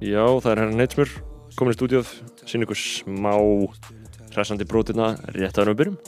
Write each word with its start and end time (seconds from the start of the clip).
Já, 0.00 0.24
það 0.40 0.52
er 0.54 0.60
herra 0.62 0.76
Neitsmur 0.78 1.10
komin 1.58 1.74
í 1.74 1.76
stúdíóð, 1.76 2.08
sín 2.48 2.64
ykkur 2.64 2.78
smá 2.78 3.34
hressandi 4.32 4.64
brotina 4.64 5.12
rétt 5.34 5.58
að 5.60 5.72
við 5.72 5.80
byrjum. 5.82 5.98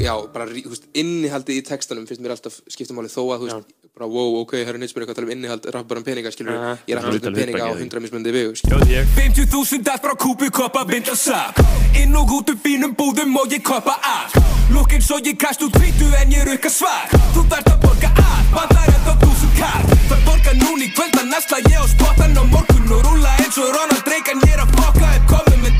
Já, 0.00 0.12
bara, 0.32 0.46
þú 0.48 0.70
veist, 0.70 0.86
innihaldið 0.96 1.58
í 1.58 1.64
textanum 1.66 2.06
finnst 2.08 2.22
mér 2.24 2.36
alltaf 2.36 2.56
skipta 2.70 2.96
máli 2.96 3.10
þó 3.12 3.26
að, 3.34 3.42
þú 3.42 3.48
veist, 3.50 3.76
bara, 3.96 4.08
wow, 4.08 4.38
ok, 4.40 4.56
herra 4.62 4.80
Nýtsmjör 4.80 5.04
eitthvað 5.04 5.16
að 5.16 5.20
tala 5.20 5.28
um 5.28 5.34
innihald, 5.36 5.68
rapp 5.76 5.88
bara 5.90 6.00
um 6.00 6.06
peninga, 6.06 6.32
skilur 6.32 6.56
Aha. 6.56 6.74
ég 6.88 6.96
er 6.96 7.00
er 7.00 7.02
alltaf 7.02 7.16
lítil 7.16 7.32
um 7.32 7.38
peninga 7.40 7.68
á 7.68 7.72
hundra 7.76 8.04
mismunandi 8.04 8.34
vegu, 8.36 8.56
skilur 8.60 8.84
Sjóð 8.84 8.92
ég. 8.92 9.14
50.000 9.20 9.92
allt 9.92 10.04
frá 10.04 10.16
kúpu 10.20 10.52
koppa 10.52 10.84
vinda 10.88 11.16
sak 11.16 11.60
Inn 11.96 12.16
og 12.16 12.36
út 12.38 12.52
úr 12.52 12.60
fínum 12.60 12.96
búðum 12.96 13.36
og 13.40 13.52
ég 13.52 13.64
koppa 13.64 13.96
allt 14.04 14.36
Lukk 14.74 14.96
eins 14.96 15.08
og 15.14 15.24
ég 15.24 15.38
kast 15.40 15.62
út 15.62 15.76
hvítu 15.80 16.08
en 16.20 16.32
ég 16.34 16.42
rukka 16.48 16.70
svart. 16.72 17.12
Þú 17.32 17.44
þarft 17.46 17.70
að 17.70 17.84
borga 17.84 18.10
allt, 18.18 18.48
vantar 18.50 18.88
ennþá 18.90 19.14
þúsund 19.22 19.45
kall 19.58 19.84
Það 20.10 20.24
borga 20.28 20.58
núni 20.62 20.88
í 20.88 20.94
kvöld 20.94 21.20
að 21.20 21.30
næsla 21.34 21.62
ég 21.70 21.80
á 21.80 21.86
spottan 21.90 22.38
á 22.38 22.44
morgun 22.44 22.92
Og 22.96 23.02
rúla 23.02 23.32
eins 23.42 23.58
og 23.58 23.72
Ronald 23.74 24.06
Reagan. 24.06 24.42
Ég 24.46 24.54
er 24.54 24.62
að 24.62 24.74
fokka 24.78 25.08
upp 25.16 25.26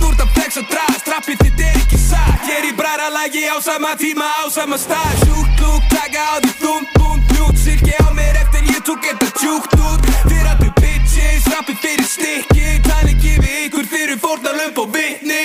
þú 0.00 0.08
ert 0.10 0.22
að 0.22 0.30
flex 0.36 0.58
og 0.60 0.66
draga, 0.70 0.96
strappið 1.00 1.42
þitt 1.42 1.62
er 1.66 1.78
ekki 1.80 1.98
satt. 2.00 2.48
Ég 2.48 2.58
er 2.58 2.66
í 2.68 2.72
bræra 2.76 3.08
lagi 3.14 3.44
á 3.46 3.56
sama 3.62 3.94
tíma 4.00 4.26
á 4.26 4.44
sama 4.52 4.78
stað. 4.80 5.12
Sjúkt 5.22 5.62
lúk, 5.62 5.82
taka 5.92 6.22
á 6.22 6.36
því 6.44 6.52
þúm, 6.62 6.86
búm, 6.96 7.22
bjút 7.30 7.60
Silki 7.62 7.94
á 7.96 8.08
mér 8.16 8.40
eftir 8.42 8.66
ég 8.72 8.82
tók 8.86 9.02
þetta 9.06 9.30
tjúkt 9.40 9.76
út. 9.78 10.10
Að 10.46 10.62
þau 10.62 10.72
bitches, 10.80 11.46
rappið 11.52 11.78
fyrir 11.82 12.06
stikki 12.06 12.76
Tali 12.86 13.14
gefi 13.22 13.54
ykkur 13.66 13.88
fyrir 13.90 14.20
fórnarlömp 14.22 14.78
og 14.82 14.92
vitni. 14.94 15.44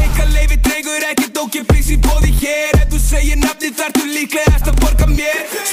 Eika 0.00 0.26
leifi 0.34 0.58
drengur 0.66 1.08
ekkert 1.12 1.42
ókipis 1.44 1.92
í 1.94 2.00
bóði 2.02 2.34
hér. 2.42 2.80
Ef 2.82 2.88
þú 2.94 3.02
segir 3.06 3.42
nafni 3.44 3.74
þar 3.74 3.94
þú 3.98 4.06
líklegast 4.16 4.72
að 4.72 4.82
borga 4.82 5.10
mér 5.14 5.69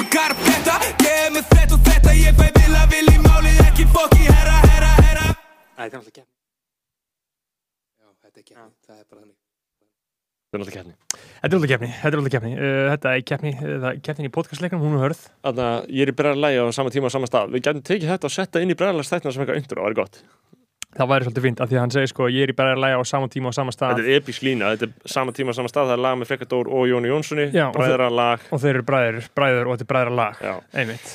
Það 5.88 5.98
er 5.98 6.02
alltaf 6.02 6.16
keppni. 6.18 6.34
Já, 7.98 8.08
þetta 8.24 8.38
er 8.38 8.44
ekki, 8.44 8.56
það 8.88 8.98
er 8.98 9.06
bara 9.12 9.22
þannig 9.22 9.38
Það 10.48 10.56
er 10.58 10.64
alltaf 10.64 10.76
keppni. 10.78 10.94
Þetta 11.38 11.48
er 11.48 11.58
alltaf 11.58 11.72
keppni, 11.74 11.88
þetta 11.98 12.08
er 12.08 12.20
alltaf 12.22 12.34
keppni 12.38 12.52
uh, 12.56 12.88
Þetta 12.94 13.14
er 13.14 13.24
keppni, 13.28 13.52
uh, 13.60 13.88
keppnin 14.08 14.30
í 14.30 14.34
podcastleikunum, 14.38 14.84
hún 14.88 14.98
er 14.98 15.04
hörð 15.08 15.24
Þannig 15.48 15.64
að 15.68 15.90
ég 15.98 16.06
er 16.08 16.12
í 16.12 16.18
bregðarlægi 16.22 16.62
á 16.64 16.66
sama 16.78 16.94
tíma 16.96 17.10
og 17.10 17.14
sama 17.18 17.28
stað. 17.30 17.52
Við 17.56 17.66
gætum 17.68 17.84
tekið 17.90 18.14
þetta 18.14 18.30
og 18.30 18.36
setta 18.38 18.64
inn 18.64 18.72
í 18.72 18.78
bregðarlægstættina 18.80 19.34
sem 19.36 19.44
eitthvað 19.44 19.60
undur 19.64 19.82
og 19.82 19.88
það 19.88 19.92
er 19.92 19.98
gott. 20.00 20.22
Það 20.98 21.10
væri 21.12 21.28
svolítið 21.28 21.44
fínt, 21.46 21.60
af 21.62 21.70
því 21.70 21.76
að 21.78 21.82
hann 21.84 21.94
segir 21.94 22.10
sko 22.10 22.28
ég 22.32 22.48
er 22.48 22.52
í 22.54 22.58
bara 22.58 22.74
að 22.74 22.80
læga 22.82 22.98
á 22.98 23.04
sama 23.06 23.28
tíma 23.30 23.52
og 23.52 23.56
sama 23.58 23.74
stað 23.76 23.98
Þetta 24.00 24.08
er 24.08 24.22
episk 24.22 24.46
lína, 24.48 24.72
þetta 24.74 24.88
er 24.88 25.12
sama 25.14 25.34
tíma 25.36 25.52
og 25.52 25.58
sama 25.60 25.70
stað, 25.70 25.92
það 25.92 25.98
er 25.98 26.04
lag 26.08 26.16
með 26.18 26.30
Frekadór 26.32 26.70
og 26.74 26.88
Jóni 26.90 27.12
Jónssoni, 27.12 27.50
Já, 27.54 27.66
og 27.68 27.76
bræðra 27.76 28.08
lag. 28.10 28.48
og 28.50 28.64
þeir 28.64 28.72
eru 28.80 28.86
bræður, 28.88 29.28
bræður 29.38 29.68
og 29.68 29.76
þetta 29.76 29.86
er 29.86 29.92
bræðra 29.92 30.16
lag 30.18 30.42
Já. 30.48 30.54
einmitt 30.80 31.12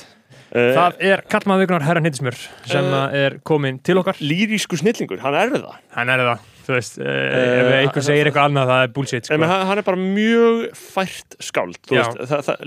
Það 0.53 0.99
er 1.09 1.23
kallmaðvíkunar 1.33 1.81
herran 1.87 2.05
hittismjör 2.05 2.37
sem 2.69 2.85
Eh, 2.93 3.15
er 3.25 3.39
komin 3.43 3.79
til 3.81 3.97
okkar. 3.97 4.19
Lýrísku 4.21 4.77
snillingur, 4.77 5.17
hann 5.23 5.33
er 5.33 5.49
það. 5.55 5.79
Hann 5.95 6.09
er 6.13 6.21
það, 6.27 6.43
þú 6.67 6.75
veist 6.77 6.99
Eh, 7.01 7.41
ef 7.63 7.73
einhver 7.79 8.05
segir 8.05 8.29
eitthvað 8.29 8.51
annað 8.51 8.69
það 8.69 8.83
er 8.83 8.93
bullshit 8.93 9.25
sko. 9.25 9.39
hann, 9.41 9.65
hann 9.67 9.77
er 9.81 9.87
bara 9.89 9.97
mjög 9.97 10.63
fært 10.77 11.37
skáld 11.41 11.79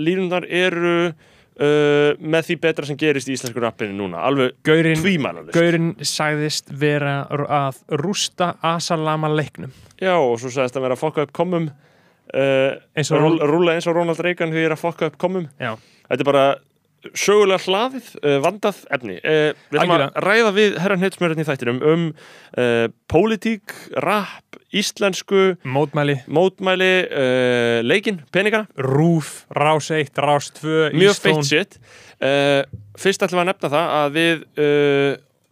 línundar 0.03 0.45
eru 0.51 1.13
uh, 1.61 2.13
með 2.21 2.43
því 2.51 2.59
betra 2.61 2.87
sem 2.89 2.99
gerist 3.01 3.31
í 3.31 3.37
íslensku 3.37 3.63
rappinu 3.63 3.95
núna, 3.97 4.21
alveg 4.27 4.57
tvímælanist 4.67 5.55
Gaurinn 5.57 5.95
sagðist 6.03 6.69
vera 6.75 7.23
að 7.31 7.79
rústa 8.03 8.57
Asalama 8.67 9.31
leiknum. 9.33 9.71
Já, 10.01 10.17
og 10.19 10.41
svo 10.43 10.51
sagðist 10.53 10.77
að 10.77 10.83
vera 10.89 10.99
að 10.99 11.05
fokka 11.07 11.23
upp 11.27 11.33
komum 11.37 11.71
uh, 12.35 12.73
eins 12.97 13.11
rúlla 13.15 13.77
eins 13.79 13.87
og 13.87 13.95
Ronald 13.97 14.21
Reagan 14.27 14.51
því 14.51 14.67
er 14.67 14.75
að 14.77 14.83
fokka 14.83 15.07
upp 15.13 15.19
komum 15.23 15.49
Já. 15.61 15.77
Þetta 16.11 16.23
er 16.23 16.29
bara 16.33 16.47
sögulega 17.15 17.63
hlaðið, 17.67 18.09
uh, 18.23 18.37
vandað 18.45 18.81
efni. 18.97 19.17
Uh, 19.23 19.51
Við 19.73 19.81
ætlum 19.83 19.95
að 19.97 20.21
ræða 20.27 20.53
við 20.57 20.79
herran 20.83 21.03
heitsmjörðin 21.05 21.43
í 21.45 21.47
þættinum 21.49 21.81
um 21.93 22.07
uh, 22.11 22.87
pólitík, 23.13 23.75
rap, 24.03 24.59
íslensku 24.77 25.45
mótmæli, 25.65 26.19
mótmæli, 26.27 26.91
uh, 27.07 27.79
leikin, 27.87 28.23
peningana. 28.35 28.67
Rúf, 28.77 29.45
rás 29.57 29.91
1, 29.95 30.11
rás 30.25 30.51
2 30.59 30.91
mjög 30.97 31.15
Ístón. 31.17 31.41
feitt 31.43 31.53
shit. 31.53 31.79
Uh, 32.17 32.65
fyrst 32.97 33.23
ætlum 33.23 33.43
við 33.43 33.47
að 33.47 33.51
nefna 33.53 33.73
það 33.77 33.95
að 34.01 34.15
við 34.17 34.45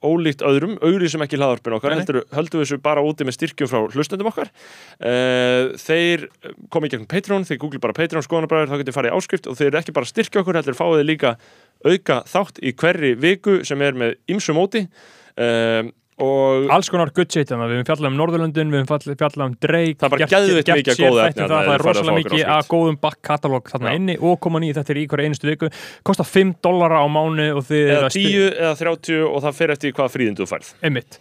ólíkt 0.05 0.45
öðrum, 0.47 0.77
auglýsum 0.85 1.25
ekki 1.25 1.39
hlaðarpinu 1.41 1.79
okkar, 1.79 1.97
heldur, 1.97 2.21
höldum 2.35 2.61
við 2.61 2.69
þessu 2.69 2.81
bara 2.85 3.05
úti 3.05 3.27
með 3.27 3.39
styrkjum 3.39 3.71
frá 3.71 3.81
hlustendum 3.95 4.31
okkar. 4.31 4.53
Uh, 5.01 5.75
þeir 5.81 6.29
komið 6.75 6.95
gegnum 6.95 7.11
Patreon, 7.11 7.49
þeir 7.49 7.61
googli 7.65 7.83
bara 7.83 7.97
Patreon 7.97 8.27
skoðanabræður, 8.27 8.73
þá 8.73 8.83
getur 8.83 8.99
farið 8.99 9.15
í 9.15 9.19
áskrift 9.19 9.51
og 9.51 9.59
þeir 9.59 9.71
eru 9.71 9.81
ekki 9.83 9.97
bara 9.97 10.11
styrkja 10.13 10.45
okkur, 10.45 10.61
heldur 10.61 10.79
fáið 10.79 11.01
þið 11.01 11.11
líka 11.11 11.35
auka 11.85 12.23
þátt 12.31 12.63
í 12.63 12.75
hverri 12.81 13.13
viku 13.21 13.59
sem 13.67 13.85
er 13.85 13.99
með 13.99 14.17
ymsu 14.35 14.57
móti. 14.57 14.87
Uh, 15.35 15.89
og 16.23 16.69
alls 16.71 16.91
konar 16.93 17.11
good 17.15 17.31
shit 17.33 17.49
þannig 17.51 17.73
við 17.73 17.81
höfum 17.81 17.89
fjallað 17.89 18.13
um 18.13 18.19
Norðurlöndin, 18.21 18.71
við 18.71 18.85
höfum 18.85 19.17
fjallað 19.19 19.47
um 19.49 19.57
Drake 19.65 19.97
Það 19.99 20.07
er 20.07 20.13
bara 20.13 20.29
gert 20.29 20.69
mikið 20.79 21.01
góðu 21.01 21.17
þætti 21.19 21.33
efni 21.33 21.43
það, 21.43 21.55
það 21.55 21.71
er 21.73 21.75
að 21.75 21.87
rosalega 21.89 22.17
mikið 22.21 22.45
að 22.55 22.69
góðum 22.71 23.01
back-katalóg 23.03 23.73
þarna 23.73 23.97
inni 23.99 24.17
og 24.21 24.39
koma 24.47 24.63
nýju 24.63 24.77
þetta 24.79 24.95
er 24.95 25.01
í 25.01 25.07
hverju 25.11 25.31
einustu 25.31 25.51
viku. 25.51 25.73
Kostar 26.07 26.31
5 26.31 26.55
dollara 26.63 27.03
á 27.03 27.07
mánu 27.11 27.49
eða 27.51 27.81
eru 27.81 28.07
að 28.07 28.15
10 28.15 28.47
eða 28.53 28.79
30 28.85 29.27
og 29.27 29.43
það 29.49 29.59
fer 29.59 29.75
eftir 29.75 29.99
hvaða 29.99 30.15
fríðin 30.15 30.39
þú 30.39 30.49
færð. 30.55 30.73
Einmitt. 30.87 31.19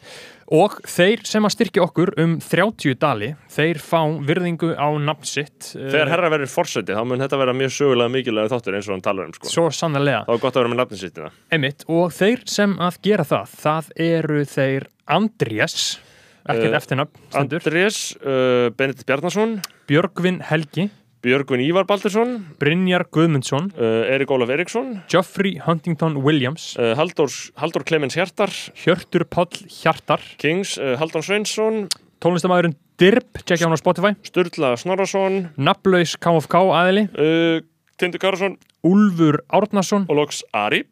Og 0.51 0.75
þeir 0.89 1.23
sem 1.27 1.45
að 1.47 1.53
styrkja 1.55 1.83
okkur 1.85 2.13
um 2.19 2.35
30 2.43 2.97
dali, 2.99 3.29
þeir 3.53 3.79
fá 3.79 4.01
virðingu 4.27 4.73
á 4.75 4.87
nafn 4.99 5.27
sitt. 5.27 5.71
þegar 5.71 6.07
eh, 6.07 6.11
herra 6.11 6.31
verður 6.33 6.51
forseti, 6.51 6.95
þá 6.95 7.03
mun 7.07 7.23
þetta 7.23 7.39
vera 7.39 7.55
mjög 7.57 7.75
sögulega 7.77 8.13
mikilvæg 8.13 8.49
þáttur 8.51 8.77
eins 8.79 8.89
og 8.89 8.97
hann 8.97 9.05
talar 9.05 9.29
um 9.29 9.35
sko. 9.37 9.51
Svo 9.51 9.67
sannlega. 9.73 10.23
þá 10.27 10.33
er 10.35 10.41
gott 10.43 10.57
að 10.57 10.63
vera 10.63 10.73
með 10.73 10.81
nafninsýttina 10.81 11.29
Einmitt. 11.53 11.85
Og 11.87 12.11
þeir 12.15 12.43
sem 12.51 12.75
að 12.83 12.99
gera 13.07 13.27
það, 13.27 13.53
það 13.63 13.93
eru 14.07 14.41
þeir 14.53 14.89
Andrés, 15.17 15.77
ekkert 16.43 16.73
Eh, 16.73 16.77
eftirnafn, 16.81 17.23
Andrés, 17.39 18.01
uh, 18.19 18.67
Benedikt 18.75 19.07
Bjarnason 19.07 19.61
Björgvin 19.87 20.41
Helgi, 20.43 20.89
Björgun 21.23 21.61
Ívar 21.63 21.85
Baldursson. 21.87 22.33
Brynjar 22.59 23.05
Guðmundsson, 23.15 23.69
uh, 23.77 24.03
Erik 24.11 24.31
Ólaf 24.35 24.49
Eriksson. 24.51 24.97
Geoffrey 25.07 25.55
Huntington 25.63 26.17
Williams, 26.25 26.73
uh, 26.75 26.91
Halldór, 26.99 27.31
Halldór 27.61 27.85
Clemens 27.87 28.17
Hjartar. 28.19 28.51
Hjörtur 28.75 29.23
Páll 29.31 29.61
Hjartar, 29.71 30.19
Kings, 30.41 30.75
uh, 30.81 30.97
Halldór 30.99 31.23
Sveinsson. 31.23 31.85
Tónlistamæðurinn 32.23 32.75
Dirb, 32.99 33.39
tjekkja 33.39 33.69
hann 33.69 33.75
á 33.75 33.79
Spotify, 33.79 34.13
Sturla 34.23 34.75
Snorarsson 34.79 35.49
Nafnlaus 35.57 36.13
KFK 36.21 36.59
aðili, 36.75 37.07
Tindur 37.99 38.21
Karlsson. 38.21 38.59
Úlfur 38.83 39.39
Árnason, 39.47 40.05
og 40.11 40.19
loks 40.19 40.43
Ari 40.51 40.83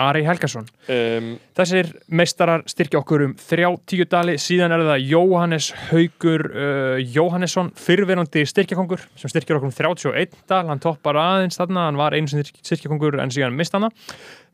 Ari 0.00 0.22
Helgason. 0.26 0.66
um, 0.90 1.30
Þessir 1.58 1.92
meistarar 2.08 2.64
styrkja 2.70 3.00
okkur 3.02 3.26
um 3.28 3.34
30 3.38 4.08
dali, 4.10 4.36
síðan 4.40 4.74
er 4.76 4.84
það 4.88 5.06
Jóhannes 5.10 5.70
Haugur 5.90 6.46
uh, 6.50 6.98
Jóhannesson, 7.00 7.72
fyrrverandi 7.78 8.44
styrkjakongur 8.48 9.04
sem 9.20 9.32
styrkjar 9.32 9.60
okkur 9.60 9.70
um 9.70 9.76
31 9.76 10.36
dal, 10.50 10.66
hann 10.70 10.82
toppar 10.82 11.18
aðeins 11.20 11.60
þarna, 11.60 11.88
hann 11.90 12.00
var 12.00 12.16
einu 12.16 12.30
styrkjakongur 12.30 13.20
en 13.20 13.34
síðan 13.34 13.58
mist 13.58 13.76
hana. 13.76 13.92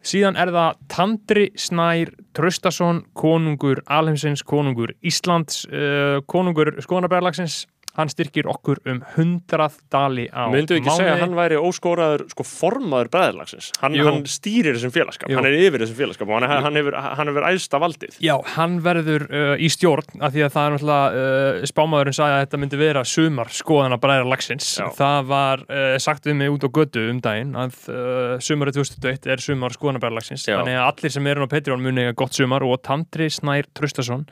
Síðan 0.07 0.37
er 0.39 0.53
það 0.55 0.83
Tandri 0.93 1.47
Snær 1.59 2.13
Traustason, 2.37 3.01
konungur 3.19 3.81
Alheimsins, 3.91 4.45
konungur 4.47 4.93
Íslands, 5.03 5.65
uh, 5.67 6.21
konungur 6.31 6.77
skoðanabæðarlagsins, 6.85 7.65
hann 7.97 8.13
styrkir 8.13 8.49
okkur 8.53 8.83
um 8.87 9.03
100 9.17 9.81
dali 9.93 10.27
á 10.31 10.49
myndu 10.53 10.79
ekki 10.79 10.95
segja 10.97 11.17
að 11.17 11.25
hann 11.25 11.37
væri 11.39 11.61
óskóraður 11.61 12.27
sko 12.33 12.47
formaður 12.47 13.13
bræðarlagsins 13.15 13.73
hann, 13.83 13.97
hann 14.07 14.23
stýrir 14.31 14.77
þessum 14.77 14.95
félagskap, 14.95 15.31
Jú. 15.33 15.39
hann 15.41 15.49
er 15.49 15.59
yfir 15.59 15.85
þessum 15.85 16.01
félagskap 16.01 16.31
og 16.31 16.41
hann, 16.41 16.67
hann, 16.67 16.81
hefur, 16.81 16.97
hann 16.97 17.33
hefur 17.33 17.49
æðsta 17.51 17.83
valdið 17.83 18.21
Já, 18.23 18.35
hann 18.57 18.79
verður 18.85 19.27
uh, 19.31 19.55
í 19.57 19.71
stjórn 19.73 20.23
af 20.23 20.35
því 20.35 20.47
að 20.47 20.55
það 20.55 20.67
er 20.67 20.77
náttúrulega 20.77 21.27
uh, 21.27 21.67
spámaðurinn 21.71 22.17
sagði 22.17 22.37
að 22.37 22.43
þetta 22.45 22.61
myndi 22.63 22.81
vera 22.81 23.03
sumar 23.07 23.53
skoðan 23.55 23.97
að 23.97 24.03
bræðra 24.05 24.29
lagsins. 24.33 24.69
Já. 24.81 24.87
Það 24.97 25.31
var 25.31 25.65
uh, 25.67 25.97
sagt 26.03 26.29
við 26.29 26.39
mig 26.41 26.53
út 26.55 26.67
á 26.67 26.71
götu 26.79 27.05
um 27.11 27.21
daginn 27.25 27.57
að 27.59 27.81
uh, 27.93 28.37
sumarið 28.43 28.81
2021 28.81 29.33
er 29.35 29.45
sumar 29.45 29.77
skoðan 29.77 30.01
að 30.01 30.07
bræðra 30.07 30.21
lagsins. 30.21 30.47
Já. 30.47 30.59
Þannig 30.61 30.79
að 30.81 30.87
allir 30.91 31.17
sem 31.17 31.31
eru 31.33 31.49
á 31.49 31.53
Patreon 31.53 31.85
muni 31.85 32.07
eiga 32.07 32.17
gott 32.19 32.37
sumar 32.37 32.67
og 32.67 32.79
Tandri 32.87 33.29
Snær 33.33 33.69
Trustason 33.77 34.27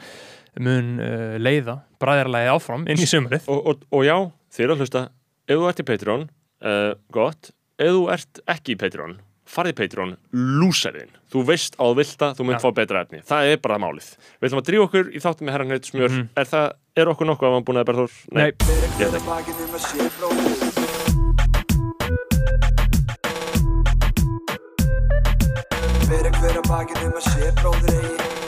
mun 0.60 0.94
uh, 1.02 1.36
leiða 1.40 1.80
bræðarlægi 2.02 2.50
áfram 2.54 2.86
inn 2.88 3.00
í 3.00 3.06
sumarið. 3.08 3.48
og, 3.48 3.66
og, 3.72 3.84
og 3.90 4.04
já, 4.06 4.16
eru 4.64 4.74
að 4.76 4.82
hlusta 4.84 5.04
ef 5.48 5.56
þú 5.58 5.68
ert 5.70 5.80
í 5.82 5.86
Patreon, 5.90 6.26
uh, 6.64 6.92
gott 7.12 7.50
ef 7.78 7.90
þú 7.94 8.02
ert 8.14 8.42
ekki 8.54 8.76
í 8.76 8.80
Patreon 8.80 9.16
farið 9.44 9.74
í 9.74 9.76
Patreon, 9.82 10.14
lúserinn 10.32 11.10
þú 11.30 11.42
veist 11.50 11.74
á 11.76 11.84
það, 11.84 12.30
þú 12.38 12.46
mynd 12.48 12.56
Já. 12.56 12.62
fá 12.64 12.70
betra 12.74 13.02
efni 13.04 13.20
það 13.28 13.50
er 13.52 13.58
bara 13.60 13.78
málið. 13.82 14.08
Við 14.40 14.48
ætlum 14.48 14.62
að 14.62 14.68
drífa 14.70 14.86
okkur 14.88 15.10
í 15.12 15.20
þáttum 15.20 15.44
með 15.48 15.52
herran 15.56 15.74
smjör, 15.84 16.10
Mhm. 16.14 16.28
er 16.36 16.46
það 16.48 16.66
er 16.96 17.06
okkur 17.12 17.26
nokkuð 17.28 17.46
að 17.48 17.52
maður 17.54 17.66
búin 17.68 17.80
að 17.82 17.88
berða 17.90 18.06
þór? 18.06 18.14
Nei. 18.32 18.50
ég 19.00 19.10
veit 19.10 19.20
ekki. 19.28 20.84
Fyrir 26.08 26.34
hver 26.38 26.58
að 26.60 26.68
bakið 26.68 27.04
um 27.08 27.18
að 27.18 27.28
sé 27.30 27.52
bróður 27.60 27.94
eigi 27.98 28.43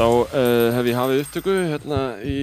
Þá 0.00 0.06
uh, 0.08 0.70
hef 0.72 0.86
ég 0.88 0.96
hafið 0.96 1.18
upptöku 1.20 1.54
hérna 1.68 1.96
í 2.24 2.36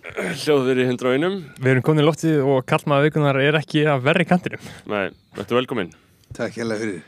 hljóðveri 0.42 0.88
hindra 0.88 1.12
einum. 1.14 1.36
Við 1.60 1.76
erum 1.76 1.84
komin 1.86 2.02
í 2.02 2.06
loftið 2.08 2.40
og 2.42 2.64
kallmaða 2.66 3.04
vikunar 3.04 3.38
er 3.38 3.58
ekki 3.60 3.84
að 3.86 4.02
verri 4.08 4.26
kantinum. 4.26 4.64
Nei, 4.90 5.14
þetta 5.36 5.58
velkomin, 5.60 5.92
Takk 6.34 6.58
hérlega 6.58 6.82
fyrir 6.82 7.04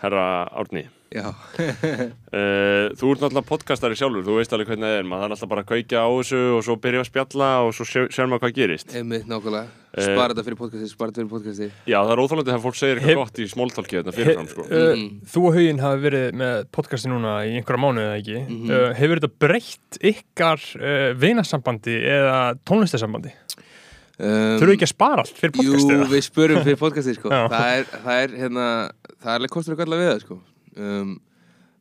herra 0.00 0.24
Árni. 0.56 0.86
Já, 1.12 1.26
Uh, 2.32 2.88
þú 2.98 3.10
ert 3.12 3.20
náttúrulega 3.22 3.44
podcastari 3.44 3.96
sjálfur, 3.98 4.22
þú 4.24 4.36
veist 4.38 4.52
alveg 4.56 4.70
hvernig 4.72 4.86
það 4.88 4.94
er, 5.02 5.06
maður 5.10 5.22
þarf 5.26 5.34
alltaf 5.36 5.50
bara 5.52 5.62
að 5.64 5.68
kveikja 5.68 6.00
á 6.00 6.08
þessu 6.16 6.40
og 6.56 6.62
svo 6.64 6.76
byrja 6.80 7.02
að 7.02 7.08
spjalla 7.10 7.48
og 7.66 7.72
svo 7.76 7.84
sér, 7.88 8.28
maður 8.30 8.42
hvað 8.46 8.54
gerist. 8.58 8.94
einmitt 8.96 9.28
nákvæmlega 9.28 9.78
Eh. 9.92 10.06
Spara 10.08 10.32
þetta 10.32 10.42
fyrir 10.46 10.56
podcasti, 10.56 10.86
spara 10.88 11.12
þetta 11.12 11.20
fyrir 11.20 11.28
podcasti 11.28 11.66
Já, 11.84 11.98
það 12.00 12.12
er 12.14 12.20
óþálandi 12.22 12.48
þegar 12.48 12.62
fólk 12.64 12.76
segir 12.78 13.00
eitthvað 13.02 13.18
gott 13.18 13.40
í 13.42 13.48
smóltálki 13.50 13.98
þetta 13.98 14.14
fyrirfram, 14.16 14.46
sko. 14.48 14.62
Uh, 14.64 15.02
Þú 15.28 15.42
og 15.50 15.56
Huginn 15.58 15.82
hafi 15.84 16.00
verið 16.06 16.38
með 16.40 16.62
podcasti 16.72 17.10
núna 17.12 17.34
í 17.44 17.50
einhverja 17.58 17.82
mánuði 17.82 18.06
eða 18.06 18.22
ekki. 18.22 18.38
uh, 18.72 18.86
hefur 18.96 19.20
þetta 19.20 19.30
breytt 19.44 19.98
ykkar 20.14 20.64
uh, 20.80 21.10
vinasambandi 21.20 21.98
eða 22.08 22.38
tónlistasambandi? 22.64 23.34
um, 24.16 24.56
Þurfu 24.62 24.78
ekki 24.78 24.88
að 24.88 24.92
spara 24.94 25.26
allt 25.26 25.36
fyrir 25.42 25.60
Jú, 25.60 25.74
podcastið? 25.76 26.06
við 26.16 26.24
spörum 26.30 26.64
fyrir 26.64 26.80
podcasti 26.80 27.14
sko. 27.18 27.28
Það, 27.52 27.68
er, 27.76 27.84
það 28.08 28.22
er 28.24 28.34
hérna 28.46 28.70
Það 29.20 29.34
er 29.36 29.44
um, 30.76 31.20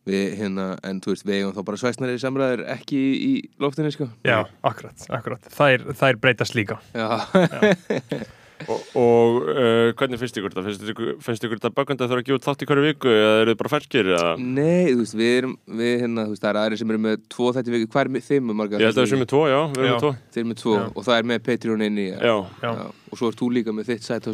Við 0.10 0.32
hérna 0.40 0.64
En 0.88 0.98
þú 0.98 1.12
veist, 1.14 1.26
við 1.28 1.36
eigum 1.38 1.52
þá 1.54 1.62
bara 1.68 1.78
svæsnari 1.78 2.22
samræður 2.22 2.64
ekki 2.74 2.98
í, 2.98 3.12
í 3.22 3.34
loftinu 3.62 3.92
sko. 3.94 4.08
Já, 4.26 4.40
akkurat, 4.66 5.04
akkurat. 5.14 5.46
Þær, 5.54 5.84
þær 6.00 6.18
breytast 6.24 6.58
líka. 6.58 6.80
Já, 6.98 7.22
Og, 8.68 8.86
og 9.02 9.38
uh, 9.52 9.90
hvernig 9.98 10.20
finnst 10.22 10.38
ykkur 10.40 10.54
þetta? 10.54 10.64
Finnst 10.68 10.92
ykkur, 10.94 11.12
finnst 11.26 11.46
ykkur 11.48 11.62
þetta 11.62 11.74
böggandi 11.78 12.06
að 12.06 12.12
þurfa 12.12 12.22
að 12.22 12.28
gefa 12.30 12.40
út 12.40 12.48
þátt 12.48 12.66
í 12.66 12.70
hverju 12.70 12.86
viku 12.88 13.12
eða 13.12 13.34
eru 13.42 13.54
þið 13.54 13.60
bara 13.62 13.74
ferskir? 13.76 14.12
Eða? 14.16 14.32
Nei, 14.42 14.86
þú 14.92 15.02
veist, 15.02 15.18
við 15.22 15.34
erum 15.42 15.56
við, 15.82 15.94
hérna, 16.06 16.26
þú 16.28 16.36
veist, 16.36 16.44
það 16.46 16.52
er 16.52 16.62
aðri 16.62 16.82
sem 16.82 16.94
eru 16.94 17.04
með 17.08 17.20
tvo 17.36 17.52
þætti 17.58 17.76
viku 17.76 17.92
Hvað 17.92 18.02
er 18.02 18.12
með 18.16 18.26
þeim 18.30 18.52
margar? 18.62 18.82
Ég 18.82 18.92
held 18.92 19.02
að 19.02 19.06
við 19.06 19.14
sem 19.14 19.26
er 19.26 19.32
tvo, 19.32 19.44
já, 19.52 19.60
við 19.72 19.82
erum 19.82 19.92
með 19.92 20.02
tvo. 20.06 20.12
Þeir 20.32 20.42
eru 20.42 20.52
með 20.52 20.60
tvo 20.62 20.76
Já. 20.78 20.84
og 20.92 21.08
það 21.08 21.18
er 21.18 21.30
með 21.32 21.46
Patreon 21.48 21.86
inni 21.88 22.08
já. 22.12 22.18
Já, 22.22 22.36
Já. 22.62 22.90
Og 23.12 23.20
svo 23.20 23.28
ert 23.32 23.42
þú 23.42 23.48
líka 23.52 23.76
með 23.76 23.90
þitt 23.92 24.06
að 24.08 24.28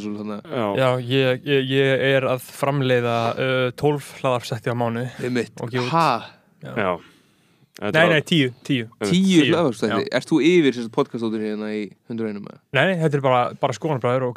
já. 0.45 0.65
Já, 0.77 0.89
ég, 1.01 1.47
ég, 1.49 1.69
ég 1.71 2.03
er 2.11 2.27
að 2.29 2.45
framleiða 2.45 3.17
uh, 3.33 3.69
12 3.79 4.09
hlaðarsetti 4.21 4.69
á 4.69 4.75
mánu. 4.77 5.07
Ha? 5.91 6.09
já. 6.61 7.16
Þetta 7.77 8.01
Nei, 8.01 8.09
nei, 8.09 8.21
10, 8.25 8.53
10. 8.65 8.85
Tíu 9.05 9.11
Tíu, 9.11 9.41
hlaðvarpstætti? 9.51 10.07
Ert 10.17 10.31
þú 10.31 10.37
yfir 10.41 10.73
sérst 10.73 10.89
podcastóttur 10.95 11.43
hérna 11.45 11.67
í 11.75 11.83
101 12.09 12.39
með? 12.41 12.55
Nei, 12.73 12.81
nei, 12.89 12.93
þetta 13.03 13.19
er 13.19 13.21
bara, 13.21 13.41
bara 13.61 13.75
skoðanbræður 13.77 14.25
og 14.25 14.33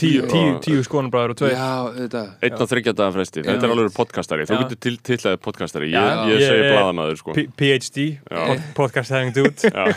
10, 0.00 0.24
Ok. 0.24 0.32
10, 0.32 0.58
10 0.66 0.82
skoðanbræður 0.88 1.34
og 1.34 1.38
2. 1.38 1.50
Já, 1.52 1.68
þetta 2.00 2.22
einn 2.42 2.58
og 2.58 2.70
þryggja 2.72 2.94
daga 2.98 3.14
fresti. 3.14 3.44
Þetta 3.46 3.68
er 3.68 3.74
alveg 3.76 3.94
podcastari. 3.94 4.48
Þú 4.50 4.58
getur 4.64 4.80
til, 4.82 4.94
tillaðið 5.12 5.40
podcastari. 5.46 5.92
Ég, 5.92 6.10
ég 6.26 6.42
Ég 6.42 6.46
segi 6.48 6.68
bladamæður, 6.72 7.16
sko. 7.22 7.36
PhD, 7.60 8.06
Já. 8.18 8.42
pod 8.50 8.58
podcast 8.80 9.14
having 9.14 9.30
dude. 9.36 9.62
Já. 9.70 9.94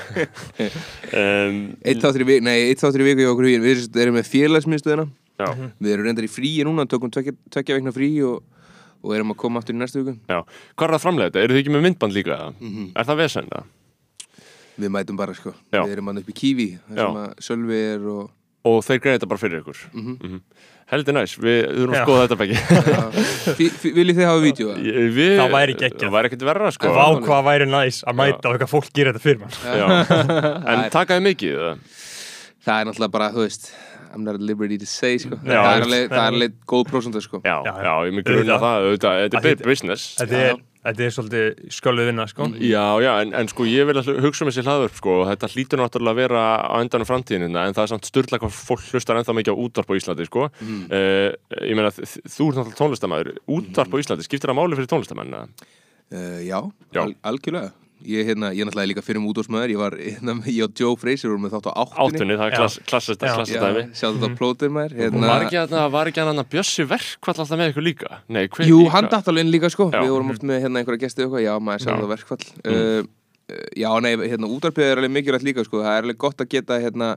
Eitt 1.09 2.05
þáttur 2.05 2.21
í 2.21 2.29
viku, 2.29 2.45
nei, 2.45 2.57
eitt 2.69 2.85
þáttur 2.85 3.01
í 3.01 3.09
viku 3.09 3.25
hjá 3.25 3.31
okkur 3.33 3.49
huginn 3.49 3.65
Við 3.65 3.97
erum 4.03 4.19
með 4.19 4.29
félagsmiðstöðina 4.29 5.09
já. 5.09 5.49
Við 5.81 5.95
erum 5.95 6.05
reyndar 6.05 6.27
í 6.27 6.31
frí 6.31 6.53
og, 9.03 9.15
erum 9.15 9.33
að 9.35 9.39
koma 9.43 9.61
aftur 9.61 9.75
í 9.75 9.79
næstu 9.81 10.03
viku 10.03 10.15
Já, 10.29 10.39
hvað 10.75 10.85
er 10.87 10.93
það 10.93 10.99
að 10.99 11.05
framlega 11.07 11.31
þetta? 11.31 11.43
Eru 11.43 11.55
þið 11.55 11.63
ekki 11.63 11.75
með 11.75 11.85
myndband 11.87 12.15
líka? 12.15 12.39
Mhm. 12.59 12.87
Er 12.95 13.09
það 13.09 13.21
vesen 13.23 13.51
það? 13.51 13.73
Við 14.75 14.91
mætum 14.91 15.17
bara, 15.17 15.33
sko 15.33 15.53
Já. 15.71 15.81
Við 15.81 15.91
erum 15.95 16.11
hann 16.11 16.23
upp 16.23 16.29
í 16.29 16.37
Kífi, 16.39 16.69
þar 16.89 16.97
Já. 16.97 17.05
sem 17.05 17.21
að 17.23 17.45
Sölvi 17.49 17.81
er 17.95 18.09
og 18.15 18.31
Og 18.65 18.79
þeir 18.81 19.01
greiða 19.01 19.19
þetta 19.19 19.27
bara 19.29 19.41
fyrir 19.41 19.59
ykkur? 19.61 19.81
Mm 19.93 20.15
-hmm. 20.17 20.39
Heldur 20.89 21.15
næs, 21.17 21.31
við 21.41 21.59
þurfum 21.65 21.93
að 21.93 22.03
skoða 22.05 22.23
þetta 22.25 22.37
begge. 22.41 22.57
Viljið 23.97 24.17
þið 24.19 24.27
hafa 24.29 24.41
vídeo? 24.41 24.67
Það 24.73 25.53
væri 25.55 25.75
geggjað. 25.79 26.03
Það 26.03 26.15
væri 26.15 26.29
ekkert 26.29 26.45
verra, 26.49 26.71
sko. 26.73 26.91
Vá 26.93 27.05
hvað 27.25 27.43
væri 27.45 27.67
næs 27.69 28.03
að 28.05 28.17
mæta 28.19 28.49
og 28.49 28.53
eitthvað 28.57 28.71
fólk 28.73 28.89
gera 28.93 29.13
þetta 29.13 29.23
fyrir. 29.25 29.47
En 30.71 30.83
takaði 30.93 31.25
mikið, 31.25 31.55
eða? 31.57 31.73
Það 32.65 32.81
er 32.81 32.89
náttúrulega 32.89 33.13
bara, 33.13 33.29
þú 33.33 33.45
veist 33.45 33.69
I'm 34.15 34.23
not 34.23 34.35
at 34.39 34.41
liberty 34.41 34.77
to 34.79 34.87
say, 34.87 35.17
sko 35.19 35.35
Nei, 35.41 35.51
Það 35.51 35.57
er 35.59 35.81
já, 35.81 35.85
alveg, 35.89 36.05
það 36.13 36.21
er 36.23 36.29
alveg 36.37 36.53
góð 36.71 36.85
prósenta, 36.93 37.21
sko 37.25 37.41
Já, 37.43 37.57
Já, 37.65 37.73
já, 37.75 37.83
já. 37.89 37.91
ég 38.07 38.15
mig 38.15 38.25
grunna 38.29 38.61
það, 38.63 38.87
auðvitað, 38.87 39.19
þetta 39.35 39.51
er 39.51 39.67
business. 39.67 40.05
Þetta 40.21 40.39
er, 40.45 40.61
þetta 40.85 41.05
er 41.07 41.13
svolítið 41.15 41.45
skölluð 41.75 42.09
vinna, 42.11 42.25
sko. 42.31 42.47
Já, 42.61 42.83
já, 43.03 43.11
en, 43.25 43.33
en 43.41 43.51
sko 43.51 43.67
ég 43.67 43.87
vil 43.89 43.97
að 43.99 44.09
hugsa 44.23 44.45
um 44.45 44.51
þessi 44.51 44.63
hlaðvörp 44.65 44.99
sko, 45.01 45.15
og 45.21 45.29
þetta 45.33 45.51
hlýtur 45.55 45.81
náttúrulega 45.83 46.15
að 46.15 46.21
vera 46.23 46.43
á 46.63 46.75
endanum 46.79 47.09
framtíðinina, 47.09 47.63
en 47.67 47.75
það 47.77 47.87
er 47.87 47.93
samt 47.95 48.09
styrla 48.11 48.39
hvað 48.43 48.55
fólk 48.55 48.85
hlustar 48.93 49.19
ennþá 49.19 49.35
mikið 49.39 49.57
á 49.57 49.61
útvarp 49.65 49.91
á 49.91 49.97
Íslandi 49.99 50.27
sko. 50.29 50.47
Mm. 50.61 50.83
uh, 50.89 51.57
ég 51.65 51.75
meina, 51.79 51.91
þú 51.95 52.51
ert 52.51 52.61
náttúrulega 52.61 52.79
tónlistamæður 52.79 53.31
útvarp 53.57 53.97
á 53.97 54.01
Íslandi, 54.05 54.27
skiptir 54.29 54.53
það 54.53 54.59
máli 54.61 54.77
fyrir 54.79 54.91
tónlistamæðina? 54.93 55.41
uh, 56.15 56.37
Já, 56.45 56.59
Já. 56.95 57.01
Al 57.03 57.11
algjörlega 57.33 57.73
Ég, 58.05 58.27
hérna, 58.29 58.51
ég 58.53 58.67
náttúrulega 58.67 58.89
líka 58.91 59.03
fyrir 59.05 59.19
um 59.21 59.27
útvarsmaður 59.31 59.71
Ég 59.73 59.79
var, 59.81 59.95
hérna, 59.97 60.35
ég 60.45 60.61
og 60.67 60.79
Joe 60.79 60.99
Fraser 61.01 61.31
vorum 61.31 61.45
með 61.47 61.55
þátt 61.55 61.69
á 61.69 61.73
áttunni. 61.81 62.19
Áttunni, 62.19 62.37
það 62.39 62.47
er 62.47 62.77
klassist, 62.91 63.23
dæmi. 63.23 63.83
sjálf 63.97 64.19
þetta 64.21 64.39
plótir 64.39 64.73
maður 64.75 64.95
hérna, 64.99 65.29
var 65.31 65.45
ekki 65.47 65.59
að 65.61 65.75
var 65.95 66.11
ekki 66.11 66.23
hann 66.23 66.43
að 66.43 66.49
Bjössi 66.53 66.87
verkvall 66.89 67.35
alltaf 67.35 67.61
með 67.61 67.71
ykkur 67.73 67.87
líka? 67.87 68.19
Nei, 68.27 68.43
hver 68.47 68.69
Jú, 68.69 68.81
líka? 68.83 68.93
hann 68.95 69.09
datt 69.13 69.31
alveg 69.31 69.45
inn 69.47 69.53
líka 69.53 69.71
sko. 69.73 69.89
Já. 69.89 70.01
Við 70.03 70.13
vorum 70.15 70.33
oft 70.35 70.45
með 70.45 70.61
hérna 70.65 70.81
einhverja 70.81 71.05
gesti 71.05 71.25
og 71.25 71.29
eitthvað. 71.29 71.45
Já, 71.47 71.53
maður 71.69 71.85
sjálf 71.85 71.95
Já. 71.95 72.03
það 72.03 72.13
verkfall. 72.15 72.45
Uh, 72.65 72.75
uh, 73.49 73.65
Já, 73.81 73.89
nei, 74.05 74.11
hérna 74.25 74.51
útvarpið 74.51 74.91
er 74.91 75.01
alveg 75.01 75.15
mikilvægt 75.17 75.47
líka 75.49 75.65
sko. 75.65 75.81
Það 75.81 75.97
er 75.97 76.05
alveg 76.07 76.21
gott 76.21 76.45
að 76.45 76.53
geta 76.53 76.79
hérna 76.83 77.15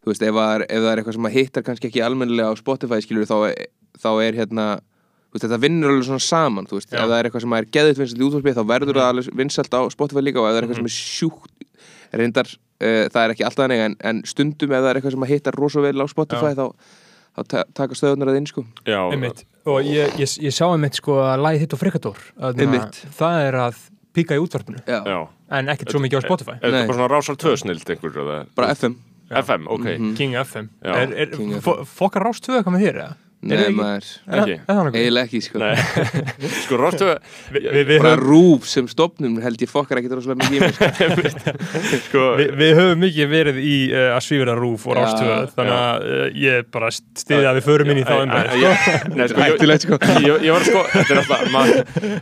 Þú 0.00 0.14
veist, 0.14 0.22
ef, 0.24 0.38
er, 0.40 0.62
ef 0.64 0.80
það 0.80 0.90
er 0.90 1.00
eitthvað 1.00 1.16
sem 1.16 1.26
að 1.28 1.34
hittar 1.34 1.64
kannski 1.66 1.88
ekki 1.90 2.00
almennilega 2.00 2.48
á 2.48 2.56
Spotify 2.56 3.02
skilur 3.04 3.26
þá, 3.28 3.52
þá 4.00 4.10
er 4.24 4.38
hérna 4.38 4.66
veist, 5.32 5.44
þetta 5.46 5.60
vinnur 5.62 5.92
alveg 5.92 6.06
svona 6.08 6.24
saman, 6.24 6.66
Já. 6.70 6.80
ef 6.80 7.04
það 7.04 7.16
er 7.18 7.28
eitthvað 7.28 7.44
sem 7.46 7.56
er 7.58 7.68
geðut 7.76 8.00
vinsalt 8.00 8.20
í 8.22 8.26
útvarpið, 8.28 8.56
þá 8.58 8.64
verður 8.72 9.00
það 9.00 9.10
alveg 9.12 9.36
vinsalt 9.42 9.76
á 9.76 9.80
Spotify 9.94 10.24
líka 10.26 10.42
og 10.42 10.48
ef 10.48 10.52
það 10.54 10.58
er 10.60 10.66
eitthvað 10.66 10.80
sem 10.80 10.90
er 10.90 10.96
sjúkt, 10.96 11.68
reyndar, 12.20 12.50
uh, 12.80 13.04
það 13.12 13.22
er 13.22 13.34
ekki 13.36 13.46
alltaf 13.46 13.64
þannig, 13.66 13.84
en, 13.86 13.96
en 14.10 14.24
stundum 14.26 14.74
ef 14.74 14.82
það 14.82 14.90
er 14.90 15.00
eitthvað 15.00 15.16
sem 15.16 15.28
að 15.28 15.32
hittar 15.34 15.60
rosa 15.60 15.84
vel 15.86 15.94
á 16.02 16.06
Spotify, 16.10 16.52
þá, 16.58 16.66
þá 17.36 17.42
ta 17.54 17.64
taka 17.78 17.98
stöðunar 17.98 18.32
að 18.32 18.40
inn, 18.40 18.50
sko. 18.50 18.66
Já, 18.88 19.00
Einmitt. 19.10 19.44
Og 19.70 19.84
ég, 19.84 20.16
ég, 20.18 20.34
ég 20.40 20.54
sá 20.56 20.64
einmitt 20.70 20.96
sko 20.98 21.20
að 21.22 21.42
lagið 21.44 21.66
hitt 21.66 21.74
og 21.76 21.80
frikadór. 21.82 22.20
Það 22.40 23.42
er 23.44 23.58
að 23.60 23.80
píka 24.16 24.34
í 24.38 24.42
útvarpinu. 24.42 24.80
Já, 24.88 25.02
já 25.04 25.20
En 25.50 25.70
ekkert 25.72 25.90
svo 25.90 26.00
mikið 26.02 26.22
á 26.22 26.26
Spotify. 26.28 26.56
Er 26.60 26.70
þetta 26.70 26.86
bara 26.86 26.98
svona 26.98 27.10
rásar 27.10 27.38
tvösnild 27.40 27.88
einhver? 27.90 28.18
eða? 28.22 28.36
bara 28.54 28.74
FM. 28.76 28.94
FM, 29.40 29.66
ok 29.70 29.86
King 30.18 30.36
FM. 30.38 30.68
Já, 30.82 30.92
er, 30.94 31.14
er, 31.24 31.32
King 31.34 31.56
fo- 31.62 31.80
Fokkar 31.86 32.24
rást 32.26 32.44
tvö 32.46 32.58
eitthvað 32.58 32.74
með 32.76 32.84
þér, 32.86 33.00
eða? 33.04 33.16
Nei 33.40 33.70
maður, 33.72 34.04
eiginlega 34.28 35.22
ekki 35.24 35.38
sko. 35.40 35.60
Sko 36.66 36.76
róttu 36.76 37.06
Bara 37.88 38.12
rúf 38.20 38.66
sem 38.68 38.84
stopnum 38.90 39.38
held 39.40 39.62
ég 39.64 39.70
fokkar 39.70 40.00
ekki 40.02 40.10
droslega 40.12 40.36
mikið 40.42 40.74
sko. 40.74 40.88
sko- 42.10 42.26
við 42.36 42.52
vi 42.60 42.68
höfum 42.76 43.00
mikið 43.00 43.30
verið 43.30 43.60
í 43.64 43.76
uh, 43.94 44.10
að 44.18 44.20
svífira 44.26 44.56
rúf 44.58 44.84
og 44.90 44.98
róttu 44.98 45.24
þannig 45.54 45.76
að 45.78 46.04
uh, 46.04 46.26
ég 46.36 46.68
bara 46.76 46.90
stiði 46.92 47.48
að 47.48 47.60
við 47.60 47.66
förum 47.70 47.92
inn 47.94 48.02
í 48.02 48.04
þá 48.04 48.14
Ættilegt 49.40 49.86
sko. 49.86 49.96
sko. 49.96 50.18
Ég 50.20 50.36
sko. 50.36 50.52
var 50.58 50.68
sko, 50.68 50.84
þetta 50.92 51.16
er 51.16 51.22
alltaf 51.22 51.40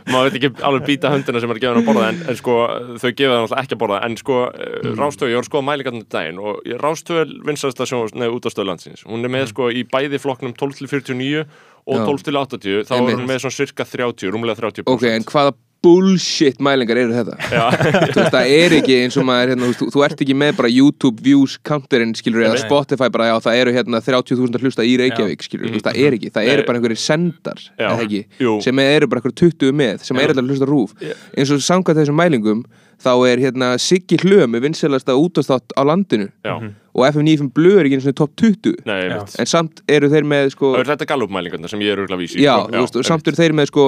maður 0.07 0.29
veit 0.29 0.39
ekki 0.39 0.53
alveg 0.69 0.87
býta 0.87 1.11
höndina 1.11 1.43
sem 1.43 1.51
er 1.51 1.61
gefin 1.65 1.81
að 1.81 1.89
borða 1.89 2.09
en 2.13 2.39
sko 2.39 2.57
þau 2.95 3.09
gefa 3.11 3.33
það 3.33 3.43
alltaf 3.43 3.63
ekki 3.65 3.75
að 3.75 3.83
borða 3.83 3.99
en 4.07 4.17
sko 4.19 4.39
eh, 4.47 4.71
mm. 4.85 4.95
rástöðu, 4.99 5.33
ég 5.33 5.41
var 5.41 5.49
sko 5.49 5.59
að 5.59 5.67
mæli 5.67 5.87
gætnum 5.87 6.07
daginn 6.15 6.39
og 6.39 6.63
rástöðu 6.79 7.39
vinstastasjónus 7.47 8.15
neðu 8.15 8.39
út 8.39 8.47
á 8.47 8.49
stöðlandsins 8.53 9.05
hún 9.07 9.23
er 9.23 9.33
með 9.33 9.45
mm. 9.47 9.51
sko 9.53 9.69
í 9.73 9.83
bæði 9.89 10.21
floknum 10.21 10.55
12-14 10.59 11.08
79 11.09 11.47
og 11.89 12.05
12 12.05 12.27
til 12.27 12.37
80 12.37 12.85
þá 12.89 12.93
er 12.99 13.17
hún 13.17 13.25
með 13.29 13.41
svona 13.45 13.57
cirka 13.57 13.87
30, 13.87 14.29
rúmlega 14.33 14.61
30% 14.61 14.93
Ok, 14.93 15.09
en 15.09 15.25
hvaða 15.27 15.55
bullshit 15.79 16.57
mælingar 16.63 16.99
eru 16.99 17.15
þetta? 17.15 17.35
þú 18.11 18.17
veist, 18.17 18.33
það 18.33 18.49
er 18.51 18.75
ekki 18.79 18.97
eins 18.99 19.17
og 19.19 19.25
maður 19.29 19.53
hérna, 19.53 19.69
þú, 19.79 19.87
þú 19.93 20.03
ert 20.09 20.23
ekki 20.25 20.35
með 20.35 20.57
bara 20.57 20.71
YouTube 20.73 21.23
views 21.23 21.55
counterinn, 21.65 22.11
skilur, 22.19 22.43
eða 22.49 22.59
Spotify 22.59 23.07
bara 23.13 23.29
já, 23.29 23.35
það 23.45 23.61
eru 23.61 23.75
hérna 23.77 24.01
30.000 24.03 24.63
hlusta 24.65 24.83
í 24.87 24.97
Reykjavík, 24.99 25.45
skilur 25.47 25.71
mm. 25.71 25.85
það 25.87 26.01
er 26.03 26.17
ekki, 26.19 26.33
það 26.35 26.51
eru 26.53 26.67
bara 26.67 26.81
einhverjir 26.81 27.01
sendar 27.05 27.63
eða 27.77 28.03
ekki, 28.03 28.21
Jú. 28.43 28.57
sem 28.65 28.83
eru 28.83 29.09
bara 29.11 29.23
einhverjir 29.23 29.55
20 29.55 29.79
með 29.79 30.05
sem 30.09 30.19
eru 30.19 30.35
alltaf 30.35 30.51
hlusta 30.51 30.69
rúf 30.69 30.95
eins 31.07 31.55
og 31.55 31.63
samkvæmt 31.63 32.03
þessum 32.03 32.19
mælingum 32.19 32.65
þá 32.99 33.11
er 33.29 33.41
hérna 33.45 33.71
Siggi 33.81 34.19
Hlöð 34.21 34.45
með 34.51 34.67
vinselasta 34.67 35.15
útastátt 35.17 35.75
á 35.75 35.81
landinu. 35.87 36.29
Já, 36.45 36.55
og 36.99 37.05
FM 37.07 37.25
95 37.27 37.51
Blöð 37.55 37.79
er 37.79 37.87
ekki 37.87 37.99
eins 37.99 38.07
og 38.09 38.15
top 38.19 38.33
20, 38.39 38.79
nei, 38.89 38.99
Já. 39.07 39.19
en 39.39 39.49
samt 39.49 39.83
eru 39.87 40.09
þeir 40.11 40.25
með, 40.27 40.51
sko, 40.55 40.73
Það 40.75 40.83
er 40.83 40.91
þetta 40.93 41.09
galupmælingarna 41.13 41.71
sem 41.71 41.83
ég 41.85 41.93
er 41.93 42.01
auðvitað 42.01 42.23
vísi 42.23 42.41
já, 42.43 42.55
þú 42.65 42.81
veist, 42.81 42.97
og 42.99 43.07
samt 43.07 43.29
eru 43.29 43.39
þeir 43.39 43.55
með, 43.55 43.69
sko, 43.71 43.85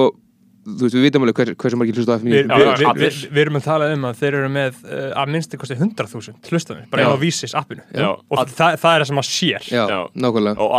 þú 0.62 0.84
veist, 0.86 0.94
við 0.94 1.02
vitum 1.08 1.24
alveg 1.26 1.36
hvers, 1.40 1.52
hversu 1.58 1.76
margir 1.80 1.96
hlusta 1.98 2.14
á 2.14 2.18
FM 2.22 2.28
Við 2.32 2.46
95 2.46 2.82
Já, 2.82 2.92
vi, 2.94 3.06
vi, 3.08 3.28
vi, 3.34 3.40
erum 3.42 3.56
að 3.58 3.64
tala 3.66 3.88
um 3.96 4.04
að 4.08 4.18
þeir 4.22 4.36
eru 4.38 4.50
með 4.54 4.76
uh, 4.86 5.20
að 5.22 5.32
minnst 5.34 5.56
kosti 5.58 5.74
100.000 5.74 6.50
hlustanir, 6.52 6.84
bara 6.92 7.06
á 7.10 7.16
Vísis 7.18 7.54
appinu. 7.58 7.82
Já. 7.92 8.08
og 8.14 8.42
það, 8.52 8.76
það 8.78 8.94
er 8.94 9.02
það 9.02 9.06
sem 9.10 9.18
maður 9.18 9.30
sér. 9.32 9.66
Já, 9.72 9.82
Já. 9.90 9.98
nákvæmlega. 10.14 10.56
Og 10.62 10.72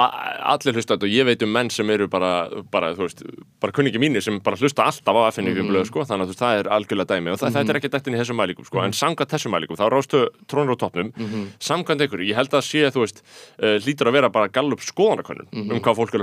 allir 0.53 0.77
hlusta 0.79 0.95
þetta 0.95 1.07
og 1.09 1.13
ég 1.13 1.27
veit 1.27 1.43
um 1.43 1.51
menn 1.53 1.69
sem 1.69 1.89
eru 1.93 2.07
bara, 2.07 2.31
bara 2.71 2.93
þú 2.95 3.03
veist, 3.07 3.23
bara 3.59 3.75
kunningi 3.75 3.99
mínir 4.01 4.23
sem 4.23 4.39
bara 4.43 4.55
hlusta 4.59 4.85
alltaf 4.87 5.19
á 5.19 5.21
FNF 5.35 5.53
Mhm. 5.53 5.59
um 5.67 5.69
blöð, 5.73 5.85
sko, 5.91 6.05
þannig 6.07 6.23
að 6.23 6.31
þú 6.31 6.33
veist, 6.33 6.43
það 6.43 6.59
er 6.63 6.71
algjörlega 6.77 7.09
dæmi. 7.13 7.31
Og 7.33 7.39
það, 7.43 7.53
þetta 7.59 7.69
er 7.75 7.79
ekki 7.81 7.91
dættin 7.93 8.15
í 8.15 8.19
þessum 8.23 8.39
mælingum, 8.39 8.65
sko, 8.65 8.81
en 8.87 8.91
samkvæmt 8.95 9.31
þessum 9.35 9.51
mælingum, 9.53 9.77
þá 9.77 9.85
rástu 9.91 10.23
trónur 10.47 10.75
á 10.75 10.77
toppnum, 10.79 11.11
Mhm. 11.17 11.43
samkvæmt 11.59 12.01
ykkur, 12.07 12.23
ég 12.23 12.35
held 12.35 12.49
að 12.55 12.63
sé, 12.63 12.87
þú 12.89 13.03
veist, 13.03 13.21
uh, 13.61 13.77
lítur 13.85 14.07
að 14.07 14.13
vera 14.13 14.29
bara 14.29 14.47
gallup 14.47 14.79
skoðanakönnun 14.79 15.47
Mhm. 15.53 15.71
um 15.71 15.79
hvað 15.79 15.95
fólk 15.99 16.13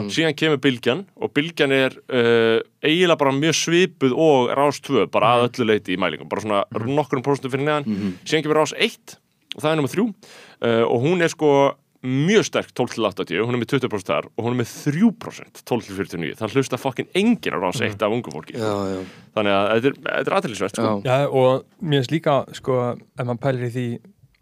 að 0.00 0.06
að 0.06 0.10
Já. 0.10 0.14
síðan 0.16 0.36
kemur 0.40 0.60
bylgjan 0.64 1.02
og 1.20 1.32
bylgjan 1.36 1.72
er 1.76 1.96
uh, 2.08 2.58
eiginlega 2.82 3.18
bara 3.20 3.32
mjög 3.36 3.56
svipuð 3.60 4.16
og 4.16 4.50
rás 4.56 4.80
2 4.82 5.06
bara 5.12 5.34
að 5.36 5.48
öllu 5.50 5.68
leiti 5.70 5.94
í 5.94 6.00
mælingum 6.00 6.28
bara 6.32 6.40
svona 6.44 6.64
Mhm. 6.74 6.94
nokkrum 6.96 7.22
prósentum 7.22 7.52
fyrir 7.52 7.68
neðan 7.68 8.16
síðan 8.24 8.42
kemur 8.48 8.60
rás 8.62 8.74
1 8.76 9.18
og 9.56 9.62
það 9.62 9.70
er 9.72 9.76
nummer 9.76 9.94
3 9.94 10.08
uh, 10.08 10.84
og 10.88 10.98
hún 11.04 11.22
er 11.22 11.28
sko 11.32 11.52
mjög 12.00 12.46
sterk 12.48 12.70
12 12.72 12.94
til 12.96 13.04
80, 13.04 13.42
hún 13.44 13.52
er 13.52 13.60
með 13.60 13.74
20% 13.76 14.06
þar 14.08 14.24
og 14.32 14.44
hún 14.46 14.54
er 14.54 14.60
með 14.62 14.70
3% 14.88 15.60
12 15.68 15.82
til 15.84 15.96
49 16.00 16.38
það 16.38 16.54
hlusta 16.56 16.78
fokkin 16.80 17.10
enginn 17.12 17.52
á 17.52 17.60
rás 17.60 17.82
1 17.84 18.00
af 18.00 18.08
ungu 18.14 18.32
fólki 18.32 18.56
Já, 18.56 18.70
já, 18.88 19.02
þannig 19.36 19.52
að 19.52 19.66
þetta 19.74 19.90
er, 19.90 19.98
þetta 20.16 20.30
er 20.32 20.36
aðeinsvært 20.38 20.78
sko. 20.80 20.94
já, 21.04 21.10
Já, 21.20 21.28
og 21.28 21.66
mér 21.84 22.00
finnst 22.00 22.14
líka, 22.14 22.38
sko, 22.56 22.78
ef 22.96 23.26
maður 23.28 23.42
pælir 23.44 23.66
í 23.68 23.70
því 23.76 23.84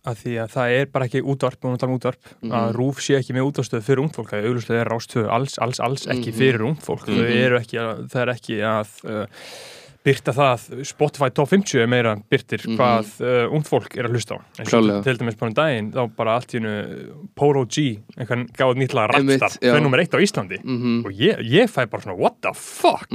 að 0.09 0.21
því 0.25 0.35
að 0.43 0.53
það 0.57 0.75
er 0.79 0.93
bara 0.93 1.09
ekki 1.09 1.25
útvarp, 1.33 1.65
um 1.69 1.97
útvarp, 1.97 2.31
að 2.59 2.69
RÚF 2.77 3.03
sé 3.05 3.19
ekki 3.19 3.37
með 3.37 3.51
útvarstöð 3.51 3.87
fyrir 3.87 4.05
ungd 4.05 4.15
fólk, 4.17 4.31
það 4.33 4.39
er 4.41 4.51
auglustlega 4.51 4.85
er 4.85 4.93
rástöð 4.93 5.33
alls, 5.39 5.59
alls, 5.65 5.83
alls 5.85 6.07
ekki 6.15 6.35
fyrir 6.37 6.65
ungd 6.69 6.85
fólk. 6.85 7.09
Þau 7.09 7.27
eru 7.27 7.59
ekki 7.61 7.81
að, 7.83 8.07
það 8.13 8.25
er 8.25 8.33
ekki 8.35 8.61
að 8.69 8.95
uh, 9.09 9.45
byrta 10.09 10.35
það, 10.37 10.67
Spotify 10.89 11.29
Top 11.35 11.51
50 11.51 11.83
er 11.83 11.91
meira 11.91 12.15
byrtir 12.31 12.65
hvað 12.71 13.13
uh, 13.21 13.55
ungd 13.55 13.69
fólk 13.69 13.97
er 13.99 14.09
að 14.09 14.17
hlusta 14.17 14.39
á, 14.39 14.45
eins 14.63 14.75
og 14.79 14.91
til 15.05 15.17
dæmis 15.21 15.39
bara 15.39 15.53
um 15.53 15.57
daginn, 15.59 15.93
þá 15.95 16.03
bara 16.19 16.37
allt 16.39 16.55
í 16.55 16.61
hennu 16.61 16.75
Poro 17.39 17.65
G, 17.69 17.89
einhvern 18.17 18.47
gáð 18.57 18.85
rapstar, 18.89 19.59
já. 19.59 19.73
þau 19.73 19.79
er 19.79 19.85
nummer 19.85 20.03
eitt 20.03 20.15
á 20.15 20.19
Íslandi. 20.23 20.61
Mhm. 20.65 21.01
og 21.05 21.13
ég, 21.13 21.43
ég 21.45 21.73
fæ 21.73 21.85
bara 21.91 22.05
svona, 22.07 22.19
what 22.19 22.39
the 22.45 22.55
fuck? 22.55 23.11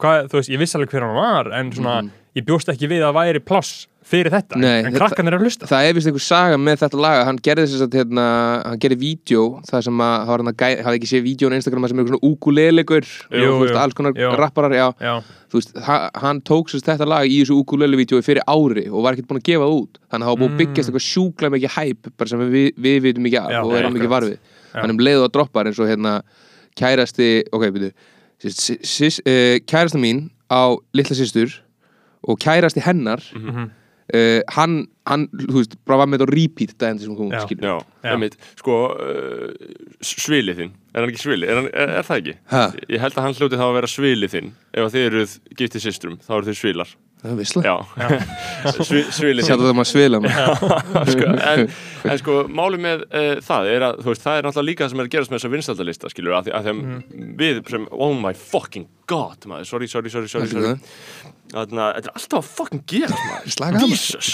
Hvað, 0.00 0.30
þú 0.32 0.38
veist, 0.38 0.50
ég 0.50 0.60
vissi 0.62 0.76
alveg 0.78 0.94
hver 0.94 1.04
hann 1.04 1.16
var 1.18 1.50
en 1.58 1.72
svona, 1.76 1.96
ég 2.38 2.46
bjóst 2.46 2.70
ekki 2.72 2.90
við 2.90 3.06
að 3.06 3.16
væri 3.16 3.42
pláss 3.42 3.86
fyrir 4.10 4.32
þetta. 4.32 4.58
Nei, 4.58 4.80
en 4.86 4.94
krakkan 4.94 5.28
er 5.28 5.36
að 5.36 5.44
hlusta. 5.44 5.68
Það 5.70 5.86
er 5.86 5.96
vist 5.96 6.08
einhver 6.08 6.24
saga 6.24 6.56
með 6.58 6.78
þetta 6.82 7.00
laga 7.00 7.26
Hann 7.28 7.38
gerði 7.44 7.66
þess 7.68 7.84
að 7.84 7.96
hérna, 8.00 8.24
Hann 8.64 8.80
gerði 8.82 8.98
vídeo 9.00 9.44
Það 9.68 9.84
sem 9.86 10.02
að, 10.06 10.14
hann 10.30 10.50
hafði 10.50 10.94
ekki 10.96 11.10
séð 11.10 11.22
vídeo 11.26 11.50
á 11.52 11.54
Instagram 11.58 11.86
sem 11.86 12.00
er 12.00 12.02
eitthvað 12.02 12.16
svona 12.16 12.32
ukulelegur 12.32 13.10
og 13.10 13.44
Jú, 13.44 13.52
veist, 13.60 13.78
alls 13.82 13.98
konar 13.98 14.16
Jú. 14.18 14.32
rapparar 14.40 14.74
já, 14.74 14.86
Já, 15.04 15.12
veist, 15.54 15.76
ha, 15.86 15.98
hann 16.24 16.42
tók 16.48 16.72
sérst 16.72 16.88
þetta 16.88 17.08
lag 17.12 17.28
í 17.28 17.38
þessu 17.42 17.60
ukulele-vídeói 17.60 18.26
fyrir 18.26 18.42
ári 18.50 18.86
og 18.88 19.06
var 19.06 19.14
ekkert 19.14 19.30
búin 19.30 19.42
að 19.42 19.46
gefa 19.50 19.68
það 19.68 19.76
út. 19.76 20.02
Þannig 20.10 20.24
að 20.24 20.26
það 20.26 20.34
var 20.34 20.42
búin 20.42 20.54
að 20.54 20.60
byggjast 20.64 20.90
eitthvað 20.90 21.06
sjúklega 21.06 21.54
mikið 21.56 21.74
hæp 21.76 22.28
sem 22.32 22.44
við, 22.56 22.68
við 22.88 23.00
vitum 23.06 23.30
ekki 23.30 23.40
af 23.44 23.54
Já, 23.54 23.60
og 23.62 23.78
erum 23.78 24.00
ekki 24.00 24.12
varfið. 24.16 24.52
Hann 24.74 24.94
um 24.94 25.02
leiðu 25.06 25.26
að 25.26 25.32
droppar 25.36 25.70
eins 25.70 25.80
og 25.82 25.90
hérna 25.90 26.18
kærasti, 26.78 27.32
ok, 27.52 27.66
byrju. 27.76 27.90
Uh, 28.40 29.56
kærasta 29.68 30.00
mín 30.00 30.30
á 30.50 30.72
litla 30.96 31.18
systur 31.18 31.60
og 32.28 32.38
kærasti 32.42 32.80
hennar 32.84 33.22
Mhm. 33.34 33.70
uh, 34.14 34.40
hann, 34.56 34.88
hann, 35.06 35.28
þú 35.28 35.54
veist, 35.60 35.76
bara 35.86 35.98
var 36.02 36.06
með 36.10 36.18
þetta 36.24 36.34
repeat 36.34 36.72
daginn 36.78 36.98
sem 36.98 37.14
hún 37.16 37.30
Já. 37.32 37.44
skilur 37.46 37.62
Já, 37.68 37.76
Já. 38.04 38.10
einmitt, 38.14 38.36
sko 38.58 38.78
uh, 38.90 39.52
svilið 40.02 40.56
þinn, 40.64 40.72
er 40.94 41.00
hann 41.04 41.10
ekki 41.12 41.22
svilið? 41.24 41.48
Er, 41.48 41.54
hann, 41.60 41.68
er, 41.72 41.92
er 42.00 42.02
það 42.08 42.18
ekki? 42.22 42.34
Ha? 42.50 42.64
Ég 42.90 43.00
held 43.04 43.14
að 43.14 43.22
hann 43.28 43.34
hljóti 43.38 43.60
þá 43.60 43.66
að 43.68 43.76
vera 43.78 43.86
svilið 43.94 44.34
þinn 44.34 44.50
ef 44.74 44.82
að 44.88 44.92
þið 44.96 45.06
eruð 45.10 45.38
giftið 45.60 45.80
systrum, 45.86 46.16
þá 46.26 46.30
eru 46.40 46.48
þið 46.50 46.58
svilar 46.60 46.94
það 47.20 47.30
er 47.30 47.38
vissla, 47.38 47.62
Já, 47.66 47.74
Svi, 48.88 49.02
svilið 49.12 49.46
sjá 49.46 49.52
þinn 49.54 49.64
þetta 49.64 49.76
maður 49.78 49.90
svila 49.90 50.20
maður. 50.24 50.76
sko, 51.14 51.34
en, 51.50 51.64
en 52.12 52.20
sko, 52.22 52.36
máli 52.60 52.80
með 52.80 53.04
uh, 53.08 53.32
það 53.46 53.70
er 53.74 53.86
að, 53.88 54.00
þú 54.04 54.12
veist, 54.12 54.24
það 54.24 54.38
er 54.38 54.48
náttúrulega 54.48 54.68
líka 54.70 54.86
það 54.86 54.94
sem 54.94 55.02
er 55.02 55.10
að 55.10 55.12
gerast 55.16 55.32
með 55.32 55.40
þessa 55.40 55.52
vinstaldalista, 55.56 56.12
skilur 56.14 56.38
að 56.38 56.48
því 56.48 56.56
að 56.56 56.70
þeim 56.70 56.80
við 57.42 57.60
sem, 57.74 57.86
oh 57.92 58.16
my 58.16 58.32
fucking 58.40 58.88
god 59.10 59.46
maður, 59.50 59.68
sorry, 59.68 59.90
sorry, 59.90 60.12
sorry, 60.12 60.32
sorry, 60.32 60.48
í 60.48 60.54
sorry. 60.54 60.74
Þannig 61.50 61.82
að 61.82 61.94
þetta 61.96 62.10
er 62.10 62.18
alltaf 62.20 62.40
að 62.40 62.50
fucking 62.60 62.82
gerast 62.90 63.22
maður. 63.26 63.54
Slaka 63.56 63.70
á, 63.70 63.80
maður. 63.80 63.90
Jesus. 63.90 64.32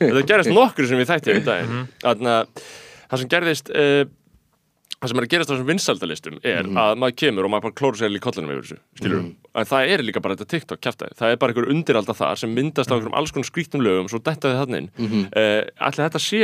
Þetta 0.00 0.26
gerist 0.32 0.52
nokkru 0.56 0.88
sem 0.88 1.00
við 1.02 1.10
þætti 1.10 1.34
um 1.34 1.42
daginn 1.44 1.82
Þannig 2.00 2.30
að 2.32 2.62
það 3.08 3.22
sem 3.22 3.30
gerðist 3.32 3.70
uh, 3.72 4.02
það 4.98 5.12
sem 5.12 5.20
er 5.20 5.26
að 5.26 5.32
gerast 5.34 5.50
á 5.50 5.52
þessum 5.54 5.68
vinsaldalistum 5.72 6.38
er 6.42 6.68
að 6.68 6.96
maður 6.98 7.18
kemur 7.22 7.46
og 7.46 7.52
maður 7.52 7.68
bara 7.68 7.78
klóra 7.78 8.00
sér 8.00 8.16
í 8.16 8.22
kollinum 8.22 8.54
yfir 8.54 8.64
þessu, 8.66 8.78
skilur 8.98 9.22
en 9.58 9.68
það 9.68 9.92
er 9.92 10.02
líka 10.04 10.22
bara 10.22 10.36
þetta 10.36 10.52
TikTok 10.52 10.80
kjaftaði, 10.84 11.16
það 11.18 11.32
er 11.32 11.38
bara 11.40 11.54
einhver 11.54 11.70
undiralda 11.72 12.14
þar 12.16 12.40
sem 12.40 12.52
myndast 12.54 12.90
á 12.90 12.94
einhverjum 12.94 13.18
alls 13.18 13.32
konar 13.34 13.48
skrýttum 13.48 13.82
lögum 13.84 14.10
svo 14.10 14.20
dettaði 14.22 14.58
þannig 14.60 14.78
inn. 14.82 14.90
Mm 14.98 15.08
ætli 15.88 16.04
þetta 16.04 16.20
sé 16.22 16.40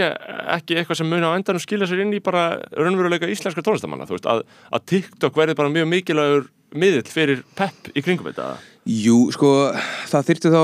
ekki 0.54 0.76
eitthvað 0.78 1.00
sem 1.00 1.10
muni 1.10 1.26
á 1.26 1.36
endanum 1.36 1.62
skilja 1.62 1.88
sér 1.90 2.04
inn 2.04 2.14
í 2.14 2.20
bara 2.24 2.44
raunveruleika 2.74 3.30
íslenska 3.30 3.62
tónlistamanna, 3.64 4.06
þú 4.08 4.16
veist, 4.16 4.28
að, 4.30 4.44
að 4.70 4.86
TikTok 4.92 5.36
verði 5.36 5.56
bara 5.58 5.72
mjög 5.74 5.90
mikilvægur 5.90 6.46
miðill 6.74 7.10
fyrir 7.10 7.42
pepp 7.58 7.90
í 7.94 8.02
kringum 8.02 8.30
þetta? 8.30 8.56
Jú, 8.90 9.30
sko, 9.34 9.50
það 10.10 10.30
þyrfti 10.30 10.54
þá 10.54 10.62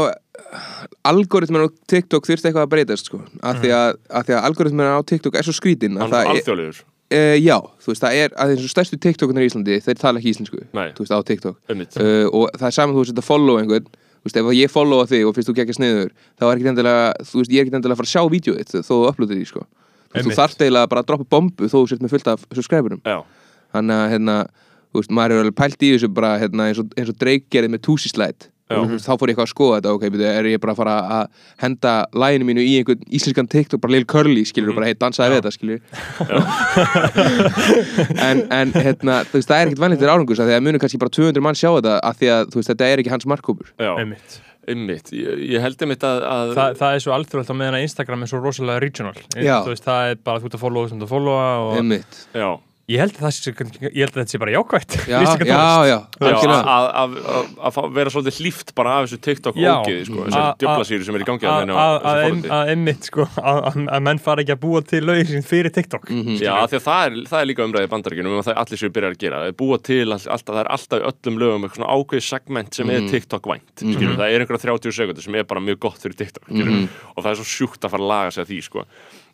algoritminn 1.06 1.66
á 1.66 1.68
TikTok 1.90 2.26
þyrfti 2.28 2.50
eitthvað 2.50 2.66
að 2.66 2.72
breytast 2.74 3.10
sko, 3.10 3.22
af 3.42 3.60
því 3.62 3.74
að, 3.74 3.98
að, 4.10 4.30
því 4.30 4.38
að 4.38 4.46
e, 7.10 7.20
já, 7.42 7.56
þú 7.82 7.92
veist, 7.92 8.04
það 8.04 8.20
er 8.20 8.36
að 8.40 8.54
og 8.56 8.70
stærstu 8.70 8.98
TikTokunar 9.02 9.44
í 9.44 9.50
Íslandi, 9.50 9.80
þeir 9.84 9.98
tala 10.00 10.20
ekki 10.20 10.34
íslensku 10.34 10.62
Nei. 10.76 10.92
þú 10.96 11.04
veist, 11.04 11.14
á 11.14 11.20
TikTok. 11.26 11.58
Uh, 11.70 12.26
og 12.30 12.46
það 12.54 12.68
er 12.70 12.76
saman 12.76 12.96
þú 12.96 13.04
veist 13.04 13.20
að 13.20 13.26
follow 13.26 13.60
einhvern 13.60 13.90
þú 14.20 14.28
veist, 14.28 14.40
ef 14.40 14.50
ég 14.56 14.72
followa 14.72 15.08
þig 15.10 15.26
og 15.26 15.36
finnst 15.36 15.50
þú 15.50 15.56
geggja 15.58 15.76
sniður 15.78 16.14
þá 16.38 16.46
er 16.46 16.54
ekki 16.54 16.72
endilega, 16.74 17.04
þú 17.24 17.42
veist, 17.42 17.52
ég 17.52 17.62
er 17.62 17.68
ekki 17.68 17.78
endilega 17.78 17.96
að 17.96 18.02
fara 18.02 18.10
að 18.10 18.14
sjá 18.14 18.32
vídeo 18.34 18.56
þitt 18.58 18.74
þó 18.76 18.90
þú 18.90 18.98
uploadir 19.10 19.40
því, 19.40 19.46
sko. 19.48 19.66
Þú, 20.10 20.24
þú 20.26 20.36
þarft 20.36 20.64
eiginlega 20.64 20.90
bara 20.90 21.04
að 21.04 21.10
droppa 21.10 21.28
bombu 21.30 21.70
þó 21.70 21.76
þú 21.78 21.84
sért 21.88 22.04
með 22.04 22.14
fullt 22.16 22.30
af 22.32 22.46
subscriberum. 22.50 23.02
Þannig 23.70 23.96
að, 23.96 24.06
hérna, 24.14 24.36
þú 24.90 25.00
veist, 25.00 25.12
maður 25.14 25.34
er 25.34 25.44
alveg 25.44 25.56
pælt 25.60 25.84
í 25.86 25.92
þessu 25.94 26.10
bara, 26.12 26.32
hérna, 26.42 26.66
eins 26.68 26.80
og, 26.82 26.90
og 27.12 27.18
Drake 27.20 27.46
gerði 27.54 27.72
með 27.76 27.84
Já. 27.86 28.50
Og 28.76 28.94
þá 29.02 29.10
fór 29.14 29.30
ég 29.30 29.34
eitthvað 29.34 29.46
að 29.46 29.52
skoða 29.52 29.78
þetta, 29.78 29.94
ok, 29.96 30.04
byrju, 30.14 30.26
er 30.30 30.48
ég 30.50 30.62
bara 30.62 30.74
að 30.74 30.80
fara 30.80 30.96
að 31.18 31.24
henda 31.64 31.94
læginu 32.24 32.48
mínu 32.50 32.62
í 32.64 32.74
einhvern 32.80 33.02
íslenskan 33.20 33.50
TikTok, 33.50 33.80
bara 33.82 33.94
Lil 33.96 34.06
Curly, 34.10 34.44
skilur, 34.48 34.76
bara, 34.76 34.90
hei, 34.90 34.96
dansaði 35.00 35.34
við 35.34 35.40
þetta, 35.40 35.54
skilur 35.56 35.80
en, 38.28 38.44
en, 38.50 38.74
hérna, 38.76 39.22
þú 39.30 39.40
veist, 39.40 39.50
það 39.50 39.56
er 39.56 39.66
ekkert 39.70 39.82
vanlegt 39.84 40.02
fyrir 40.04 40.14
árangus, 40.14 40.42
af 40.42 40.50
því 40.50 40.56
að 40.58 40.64
munum 40.68 40.82
kannski 40.84 41.02
bara 41.02 41.14
200 41.16 41.44
mann 41.46 41.58
sjá 41.58 41.70
þetta, 41.72 41.96
af 42.10 42.20
því 42.20 42.30
að, 42.36 42.46
þú 42.52 42.62
veist, 42.62 42.70
þetta 42.74 42.88
er 42.92 43.02
ekki 43.02 43.14
hans 43.14 43.28
markkópur 43.30 43.74
einmitt. 43.96 44.40
Einmitt. 44.70 45.08
Ég, 45.16 45.40
ég 45.50 45.62
held 45.64 45.80
einmitt 45.82 46.04
að, 46.06 46.18
að 46.30 46.50
Þa, 46.54 46.64
það 46.78 46.96
er 46.96 47.02
svo 47.02 47.14
alþjóðalt 47.16 47.50
á 47.50 47.56
meðan 47.56 47.76
að 47.78 47.84
Instagram 47.86 48.20
er 48.22 48.30
svo 48.30 48.40
rosalega 48.44 48.82
regional. 48.84 49.14
Já. 49.32 49.56
Þú 49.64 49.72
veist, 49.72 49.86
það 49.86 50.10
er 50.10 50.20
bara 50.28 50.42
þú 50.42 50.50
ert 50.50 50.56
að 50.58 50.62
followa 50.66 50.90
sem 50.90 51.00
þú 51.00 51.08
followa 51.10 51.46
og 51.64 51.78
Einmitt. 51.80 52.18
já, 52.36 52.50
ég 52.90 53.00
held 53.02 53.14
að 53.16 53.22
það 53.24 53.34
sé, 53.36 53.52
ég 53.86 54.00
held 54.02 54.10
að 54.10 54.18
þetta 54.20 54.32
sé 54.34 54.40
bara 54.42 54.54
jákvætt. 54.56 54.96
Já, 55.10 55.18
já, 55.50 55.60
já, 55.90 55.98
Já, 56.20 56.34
að, 56.50 56.88
að, 57.02 57.14
að, 57.30 57.78
að 57.80 57.94
vera 57.96 58.12
svolítið 58.14 58.38
hlýft 58.40 58.72
bara 58.78 58.96
af 58.98 59.06
þessu 59.06 59.20
TikTok 59.26 59.60
Já. 59.60 59.70
ógeði 59.78 60.06
sko, 60.08 60.24
a- 60.30 60.42
djöflasýru 60.60 61.06
sem 61.06 61.18
er 61.18 61.24
í 61.24 61.28
gangi 61.30 61.48
að, 61.50 61.72
að, 61.74 61.96
þessu 62.08 62.40
að, 62.40 62.50
að 62.58 62.72
einmitt 62.74 63.08
sko 63.10 63.26
að, 63.30 63.60
að, 63.70 63.78
að 63.96 64.04
menn 64.08 64.22
fara 64.26 64.44
ekki 64.44 64.56
að 64.56 64.62
búa 64.64 64.82
til 64.90 65.02
sín 65.30 65.46
fyrir 65.46 65.74
TikTok. 65.74 66.10
Já, 66.40 66.52
af 66.64 66.72
því 66.72 66.80
að 66.80 66.86
það 66.88 67.04
er, 67.06 67.18
það 67.30 67.40
er 67.44 67.50
líka 67.50 67.66
umræðið 67.68 67.88
í 67.88 67.92
bandaríkjunum 67.94 68.34
um 68.36 68.42
að 68.42 68.48
það 68.50 68.60
allir 68.64 68.82
séu 68.82 68.92
byrjar 68.96 69.14
að 69.16 69.20
gera, 69.24 69.40
það 69.44 69.52
er 69.52 69.56
búa 69.60 69.78
til 69.90 70.00
all, 70.06 70.18
alltaf, 70.18 70.54
það 70.54 70.60
er 70.64 70.70
alltaf 70.76 71.00
í 71.00 71.06
öllum 71.10 71.40
lögum 71.40 71.66
eitthvað 71.66 71.80
svona 71.80 71.94
ákveðið 72.00 72.26
segment 72.26 72.78
sem 72.80 72.92
er 72.94 73.08
TikTok 73.10 73.50
vænt 73.50 73.84
mm 73.86 74.16
það 74.20 74.26
er 74.26 74.42
einhverja 74.44 74.64
30 74.66 74.96
sekundur 74.96 75.24
sem 75.24 75.36
er 75.38 75.46
bara 75.48 75.62
mjög 75.64 75.78
gott 75.86 76.00
fyrir 76.02 76.16
TikTok 76.18 76.48
mm 76.50 76.82
og 77.14 77.22
það 77.22 77.30
er 77.32 77.38
svo 77.40 77.46
sjúkt 77.48 77.84
að 77.86 77.94
fara 77.94 78.04
að 78.06 78.10
laga 78.10 78.34
sig 78.34 78.42
að 78.44 78.50
því 78.50 78.60
sko. 78.66 78.84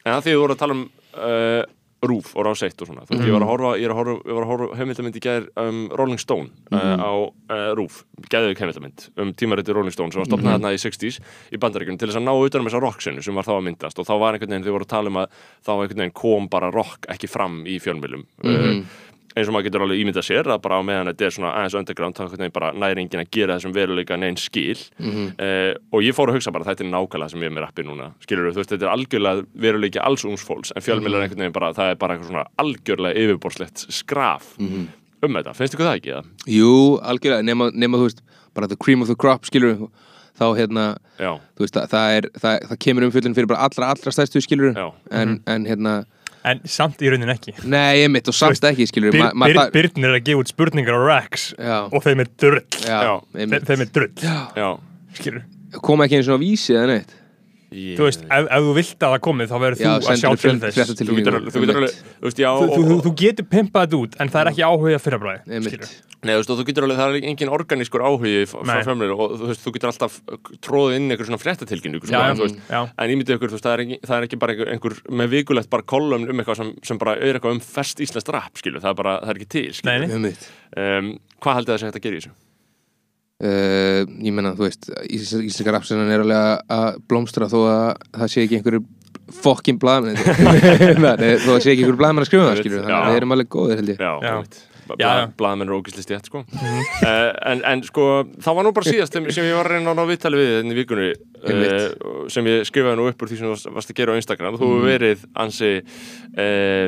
en 0.07 0.13
að 0.15 0.25
því 0.27 0.35
við 0.35 0.41
vorum 0.43 0.57
að 0.57 0.63
tala 0.63 0.77
um 0.77 0.83
uh, 1.17 1.63
Rúf 2.05 2.35
og 2.37 2.45
Rás 2.45 2.63
1 2.67 2.77
og 2.83 2.91
svona. 2.91 3.05
Veist, 3.09 3.25
ég 3.25 3.33
var 3.33 3.45
að 3.47 3.51
horfa, 3.51 3.71
ég 3.81 3.89
er 3.89 3.95
að 3.95 4.01
horfa, 4.01 4.17
ég 4.21 4.37
var 4.37 4.45
að 4.45 4.51
horfa 4.53 4.79
heimildamynd 4.81 5.17
í 5.17 5.23
gær 5.25 5.47
um, 5.63 5.79
Rolling 5.97 6.21
Stone 6.21 6.51
uh, 6.75 6.97
á 7.01 7.13
uh, 7.17 7.71
Rúf, 7.79 8.03
geðveik 8.29 8.61
heimildamynd 8.61 9.07
um 9.23 9.33
tímariti 9.33 9.75
Rolling 9.75 9.95
Stone 9.95 10.13
sem 10.13 10.21
var 10.21 10.29
stopnað 10.29 10.59
þarna 10.59 10.75
í 10.77 10.83
60s 10.83 11.19
í 11.57 11.61
bandaríkjunum 11.63 12.01
til 12.03 12.11
þess 12.11 12.21
að 12.21 12.29
ná 12.29 12.35
utan 12.37 12.63
um 12.63 12.69
þessa 12.69 12.83
rocksenu 12.85 13.25
sem 13.25 13.41
var 13.41 13.49
þá 13.49 13.55
að 13.57 13.65
myndast. 13.71 14.03
Og 14.03 14.09
þá 14.09 14.15
var 14.21 14.37
einhvern 14.37 14.55
veginn, 14.55 14.69
þau 14.69 14.77
voru 14.77 14.89
að 14.89 14.93
tala 14.93 15.13
um 15.13 15.21
að 15.23 15.43
þá 15.65 15.73
einhvern 15.77 16.05
veginn 16.05 16.17
kom 16.21 16.51
bara 16.53 16.73
rock 16.75 17.09
ekki 17.17 17.33
fram 17.33 17.63
í 17.65 17.81
fjölmjölum 17.83 18.27
uh, 18.45 18.83
eins 19.37 19.51
og 19.51 19.55
maður 19.55 19.69
getur 19.69 19.85
alveg 19.85 20.03
ímyndað 20.03 20.27
sér 20.27 20.49
að 20.49 20.63
bara 20.65 20.81
á 20.81 20.83
meðan 20.89 21.11
þetta 21.11 21.27
er 21.27 21.35
svona 21.37 21.53
aðeins 21.59 21.77
underground 21.81 22.17
þá 22.17 22.23
einhvern 22.25 22.45
veginn 22.45 22.57
bara 22.57 22.71
næri 22.73 23.03
enginn 23.05 23.23
að 23.23 23.33
gera 23.37 23.59
þessum 23.59 23.75
veruleika 23.77 24.17
neinn 24.21 24.39
skil. 24.41 24.79
Uh, 24.97 25.73
og 25.93 26.07
ég 26.07 26.17
fór 26.17 26.33
að 26.33 26.39
hugsa 26.39 26.55
bara 26.57 26.69
þetta 26.71 26.87
er 26.87 26.93
nákvæmlega 26.93 27.33
sem 27.35 27.45
ég 27.45 27.51
er 27.51 27.57
með 27.57 27.67
rappi 27.67 27.87
núna 27.87 28.11
skilur 28.25 28.53
þú 28.53 28.63
veist 28.63 28.73
þetta 28.73 28.89
er 28.89 28.95
algjörlega 28.95 29.47
veruleiki 29.67 30.01
alls 30.03 30.25
ungsfólks 30.29 30.73
en 30.73 30.85
fjölmjölar 30.85 31.27
einhvern 31.27 31.45
veginn 31.45 31.57
bara 31.57 31.73
það 31.77 31.93
er 31.93 32.01
bara 32.01 32.17
eitthvað 32.17 32.33
svona 32.33 32.47
algjörlega 32.65 33.27
yfirborslegt 33.27 33.87
skraf 33.93 34.55
um 35.25 35.39
þetta, 35.39 35.55
finnst 35.57 35.77
ykkur 35.77 35.89
það 35.89 36.01
ekki? 36.01 36.13
eða? 36.15 36.25
Jú, 36.53 36.73
algjörlega, 37.13 37.47
nema, 37.47 37.71
nema, 37.75 38.01
þú 38.01 38.09
veist, 38.11 38.23
bara 38.57 38.69
the 38.71 38.79
cream 38.81 39.03
of 39.05 39.11
the 39.11 39.17
crop, 39.19 39.47
skilur 39.49 39.87
þá, 40.37 40.47
hérna, 40.59 40.85
Já, 41.21 41.33
þú 41.57 41.65
veist, 41.65 41.77
það, 41.77 41.89
það 41.95 42.17
er, 42.19 42.29
það, 42.43 42.67
það 42.71 42.81
kemur 42.85 43.07
umfyllin 43.09 43.37
fyrir 43.37 43.51
bara 43.53 43.69
allra, 43.69 43.91
allra 43.95 44.13
stærstu, 44.13 44.43
skilur 44.45 44.77
en, 44.77 45.39
en, 45.49 45.69
hérna, 45.69 45.97
en 46.47 46.63
samt 46.71 47.03
í 47.03 47.11
raunin 47.11 47.33
ekki. 47.35 47.57
Nei, 47.67 48.05
ég 48.05 48.13
mitt 48.15 48.31
og 48.31 48.37
samt 48.37 48.65
ekki, 48.71 48.87
skilur 48.91 49.15
Byr, 49.17 49.33
byr, 49.43 49.61
Byrnir 49.75 50.13
er 50.13 50.21
að 50.21 50.25
gefa 50.31 50.45
út 50.45 50.53
spurningar 50.55 50.97
á 50.97 51.01
Rex 51.03 51.51
Já. 51.59 51.77
og 51.91 52.01
þeim 52.07 52.23
er 52.25 52.33
drull. 52.39 52.65
Já. 52.87 53.03
Þe, 53.35 53.63
þeim 53.71 53.85
er 53.87 53.93
drull. 53.99 54.15
Já. 54.57 54.71
Skilur 55.19 55.45
koma 55.83 56.07
ekki 56.07 56.19
einu 56.19 56.27
svona 56.27 56.43
vísi 56.43 56.77
eða 56.77 56.91
neitt 56.95 57.15
Ég- 57.75 57.97
þú 57.99 58.05
veist, 58.07 58.23
ef, 58.31 58.47
ef 58.47 58.63
þú 58.63 58.75
vilt 58.77 59.01
að 59.03 59.11
það 59.17 59.21
komið 59.27 59.47
þá 59.51 59.57
verður 59.59 59.79
þú 59.81 59.87
að 59.97 60.21
sjá 60.23 60.29
til 60.39 60.51
þess. 60.63 60.77
Þú 60.87 61.17
getur, 61.19 61.35
þú 61.51 61.63
getur 61.67 61.79
alveg, 61.81 61.95
þú 62.21 62.27
veist, 62.29 62.39
já 62.39 62.51
þú, 62.57 62.67
þú, 62.87 62.99
þú, 63.07 63.13
getur 63.23 63.47
pimpað 63.51 63.87
þetta 63.87 63.99
út 64.07 64.13
en 64.23 64.29
það 64.31 64.41
er 64.47 64.51
ekki 64.53 64.65
áhuga 64.67 65.01
fyrirbræði. 65.03 65.41
Nei, 66.27 66.33
þú 66.33 66.39
veist, 66.41 66.51
þú 66.57 66.65
getur 66.67 66.87
alveg, 66.87 66.97
það 66.97 67.17
er 67.19 67.27
engin 67.31 67.51
organískur 67.57 68.03
áhugi 68.07 68.47
frá 68.47 68.63
fjölmjölur 68.87 69.19
og 69.27 69.35
þú 69.37 69.51
veist, 69.51 69.63
þú 69.67 69.73
getur 69.77 69.91
alltaf 69.91 70.15
tróðið 70.65 70.97
inn 70.97 71.11
einhver 71.13 71.27
svona 71.29 71.43
fréttatilkynningu 71.43 72.07
Já, 72.07 72.23
sko, 72.39 72.47
en 72.99 73.11
ímyndið 73.15 73.35
ykkur, 73.37 73.51
þú 73.51 73.59
veist, 73.59 73.67
það 73.67 73.75
er 73.77 73.83
ekki, 73.85 73.99
það 74.07 74.17
er 74.17 74.27
ekki 74.27 74.39
bara 74.39 74.53
einhver, 74.57 74.73
einhver 74.73 74.97
með 75.21 75.29
vikulegt 75.37 75.71
bara 75.71 75.83
kolumn 75.83 76.27
um 76.31 76.39
eitthvað 76.43 76.57
sem, 76.63 76.73
sem 76.83 76.99
bara 76.99 77.15
eitthvað 77.21 77.53
um 77.59 77.61
fest 77.61 77.99
íslenskt 78.01 78.33
rap, 78.33 78.55
skilu, 78.59 78.81
það 78.81 78.91
er 78.91 78.99
bara, 79.03 79.15
það 79.27 79.31
er 79.35 79.39
ekki 79.43 79.51
til. 79.51 79.71
Um, 80.77 81.19
hvað 81.43 81.55
haldið 81.61 81.67
það 81.67 81.77
að 81.77 81.83
segja 81.85 81.93
þetta 81.93 82.01
að 82.03 82.07
gera 82.09 82.17
í 82.17 82.21
þessu? 82.25 82.35
Uh, 83.45 84.03
ég 84.23 84.33
menna, 84.37 84.55
þú 84.57 84.67
veist 84.69 84.89
ís- 85.07 85.35
íslenska 85.43 85.75
rapsinnan 85.77 86.13
er 86.15 86.25
alveg 86.25 86.71
að- 86.79 87.01
blómstra 87.11 87.49
þó 87.53 87.59
að 87.67 87.91
það 88.21 88.33
sé 88.37 88.47
ekki 88.47 88.61
einhverju 88.61 88.85
fokkin 89.43 89.79
blaðmenn 89.83 90.17
þó 91.45 91.51
að 91.57 91.61
sé 91.65 91.73
ekki 91.75 91.83
einhverju 91.83 91.99
blaðmenn 92.01 92.23
að 92.25 92.31
skrifa 92.31 92.49
það 92.53 92.63
skilur 92.63 92.81
þannig 92.87 92.97
að 93.03 93.11
við 93.13 93.21
erum 93.21 93.37
alveg 93.37 93.53
góðir 93.57 93.81
held 93.83 93.93
ég 93.95 94.01
Já, 94.01 94.11
Já. 94.23 94.33
einmitt. 94.37 94.59
Bla- 94.87 94.95
Já, 95.03 95.09
já. 95.19 95.25
blaðamenn 95.35 95.67
eru 95.67 95.79
ógæsli 95.81 96.03
stjætt 96.05 96.29
sko. 96.31 96.45
uh, 96.47 97.33
en, 97.51 97.63
en 97.67 97.81
sko 97.83 98.05
það 98.39 98.55
var 98.55 98.67
nú 98.69 98.71
bara 98.77 98.87
síðast 98.87 99.17
sem 99.19 99.25
sem 99.35 99.49
ég 99.49 99.57
var 99.59 99.67
að 99.67 99.73
reyna 99.81 99.91
að 99.91 99.99
ná 99.99 100.05
viðtali 100.13 100.39
við 100.39 100.53
þenni 100.61 100.77
vikunni 100.79 101.09
uh, 101.11 102.29
sem 102.31 102.47
ég 102.53 102.63
skrifaði 102.69 103.01
nú 103.01 103.09
upp 103.11 103.25
úr 103.27 103.33
því 103.33 103.41
sem 103.41 103.49
þú 103.51 103.73
varst- 103.75 103.91
að 103.91 103.99
gera 103.99 104.15
á 104.15 104.19
Instagram 104.21 104.61
þú 104.61 104.69
hefur 104.71 104.87
verið 104.87 105.25
ansi 105.43 105.73
uh, 105.83 106.87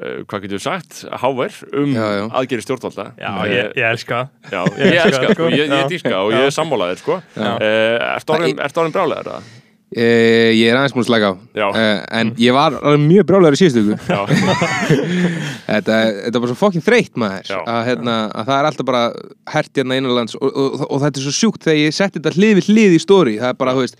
hvað 0.00 0.44
getur 0.46 0.56
við 0.56 0.62
sagt 0.64 1.00
hávær 1.20 1.56
um 1.76 1.90
Já, 1.92 2.04
já. 2.16 2.22
aðgeri 2.40 2.64
stjórnvalda 2.64 3.06
Já, 3.20 3.30
Eh, 3.44 3.50
ég, 3.52 3.72
ég 3.76 3.88
elska 3.92 4.20
það 4.48 4.54
Já, 4.54 4.60
Ég 4.80 4.94
ég 4.94 5.00
elska 5.06 5.32
sko, 5.34 5.48
ég, 5.52 5.64
ég 5.66 5.74
Já. 5.76 5.88
dýrka 5.92 6.20
og 6.24 6.32
ég 6.36 6.46
er 6.48 6.54
sammálaðir 6.56 7.00
sko 7.02 7.18
Já. 7.36 7.50
uh, 7.56 8.14
Ertu 8.16 8.36
orðin, 8.80 8.94
brálegar 8.96 9.28
það? 9.34 9.50
Uh, 9.90 10.52
ég 10.54 10.68
er 10.70 10.76
aðeins 10.78 10.92
múin 10.94 11.02
að 11.02 11.08
slaka 11.10 11.28
á 11.28 11.34
Já. 11.58 11.66
uh, 11.68 12.00
En 12.20 12.28
ég 12.38 12.54
var 12.54 12.76
alveg 12.78 13.02
mjög 13.10 13.24
brjálæður 13.26 13.56
í 13.56 13.60
síðustu 13.60 13.82
viku 13.88 13.98
Já, 14.06 14.20
Þetta, 15.70 15.96
þetta 15.98 16.32
er 16.32 16.40
bara 16.40 16.50
svo 16.52 16.58
fokkin 16.60 16.84
þreytt 16.86 17.18
maður 17.20 17.50
Já. 17.50 17.58
að, 17.64 17.82
hérna, 17.90 18.16
að 18.30 18.48
það 18.50 18.56
er 18.62 18.68
alltaf 18.70 18.88
bara 18.88 19.02
hert 19.54 19.80
hérna 19.80 19.98
innanlands 20.00 20.38
og, 20.38 20.48
og, 20.48 20.80
og, 20.88 20.96
þetta 21.04 21.20
er 21.20 21.26
svo 21.26 21.34
sjúkt 21.36 21.66
þegar 21.66 21.80
ég 21.82 21.96
setti 21.96 22.18
þetta 22.22 22.34
hlið 22.38 22.56
við 22.60 22.70
hlið 22.72 22.96
í 22.96 23.00
stóri 23.02 23.36
það 23.42 23.52
er 23.52 23.58
bara, 23.60 23.74
þú 23.76 23.84
veist 23.84 23.98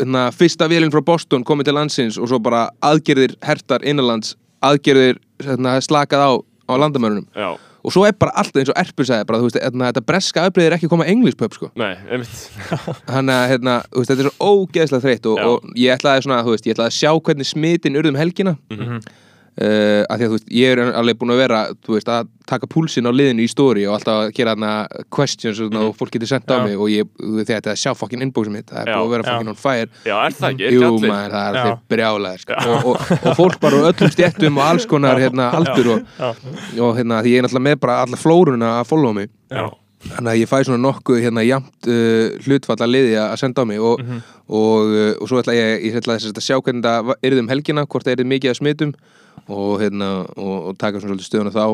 hérna, 0.00 0.24
fyrsta 0.36 0.68
vélinn 0.72 0.92
frá 0.94 1.02
Boston 1.08 1.44
komið 1.48 1.70
til 1.70 1.76
landsins 1.80 2.18
og 2.20 2.28
svo 2.30 2.38
bara 2.44 2.66
aðgerðir 2.84 3.36
hertar 3.44 3.84
innanlands 3.88 4.34
aðgerðir 4.64 5.18
hérna, 5.44 5.76
slakað 5.84 6.22
á 6.24 6.30
á 6.66 6.72
landamörunum 6.80 7.26
já, 7.36 7.48
og 7.86 7.92
svo 7.94 8.02
er 8.08 8.16
bara 8.18 8.32
alltaf 8.40 8.56
eins 8.58 8.70
og 8.72 8.78
Erpur 8.80 9.06
sagði 9.06 9.26
bara, 9.28 9.38
þú 9.38 9.46
veist, 9.50 9.58
hérna, 9.62 9.90
þetta 9.92 10.02
breska 10.08 10.46
afbreyðir 10.48 10.74
ekki 10.74 10.88
að 10.88 10.94
koma 10.96 11.06
English 11.06 11.36
pub 11.38 11.52
sko. 11.54 11.68
nei, 11.78 11.92
einmitt 12.10 12.48
þannig 13.12 13.36
að 13.36 13.46
hérna, 13.52 13.76
þú 13.92 14.00
veist, 14.02 14.10
þetta 14.10 14.24
er 14.24 14.30
svo 14.32 14.48
ógeðslega 14.64 15.04
þreytt 15.04 15.28
og, 15.30 15.38
Já. 15.38 15.46
og 15.52 15.78
ég 15.84 15.94
ætlaði 15.94 16.24
svona, 16.26 16.40
þú 16.42 16.56
veist, 16.56 16.66
ég 16.66 16.74
ætlaði 16.74 16.90
að 16.90 16.98
sjá 16.98 17.12
hvernig 17.28 17.50
smitin 17.52 18.00
urðum 18.02 18.18
helgina 18.18 18.56
Mhm. 18.72 18.98
Uh, 19.62 20.02
af 20.04 20.18
því 20.18 20.26
að 20.26 20.30
þú 20.30 20.36
veist, 20.36 20.48
ég 20.52 20.74
er 20.74 20.82
alveg 20.86 21.18
búin 21.20 21.32
að 21.34 21.40
vera 21.40 21.60
þú 21.84 21.94
veist, 21.96 22.10
að 22.12 22.28
taka 22.46 22.68
púlsinn 22.70 23.08
á 23.08 23.12
liðinu 23.12 23.44
í 23.44 23.50
stóri 23.50 23.86
og 23.88 23.96
alltaf 23.96 24.20
að 24.22 24.32
gera 24.36 24.54
þarna 24.54 24.72
questions 25.12 25.60
mm. 25.64 25.78
og 25.82 25.94
fólk 25.98 26.12
getur 26.14 26.30
sendt 26.30 26.52
á 26.52 26.62
mig 26.62 26.76
og 26.78 26.90
ég, 26.92 27.08
þetta 27.48 27.72
að 27.72 27.80
sjá 27.80 27.94
fokkin 27.98 28.22
inboxum 28.26 28.54
mitt 28.54 28.68
það 28.70 28.82
er 28.82 28.92
búin 28.92 29.06
að 29.06 29.14
vera 29.14 29.28
fokkin 29.30 29.52
on 29.52 29.58
fire. 29.60 29.88
Já, 30.06 30.16
er 30.18 30.36
það 30.36 30.52
ekki? 30.52 30.74
Jú 30.76 30.92
maður, 31.06 31.34
það 31.38 31.58
er 31.62 31.72
brjálæðir 31.94 32.44
sko. 32.44 32.60
og, 32.60 32.92
og, 32.92 33.16
og 33.16 33.40
fólk 33.40 33.58
bara 33.64 33.82
öllum 33.90 34.14
stjettum 34.14 34.60
og 34.60 34.68
alls 34.68 34.86
konar 34.90 35.22
hérna, 35.22 35.48
aldur 35.56 35.96
og, 35.96 36.14
og 36.20 36.94
hérna, 37.00 37.24
því 37.24 37.34
ég 37.34 37.42
er 37.42 37.48
náttúrulega 37.48 37.66
með 37.70 37.82
bara 37.82 37.98
alla 38.04 38.20
flóruna 38.20 38.76
að 38.78 38.88
followa 38.92 39.18
mig. 39.18 39.34
Já, 39.50 39.66
þannig 40.06 40.32
að 40.32 40.40
ég 40.42 40.50
fæ 40.50 40.56
svona 40.68 40.82
nokkuð 40.84 41.20
hérna 41.24 41.44
jamt 41.46 41.90
uh, 41.90 42.38
hlutfall 42.46 42.78
að 42.84 42.92
liði 42.92 43.18
að 43.22 43.36
senda 43.42 43.64
á 43.64 43.68
mig 43.68 43.82
og, 43.82 44.02
og, 44.46 44.94
uh, 44.94 45.12
og 45.18 45.30
svo 45.30 45.40
ætla 45.42 45.56
ég, 45.56 45.86
ég 45.88 46.00
ætla 46.00 46.18
að 46.20 46.42
sjá 46.44 46.58
hvernig 46.60 46.84
það 46.86 47.14
er 47.16 47.38
um 47.40 47.50
helgina, 47.50 47.86
hvort 47.86 48.06
það 48.06 48.22
er 48.22 48.34
mikið 48.34 48.52
að 48.52 48.60
smitum 48.60 48.96
og, 49.48 49.76
hérna, 49.82 50.10
og, 50.36 50.56
og 50.70 50.80
taka 50.80 51.02
svona 51.02 51.18
stöðuna 51.22 51.54
þá 51.54 51.64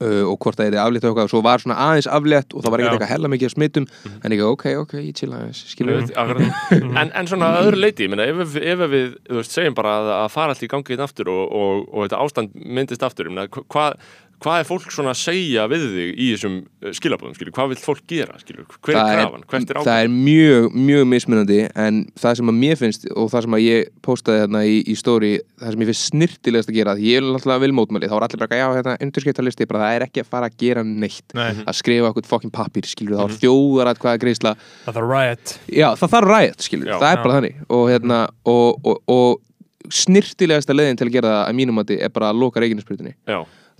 uh, 0.00 0.24
og 0.30 0.36
hvort 0.40 0.58
það 0.58 0.70
er 0.70 0.78
aflétt 0.82 1.04
og 1.04 1.10
eitthvað. 1.10 1.28
Og 1.28 1.32
svo 1.32 1.42
var 1.44 1.62
svona 1.62 1.78
aðeins 1.88 2.08
aflétt 2.10 2.54
og 2.54 2.64
það 2.64 2.74
var 2.74 2.82
ekkert 2.82 2.96
eitthvað 2.96 3.12
hella 3.12 3.32
mikið 3.32 3.50
að 3.50 3.54
smitum. 3.56 3.88
En 4.24 4.36
ég 4.36 4.44
ok, 4.46 4.64
ok, 4.84 4.96
ég 5.00 5.18
chilla 5.18 5.42
aðeins 5.42 6.14
akkurat. 6.14 6.64
en, 7.02 7.12
en 7.12 7.30
svona 7.30 7.52
öðru 7.60 7.82
leiti, 7.82 8.06
ég 8.06 8.14
meina, 8.14 8.28
ef, 8.30 8.56
ef 8.56 8.86
við 8.86 9.12
þú 9.28 9.38
veist, 9.40 9.54
segjum 9.56 9.78
bara 9.78 9.98
að, 10.00 10.10
að 10.20 10.32
fara 10.36 10.56
allt 10.56 10.66
í 10.66 10.72
gangi 10.72 10.96
inn 10.96 11.04
aftur 11.06 11.32
og, 11.32 11.44
og, 11.60 11.86
og 11.90 12.08
þetta 12.08 12.24
ástand 12.24 12.58
myndist 12.80 13.06
aftur, 13.06 13.32
hvað 13.60 14.00
hvað 14.40 14.62
er 14.62 14.66
fólk 14.68 14.92
svona 14.92 15.12
að 15.12 15.20
segja 15.20 15.66
við 15.70 15.82
þig 15.94 16.10
í 16.10 16.28
þessum 16.32 16.56
uh, 16.60 16.92
skilabóðum, 16.96 17.34
skilju, 17.36 17.52
hvað 17.56 17.68
vil 17.72 17.78
fólk 17.80 18.02
gera, 18.10 18.34
skilju, 18.40 18.64
hver 18.78 18.96
er 18.96 19.10
krafan, 19.10 19.44
hvert 19.50 19.66
er 19.74 19.74
það 19.78 19.84
ákvæm 19.84 20.04
er 20.04 20.10
mjög, 20.14 20.62
mjög 20.88 21.04
mismunandi 21.12 21.60
en 21.84 21.94
það 22.20 22.32
sem 22.40 22.52
að 22.52 22.58
mér 22.62 22.76
finnst 22.80 23.02
og 23.12 23.26
það 23.32 23.46
sem 23.46 23.56
að 23.58 23.64
ég 23.66 23.78
postaði 24.06 24.42
hérna 24.44 24.60
í, 24.64 24.76
í 24.80 24.94
stóri 24.98 25.32
það 25.60 25.70
sem 25.74 25.84
ég 25.84 25.90
finnst 25.92 26.08
snirtilegast 26.10 26.72
að 26.72 26.78
gera 26.80 26.96
því 26.98 27.04
ég 27.10 27.20
er 27.20 27.28
alltaf 27.30 27.60
vil 27.64 27.74
mótmæli, 27.76 28.10
þá 28.10 28.16
er 28.16 28.26
allir 28.28 28.42
bara 28.44 28.60
já, 28.60 28.66
hérna, 28.78 28.96
undirskiptalisti, 29.06 29.68
bara 29.70 29.84
það 29.84 29.94
er 29.98 30.02
ekki 30.08 30.24
að 30.24 30.30
fara 30.32 30.46
að 30.50 30.58
gera 30.64 30.82
neitt. 30.86 31.28
Nei. 31.36 31.52
að 31.66 31.74
skrifa 31.78 32.10
okkur 32.10 32.26
fokkin 32.28 32.52
pappir 32.54 32.84
skilur, 32.88 33.16
þá 33.20 33.24
er 33.26 33.38
þjóðar 33.44 33.90
að 33.92 34.00
hvaða 34.02 34.20
greiðsla 34.24 34.52
Það 34.86 34.96
er 35.00 35.06
riot. 35.10 35.46
Já, 35.68 35.88
það 36.00 36.12
þarf 36.14 36.28
ræðt, 36.30 36.60
skilur, 36.66 36.88
Já. 36.88 36.96
það 36.98 37.10
er 37.12 37.20
bara 37.24 37.36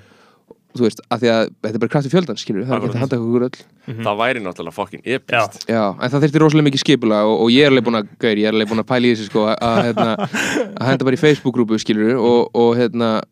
þú 0.75 0.81
veist, 0.83 0.99
af 1.09 1.21
því 1.21 1.27
að 1.31 1.49
þetta 1.63 1.73
er 1.73 1.79
bara 1.79 1.87
krafti 1.87 2.09
fjöldan, 2.11 2.35
skilur, 2.35 2.65
það 2.65 2.75
er 2.75 2.83
ekki 2.83 2.95
að 2.95 2.99
handa 2.99 3.15
okkur 3.15 3.41
öll. 3.41 3.59
Það 4.03 4.17
væri 4.19 4.39
náttúrulega 4.43 4.73
fokkin 4.75 5.01
epist 5.05 5.69
Já, 5.69 5.95
en 5.95 6.09
það 6.11 6.19
þurfti 6.19 6.39
rosalega 6.39 6.67
mikið 6.67 6.79
skipula 6.79 7.23
og, 7.23 7.41
og 7.41 7.49
ég 7.49 7.63
er 7.63 7.71
alveg 7.71 7.85
búin 7.85 7.95
að, 7.95 8.09
gaur, 8.19 8.35
ég 8.35 8.43
er 8.43 8.51
alveg 8.51 8.67
búin 8.67 8.83
að 8.83 8.87
pæla 8.89 9.07
í 9.07 9.15
þessu 9.15 9.25
sko, 9.29 9.45
að, 9.47 9.55
að, 9.61 9.83
hérna, 9.85 10.29
að 10.75 10.87
henda 10.89 11.05
bara 11.05 11.15
í 11.15 11.21
Facebook-grúpu 11.23 11.79
skilur 11.79 12.19
og, 12.19 12.51
og 12.51 12.75
hérna 12.75 13.23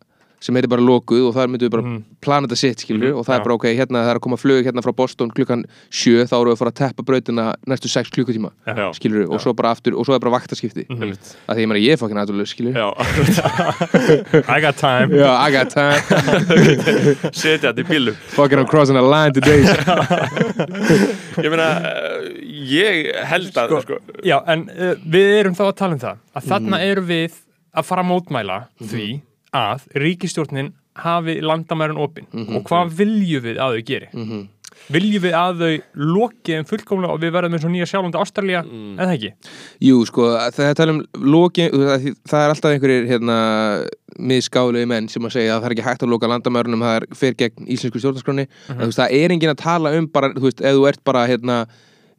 sem 0.44 0.54
heitir 0.58 0.68
bara 0.68 0.84
lokuð 0.84 1.30
og 1.30 1.34
þar 1.38 1.48
myndum 1.48 1.68
við 1.68 1.72
bara 1.72 1.82
Mhm. 1.88 2.00
plana 2.20 2.46
þetta 2.50 2.56
sitt 2.60 2.82
skilur 2.84 3.14
og 3.16 3.24
það 3.24 3.32
Já. 3.32 3.38
er 3.40 3.44
bara 3.46 3.54
ok, 3.56 3.64
hérna 3.78 4.02
það 4.04 4.10
er 4.12 4.18
að 4.18 4.24
koma 4.26 4.36
flug 4.36 4.64
hérna 4.66 4.82
frá 4.84 4.92
Boston 4.96 5.30
klukkan 5.32 5.62
sjö 5.90 6.24
þá 6.28 6.34
erum 6.36 6.50
við 6.52 6.56
að 6.56 6.60
fara 6.62 6.72
að 6.74 6.78
teppa 6.82 7.02
brautina 7.08 7.44
næstu 7.66 7.88
sex 7.88 8.10
klukkutíma 8.12 8.50
Já, 8.68 8.86
skilur 8.98 9.30
og 9.32 9.40
svo 9.40 9.54
bara 9.56 9.70
aftur 9.72 9.96
og 9.96 10.04
svo 10.04 10.14
er 10.14 10.20
bara 10.20 10.34
vaktaskipti. 10.36 10.84
Einmitt. 10.90 11.32
Að 11.48 11.56
því 11.56 11.64
ég 11.64 11.68
meina 11.72 11.80
ég 11.80 11.92
er 11.96 12.00
fokkin 12.02 12.20
aðlulega 12.20 12.50
skilur 12.52 12.74
Já, 12.76 12.88
I 14.56 14.60
got 14.60 14.76
time. 14.76 15.08
Já, 15.16 15.30
I 15.32 15.50
got 15.50 15.70
time, 15.72 16.02
setja 17.40 17.72
þetta 17.72 17.80
í 17.80 17.88
bílum 17.88 18.14
fucking 18.36 18.58
I'm 18.60 18.66
crossing 18.68 18.96
a 18.96 19.02
line 19.02 19.32
today. 19.32 19.64
Ég 21.44 21.50
meina, 21.50 21.68
uh, 21.80 22.26
ég 22.68 23.08
held 23.28 23.56
að, 23.58 23.72
sko, 23.84 23.98
Já, 24.26 24.38
en 24.52 24.66
uh, 24.70 24.94
við 25.10 25.30
erum 25.40 25.56
þá 25.58 25.64
að 25.70 25.76
tala 25.80 25.96
um 25.96 26.02
það 26.02 26.20
að 26.38 26.48
þarna 26.52 26.80
erum 26.86 27.08
við 27.08 27.38
að 27.74 27.88
fara 27.88 28.04
að 28.04 28.10
mótmæla 28.12 28.58
því 28.84 29.06
að 29.54 29.86
ríkistjórnin 30.02 30.72
hafi 31.04 31.38
landamærin 31.42 32.00
opinn 32.00 32.28
og 32.44 32.66
hvað 32.68 32.92
viljum 33.00 33.46
við 33.48 33.62
að 33.62 33.78
þau 33.78 33.86
geri? 33.88 34.10
Viljum 34.92 35.22
við 35.22 35.34
að 35.38 35.60
þau 35.62 36.02
loki 36.14 36.56
þeim 36.56 36.66
fullkomlega 36.68 37.14
og 37.14 37.20
við 37.22 37.32
verðum 37.36 37.54
eins 37.56 37.64
og 37.64 37.72
nýja 37.72 37.86
sjálfandi 37.88 38.18
Ástralía, 38.20 38.62
mm. 38.66 38.96
eða 39.00 39.14
ekki? 39.14 39.30
Jú, 39.86 40.00
sko, 40.08 40.26
það 40.56 40.82
er 40.84 40.92
um 40.92 41.00
loki, 41.34 41.68
það, 41.70 42.08
það 42.30 42.42
er 42.42 42.54
alltaf 42.54 42.74
einhverjir 42.74 43.08
hérna, 43.08 43.38
miðskálegu 44.18 44.90
menn 44.90 45.08
sem 45.10 45.24
að 45.26 45.36
segja 45.38 45.54
að 45.54 45.62
það 45.62 45.68
er 45.70 45.76
ekki 45.76 45.86
hægt 45.88 46.04
að 46.04 46.12
loka 46.12 46.30
landamærunum 46.30 46.84
það 46.84 46.98
er 46.98 47.08
fyrir 47.22 47.38
gegn 47.44 47.70
íslensku 47.76 48.02
stjórnarskráni 48.02 48.46
en 48.46 48.82
þú 48.82 48.90
veist, 48.90 49.00
það 49.00 49.16
er 49.20 49.34
enginn 49.34 49.54
að 49.54 49.62
tala 49.62 49.94
um 49.98 50.10
bara, 50.10 50.30
þú 50.36 50.46
veist, 50.48 50.62
ef 50.62 50.78
þú 50.78 50.86
ert 50.90 51.04
bara 51.06 51.24
hérna, 51.30 51.58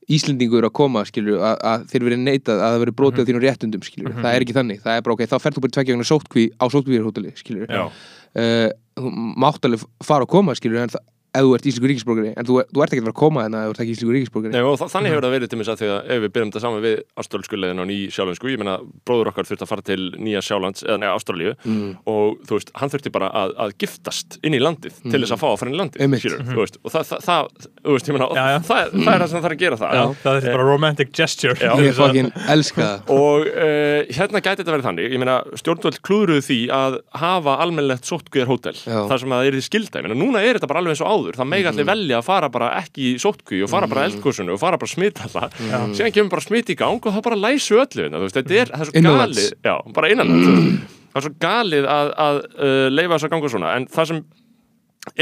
Íslendingur 0.05 0.67
að 0.67 0.73
koma, 0.77 1.01
skilur, 1.09 1.39
að, 1.41 1.55
að 1.65 1.85
þeir 1.89 2.03
verið 2.05 2.19
neitað 2.21 2.59
að 2.61 2.73
það 2.75 2.83
verið 2.83 2.97
brotið 2.99 3.25
á 3.25 3.27
þínum 3.29 3.43
réttundum, 3.45 3.85
skilur, 3.87 4.13
það 4.19 4.31
er 4.31 4.45
ekki 4.45 4.55
þannig, 4.57 4.81
það 4.83 4.99
er 4.99 5.05
bara 5.07 5.15
ok, 5.15 5.23
þá 5.31 5.35
ferð 5.41 5.57
þú 5.57 5.63
bara 5.65 5.75
tveggja 5.77 5.95
vegna 5.95 6.07
sótkví 6.09 6.43
á 6.61 6.65
sótkvíðarhóteli, 6.75 7.33
skilur, 7.39 7.73
uh, 7.73 8.67
þú 8.99 9.13
mátt 9.41 9.65
alveg 9.65 9.87
fara 10.05 10.27
og 10.27 10.33
koma, 10.35 10.53
skilur, 10.59 10.83
en 10.83 10.93
það, 10.93 11.07
ef 11.35 11.45
þú 11.45 11.53
ert 11.57 11.67
íslensku 11.69 11.89
ríkisborgari, 11.91 12.31
en 12.39 12.47
þú, 12.47 12.57
þú 12.71 12.83
ert 12.85 12.93
ekki 12.95 13.01
að 13.03 13.07
vera 13.09 13.15
að 13.15 13.19
koma 13.21 13.45
en 13.45 13.57
ef 13.59 13.65
þú 13.65 13.73
ert 13.75 13.81
ekki 13.85 13.93
íslensku 13.95 14.15
ríkisborgari. 14.15 14.53
Nei, 14.55 14.63
og 14.65 14.77
þa- 14.81 14.89
þannig 14.95 15.13
hefur 15.15 15.25
það 15.25 15.35
verið 15.35 15.51
til 15.53 15.59
mér 15.59 15.71
að 15.75 15.79
því 15.81 15.89
að 15.95 16.11
ef 16.15 16.21
við 16.25 16.33
byrjum 16.35 16.51
þetta 16.51 16.63
saman 16.65 16.83
við 16.85 16.95
Ástralsku 17.21 17.59
leiðin 17.59 17.81
á 17.81 17.85
ný 17.89 17.97
sjálfensku, 18.15 18.51
ég 18.53 18.59
meina 18.61 18.75
bróður 19.05 19.29
okkar 19.31 19.47
þurfti 19.49 19.65
að 19.65 19.71
fara 19.73 19.85
til 19.85 19.99
nýja 20.25 20.41
Sjálands, 20.45 20.83
eða 20.85 20.99
nei, 21.03 21.09
Ástralíu 21.11 21.53
Mm. 21.65 21.97
og 22.05 22.39
þú 22.45 22.57
veist, 22.59 22.69
hann 22.75 22.89
þurfti 22.93 23.11
bara 23.11 23.29
að, 23.31 23.53
að 23.65 23.71
giftast 23.81 24.37
inn 24.45 24.53
í 24.53 24.59
landið 24.61 24.93
til 25.11 25.19
þess 25.21 25.33
að 25.35 25.39
fá 25.41 25.47
að 25.51 25.57
fara 25.61 25.69
inn 25.71 25.75
í 25.75 25.79
landið 25.81 26.17
skilur, 26.21 26.43
þú 26.45 26.59
veist, 26.61 26.77
og 26.85 26.91
það, 26.93 27.05
það, 27.09 27.19
það, 27.25 27.69
veist, 27.95 28.09
ég 28.09 28.15
meina, 28.15 28.27
og 28.29 28.35
Já, 28.35 28.45
já. 28.53 28.59
það, 28.69 28.91
það 28.95 29.13
er 29.15 29.19
það 29.23 29.29
sem 29.31 29.39
það 29.41 29.49
er 29.49 29.55
að 29.55 29.61
gera 29.63 29.77
það 29.81 30.15
það 30.25 30.35
er 30.39 30.55
bara 30.55 30.67
romantic 30.69 31.11
gesture 31.15 31.55
Já. 31.55 31.71
Ég 31.85 31.93
fucking 31.97 32.29
elska 32.55 32.81
það. 32.85 33.09
og 33.17 33.47
uh, 33.49 33.99
hérna 34.15 34.41
gæti 34.45 34.61
þetta 34.61 34.75
verið 34.75 34.87
þannig 34.89 35.11
ég 35.15 35.19
meina, 35.23 35.35
stjórnvöld 35.57 35.99
klúðruðu 36.05 36.43
því 36.45 36.59
að 36.75 36.97
hafa 37.23 37.57
almennlegt 37.65 38.05
sóttkvíðar 38.05 38.47
hótel 38.51 38.75
Já. 38.77 38.99
þar 39.09 39.19
sem 39.23 39.29
að 39.33 39.41
það 39.41 39.49
er 39.49 39.57
því 39.57 39.63
skilda, 39.69 39.99
ég 39.99 40.05
meina, 40.05 40.19
núna 40.21 40.43
er 40.45 40.59
þetta 40.59 40.69
bara 40.69 40.79
alveg 40.83 40.93
eins 40.95 41.01
og 41.01 41.09
áður 41.15 41.24
það 41.33 41.49
megi 41.51 41.69
allir 41.71 41.87
velja 41.89 42.19
að 42.19 42.27
fara 42.27 42.49
bara 42.53 42.69
ekki 42.79 43.07
í 43.09 43.15
sóttkví 43.21 43.63
og 43.65 43.71
fara 43.71 43.89
bara 43.89 44.05
eldkursunu 44.09 44.53
og 44.53 44.61
fara 44.61 44.77
bara 44.81 44.91
smita 44.91 45.25
alla 45.25 45.49
síðan 45.95 46.13
kemur 46.15 46.33
bara 46.35 46.45
smit 46.45 46.69
í 46.69 46.77
gang 46.77 47.01
og 47.01 47.17
þá 47.17 47.21
bara 47.25 47.39
læsu 47.41 47.79
öllu 47.81 48.05
hérna, 48.05 48.21
þetta 48.29 48.59
er, 48.61 48.71
það 48.73 48.85
er 48.85 48.91
svo 48.91 49.03
galið 49.09 49.49
já, 49.65 49.75
bara 49.97 50.11
innanlands. 50.13 50.95
Það 51.15 51.21
er 51.21 51.25
svo 51.25 51.33
galið 51.45 51.89
að, 51.95 52.13
að 52.27 52.41
uh, 52.45 52.87
leifa 52.91 53.13
þess 53.15 53.27
að 53.27 53.33
ganga 53.33 53.51
svona 53.55 53.75
en 53.79 53.87
það 53.91 54.11
sem 54.11 54.23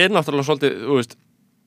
er 0.04 0.14
náttúrulega 0.14 0.48
svolítið, 0.48 0.78
þú 0.84 1.00
veist 1.00 1.18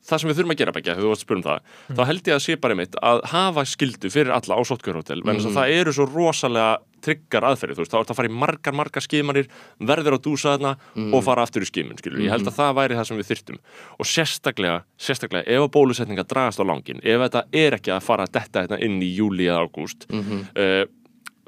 það 0.06 0.18
sem 0.22 0.30
við 0.30 0.36
þurfum 0.40 0.54
að 0.54 0.60
gera 0.62 0.72
þegar 0.76 1.00
þú 1.02 1.08
varst 1.12 1.22
að 1.22 1.26
spura 1.26 1.38
um 1.40 1.46
það 1.46 1.96
þá 1.96 2.02
held 2.10 2.26
ég 2.30 2.34
að 2.36 2.44
sé 2.46 2.56
bara 2.62 2.74
mitt 2.78 2.94
að 3.02 3.22
hafa 3.32 3.64
skildu 3.66 4.10
fyrir 4.10 4.32
alla 4.36 4.54
á 4.58 4.62
sótkjörhótel, 4.70 5.22
mm. 5.22 5.46
Að 5.46 5.56
það 5.56 5.72
eru 5.80 5.92
svo 5.96 6.06
rosalega 6.06 6.76
tryggar 7.06 7.44
aðferði, 7.44 7.74
þú 7.76 7.82
veist, 7.84 7.92
þá 7.92 7.98
er 8.00 8.06
það 8.06 8.10
að 8.14 8.18
fara 8.18 8.28
í 8.30 8.36
margar, 8.40 8.74
margar 8.74 9.04
skimanir, 9.04 9.46
verður 9.78 10.16
á 10.16 10.18
dúsa 10.24 10.54
þarna 10.56 10.72
Mhm. 10.96 11.12
og 11.14 11.22
fara 11.22 11.42
aftur 11.44 11.62
í 11.62 11.68
skimun, 11.68 11.98
skilur 12.00 12.18
ég 12.24 12.30
held 12.32 12.48
að 12.48 12.56
það 12.56 12.72
væri 12.74 12.96
það 12.96 13.06
sem 13.06 13.18
við 13.20 13.28
þyrftum 13.30 13.58
og 14.00 14.06
sérstaklega, 14.06 14.78
sérstaklega 14.98 15.44
ef 15.46 15.60
að 15.60 15.70
bólusetninga 15.76 16.24
dragast 16.26 16.58
á 16.58 16.64
langin, 16.66 16.98
ef 17.04 17.20
þetta 17.20 17.42
er 17.52 17.76
ekki 17.78 17.92
að 17.94 18.02
fara 18.02 18.24
að 18.26 18.32
detta 18.32 18.62
hérna 18.64 18.80
inn 18.82 18.98
í 19.02 19.10
júli 19.14 19.46
eða 19.46 19.68
ágúst 19.68 20.06
Mhm. 20.10 20.40
uh, 20.56 20.84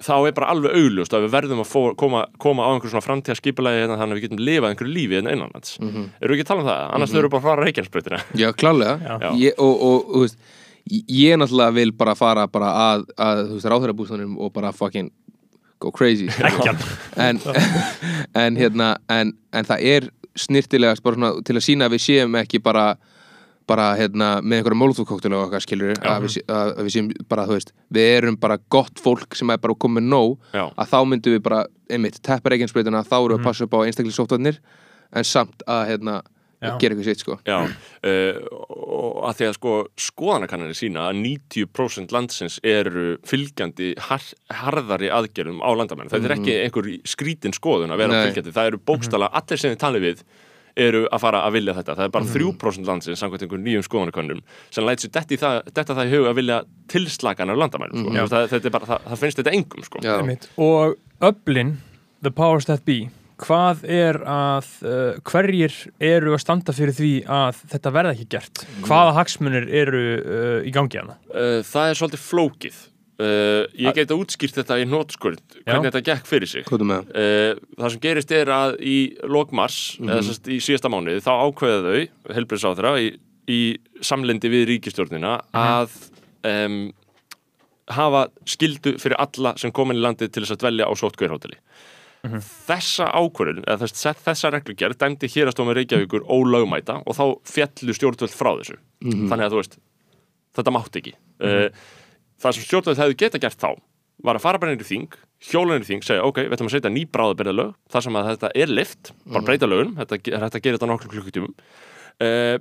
þá 0.04 0.14
er 0.28 0.34
bara 0.36 0.50
alveg 0.52 0.76
augljóst 0.78 1.14
að 1.16 1.24
við 1.26 1.32
verðum 1.34 1.62
að 1.62 1.68
fó, 1.70 1.80
koma, 1.98 2.22
koma 2.38 2.66
á 2.66 2.70
einhver 2.70 2.92
svona 2.92 3.04
framtíða 3.04 3.38
skipulagi 3.38 3.82
hérna, 3.82 3.98
þannig 3.98 4.14
að 4.14 4.20
við 4.20 4.26
getum 4.26 4.42
lifað 4.46 4.70
einhverju 4.72 4.94
lífi 4.94 5.18
hérna 5.18 5.34
innanlands. 5.34 5.78
Mm 5.80 5.90
-hmm. 5.90 6.06
eru 6.20 6.32
við 6.32 6.38
ekki 6.38 6.46
að 6.46 6.50
tala 6.52 6.62
um 6.62 6.68
það? 6.68 6.82
Annars 6.94 7.12
þau 7.12 7.18
eru 7.18 7.30
bara 7.34 7.40
að 7.40 7.48
fara 7.48 7.64
reikjansbreytina 7.66 8.20
Já, 8.34 8.48
klálega. 8.52 8.94
Já. 8.98 9.30
Ég, 9.42 9.52
og, 9.58 9.82
og, 9.82 9.96
og 9.96 10.14
þú 10.14 10.22
veist, 10.26 10.38
ég 11.08 11.38
náttúrulega 11.38 11.74
vil 11.74 11.92
bara 11.92 12.14
fara 12.14 12.46
bara 12.46 12.70
að, 12.84 13.04
að 13.16 13.42
þú 13.48 13.58
veist, 13.58 13.70
ráðherrabústanum 13.72 14.38
og 14.38 14.52
bara 14.52 14.72
fucking 14.72 15.10
go 15.78 15.90
crazy. 15.90 16.28
En, 17.16 17.40
en 18.34 18.56
hérna 18.56 18.96
en, 19.08 19.34
en 19.52 19.64
það 19.64 19.82
er 19.82 20.10
snirtilegast 20.38 21.02
bara 21.02 21.18
svona 21.18 21.32
til 21.42 21.56
að 21.56 21.64
sína 21.66 21.88
að 21.88 21.96
við 21.96 22.04
séum 22.06 22.36
ekki 22.38 22.62
bara 22.62 22.96
bara 23.68 23.90
hérna 23.98 24.30
með 24.42 24.62
einhverja 24.62 24.80
mólþúkóktul 24.82 25.34
og 25.36 25.44
okkar 25.46 25.64
skilur 25.64 25.98
að 25.98 26.24
við, 26.26 26.38
að, 26.46 26.72
að 26.72 26.88
við 26.88 26.94
séum 26.94 27.10
bara 27.28 27.44
þú 27.48 27.58
veist 27.58 27.74
við 27.94 28.08
erum 28.16 28.40
bara 28.40 28.58
gott 28.72 29.02
fólk 29.02 29.36
sem 29.38 29.52
er 29.54 29.60
bara 29.62 29.76
komið 29.86 30.08
nóg 30.08 30.34
Já. 30.56 30.64
að 30.72 30.90
þá 30.94 30.98
myndum 31.12 31.36
við 31.36 31.44
bara 31.44 31.60
einmitt 31.88 32.18
teppa 32.24 32.54
reikinsbreytuna 32.54 33.04
þá 33.06 33.16
erum 33.20 33.36
við 33.36 33.38
að 33.40 33.46
passa 33.50 33.68
upp 33.68 33.78
á 33.78 33.84
einstaklega 33.84 34.18
sóttvarnir 34.18 34.60
en 35.16 35.28
samt 35.28 35.64
að 35.68 35.84
hérna 35.92 36.18
Já. 36.58 36.72
gera 36.82 36.96
eitthvað 36.96 37.06
sitt 37.06 37.22
sko 37.22 37.36
Já, 37.46 37.58
uh, 37.62 38.38
og 38.74 39.20
að 39.28 39.36
því 39.38 39.46
að 39.46 39.52
sko 39.60 39.74
skoðanakannanir 40.08 40.78
sína 40.78 41.04
að 41.06 41.20
90% 41.22 42.14
landsins 42.16 42.58
eru 42.66 43.12
fylgjandi 43.28 43.92
har, 44.08 44.24
harðari 44.64 45.12
aðgerðum 45.14 45.62
á 45.62 45.70
landamenn. 45.78 46.10
Þetta 46.10 46.30
er 46.32 46.34
ekki 46.34 46.56
einhver 46.64 46.90
skrítin 47.06 47.54
skoðun 47.54 47.94
að 47.94 48.02
vera 48.02 48.16
Nei. 48.16 48.24
fylgjandi. 48.26 48.56
Það 48.56 48.70
eru 48.72 48.82
bókstala, 48.90 49.30
allir 49.38 49.62
sem 49.62 49.74
þið 49.76 49.82
talið 49.84 50.06
við 50.08 50.24
eru 50.78 51.04
að 51.10 51.22
fara 51.24 51.42
að 51.46 51.58
vilja 51.58 51.74
þetta. 51.78 51.96
Það 51.98 52.08
er 52.08 52.14
bara 52.16 52.30
3% 52.34 52.88
landsins 52.88 53.22
samkvæmt 53.22 53.44
einhver 53.46 53.62
nýjum 53.64 53.84
skoðanakönnum 53.86 54.42
sem 54.70 54.86
læt 54.86 55.04
sér 55.04 55.14
detti 55.18 55.40
það, 55.40 55.60
detta 55.74 55.98
það 55.98 56.10
í 56.10 56.16
hug 56.16 56.30
að 56.30 56.40
vilja 56.40 56.58
tilslakanar 56.92 57.58
landamenn. 57.58 57.94
Sko. 57.98 58.26
Það, 58.32 58.48
þetta 58.54 58.70
er 58.70 58.76
bara, 58.78 58.90
það, 58.92 59.06
það 59.12 59.22
finnst 59.24 59.42
þetta 59.42 59.56
engum 59.58 59.86
sko. 59.88 60.02
Og 60.68 60.98
öflin 61.28 61.76
the 62.22 62.34
powers 62.34 62.68
that 62.70 62.84
be 62.86 63.08
hvað 63.38 63.84
er 63.86 64.18
að 64.26 64.68
uh, 64.82 65.18
hverjir 65.28 65.74
eru 66.02 66.34
að 66.34 66.42
standa 66.42 66.74
fyrir 66.74 66.96
því 66.96 67.12
að 67.30 67.60
þetta 67.70 67.92
verða 67.94 68.14
ekki 68.16 68.26
gert 68.34 68.64
hvaða 68.86 69.12
hagsmunir 69.20 69.68
eru 69.70 70.00
uh, 70.18 70.56
í 70.66 70.74
gangi 70.74 70.98
hana 70.98 71.18
Uh, 71.28 71.60
það 71.62 71.90
er 71.90 71.98
svolítið 71.98 72.22
flókið. 72.24 72.76
Uh, 73.18 73.64
ég 73.74 73.96
geti 73.98 74.14
útskýrt 74.14 74.60
þetta 74.60 74.76
í 74.78 74.84
nótskurð, 74.86 75.40
hvernig 75.64 75.88
þetta 75.88 76.02
gekk 76.06 76.28
fyrir 76.28 76.46
sig. 76.46 76.68
Uh, 76.70 77.58
það 77.74 77.90
sem 77.90 78.02
gerist 78.04 78.34
er 78.36 78.52
að 78.54 78.76
í 78.78 78.98
lokmars, 79.26 79.78
eða 80.04 80.20
sérst 80.28 80.46
í 80.54 80.60
síðasta 80.62 80.92
mánuði, 80.92 81.24
þá 81.24 81.32
ákveða 81.48 81.80
þau, 81.96 82.04
helbriðsáþra, 82.36 82.94
í, 83.02 83.10
í 83.50 83.58
samlendi 84.06 84.52
við 84.54 84.68
ríkistjórnina 84.70 85.34
að 85.50 85.98
um, 86.46 86.78
hafa 87.90 88.22
skildu 88.46 88.94
fyrir 89.02 89.18
alla 89.18 89.56
sem 89.58 89.74
komin 89.74 89.98
í 89.98 90.06
landið 90.06 90.30
til 90.30 90.46
þess 90.46 90.54
að 90.54 90.62
dvelja 90.68 90.86
á 90.86 90.92
sótkveirhóteli. 91.02 91.58
Þessa 92.70 93.10
ákvörðun, 93.18 93.64
eða 93.66 93.82
þess, 93.82 94.08
þessa 94.30 94.54
reglugjörð 94.54 95.02
dæmdi 95.02 95.34
hérastómi 95.34 95.74
Reykjavíkur 95.74 96.22
ólögmæta 96.22 97.00
og 97.02 97.18
þá 97.18 97.24
fjallu 97.50 97.98
stjórnvöld 97.98 98.30
frá 98.34 98.54
þessu. 98.60 98.78
Þannig 99.02 99.48
að 99.48 99.54
þú 99.54 99.64
veist, 99.64 99.80
þetta 100.54 100.78
mátti 100.78 101.02
ekki. 101.02 101.18
Mm 101.42 101.72
það 102.42 102.56
sem 102.56 102.66
stjórnvöld 102.66 103.02
hefðu 103.02 103.18
geta 103.24 103.42
gert 103.42 103.60
þá 103.60 103.70
var 104.26 104.38
að 104.38 104.42
fara 104.42 104.58
bara 104.62 104.74
í 104.74 104.86
þing, 104.86 105.12
hjóla 105.50 105.76
inn 105.76 105.84
í 105.84 105.88
þing, 105.88 106.02
segja 106.06 106.24
ok, 106.26 106.40
við 106.48 106.56
ætlum 106.56 106.70
að 106.70 106.74
setja 106.74 106.90
ný 106.90 107.04
bráðabyrðalög 107.14 107.76
þar 107.92 108.04
sem 108.06 108.18
að 108.18 108.30
þetta 108.32 108.50
er 108.58 108.72
lift, 108.72 109.12
bara 109.28 109.46
breyta 109.46 109.68
lögun 109.70 109.94
þetta 110.00 110.18
er 110.18 110.42
hægt 110.42 110.58
að 110.58 110.64
gera 110.64 110.78
þetta 110.78 110.90
nokkur 110.90 111.12
klukkutímum. 111.12 111.54
Uh, 112.18 112.56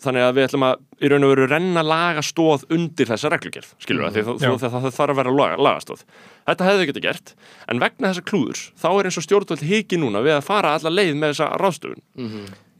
þannig 0.00 0.24
að 0.24 0.32
við 0.38 0.46
ætlum 0.48 0.64
að 0.66 0.80
í 1.04 1.10
raun 1.12 1.26
og 1.26 1.32
veru 1.34 1.46
renna 1.50 1.82
lagastóð 1.84 2.64
undir 2.72 3.08
þessa 3.10 3.30
reglugerð, 3.32 3.74
skilur 3.82 4.06
það, 4.08 4.18
mm, 4.22 4.40
Já. 4.40 4.48
því 4.48 4.62
það, 4.64 4.76
það 4.86 4.96
þarf 4.96 5.12
að 5.14 5.20
vera 5.20 5.34
laga, 5.36 5.58
lagastóð 5.66 6.04
þetta 6.48 6.68
hefðu 6.70 6.86
geta 6.90 7.04
gert, 7.04 7.34
en 7.68 7.82
vegna 7.84 8.10
þessa 8.10 8.24
klúðurs 8.30 8.64
þá 8.80 8.88
er 8.90 9.10
eins 9.10 9.20
og 9.20 9.26
stjórnvöld 9.26 9.66
hiki 9.68 10.00
núna 10.00 10.24
við 10.24 10.38
að 10.38 10.46
fara 10.48 10.72
alla 10.78 10.94
leið 10.94 11.12
með 11.20 11.34
þessa 11.34 11.50
ráðstöfun 11.60 12.02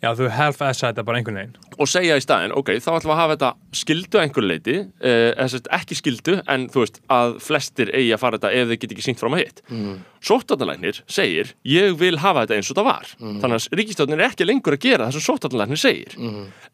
já 0.00 0.10
þú 0.16 0.30
half-assa 0.34 0.90
þetta 0.90 1.04
bara 1.06 1.20
einhvern 1.20 1.40
veginn 1.40 1.70
og 1.80 1.88
segja 1.88 2.18
í 2.18 2.22
staðinn, 2.22 2.52
ok, 2.56 2.74
þá 2.82 2.90
ætlum 2.92 3.10
við 3.10 3.14
að 3.14 3.20
hafa 3.20 3.34
þetta 3.36 3.78
skildu 3.80 4.18
að 4.18 4.24
einhverju 4.26 4.50
leiti, 4.50 4.76
eh, 5.00 5.56
ekki 5.78 5.96
skildu, 5.96 6.36
en 6.52 6.68
þú 6.72 6.84
veist, 6.84 7.00
að 7.16 7.34
flestir 7.40 7.92
eigi 7.96 8.12
að 8.12 8.20
fara 8.20 8.40
þetta 8.40 8.52
ef 8.58 8.70
þeir 8.70 8.80
get 8.82 8.94
ekki 8.96 9.06
sínt 9.06 9.22
fram 9.22 9.36
að 9.36 9.44
hitt. 9.44 9.62
Mm. 9.70 9.94
Sóttatanlæknir 10.28 11.00
segir, 11.08 11.54
ég 11.64 11.96
vil 12.00 12.20
hafa 12.20 12.44
þetta 12.44 12.58
eins 12.58 12.70
og 12.72 12.80
það 12.80 12.88
var. 12.90 13.12
Þannig 13.20 13.56
að 13.56 13.78
ríkistjórnin 13.80 14.20
er 14.20 14.26
ekki 14.28 14.48
lengur 14.48 14.76
að 14.76 14.84
gera 14.84 15.06
það 15.08 15.16
sem 15.16 15.26
sóttatanlæknir 15.30 15.80
segir. 15.80 16.18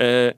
Eh, 0.02 0.32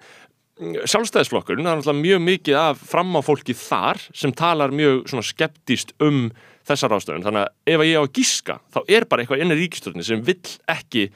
sjálfstæðisflokkurinn, 0.58 1.64
það 1.64 1.72
er 1.72 1.80
náttúrulega 1.80 2.02
mjög 2.02 2.22
mikið 2.26 2.60
af 2.60 2.84
fram 2.90 3.14
á 3.14 3.20
fólki 3.22 3.54
þar 3.54 4.02
sem 4.10 4.34
talar 4.34 4.74
mjög 4.74 5.04
svona 5.08 5.24
skeptist 5.24 5.94
um 6.02 6.26
þessa 6.68 6.90
ráðstöfun. 6.90 7.24
Þannig 7.24 7.46
að 7.46 7.72
ef 7.72 7.80
að 7.80 7.88
ég 7.88 7.96
á 7.96 8.02
að 8.02 8.12
gíska, 8.18 8.58
þá 8.74 8.80
er 8.98 9.06
bara 9.08 9.22
eitthvað 9.22 9.44
inni 9.44 9.58
ríkistjórnin 9.62 10.04
sem 10.04 10.24
vill 10.26 10.42
ekki 10.68 11.06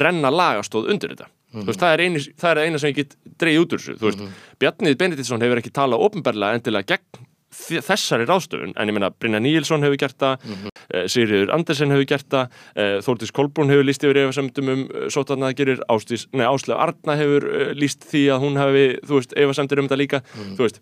renna 0.00 0.32
lagastóð 0.32 0.92
undir 0.94 1.14
þetta. 1.14 1.30
Þú 1.48 1.64
veist, 1.70 1.80
það 1.80 1.94
er, 1.94 2.02
eini, 2.04 2.20
það 2.36 2.50
er 2.50 2.58
eina 2.66 2.78
sem 2.80 2.90
ég 2.92 2.98
get 2.98 3.16
dreigð 3.40 3.62
út 3.62 3.72
úr 3.72 3.80
þessu. 3.80 3.96
Þú 3.96 4.10
veist, 4.10 4.42
Bjarnið 4.60 4.98
Benediktsson 5.00 5.44
hefur 5.44 5.60
ekki 5.62 5.72
talað 5.72 6.04
ofinberlega 6.08 6.58
endilega 6.58 6.96
gegn 6.96 7.26
þessari 7.58 8.26
ráðstöfun, 8.28 8.74
en 8.76 8.90
ég 8.90 8.94
meina 8.94 9.08
Brynja 9.10 9.40
Níelsson 9.40 9.82
hefur 9.82 9.96
gert 10.00 10.18
það, 10.20 10.44
mm 10.44 10.54
-hmm. 10.58 11.08
Sigriður 11.08 11.52
Andersen 11.54 11.90
hefur 11.90 12.04
gert 12.04 12.28
það, 12.28 12.50
uh, 12.76 12.98
Þórdís 13.06 13.32
Kolbrún 13.32 13.72
hefur 13.72 13.88
líst 13.88 14.04
yfir 14.04 14.20
efasemdum 14.20 14.68
um 14.68 14.82
uh, 14.84 15.08
sótarnaðgerir, 15.08 15.80
Áslega 15.88 16.76
Arna 16.76 17.16
hefur 17.16 17.48
uh, 17.48 17.72
líst 17.72 18.04
því 18.04 18.22
að 18.28 18.40
hún 18.44 18.60
hefur, 18.60 19.00
þú 19.08 19.14
veist, 19.16 19.32
efasemdir 19.32 19.80
um 19.80 19.88
þetta 19.88 20.02
líka, 20.02 20.22
þú 20.56 20.62
veist, 20.68 20.80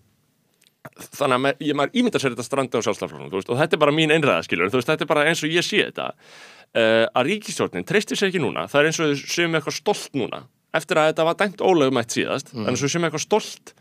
þannig 0.95 1.37
að 1.37 1.43
maður, 1.45 1.75
maður 1.79 1.99
ímyndar 2.01 2.23
sér 2.23 2.35
þetta 2.35 2.47
strandi 2.47 2.79
á 2.79 2.85
sjálfstaflunum 2.85 3.33
og 3.33 3.59
þetta 3.59 3.77
er 3.77 3.83
bara 3.83 3.95
mín 3.95 4.13
einræða 4.15 4.45
skilur 4.47 4.71
veist, 4.73 4.89
þetta 4.89 5.07
er 5.07 5.11
bara 5.11 5.25
eins 5.29 5.43
og 5.45 5.53
ég 5.53 5.67
sé 5.67 5.83
þetta 5.89 6.13
uh, 6.77 7.07
að 7.17 7.33
ríkistjórnin 7.33 7.89
treystir 7.89 8.21
sér 8.21 8.31
ekki 8.31 8.43
núna. 8.43 8.67
Það 8.71 8.83
er 8.83 8.91
eins 8.91 9.01
og 9.01 9.11
þau 9.11 9.35
séum 9.35 9.59
eitthvað 9.59 9.79
stolt 9.81 10.21
núna. 10.21 10.45
Eftir 10.77 11.01
að 11.01 11.11
þetta 11.11 11.27
var 11.27 11.41
dæmt 11.41 11.65
ólögumætt 11.65 12.17
síðast 12.17 12.53
mm. 12.53 12.63
en 12.63 12.73
eins 12.73 12.83
og 12.83 12.91
þau 12.91 12.97
séum 12.97 13.09
eitthvað 13.09 13.27
stolt 13.27 13.77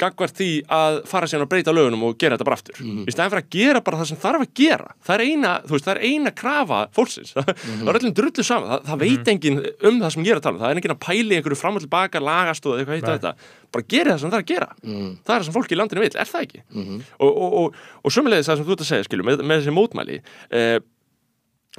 gagvart 0.00 0.36
því 0.36 0.48
að 0.72 0.98
fara 1.08 1.28
síðan 1.28 1.46
að 1.46 1.50
breyta 1.54 1.72
lögunum 1.72 2.02
og 2.08 2.16
gera 2.20 2.36
þetta 2.36 2.46
bara 2.46 2.58
aftur. 2.58 2.80
Í 2.84 3.12
stæðan 3.12 3.32
fyrir 3.32 3.42
að 3.42 3.54
gera 3.54 3.82
bara 3.84 4.00
það 4.00 4.08
sem 4.10 4.18
þarf 4.20 4.44
að 4.44 4.50
gera. 4.60 4.88
Það 5.06 5.14
er 5.14 5.22
eina, 5.24 5.52
veist, 5.70 5.86
það 5.86 5.92
er 5.94 6.00
eina 6.10 6.32
krafa 6.36 6.80
fólksins. 6.96 7.32
Það 7.36 7.90
er 7.92 7.98
öllum 8.00 8.16
drullu 8.16 8.44
saman 8.46 8.72
það, 8.72 8.82
það 8.90 9.02
veit 9.04 9.30
enginn 9.32 9.60
um 9.88 10.00
það 10.02 10.12
sem 10.14 10.26
ég 10.26 10.34
er 10.34 10.40
að 10.40 10.44
tala 10.46 10.56
um. 10.56 10.60
Það 10.62 10.74
er 10.74 10.80
enginn 10.80 10.94
að 10.94 11.00
pæli 11.06 11.38
einhverju 11.38 11.58
fram 11.60 11.78
og 11.78 11.84
tilbaka 11.84 12.22
lagastóð 12.22 12.80
eitthvað 12.80 12.98
heitt 12.98 13.08
og 13.08 13.16
þetta. 13.16 13.48
Bara 13.76 13.88
gera 13.94 14.12
það 14.12 14.20
sem 14.22 14.34
það 14.34 14.38
er 14.38 14.44
að 14.44 14.52
gera. 14.52 14.68
Það 14.82 15.32
er 15.32 15.32
það 15.32 15.46
sem 15.48 15.56
fólki 15.56 15.76
í 15.76 15.80
landinu 15.80 16.04
vil, 16.04 16.10
er 16.12 16.30
það 16.32 16.46
ekki? 16.46 16.62
Og, 16.76 17.30
og, 17.30 17.56
og, 17.62 17.80
og 18.02 18.14
sömulegis 18.16 18.50
það 18.50 18.60
sem 18.60 18.68
þú 18.68 18.76
ert 18.76 18.84
að 18.84 18.90
segja 18.90 19.08
skilur, 19.08 19.28
með, 19.30 19.44
með 19.46 19.62
þessi 19.62 19.76
mótmæli 19.76 20.20
eh, 20.50 20.76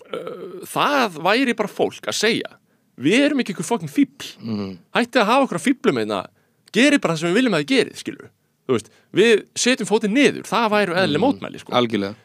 uh, 0.06 0.64
það 0.70 1.20
væri 1.28 1.58
bara 1.58 1.72
fólk 1.72 2.10
að 2.10 2.20
segja 2.22 2.56
við 2.98 3.28
erum 3.28 3.44
ekki 3.44 3.54
ykkur 3.54 3.68
fokkin 3.68 3.92
fíbl 3.92 4.32
hætti 4.96 5.22
að 5.22 5.30
hafa 5.30 5.46
okkur 5.46 5.60
að 5.60 5.68
fíblum 5.68 6.02
einna 6.02 6.24
geri 6.74 7.00
bara 7.02 7.14
það 7.14 7.24
sem 7.24 7.32
við 7.32 7.40
viljum 7.42 7.58
að 7.58 7.64
þið 7.64 7.74
gerið 7.74 8.02
skilur 8.02 8.32
veist, 8.74 8.90
við 9.16 9.44
setjum 9.58 9.90
fótið 9.90 10.16
niður. 10.16 10.48
Það 10.48 10.72
væri 10.74 10.98
eðlileg 11.02 11.24
mótmæli 11.24 11.62
sko. 11.62 11.74
Algjörlega. 11.78 12.18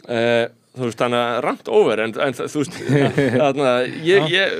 Uh, 0.00 0.46
þú 0.76 0.88
veist, 0.88 1.00
þannig 1.02 1.20
að 1.20 1.40
rant 1.46 1.70
over 1.80 2.02
en, 2.04 2.14
en 2.26 2.38
þú 2.38 2.62
veist 2.62 2.78
þannig 3.42 3.68
að 3.70 3.80
ég, 4.06 4.28
ég, 4.32 4.54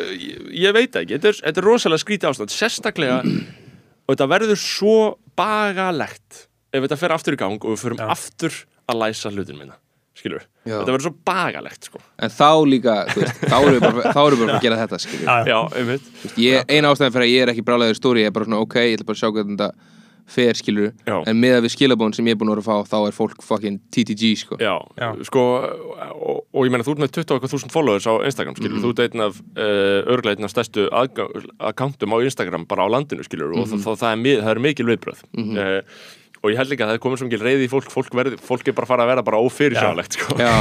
ég, 0.60 0.76
veit 0.76 1.00
ekki. 1.02 1.16
Þetta 1.16 1.32
er, 1.32 1.40
þetta 1.48 1.62
er 1.62 1.68
rosalega 1.70 2.04
skrítið 2.04 2.32
ástand. 2.32 2.54
Sérstaklega 2.54 3.20
og 4.06 4.14
þetta 4.14 4.30
verður 4.30 4.62
svo 4.62 4.96
bagalegt 5.38 6.44
ef 6.70 6.84
þetta 6.84 7.00
fer 7.00 7.16
aftur 7.16 7.36
í 7.36 7.40
gang 7.40 7.58
og 7.58 7.74
við 7.74 7.84
förum 7.84 8.02
Já. 8.02 8.10
aftur 8.14 8.60
að 8.90 9.02
læsa 9.04 9.32
hlutin 9.32 9.58
minna 9.58 9.78
skilur, 10.20 10.46
Já. 10.62 10.74
þetta 10.76 10.94
verður 10.94 11.06
svo 11.08 11.14
bagalegt 11.30 11.90
sko. 11.90 12.02
En 12.20 12.34
þá 12.34 12.50
líka, 12.68 12.96
veist, 13.16 13.44
þá 13.44 13.56
erum 13.60 13.76
við 13.76 13.86
bara, 13.86 14.12
þá 14.14 14.20
erum 14.24 14.40
við 14.42 14.44
bara 14.46 14.58
að 14.58 14.66
gera 14.66 14.80
þetta 14.84 15.00
skilur. 15.04 15.28
Já, 15.28 15.52
já, 15.52 15.60
einmitt 15.80 16.36
ég, 16.40 16.66
Eina 16.70 16.92
ástæðan 16.92 17.16
fyrir 17.16 17.26
að 17.28 17.32
ég 17.34 17.46
er 17.46 17.54
ekki 17.54 17.66
brálaður 17.66 17.98
stóri 17.98 18.24
Ég 18.24 18.30
er 18.30 18.36
bara 18.36 18.48
svona, 18.48 18.60
ok, 18.66 18.76
ég 18.84 18.98
ætla 18.98 19.08
bara 19.08 19.18
að 19.18 19.24
sjá 19.24 19.32
hvernig 19.34 19.56
þetta 19.56 19.96
fer 20.30 20.58
skilur 20.58 20.92
Já. 21.06 21.16
En 21.28 21.38
með 21.40 21.56
að 21.58 21.64
við 21.66 21.74
skilabón 21.74 22.14
sem 22.14 22.28
ég 22.28 22.36
er 22.36 22.40
búin 22.40 22.52
að 22.52 22.60
vera 22.60 22.76
að 22.78 22.86
fá 22.86 22.92
Þá 22.92 22.98
er 23.00 23.16
fólk 23.16 23.44
fucking 23.44 23.80
TTG 23.94 24.30
sko 24.44 24.58
Já, 24.62 24.74
Já. 25.00 25.08
sko 25.26 25.44
og, 25.50 26.44
og 26.54 26.66
ég 26.68 26.74
meina 26.74 26.86
þú 26.86 26.94
ert 26.94 27.04
með 27.04 27.14
20 27.18 27.24
og 27.26 27.36
eitthvað 27.38 27.54
þúsund 27.54 27.74
followers 27.74 28.06
á 28.06 28.14
Instagram 28.28 28.58
skilur, 28.58 28.78
þú 28.84 28.92
ert 28.94 29.02
einn 29.06 29.24
af 29.26 29.40
uh, 29.40 30.14
örglega 30.14 30.38
einn 30.38 30.48
af 30.48 30.54
stærstu 30.54 30.86
accountum 30.92 32.14
á 32.14 32.18
Instagram 32.22 32.66
bara 32.70 32.86
á 32.86 32.88
landinu 32.94 33.26
skilur 33.26 33.54
og 33.56 33.66
það, 33.72 33.84
það, 33.88 34.00
það, 34.04 34.26
er, 34.34 34.48
er 34.54 34.62
mikil 34.68 34.88
viðbröð 34.90 35.24
uh, 35.26 35.80
og 36.40 36.48
ég 36.48 36.56
held 36.56 36.70
líka 36.72 36.86
að 36.86 36.90
það 36.90 36.96
er 36.96 37.02
komið 37.04 37.18
svo 37.20 37.26
mikil 37.28 37.42
reyði 37.44 37.64
í 37.66 37.68
fólk. 37.68 37.88
Fólk, 37.92 38.14
verði, 38.16 38.36
fólk 38.40 38.68
er 38.70 38.74
bara 38.76 38.86
að 38.86 38.90
fara 38.94 39.02
að 39.04 39.10
vera 39.10 39.22
bara 39.26 39.40
ófyrirsjánlegt 39.44 40.12
sko. 40.16 40.36
Já, 40.40 40.52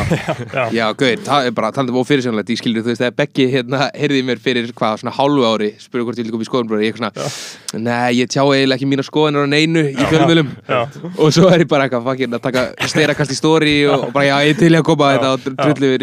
Já. 0.51 0.63
já, 0.75 0.85
gauð, 0.99 1.21
það 1.27 1.41
er 1.47 1.53
bara 1.55 1.69
talandi 1.75 1.93
um 1.93 1.99
ófyrirsjónlegt, 2.01 2.49
ég 2.51 2.59
skilur, 2.59 2.83
þú 2.83 2.91
veist, 2.91 3.01
þegar 3.03 3.15
Beggi 3.19 3.45
hérna, 3.53 3.79
heyrði 3.95 4.21
mér 4.27 4.39
fyrir 4.43 4.65
hvað, 4.75 4.93
svona 5.03 5.13
hálfu 5.15 5.43
ári 5.47 5.69
spurði 5.79 6.05
hvort 6.09 6.19
ég 6.19 6.25
vil 6.27 6.33
koma 6.35 6.43
í 6.43 6.49
skoðunbröður, 6.49 6.83
ég 6.83 6.89
eitthvað 6.91 7.15
svona 7.69 7.79
nei, 7.85 8.09
ég 8.19 8.27
tjá 8.31 8.43
eiginlega 8.43 8.75
ekki 8.75 8.89
mína 8.89 9.03
skoðunar 9.07 9.45
á 9.47 9.49
neinu 9.53 9.83
í 9.87 10.03
fjölumölum, 10.09 10.49
Já. 10.67 10.81
og 11.15 11.27
svo 11.35 11.45
er 11.53 11.59
ég 11.63 11.69
bara 11.71 11.83
eitthvað 11.87 12.07
fucking 12.09 12.33
að 12.35 12.43
taka 12.47 12.61
steirakast 12.89 13.31
í 13.31 13.37
stóri 13.39 13.77
og, 13.87 14.09
og 14.09 14.13
bara, 14.15 14.25
já, 14.31 14.35
ég 14.49 14.55
er 14.55 14.59
til 14.59 14.73
í 14.73 14.79
að 14.79 14.87
koma 14.89 15.13
þetta 15.15 15.29
og 15.35 15.39
drullu 15.63 15.87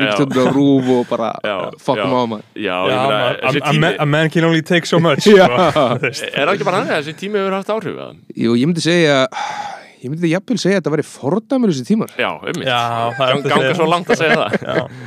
við 8.77 9.65
ég 10.07 10.12
er 10.12 10.14
það 10.14 10.16
myndi 10.16 10.33
jafnvel 10.33 10.59
segja 10.62 10.77
að 10.79 10.81
þetta 10.85 10.95
væri 10.97 11.07
fordæmur 11.11 11.73
þessi 11.75 11.87
tímar. 11.90 12.14
Já, 12.16 12.31
ummitt 12.40 12.71
Já, 12.71 12.79
það 13.19 13.27
er 13.27 13.35
Gang, 13.35 13.49
Ganga 13.53 13.75
svo 13.81 13.88
langt 13.90 14.14
að 14.14 14.23
segja 14.23 14.38
það. 14.47 14.90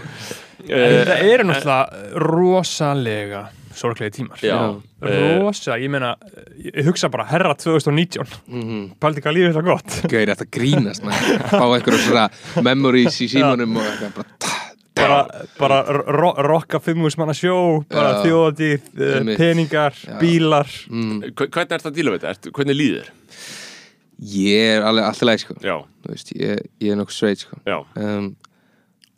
Eh, 0.69 0.91
þetta 1.01 1.15
eru 1.25 1.45
náttúrulega 1.47 2.19
rosalega 2.21 3.39
sorglegi 3.79 4.11
tímar. 4.19 4.41
Já, 4.43 4.57
eh, 5.07 5.39
Rosa, 5.39 5.77
ég 5.81 5.89
meina 5.89 6.11
ég 6.61 6.83
hugsa 6.85 7.09
bara 7.09 7.25
herra 7.29 7.55
2019 7.57 8.27
mm 8.51 8.83
Paldi 9.01 9.23
hvað 9.23 9.37
lífið 9.37 9.49
er 9.49 9.55
það 9.55 9.69
gott. 9.69 9.95
Gauðir 10.11 10.33
þetta 10.33 10.47
grínast 10.57 11.05
fá 11.49 11.63
einhverjum 11.63 12.03
svona 12.03 12.27
memories 12.67 13.17
í 13.23 13.29
símanum 13.31 13.79
og 13.79 13.87
eitthvað 13.87 14.19
bara 14.19 14.57
bara, 14.99 15.19
bara 15.57 16.01
ro 16.11 16.33
rocka 16.43 16.81
fimmús 16.83 17.15
manna 17.17 17.33
sjó 17.37 17.55
bara 17.89 18.17
Einmitt. 19.21 19.39
peningar, 19.39 19.95
Já. 19.95 20.17
bílar. 20.19 20.67
Mm, 20.91 21.21
hve- 21.31 21.47
Hvernig 21.47 21.71
ert 21.79 21.85
það 21.87 21.91
að 21.93 21.97
díla 22.01 22.11
við 22.13 22.19
þetta? 22.19 22.33
Ertu- 22.35 22.51
Hvernig 22.59 22.77
líður? 22.81 23.07
Ég 24.19 24.75
er 24.75 24.83
alveg 24.87 25.05
alltaf 25.07 25.27
leið 25.29 25.43
sko. 25.45 25.55
Já, 25.63 25.75
Þú 26.03 26.13
veist, 26.13 26.31
ég, 26.35 26.61
ég 26.83 26.91
er 26.93 26.97
nokkuð 26.99 27.15
sveit 27.15 27.43
sko. 27.45 27.59
já, 27.67 27.77
um, 28.03 28.29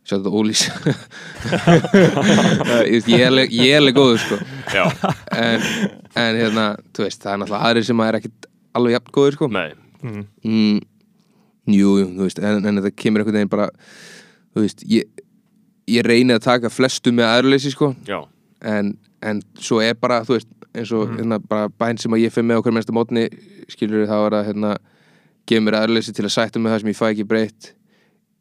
Sjá 0.01 0.15
þetta 0.17 0.31
Ólís 0.33 0.61
ég, 2.89 3.19
er 3.19 3.27
alveg- 3.29 3.53
er 3.53 3.91
góður 3.95 4.17
sko. 4.23 4.37
já, 4.73 4.85
en, 5.37 5.61
en 6.17 6.39
hérna, 6.41 6.65
þú 6.93 7.05
veist, 7.05 7.21
það 7.21 7.33
er 7.35 7.41
náttúrulega 7.43 7.67
aðrir 7.69 7.85
sem 7.87 8.01
er 8.05 8.17
ekkit 8.19 8.47
alveg 8.77 8.95
jafn 8.97 9.13
góður 9.17 9.37
sko. 9.37 9.49
nei 9.53 9.67
mm. 10.01 10.23
mm, 10.43 10.79
Jú, 11.71 11.91
jú, 12.01 12.07
þú 12.17 12.25
veist 12.25 12.41
en, 12.41 12.65
en 12.65 12.81
þetta 12.81 12.93
kemur 12.97 13.21
einhvern 13.21 13.37
veginn 13.39 13.51
bara 13.53 13.67
þú 14.55 14.65
veist, 14.65 14.81
ég, 14.89 15.05
ég 15.91 16.05
reyni 16.07 16.33
að 16.35 16.45
taka 16.49 16.71
flestu 16.73 17.13
með 17.15 17.29
aðurleysi 17.29 17.73
sko 17.75 17.91
Já, 18.09 18.23
en, 18.65 18.95
en 19.21 19.43
svo 19.61 19.81
er 19.85 19.93
bara, 20.01 20.23
þú 20.25 20.39
veist 20.39 20.49
eins 20.75 20.91
og 20.95 21.11
hérna, 21.17 21.39
bara 21.39 21.67
bæn 21.69 21.99
sem 21.99 22.13
að 22.15 22.23
ég 22.25 22.33
fyrir 22.33 22.47
með 22.47 22.61
okkur 22.61 22.75
mennsta 22.77 22.95
mótni 22.95 23.27
skilur 23.71 24.07
þá 24.07 24.17
er 24.21 24.37
að 24.39 24.47
hérna, 24.51 24.77
gefa 25.49 25.65
mér 25.65 25.79
aðurleysi 25.81 26.15
til 26.15 26.25
að 26.27 26.35
sætta 26.37 26.61
með 26.61 26.75
það 26.75 26.83
sem 26.83 26.91
ég 26.93 26.99
fæ 27.01 27.05
ekki 27.11 27.27
breytt 27.27 27.71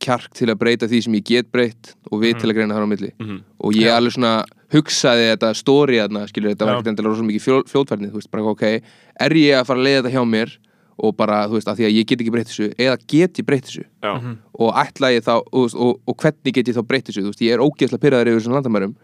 kjark 0.00 0.32
til 0.36 0.48
að 0.48 0.58
breyta 0.62 0.88
því 0.88 1.02
sem 1.04 1.16
ég 1.18 1.26
get 1.28 1.50
breytt 1.52 1.92
og 2.08 2.22
við 2.22 2.38
til 2.40 2.48
að 2.48 2.56
greina 2.56 2.76
þar 2.76 2.86
á 2.88 2.92
milli. 2.92 3.10
Mhm. 3.20 3.42
og 3.60 3.76
ég 3.76 3.92
alveg 3.92 4.14
svona 4.16 4.44
hugsaði 4.72 5.26
þetta 5.34 5.50
stóri 5.58 5.98
þarna, 6.00 6.26
skilur, 6.30 6.54
þetta 6.54 6.66
var 6.66 6.74
ekkert 6.78 6.90
endilega 6.92 7.12
rosa 7.12 7.26
mikið 7.26 7.44
fljó, 7.44 7.56
fljótfærni, 7.68 8.10
þú 8.10 8.20
veist, 8.20 8.30
bara 8.30 8.44
ok 8.54 8.62
er 8.70 9.34
ég 9.36 9.58
að 9.58 9.66
fara 9.66 9.78
að 9.80 9.84
leiða 9.84 10.02
þetta 10.02 10.14
hjá 10.14 10.24
mér 10.30 10.58
og 11.00 11.16
bara, 11.16 11.46
þú 11.48 11.56
veist, 11.58 11.68
að 11.68 11.76
því 11.80 11.84
að 11.88 11.94
ég 11.96 12.06
get 12.06 12.20
ekki 12.20 12.32
breytt 12.32 12.48
þessu 12.50 12.68
eða 12.76 12.96
get 13.08 13.38
ég 13.40 13.46
breytt 13.48 13.66
þessu? 13.66 13.84
Já, 14.04 14.12
og 14.60 14.74
ætla 14.76 15.12
ég 15.12 15.24
þá, 15.24 15.34
og, 15.40 15.74
og, 15.74 16.00
og 16.06 16.16
hvernig 16.16 16.54
get 16.54 16.68
ég 16.68 16.76
þá 16.76 16.82
breytt 16.86 17.08
þessu, 17.08 17.24
þú 17.24 17.32
veist, 17.32 17.44
ég 17.44 17.56
er 17.56 17.64
ógeðslega 17.64 18.04
pyrraður 18.04 18.30
yfir 18.30 18.40
þessum 18.40 18.56
landamærum, 18.56 18.94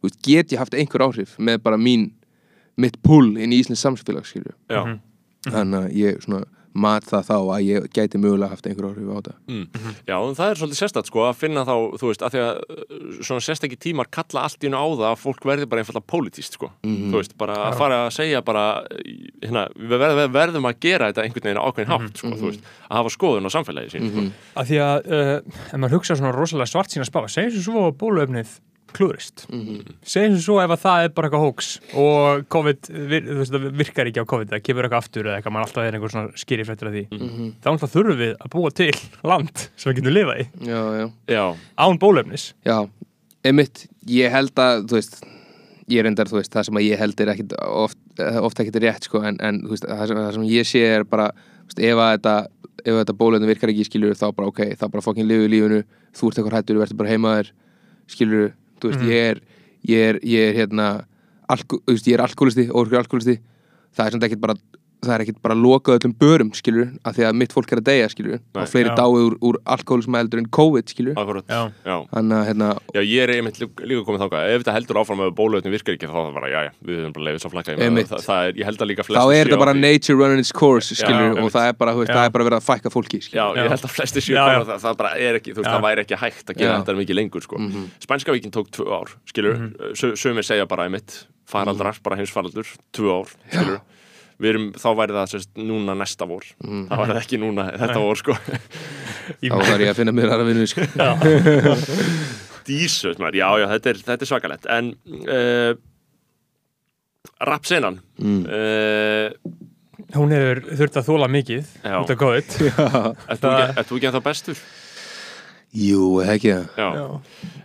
þú 0.00 0.08
veist, 0.08 0.20
get 0.24 0.52
ég 0.54 0.62
haft 0.62 0.74
einhver 0.78 1.04
áhrif 1.06 1.36
með 1.38 1.62
bara 1.62 1.76
mín 1.76 2.10
mitt 2.76 3.00
pull 3.06 3.34
inn 3.36 3.52
í 3.52 3.60
Íslands 3.62 3.82
samfélag, 3.86 4.28
skilju 4.28 4.54
já. 4.70 4.82
Þannig 5.48 5.78
að 5.80 5.94
ég 5.96 6.24
svona 6.24 6.44
mat 6.76 7.06
það 7.06 7.24
þá 7.26 7.34
að 7.38 7.64
ég 7.66 7.86
gæti 7.94 8.18
mögulega 8.20 8.52
haft 8.52 8.66
einhver 8.68 8.86
áhrif 8.90 9.08
á 9.10 9.14
þetta. 9.18 9.32
Mm. 9.50 9.64
Já, 10.06 10.14
en 10.16 10.36
það 10.38 10.52
er 10.52 10.60
svolítið 10.60 10.78
sérstætt 10.78 11.10
sko 11.10 11.24
að 11.26 11.40
finna 11.40 11.64
þá, 11.66 11.74
þú 11.98 12.10
veist, 12.10 12.22
að 12.22 12.34
því 12.34 12.42
að 12.44 12.60
uh, 12.60 13.16
svona 13.26 13.44
sérstakki 13.46 13.78
tímar 13.80 14.10
kalla 14.14 14.44
allt 14.46 14.62
í 14.62 14.68
hennu 14.68 14.78
á 14.78 14.86
það 14.86 15.06
að 15.08 15.18
fólk 15.24 15.48
verði 15.50 15.68
bara 15.70 15.82
einfalda 15.82 16.04
pólitíst 16.12 16.58
sko. 16.58 16.70
Þú 16.86 17.16
veist, 17.16 17.34
bara 17.40 17.58
að 17.66 17.78
fara 17.80 18.00
að 18.06 18.14
segja 18.20 18.44
bara 18.46 18.64
hérna, 19.42 19.66
við 19.74 19.96
verðum, 19.96 20.22
við 20.22 20.32
verðum 20.38 20.70
að 20.70 20.80
gera 20.86 21.10
þetta 21.10 21.26
einhvern 21.26 21.50
veginn 21.50 21.62
ákveðin 21.64 21.94
hátt 21.96 22.22
sko, 22.22 22.32
þú 22.36 22.50
veist, 22.52 22.72
að 22.86 23.00
hafa 23.00 23.14
skoðun 23.16 23.50
á 23.50 23.56
samfélagi 23.56 23.94
sín 23.96 24.10
sko. 24.12 24.26
að 24.62 24.70
því 24.70 24.82
að 24.86 25.10
uh, 25.10 25.36
ef 25.66 25.76
maður 25.76 25.98
hugsa 25.98 26.18
svona 26.20 26.34
rosalega 26.36 26.70
svart 26.70 26.94
sína 26.94 27.08
spá 27.08 27.24
segjum 27.26 27.66
svo 27.66 27.90
að 28.90 28.96
bóluefnið 28.96 28.96
klúrist 28.98 29.44
segjum 30.02 30.34
sem 30.36 30.42
svo 30.44 30.58
ef 30.62 30.74
að 30.74 30.82
það 30.84 31.04
er 31.06 31.12
bara 31.16 31.28
eitthvað 31.30 31.44
hóks 31.46 31.68
og 31.94 32.44
COVID 32.54 32.90
vir, 33.10 33.26
þú 33.28 33.38
veist, 33.40 33.54
það 33.54 33.66
virkar 33.80 34.10
ekki 34.10 34.22
á 34.22 34.30
COVID 34.30 34.52
það 34.54 34.62
kemur 34.66 34.86
eitthvað 34.88 35.04
aftur 35.04 35.28
eða 35.30 35.38
eitthvað, 35.40 35.54
maður 35.56 35.68
alltaf 35.68 35.86
er 35.86 35.96
einhver 35.98 36.14
svona 36.14 36.40
skýri 36.40 36.66
fréttur 36.68 36.90
af 36.90 36.94
því. 36.96 37.04
Þá 37.60 37.68
alltaf 37.72 37.92
þurfum 37.94 38.20
við 38.20 38.32
að 38.36 38.52
búa 38.54 38.70
til 38.80 38.90
land 39.30 39.64
sem 39.76 39.90
við 39.90 40.00
getum 40.00 40.16
lifað 40.16 40.40
í. 40.42 40.46
Já, 40.70 40.80
já, 41.00 41.06
Já, 41.30 41.44
án 41.86 42.00
bóluefnis 42.02 42.48
já, 42.66 42.78
einmitt 43.46 43.84
ég 44.10 44.32
held 44.34 44.54
að, 44.60 44.86
þú 44.90 44.98
veist 44.98 45.20
ég 45.90 46.04
reyndar, 46.06 46.30
þú 46.30 46.38
veist, 46.38 46.52
það 46.54 46.68
sem 46.68 46.78
að 46.78 46.86
ég 46.86 47.00
held 47.02 47.20
er 47.24 47.32
ekkit 47.34 47.54
oft, 47.66 47.98
oft 48.46 48.60
ekkit 48.62 48.80
rétt, 48.84 49.06
sko 49.08 49.22
en, 49.26 49.38
en 49.42 49.62
þú 49.64 49.74
veist, 49.74 49.86
það 49.90 50.04
sem, 50.10 50.20
það 50.22 50.34
sem 50.36 50.48
ég 50.50 50.68
sé 50.70 50.82
er 50.86 51.06
bara 51.08 51.30
þú 51.34 51.70
veist, 51.72 51.82
ef 51.90 52.02
að 52.04 52.12
þetta, 52.14 52.34
ef 52.84 52.92
að 52.94 53.00
þetta 53.00 53.16
bólöfni 53.22 53.50
virkar 53.50 53.72
ekki 53.72 53.86
skilur 53.88 54.14
þá 54.18 54.28
bara, 54.36 54.50
ok, 54.52 54.62
þá 54.78 54.84
bara 54.94 55.02
fokkin 55.04 55.26
lifu 55.26 55.48
lífinu 55.50 55.80
þú 56.14 56.30
ert 56.30 56.38
eitthvað 56.40 56.56
hættur, 56.60 56.78
þú 56.78 56.84
verður 56.84 57.00
bara 57.00 57.10
heimaður 57.14 57.50
skilur, 58.10 58.52
þú 58.80 58.92
veist, 58.92 59.06
ég 59.06 59.30
er 59.30 59.42
ég 59.88 60.08
er, 60.10 60.18
ég 60.26 60.50
er 60.50 60.58
hérna 60.60 60.88
alko, 61.50 61.80
veist, 61.88 62.08
ég 62.08 62.18
er 62.18 62.24
alkoholisti, 62.24 62.68
orkur 62.70 63.00
alkoholisti 63.00 63.38
það 63.96 64.06
er 64.06 64.16
samt 64.16 64.26
ekkit 64.28 64.42
bara 64.42 64.56
það 65.00 65.12
er 65.14 65.22
ekkit 65.24 65.38
bara 65.44 65.56
lokað 65.56 65.98
öllum 65.98 66.12
börum, 66.20 66.50
skilur 66.56 66.88
af 67.08 67.16
því 67.16 67.24
að 67.28 67.36
mitt 67.40 67.54
fólk 67.54 67.70
er 67.72 67.80
að 67.80 67.86
deyja, 67.88 68.08
skilur 68.12 68.36
Nei. 68.38 68.62
og 68.62 68.68
fleiri 68.70 68.90
Já. 68.90 68.94
dáið 68.98 69.22
úr, 69.26 69.36
úr 69.48 69.58
alkoholisma 69.74 70.20
eldur 70.20 70.40
en 70.42 70.48
COVID, 70.52 70.86
skilur 70.92 71.14
Já. 71.16 71.60
Já. 71.86 71.96
þannig 72.10 72.36
að, 72.36 72.44
hérna, 72.50 72.68
Já, 72.94 73.00
ég 73.00 73.20
er 73.24 73.28
einmitt 73.36 73.58
líka 73.60 74.04
komið 74.08 74.20
þangað 74.24 74.40
ef 74.50 74.58
þetta 74.64 74.74
heldur 74.76 75.00
áfram 75.00 75.22
að 75.24 75.30
bóluöfni 75.38 75.72
virkar 75.72 75.96
ekki 75.96 76.08
þá 76.10 76.16
er 76.16 76.24
það 76.26 76.34
bara, 76.36 76.48
já, 76.52 76.60
já, 76.66 76.72
við 76.84 76.94
höfum 77.00 77.14
bara 77.16 77.24
leiðið 77.28 77.40
svo 77.44 77.50
flakka 77.54 77.70
það, 77.76 77.80
það 78.26 78.40
er, 78.48 78.52
ég 78.60 78.64
held 78.70 78.80
að 78.80 78.90
líka 78.90 79.02
þá 79.02 79.10
flestir 79.10 79.36
er 79.40 79.46
á 79.50 79.58
bara 79.64 79.74
nature 79.76 80.16
running 80.20 80.42
its 80.44 80.52
course 80.52 80.88
skilur, 80.96 81.30
Já, 81.30 81.40
og 81.40 81.48
það 81.54 81.64
er 81.70 81.74
bara, 81.80 81.92
veist, 81.96 82.12
það 82.12 82.24
er 82.26 82.32
bara 82.36 82.44
verið 82.50 82.58
að 82.60 82.66
fækka 82.68 82.88
fólki 82.92 83.18
Já, 83.20 83.24
skilur. 83.28 83.56
ég 83.56 83.64
Já. 83.64 83.72
held 83.72 83.84
að 83.88 83.94
flestir 83.96 84.20
séu 84.26 84.36
það, 84.36 84.74
það 84.84 84.94
bara 85.00 85.10
er 85.16 85.40
ekki, 85.40 85.50
þú 85.54 85.60
veist, 85.62 85.70
Já. 85.70 85.74
það 85.76 85.86
væri 85.88 86.00
ekki 86.04 86.20
hægt 86.20 86.46
að 86.52 86.56
gera 86.60 86.74
þetta 86.80 86.92
mikið 87.00 87.16
lengur, 87.20 87.42
sko 87.44 87.56
Spænska 88.00 88.30
mm 94.40 94.48
erum, 94.54 94.66
þá 94.80 94.88
væri 94.98 95.16
það 95.18 95.28
sérst 95.34 95.50
núna 95.60 95.94
næsta 96.00 96.26
vor. 96.30 96.46
Það 96.64 97.00
væri 97.02 97.12
það 97.12 97.20
ekki 97.22 97.40
núna 97.42 97.66
þetta 97.76 98.00
vor, 98.00 98.16
sko. 98.20 98.36
Þá 98.40 99.56
þarf 99.60 99.84
ég 99.84 99.90
að 99.92 99.98
finna 100.00 100.14
mér 100.16 100.32
aðra 100.34 100.46
vinnu 100.48 100.66
sko. 100.70 100.86
Maður, 103.20 103.36
já, 103.40 103.46
já, 103.62 103.66
þetta 103.74 103.90
er, 103.92 104.00
þetta 104.06 104.24
er 104.26 104.28
svakalett 104.30 104.66
En 104.70 104.90
uh, 105.24 105.72
Rapsenan 107.40 108.00
Mm. 108.20 108.42
uh, 108.44 109.30
hún 110.16 110.32
hefur 110.34 110.58
þurft 110.76 110.98
að 111.00 111.06
þóla 111.08 111.28
mikið 111.32 111.70
út 112.02 112.10
af 112.12 112.18
COVID. 112.20 112.56
Ert 113.32 113.40
þú 113.40 113.46
Það- 113.46 113.62
ekki, 113.64 113.84
ekki 113.96 114.08
ennþá 114.10 114.20
bestur? 114.26 114.60
jú, 115.70 116.06
ekki. 116.26 116.52
Það. 116.74 116.98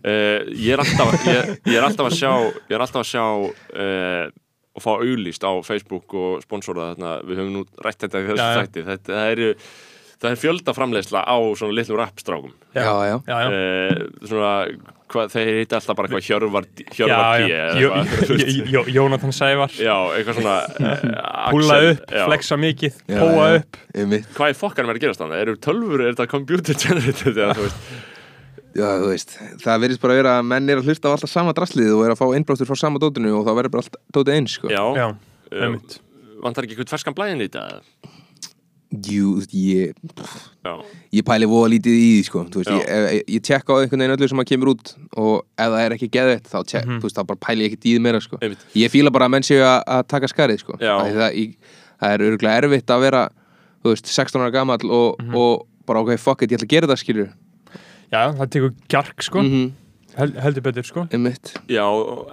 Uh, 0.05 0.39
ég, 0.53 0.71
er 0.75 0.83
alltaf, 0.83 1.15
ég, 1.27 1.51
ég 1.65 1.75
er 1.79 1.87
alltaf 1.87 2.07
að 2.11 2.17
sjá 2.19 2.31
ég 2.45 2.75
er 2.77 2.83
alltaf 2.85 3.01
að 3.01 3.09
sjá 3.09 3.23
uh, 3.25 4.25
og 4.75 4.83
fá 4.83 4.91
auðlýst 4.99 5.43
á 5.47 5.51
Facebook 5.63 6.07
og 6.19 6.43
sponsora 6.43 6.89
þarna, 6.93 7.11
við 7.23 7.35
höfum 7.41 7.55
nú 7.59 7.63
rætt 7.85 8.01
þetta 8.05 8.21
í 8.23 8.25
þessu 8.29 8.43
Já, 8.43 8.47
já. 8.51 8.55
þætti, 8.65 8.81
þetta 8.89 9.09
það 9.15 9.27
er, 9.31 9.39
það 10.15 10.29
er 10.33 10.39
fjöldaframleiðsla 10.41 11.19
á 11.27 11.37
svona 11.59 11.75
litlum 11.77 11.99
rappstrákum. 12.01 12.53
Já, 12.75 12.83
já, 12.83 12.85
já, 13.29 13.37
já. 13.39 13.47
uh, 13.51 13.55
svona, 14.27 14.53
hvað, 15.11 15.25
þeir 15.35 15.47
heita 15.59 15.73
alltaf 15.79 15.95
bara 15.99 16.07
eitthvað 16.09 16.27
Hjörvar, 16.27 16.65
P 16.75 16.77
Jónatan 18.95 19.33
Sævar. 19.35 19.71
Já, 19.79 19.95
eitthvað 20.17 20.35
svona 20.39 20.55
púla 21.53 21.73
Axel, 21.77 21.89
upp, 21.93 22.01
já. 22.11 22.23
flexa 22.29 22.55
mikið, 22.59 22.93
Já, 23.07 23.19
póa 23.21 23.45
já. 23.47 23.53
upp. 23.61 23.71
Einmitt. 23.95 24.25
Hvað 24.35 24.47
er 24.53 24.57
fokkanum 24.59 24.89
er 24.91 24.95
að 24.99 25.03
gerast 25.05 25.21
þannig, 25.23 25.39
eru 25.45 25.53
tölfur, 25.67 25.99
er 26.03 26.09
þetta 26.15 26.27
computer 26.31 26.73
generated 26.85 27.35
eða 27.45 27.53
þú 27.59 27.63
veist 27.67 27.79
já, 28.75 28.87
þú 29.01 29.07
veist, 29.11 29.35
það 29.63 29.83
verðist 29.85 30.01
bara 30.03 30.15
að 30.15 30.19
vera 30.21 30.33
að 30.39 30.47
menn 30.51 30.69
er 30.73 30.81
að 30.81 30.89
hlusta 30.89 31.07
á 31.07 31.13
alltaf 31.15 31.31
sama 31.31 31.53
draslið 31.55 31.93
og 31.95 32.03
er 32.07 32.13
að 32.15 32.19
fá 32.21 32.25
innblástur 32.37 32.67
frá 32.69 32.77
sama 32.79 32.99
dótinu 33.01 33.31
og 33.39 33.45
þá 33.47 33.53
verður 33.61 33.73
bara 33.77 33.85
allt 33.85 33.97
dótið 34.17 34.35
eins 34.39 34.57
sko. 34.59 34.71
já, 34.73 34.83
Já, 34.99 35.07
einmitt. 35.63 35.97
vantar 36.43 36.65
ekki 36.67 36.75
eitthvað 36.75 36.93
ferskan 36.95 37.15
blæðin 37.17 37.45
í 37.45 37.47
þetta 37.47 37.81
jú, 39.05 39.31
ég 39.51 39.95
já, 40.63 40.73
ég 41.17 41.23
pæli 41.27 41.47
voða 41.51 41.71
lítið 41.73 41.95
í 41.99 42.03
því 42.15 42.19
sko. 42.29 42.43
Þú 42.53 42.61
veist, 42.61 42.69
ég, 42.71 42.83
ég, 43.17 43.23
ég 43.35 43.41
tjekka 43.43 43.75
á 43.75 43.79
einhvern 43.81 43.99
veginn 44.05 44.13
öllu 44.15 44.29
sem 44.31 44.39
að 44.43 44.47
kemur 44.53 44.71
út 44.71 44.91
og 45.19 45.33
ef 45.59 45.71
það 45.73 45.79
er 45.81 45.95
ekki 45.97 46.09
geðvett 46.13 46.47
þá, 46.47 46.57
tjek, 46.69 46.85
þú 46.93 47.07
veist, 47.09 47.17
þá 47.17 47.25
bara 47.31 47.41
pæli 47.47 47.65
ég 47.65 47.73
ekkert 47.73 47.87
í 47.89 47.95
því 47.97 48.03
meira 48.05 48.21
sko. 48.23 48.39
einmitt 48.39 48.63
ég 48.79 48.93
fíla 48.93 49.11
bara 49.11 49.27
að 49.27 49.33
menn 49.35 49.47
séu 49.47 49.63
að, 49.67 49.79
að 49.97 50.05
taka 50.13 50.29
skarið 50.31 50.61
sko. 50.63 50.77
Já. 50.79 50.93
Af 50.95 51.09
því 51.09 51.17
það, 51.19 51.73
það 52.05 52.15
er 52.15 52.25
örgulega 52.29 52.61
erfitt 52.63 52.93
að 52.95 53.03
vera 53.09 53.23
þú 53.83 53.91
veist, 53.95 54.13
16 54.15 54.45
ára 54.45 54.53
gamall 54.55 54.91
og, 54.95 55.25
og 55.35 55.65
bara 55.89 56.05
ok, 56.05 56.15
fuck 56.21 56.45
it, 56.45 56.53
ég 56.55 56.61
ætla 56.61 56.69
að 56.69 56.75
gera 56.77 56.91
það 56.93 57.01
skilur 57.03 57.29
Já, 58.11 58.21
það 58.37 58.49
tekur 58.57 58.71
kjark 58.91 59.21
sko, 59.23 59.41
mm 59.43 59.51
-hmm. 59.55 59.73
Hel, 60.15 60.31
heldur 60.39 60.61
betur 60.63 60.83
sko. 60.87 61.01
Einmitt. 61.11 61.49
Já, 61.67 61.83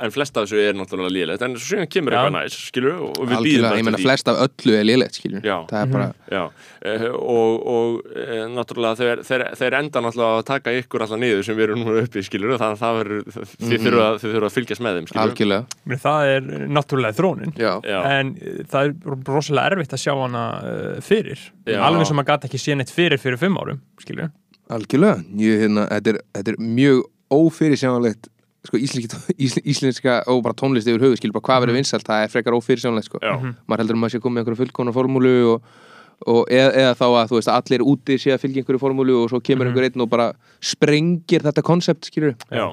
en 0.05 0.11
flest 0.15 0.37
af 0.37 0.45
þessu 0.47 0.55
er 0.63 0.73
náttúrulega 0.79 1.11
lélegt 1.11 1.43
en 1.43 1.57
svo 1.57 1.75
síðan 1.77 1.89
kemur 1.91 2.13
eitthvað 2.15 2.33
næs, 2.37 2.55
skilur 2.69 2.93
og 2.95 3.17
við 3.27 3.43
býðum 3.43 3.73
eftir 3.75 3.97
því. 3.97 4.03
flest 4.05 4.29
af 4.29 4.37
öllu 4.45 4.75
er 4.79 4.85
lélegt 4.87 5.15
skilur 5.19 5.43
Já. 5.43 5.67
það 5.67 5.83
er 5.83 5.87
bara, 5.93 6.13
Já, 6.31 6.45
eh, 6.85 7.03
og, 7.11 7.67
og 7.67 8.03
eh, 8.15 8.47
náttúrulega 8.55 8.95
þeir, 9.01 9.23
þeir, 9.27 9.43
þeir 9.59 9.75
enda 9.81 9.99
náttúrulega 10.01 10.39
að 10.39 10.45
taka 10.45 10.71
ykkur 10.79 11.01
alltaf 11.03 11.19
niður 11.19 11.43
sem 11.43 11.57
við 11.57 11.63
erum 11.65 11.79
núna 11.83 12.03
uppi, 12.05 12.23
skilur 12.23 12.55
þannig 12.55 12.77
að 12.79 12.83
það 12.85 12.99
verður, 13.03 13.23
þið 13.27 13.79
Mhm. 13.79 13.83
þurfa, 13.87 14.07
þið 14.23 14.31
þurfa 14.35 14.47
að 14.47 14.55
fylgjast 14.57 14.81
með 14.83 14.95
þeim, 14.97 15.07
skilur 15.09 15.23
algjörlega. 15.27 15.65
Meni, 15.85 15.99
Það 15.99 16.23
er 16.37 16.41
náttúrulega 16.69 17.15
þrónin 17.19 17.53
já, 17.59 17.81
Já, 17.83 17.99
En 18.21 18.37
eh, 18.41 18.63
það 18.63 18.85
er 18.85 18.95
rosalega 19.27 19.71
erfitt 19.73 19.93
að 19.93 20.03
sjá 20.07 20.15
hana 20.23 20.45
uh, 20.63 21.01
fyrir. 21.01 21.39
Já. 21.67 21.81
Alveg 21.83 22.07
sem 22.07 22.17
maður 22.17 22.31
gæti 22.39 22.45
ekki 22.47 22.59
séð 22.63 22.77
neitt 22.77 22.91
fyrir 22.95 23.19
fyrir 23.19 23.39
fimm 23.39 23.57
árum 23.59 23.81
Skilju 23.99 24.31
algjörlega 24.77 25.23
ég, 25.39 25.61
hérna, 25.67 25.87
þetta, 25.91 26.15
er, 26.15 26.21
þetta 26.39 26.55
er 26.55 26.61
mjög 26.63 27.03
ófyrirsjánlegt 27.33 28.29
sko, 28.67 28.79
íslenska, 28.79 29.19
íslenska, 29.73 30.17
og 30.31 30.43
bara 30.47 30.55
tónlist 30.59 30.87
yfir 30.91 31.03
höfu, 31.07 31.17
skilur 31.19 31.35
bara 31.39 31.47
hvað 31.49 31.65
verður 31.67 31.79
vinsælt 31.81 32.07
það 32.07 32.27
er 32.27 32.33
frekar 32.35 32.55
ófyrirsjánlegt 32.59 33.09
sko. 33.11 33.19
já, 33.23 33.33
Mhm. 33.39 33.57
maður 33.67 33.83
heldur 33.83 33.97
að 33.97 34.03
maður 34.05 34.15
sé 34.17 34.21
komið 34.23 34.37
með 34.37 34.43
einhverja 34.45 34.61
fullkona 34.63 34.95
formúlu 34.95 35.35
og, 35.55 35.63
og 36.31 36.47
eða, 36.55 36.71
eða 36.85 36.95
þá 37.01 37.07
að 37.19 37.29
þú 37.33 37.39
veist 37.41 37.51
allir 37.57 37.83
úti 37.93 38.19
sé 38.23 38.31
að 38.35 38.43
fylgja 38.45 38.63
einhverju 38.63 38.79
formúlu 38.85 39.17
og 39.25 39.31
svo 39.33 39.41
kemur 39.43 39.67
einhver 39.67 39.89
einn 39.89 40.05
og 40.05 40.11
bara 40.13 40.29
sprengir 40.63 41.43
þetta 41.43 41.63
konsept 41.67 42.07
skilur 42.07 42.37
Já. 42.53 42.69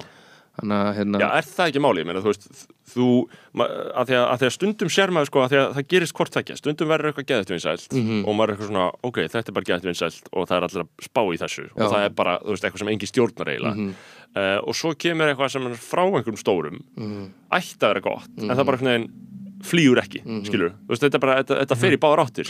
þannig 0.60 0.76
að 0.84 0.92
hérna 1.00 1.20
Já, 1.24 1.28
er 1.40 1.48
það 1.50 1.72
ekki 1.72 1.82
máli? 1.82 2.04
Ég 2.04 2.06
meina, 2.06 2.22
þú 2.22 2.30
veist, 2.30 2.46
þú, 2.94 3.06
að 3.54 4.04
því 4.10 4.14
að, 4.18 4.24
að 4.30 4.36
því 4.40 4.46
að 4.48 4.54
stundum 4.56 4.90
sér 4.92 5.10
maður 5.14 5.28
sko, 5.30 5.38
að 5.44 5.50
því 5.52 5.58
að 5.60 5.68
það 5.78 5.88
gerist 5.94 6.14
hvort 6.18 6.32
tvekja, 6.34 6.54
stundum 6.60 6.88
verður 6.90 7.06
eitthvað 7.10 7.28
geðvægt 7.30 7.52
vinsælt 7.54 7.92
Mhm. 7.96 8.18
og 8.26 8.32
maður 8.34 8.48
er 8.48 8.52
eitthvað 8.56 8.70
svona, 8.70 8.86
ok, 9.10 9.16
þetta 9.30 9.48
er 9.48 9.54
bara 9.58 9.68
geðvægt 9.70 9.88
vinsælt 9.90 10.24
og 10.32 10.42
það 10.48 10.56
er 10.56 10.62
allir 10.68 10.82
að 10.84 10.88
spá 11.08 11.22
í 11.30 11.36
þessu 11.40 11.64
Já. 11.66 11.70
Mhm. 11.70 11.82
og 11.82 11.86
það 11.94 12.02
er 12.04 12.10
bara, 12.20 12.34
þú 12.44 12.50
veist, 12.54 12.64
eitthvað 12.64 12.82
sem 12.84 12.92
engi 12.94 13.06
stjórnar 13.10 13.48
eiginlega 13.54 13.78
uh, 14.36 14.58
og 14.66 14.74
svo 14.74 14.88
kemur 14.94 15.26
eitthvað 15.32 15.50
sem 15.50 15.66
er 15.66 15.74
frá 15.80 16.02
einhverjum 16.06 16.38
stórum 16.40 16.78
Mhm. 16.96 17.24
ætti 17.52 17.82
að 17.82 17.88
vera 17.94 18.00
gott, 18.00 18.28
en 18.38 18.48
það 18.54 18.64
bara 18.66 18.76
einhvern 18.76 18.92
veginn 18.92 19.10
flýur 19.60 19.98
ekki, 20.00 20.20
Mhm. 20.24 20.44
skilur 20.46 20.70
þú 20.86 20.88
veist, 20.88 21.02
þetta, 21.02 21.18
bara, 21.20 21.34
þetta, 21.42 21.54
þetta 21.66 21.76
fer 21.76 21.92
í 21.92 21.96
báðar 22.00 22.20
áttir. 22.24 22.46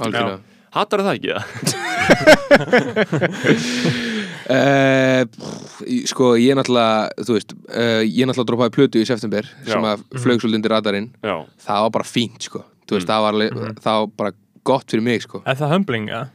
Hattar 0.71 1.01
það 1.03 1.15
ekki, 1.19 1.31
það? 1.35 1.45
Uh, 4.51 5.23
pff, 5.31 5.83
sko 6.11 6.33
ég 6.41 6.57
náttúrulega 6.59 7.23
þú 7.23 7.37
veist, 7.37 7.55
uh, 7.71 8.03
ég 8.03 8.27
náttúrulega 8.27 8.49
droppaði 8.51 8.75
plötu 8.75 9.03
í 9.03 9.07
september 9.07 9.47
sem 9.63 9.85
Já. 9.87 9.93
að 9.93 10.03
flög 10.25 10.43
svolítið 10.43 10.59
undir 10.59 10.75
radarinn. 10.75 11.09
Já, 11.23 11.37
það 11.67 11.87
var 11.87 11.95
bara 12.01 12.09
fínt 12.09 12.49
sko. 12.49 12.65
Þú 12.91 12.99
veist, 12.99 13.11
það 13.13 13.25
var, 13.27 13.39
alveg, 13.39 13.81
það 13.85 14.01
var 14.01 14.13
bara 14.19 14.37
gott 14.67 14.91
fyrir 14.91 15.07
mig 15.07 15.23
sko. 15.23 15.43
Er 15.47 15.59
það 15.61 15.75
humbling, 15.77 16.11
ja? 16.11 16.27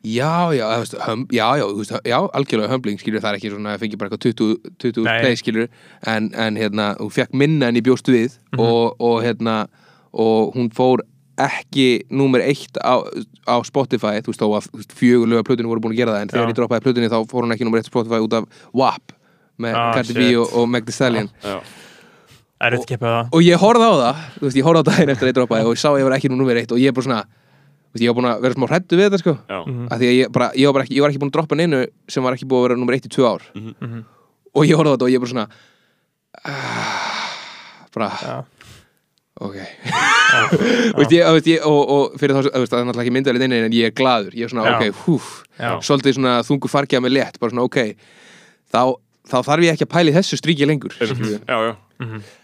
já, 0.00 0.52
já, 0.56 0.64
þú 0.64 0.80
veist, 0.80 0.96
hum, 1.04 1.26
já, 1.28 1.46
já, 1.60 1.64
þú 1.66 1.82
veist, 1.82 1.94
já, 2.08 2.16
algjörlega 2.38 2.72
humbling 2.72 3.00
skilur, 3.00 3.20
það 3.20 3.30
er 3.30 3.38
ekki 3.38 3.52
svona 3.52 3.74
að 3.74 3.82
fengi 3.84 3.98
bara 4.00 4.08
eitthvað 4.08 4.24
20, 4.24 4.72
20 4.80 5.04
Nei. 5.04 5.20
play 5.20 5.36
skilur, 5.36 5.68
en, 6.08 6.30
en 6.32 6.56
hérna 6.56 6.86
hún 7.00 7.12
fekk 7.12 7.36
minna 7.36 7.68
en 7.68 7.76
ég 7.76 7.84
bjóst 7.84 8.08
við 8.08 8.38
og, 8.56 8.96
og 8.96 9.20
hérna, 9.24 9.56
og 10.12 10.56
hún 10.56 10.70
fór 10.72 11.04
ekki 11.46 11.86
númer 12.10 12.42
eitt 12.44 12.76
á, 12.80 13.00
á 13.48 13.56
Spotify, 13.66 14.20
þú 14.24 14.32
veist, 14.32 14.40
þó 14.42 14.48
að 14.58 14.88
fjögur 14.98 15.30
löga 15.30 15.46
plötunni 15.48 15.70
voru 15.70 15.82
búin 15.84 15.94
að 15.94 16.00
gera 16.02 16.14
það, 16.16 16.22
en 16.26 16.32
þegar 16.34 16.52
ég 16.52 16.58
droppaði 16.60 16.84
plötunni 16.86 17.10
þá 17.12 17.18
fór 17.30 17.46
hún 17.46 17.54
ekki 17.56 17.66
númer 17.68 17.80
eitt 17.82 17.88
á 17.88 17.92
Spotify 17.92 18.20
út 18.24 18.36
af 18.40 18.44
WAP 18.76 19.14
með 19.60 19.74
Ah, 19.76 19.90
Cardi 19.96 20.14
B 20.16 20.26
og, 20.40 20.54
og 20.56 20.68
Meg 20.72 20.86
Thee 20.88 20.96
Stallion. 20.96 21.28
Er 22.60 22.76
keppað 22.84 23.12
það? 23.16 23.28
og 23.32 23.44
ég 23.44 23.60
horfði 23.60 23.86
á 23.88 23.94
það, 24.00 24.22
þú 24.36 24.46
veist, 24.46 24.56
ég 24.60 24.66
horfði 24.68 24.80
á 24.80 24.88
daginn 24.90 25.12
eftir 25.14 25.26
að 25.26 25.30
ég 25.30 25.36
droppaði 25.40 25.68
og 25.68 25.74
ég 25.76 25.80
sá 25.80 25.88
að 25.90 25.98
ég 26.02 26.08
var 26.10 26.16
ekki 26.18 26.30
nú 26.32 26.36
númer 26.40 26.60
eitt 26.60 26.72
og 26.76 26.80
ég 26.80 26.92
er 26.92 26.96
bara 26.96 27.06
svona, 27.08 27.20
veist, 27.94 28.02
ég 28.04 28.10
var 28.10 28.16
búin 28.20 28.28
að 28.30 28.42
vera 28.44 28.56
smá 28.58 28.66
hrættu 28.68 28.98
við 29.00 29.06
þetta 29.08 29.20
sko, 29.22 29.34
já, 29.48 29.58
af 29.64 30.00
því 30.02 30.08
að 30.10 30.16
ég, 30.18 30.32
bara, 30.36 30.48
ég, 30.60 30.66
var 30.68 30.76
bara 30.76 30.84
ekki, 30.84 30.96
ég 30.98 31.04
var 31.06 31.12
ekki 31.14 31.22
búin 31.22 31.32
að 31.32 31.36
droppa 31.38 31.56
neinu 31.56 31.80
sem 32.12 32.26
var 32.26 32.36
ekki 32.36 32.48
búin 32.50 32.60
að 32.60 32.66
vera 32.68 32.78
nummer 32.82 32.96
eitt 32.98 33.08
í 33.08 33.12
tvö 33.16 33.24
ár. 33.32 33.46
Mhm. 33.56 34.02
og 34.52 34.66
ég 34.68 34.76
horfði 34.76 34.92
á 34.92 34.94
þetta 34.96 35.08
og 35.08 35.12
ég 35.14 35.20
bara 35.24 35.32
svona 35.32 35.46
ah, 36.44 37.30
bara. 37.94 38.10
Ok. 39.40 39.58
Veist, 40.96 41.12
ég, 41.14 41.24
veist, 41.24 41.50
ég, 41.50 41.66
og, 41.66 41.92
og 41.94 42.16
fyrir 42.20 42.36
þá, 42.36 42.40
þú 42.46 42.62
veist, 42.62 42.72
það 42.72 42.80
er 42.80 42.88
náttúrulega 42.88 43.04
ekki 43.06 43.14
myndalinn 43.16 43.46
inni 43.46 43.60
en 43.66 43.76
ég 43.76 43.90
er 43.90 43.94
glaður, 43.96 44.34
ég 44.38 44.46
er 44.46 44.52
svona 44.52 44.66
Já. 44.68 44.74
ok, 44.76 45.04
húf 45.06 45.30
svolítið 45.86 46.18
svona 46.18 46.34
þungu 46.46 46.70
fargja 46.72 47.00
með 47.02 47.16
létt 47.18 47.38
bara 47.42 47.54
svona 47.54 47.66
ok, 47.68 47.78
þá, 48.72 48.82
þá 49.32 49.38
þarf 49.48 49.66
ég 49.66 49.76
ekki 49.76 49.88
að 49.88 49.92
pæla 49.94 50.12
í 50.12 50.16
þessu 50.18 50.40
stríki 50.40 50.68
lengur. 50.68 50.94
Skilurðu. 50.96 51.40
já, 51.40 51.56
já. 51.70 51.72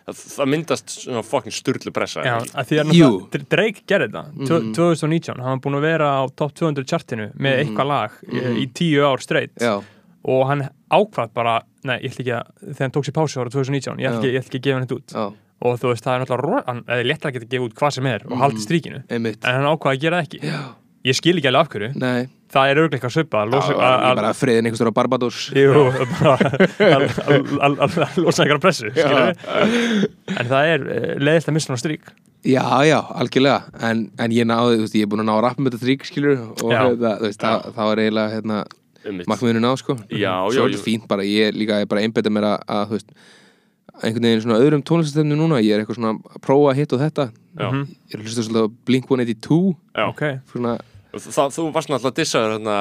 það, 0.06 0.22
það 0.36 0.50
myndast 0.52 0.94
svona 0.98 1.24
fucking 1.26 1.56
sturlu 1.56 1.92
pressa. 1.96 2.24
Já, 2.26 2.36
því 2.68 2.80
að 2.82 2.94
Drake 3.54 3.84
gerði 3.88 4.10
þetta. 4.10 4.24
Mm 4.36 4.72
2019, 4.76 5.40
hann 5.40 5.56
var 5.56 5.62
búin 5.64 5.78
að 5.78 5.86
vera 5.88 6.10
á 6.20 6.22
top 6.36 6.56
200 6.58 6.88
chartinu 6.90 7.30
með 7.36 7.62
eitthvað 7.62 7.92
lag 7.92 8.18
mm 8.28 8.58
í 8.60 8.66
tíu 8.76 9.06
ár 9.06 9.24
straight. 9.24 9.54
Já, 9.62 9.78
og 10.26 10.46
hann 10.50 10.66
ákvað 10.90 11.32
bara, 11.34 11.56
nei, 11.86 11.98
ég 12.02 12.12
ætla 12.12 12.22
ekki 12.24 12.34
að 12.34 12.52
þegar 12.66 12.84
hann 12.84 12.94
tók 12.94 13.06
sér 13.06 13.14
pásu 13.16 13.40
ára 13.40 13.52
2019, 13.54 14.00
ég 14.02 14.10
ætla 14.10 14.22
ekki, 14.22 14.40
ekki 14.42 14.58
að 14.58 14.64
gefa 14.66 14.78
hann 14.78 14.86
þetta 14.86 14.98
út. 14.98 15.14
Já, 15.14 15.45
og 15.64 15.78
þú 15.80 15.92
veist, 15.92 16.04
það 16.04 16.14
er 16.18 16.24
náttúrulega 16.24 17.04
léttilega 17.06 17.30
að 17.30 17.36
geta 17.38 17.50
gefa 17.54 17.64
út 17.70 17.76
hvað 17.80 17.94
sem 17.96 18.06
er 18.12 18.26
og 18.28 18.38
haldi 18.42 18.60
stríkinu 18.64 19.02
einmitt. 19.08 19.40
en 19.44 19.54
hann 19.60 19.70
ákvað 19.72 19.94
að 19.96 20.00
gera 20.04 20.20
það 20.20 20.26
ekki. 20.28 20.40
Já, 20.50 20.58
ég 21.06 21.16
skil 21.20 21.36
ekki 21.40 21.48
alveg 21.52 21.62
af 21.64 21.70
hverju, 21.72 21.90
nei, 22.02 22.26
það 22.52 22.70
er 22.72 22.80
örgleika 22.84 23.10
svipa 23.10 23.40
að 23.42 23.46
já, 23.46 23.56
losa 23.56 24.14
bara 24.20 24.32
friðin 24.36 24.68
einhvers 24.68 24.80
stóra 24.82 24.94
Barbados. 24.94 25.38
Jú, 25.56 25.86
bara 26.20 26.50
að- 27.66 28.20
losa 28.22 28.44
einhverja 28.44 28.60
pressu 28.62 28.90
skilurðu. 28.92 30.08
en 30.36 30.46
það 30.50 30.72
er 30.74 30.86
leðist 31.22 31.48
að 31.50 31.56
missa 31.58 31.72
hann 31.72 31.80
strík. 31.82 32.10
Já, 32.46 32.62
já, 32.86 33.00
algjörlega. 33.18 33.62
En, 33.82 34.04
en 34.22 34.30
ég 34.34 34.46
náði, 34.46 34.76
þú 34.78 34.84
veist, 34.84 34.94
ég 35.00 35.06
er 35.06 35.10
búin 35.10 35.22
að 35.24 35.26
ná 35.30 35.34
að 35.34 35.44
rappa 35.48 35.62
með 35.64 35.74
þetta 35.74 35.86
þrík 35.88 36.04
skilur 36.06 36.42
og 36.44 36.68
Já. 36.70 36.78
það, 36.84 36.92
þú 37.00 37.24
veist, 37.26 37.40
það, 37.42 37.64
það 37.74 37.88
var 37.90 38.02
eiginlega 38.04 38.34
hérna, 38.36 38.58
markmiðinu 39.26 39.62
ná, 39.64 39.70
sko. 39.80 39.96
Já, 40.14 40.34
Svo 40.46 40.52
já, 40.54 40.60
er 40.60 40.70
já. 40.70 40.76
þetta 40.76 40.84
fínt 40.86 41.08
bara, 41.10 41.26
ég 41.26 41.48
er 41.50 41.58
líka, 41.58 41.80
ég 41.80 41.88
er 41.88 41.90
bara 41.90 42.04
einbetta 42.06 42.30
mér 42.36 42.46
að, 42.52 42.62
að, 42.76 42.84
þú 42.92 42.98
veist 43.00 43.10
einhvern 44.02 44.26
veginn 44.28 44.42
svona 44.44 44.58
öðrum 44.60 44.82
tónlistastemnu 44.86 45.36
núna. 45.38 45.62
Ég 45.64 45.72
er 45.76 45.82
eitthvað 45.84 45.98
svona 46.00 46.12
að 46.16 46.42
prófa 46.44 46.74
hitt 46.76 46.92
og 46.92 47.00
þetta. 47.00 47.30
Já. 47.56 47.68
ég 47.72 48.12
er 48.12 48.20
að 48.20 48.26
hlusta 48.26 48.42
á 48.60 48.74
Blink-182 48.84 49.58
Já. 49.96 50.04
ok, 50.10 50.22
svona, 50.52 50.74
Það, 51.16 51.54
þú 51.56 51.62
varst 51.72 51.88
náttúrulega 51.88 52.10
að 52.12 52.16
dissaður 52.18 52.50
hérna, 52.52 52.72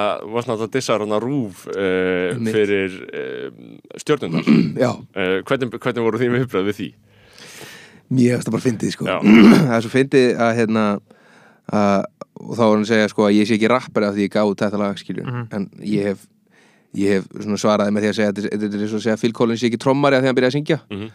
að 0.66 0.74
hérna 1.06 1.20
rúf 1.24 1.62
uh, 1.72 2.42
fyrir 2.52 2.96
uh, 3.08 3.46
stjórnundar 4.02 4.50
já, 4.84 4.90
uh, 4.92 5.38
hvernig, 5.48 5.78
hvernig 5.80 6.04
voru 6.04 6.20
þín 6.20 6.34
viðbröð 6.36 6.68
við 6.68 6.76
því? 6.82 6.88
mér 8.12 8.36
hefst 8.36 8.50
það 8.50 8.58
bara 8.58 8.66
fyndið, 8.66 8.92
sko. 8.98 9.08
Það 9.70 9.72
er 9.78 9.86
svo 9.88 9.94
fyndið 9.96 10.28
að, 10.44 10.52
hérna 10.60 10.84
að, 11.72 12.04
og 12.44 12.52
þá 12.52 12.62
var 12.66 12.74
hann 12.76 12.84
að 12.84 12.92
segja, 12.92 13.08
sko, 13.16 13.26
að 13.30 13.38
ég 13.40 13.48
sé 13.50 13.56
ekki 13.56 13.72
rappari 13.72 14.10
af 14.10 14.18
því 14.20 14.28
ég 14.28 14.34
út 14.52 14.66
þetta 14.66 14.82
lag, 14.84 15.00
skilur 15.00 15.32
Mhm. 15.32 15.46
en 15.56 15.70
ég 15.96 16.12
hef 16.12 16.28
ég 16.98 17.20
hef 17.20 17.62
svaraði 17.62 17.94
með 17.96 18.06
því 18.06 18.12
að 18.12 18.18
segja 18.20 18.34
þetta 18.36 18.70
er 18.72 18.90
svo 18.90 19.00
að 19.00 19.06
segja 19.06 19.22
Phil 19.22 19.34
Collins 19.36 19.62
sé 19.62 19.70
ekki 19.70 19.82
trommari 19.82 20.18
af 20.18 20.24
því 20.24 20.28
að 20.28 20.32
hann 20.32 20.40
byrjaði 20.40 20.54
að 20.54 20.58
syngja. 20.60 20.80
Mhm. 20.92 21.14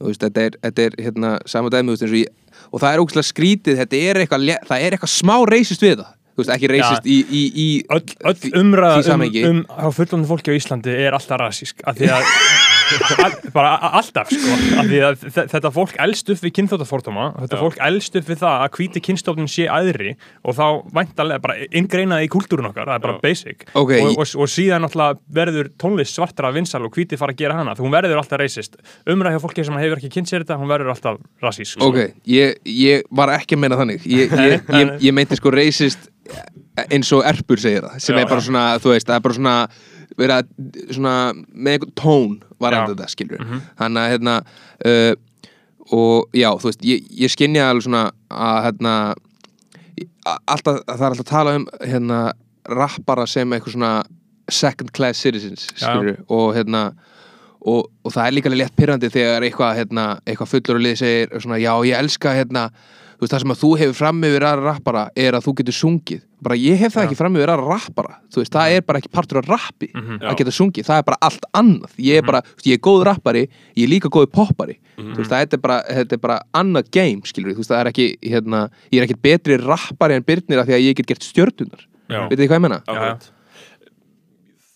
Þú 0.00 0.08
veist, 0.08 0.22
þetta 0.24 0.44
er, 0.48 0.54
þetta 0.64 0.84
er 0.86 0.94
hérna, 1.04 1.30
sama 1.50 1.68
dæmi 1.68 1.92
veist, 1.92 2.06
ég, 2.16 2.54
og 2.72 2.80
það 2.80 2.94
er 2.94 3.02
ógæslega 3.02 3.28
skrítið 3.28 3.82
þetta 3.82 3.98
er 4.00 4.20
eitthvað, 4.22 4.46
það 4.70 4.84
er 4.86 4.96
eitthvað 4.96 5.12
smá 5.12 5.34
reisist 5.50 5.84
við 5.84 5.98
það. 6.00 6.14
Veist, 6.40 6.52
ekki 6.54 6.70
reisist 6.70 7.08
í, 7.10 7.18
í, 7.20 7.42
í 7.52 7.68
öll, 7.92 8.06
öll 8.30 8.52
umræða 8.62 9.16
um, 9.18 9.26
um 9.50 9.60
á 9.68 9.86
fullandi 9.92 10.30
fólki 10.30 10.54
á 10.54 10.56
Íslandi 10.56 10.94
er 10.94 11.16
alltaf 11.18 11.42
rasísk 11.42 11.84
af 11.84 11.98
því 12.00 12.14
að 12.16 12.30
bara 13.54 13.72
alltaf 14.00 14.30
sko 14.32 14.54
af 14.80 14.88
því 14.88 15.00
að 15.06 15.24
þe- 15.36 15.46
þetta 15.52 15.70
fólk 15.74 15.94
elst 16.04 16.30
upp 16.34 16.42
við 16.44 16.52
kynþóttafordóma 16.58 17.26
þetta 17.44 17.58
Já. 17.58 17.62
fólk 17.64 17.78
elst 17.88 18.16
upp 18.20 18.28
við 18.30 18.40
það 18.42 18.64
að 18.64 18.76
hvíti 18.78 19.02
kynstofnin 19.08 19.50
sé 19.50 19.66
aðri 19.70 20.14
og 20.44 20.56
þá 20.58 20.64
væntalega 20.98 21.42
bara 21.44 21.56
inngreinaði 21.70 22.28
í 22.28 22.30
kúltúrun 22.32 22.70
okkar, 22.70 22.88
það 22.90 22.94
er 22.98 23.04
bara 23.06 23.16
Já. 23.18 23.22
basic 23.24 23.66
Ok, 23.74 23.92
og, 24.00 24.10
og, 24.18 24.34
og 24.44 24.50
síðan 24.50 24.88
verður 25.40 25.70
tónlist 25.80 26.16
svartara 26.18 26.52
vinsal 26.54 26.82
og 26.86 26.94
hvíti 26.96 27.18
fara 27.20 27.34
að 27.34 27.42
gera 27.44 27.58
hana, 27.60 27.74
þú 27.78 27.90
verður 27.92 28.20
alltaf 28.22 28.40
reisist 28.42 28.76
umræða 29.06 29.36
hjá 29.38 29.44
fólki 29.46 29.64
sem 29.66 29.78
hefur 29.80 30.00
ekki 30.00 30.12
kynnt 30.16 30.30
sér 30.30 30.44
þetta 30.44 30.58
hún 30.60 30.70
verður 30.70 30.92
alltaf 30.94 31.20
rasísk 31.42 31.76
sko. 31.78 31.90
ok, 31.90 32.14
ég, 32.30 32.56
ég 32.64 33.04
var 33.10 33.32
ekki 33.36 33.56
að 33.58 33.62
meina 33.64 33.78
þannig 33.80 34.06
ég, 34.06 34.34
ég, 34.50 34.96
ég, 35.00 35.14
meinti 35.16 35.38
sko 35.38 35.52
reisist 35.54 36.08
eins 36.90 37.10
og 37.16 37.24
Erpur 37.26 37.58
segir 37.60 37.82
það 37.84 37.96
sem 38.02 38.16
Já. 38.16 38.22
er 38.22 38.28
bara 38.30 38.44
svona, 38.44 38.64
þú 38.82 38.92
veist, 38.94 39.08
það 39.08 39.16
er 39.18 39.24
bara 39.26 39.36
svona 39.38 39.54
vera 40.18 40.42
svona 40.90 41.32
með 41.36 41.72
einhvern 41.72 41.94
tón 41.98 42.38
var 42.58 42.74
Já. 42.74 42.80
enda 42.80 42.94
þetta, 42.94 43.10
skilur 43.14 43.42
þannig 43.78 44.02
að 44.02 44.10
hérna 44.14 44.36
uh, 44.86 45.12
og 45.90 46.36
já, 46.36 46.50
þú 46.54 46.70
veist, 46.70 46.84
ég, 46.86 47.06
ég 47.18 47.32
skinja 47.32 47.70
alveg 47.70 47.86
svona 47.88 48.04
að 48.30 48.58
hérna 48.68 48.94
alltaf, 50.46 50.80
það 50.86 51.04
er 51.04 51.08
alltaf 51.08 51.24
að 51.24 51.30
tala 51.30 51.54
um 51.58 51.66
hérna 51.82 52.20
rappara 52.70 53.26
sem 53.26 53.52
eitthvað 53.52 53.74
svona 53.74 53.94
second 54.50 54.92
class 54.92 55.22
citizens 55.22 55.66
Já. 55.76 55.88
skilur, 55.88 56.20
og 56.28 56.54
hérna 56.54 56.90
og, 57.60 57.90
og 58.04 58.12
það 58.14 58.26
er 58.26 58.34
líka 58.36 58.52
létt 58.52 58.76
pyrrandi 58.76 59.10
þegar 59.12 59.44
eitthvað, 59.44 59.74
hérna, 59.76 60.06
eitthvað 60.24 60.52
fullur 60.54 60.78
og 60.78 60.84
lið 60.86 60.96
segir 61.02 61.34
svona, 61.42 61.58
já, 61.60 61.72
ég 61.84 61.98
elska 61.98 62.32
hérna 62.38 62.70
þú 63.20 63.26
veist, 63.26 63.32
það 63.34 63.40
sem 63.44 63.52
að 63.52 63.58
þú 63.60 63.70
hefur 63.78 63.96
fram 64.00 64.22
yfir 64.24 64.44
aðra 64.48 64.64
rappara 64.72 65.02
er 65.14 65.36
að 65.36 65.44
þú 65.44 65.52
getur 65.60 65.76
sungið. 65.76 66.22
Bara 66.40 66.56
ég 66.56 66.78
hef 66.80 66.94
það 66.94 67.02
Já. 67.04 67.06
ekki 67.10 67.16
fram 67.20 67.34
yfir 67.36 67.50
aðra 67.52 67.66
rappara. 67.68 68.14
Þú 68.32 68.40
veist, 68.40 68.52
það 68.54 68.76
er 68.78 68.80
bara 68.88 68.98
ekki 69.02 69.10
partur 69.12 69.38
af 69.42 69.48
rappi 69.50 69.90
Mhm. 69.92 70.18
að 70.24 70.36
geta 70.40 70.50
sungið, 70.56 70.86
það 70.88 70.98
er 70.98 71.02
bara 71.04 71.18
allt 71.20 71.44
annað. 71.52 71.90
Ég 72.00 72.16
er 72.16 72.22
bara, 72.22 72.40
þú 72.40 72.56
veist, 72.56 72.66
ég 72.66 72.72
er 72.72 72.84
góð 72.88 73.04
rappari, 73.04 73.42
ég 73.76 73.84
er 73.84 73.90
líka 73.92 74.08
góð 74.08 74.26
poppari, 74.32 74.78
þú 74.96 75.16
veist, 75.20 75.30
það 75.30 75.52
er 75.52 75.58
bara 75.58 75.82
þetta 75.90 76.12
er 76.12 76.18
bara 76.18 76.40
annað 76.54 76.90
game, 76.90 77.20
skilur 77.28 77.52
þú 77.52 77.60
veist, 77.60 77.70
það 77.70 77.80
er 77.84 77.92
ekki, 77.92 78.06
hérna, 78.24 78.70
ég 78.90 79.02
er 79.02 79.06
ekki 79.06 79.20
betri 79.20 79.58
rappari 79.60 80.14
en 80.16 80.22
Byrnir 80.24 80.58
af 80.60 80.66
því 80.66 80.72
að 80.78 80.84
ég 80.88 80.94
get 80.96 81.06
gert 81.06 81.20
stjörnunar 81.22 81.84
Já. 82.08 82.28
veit 82.28 82.38
þið 82.38 82.48
hvað 82.48 82.56
ég 82.56 82.60
menna? 82.62 82.82
Akkurat. 82.88 83.30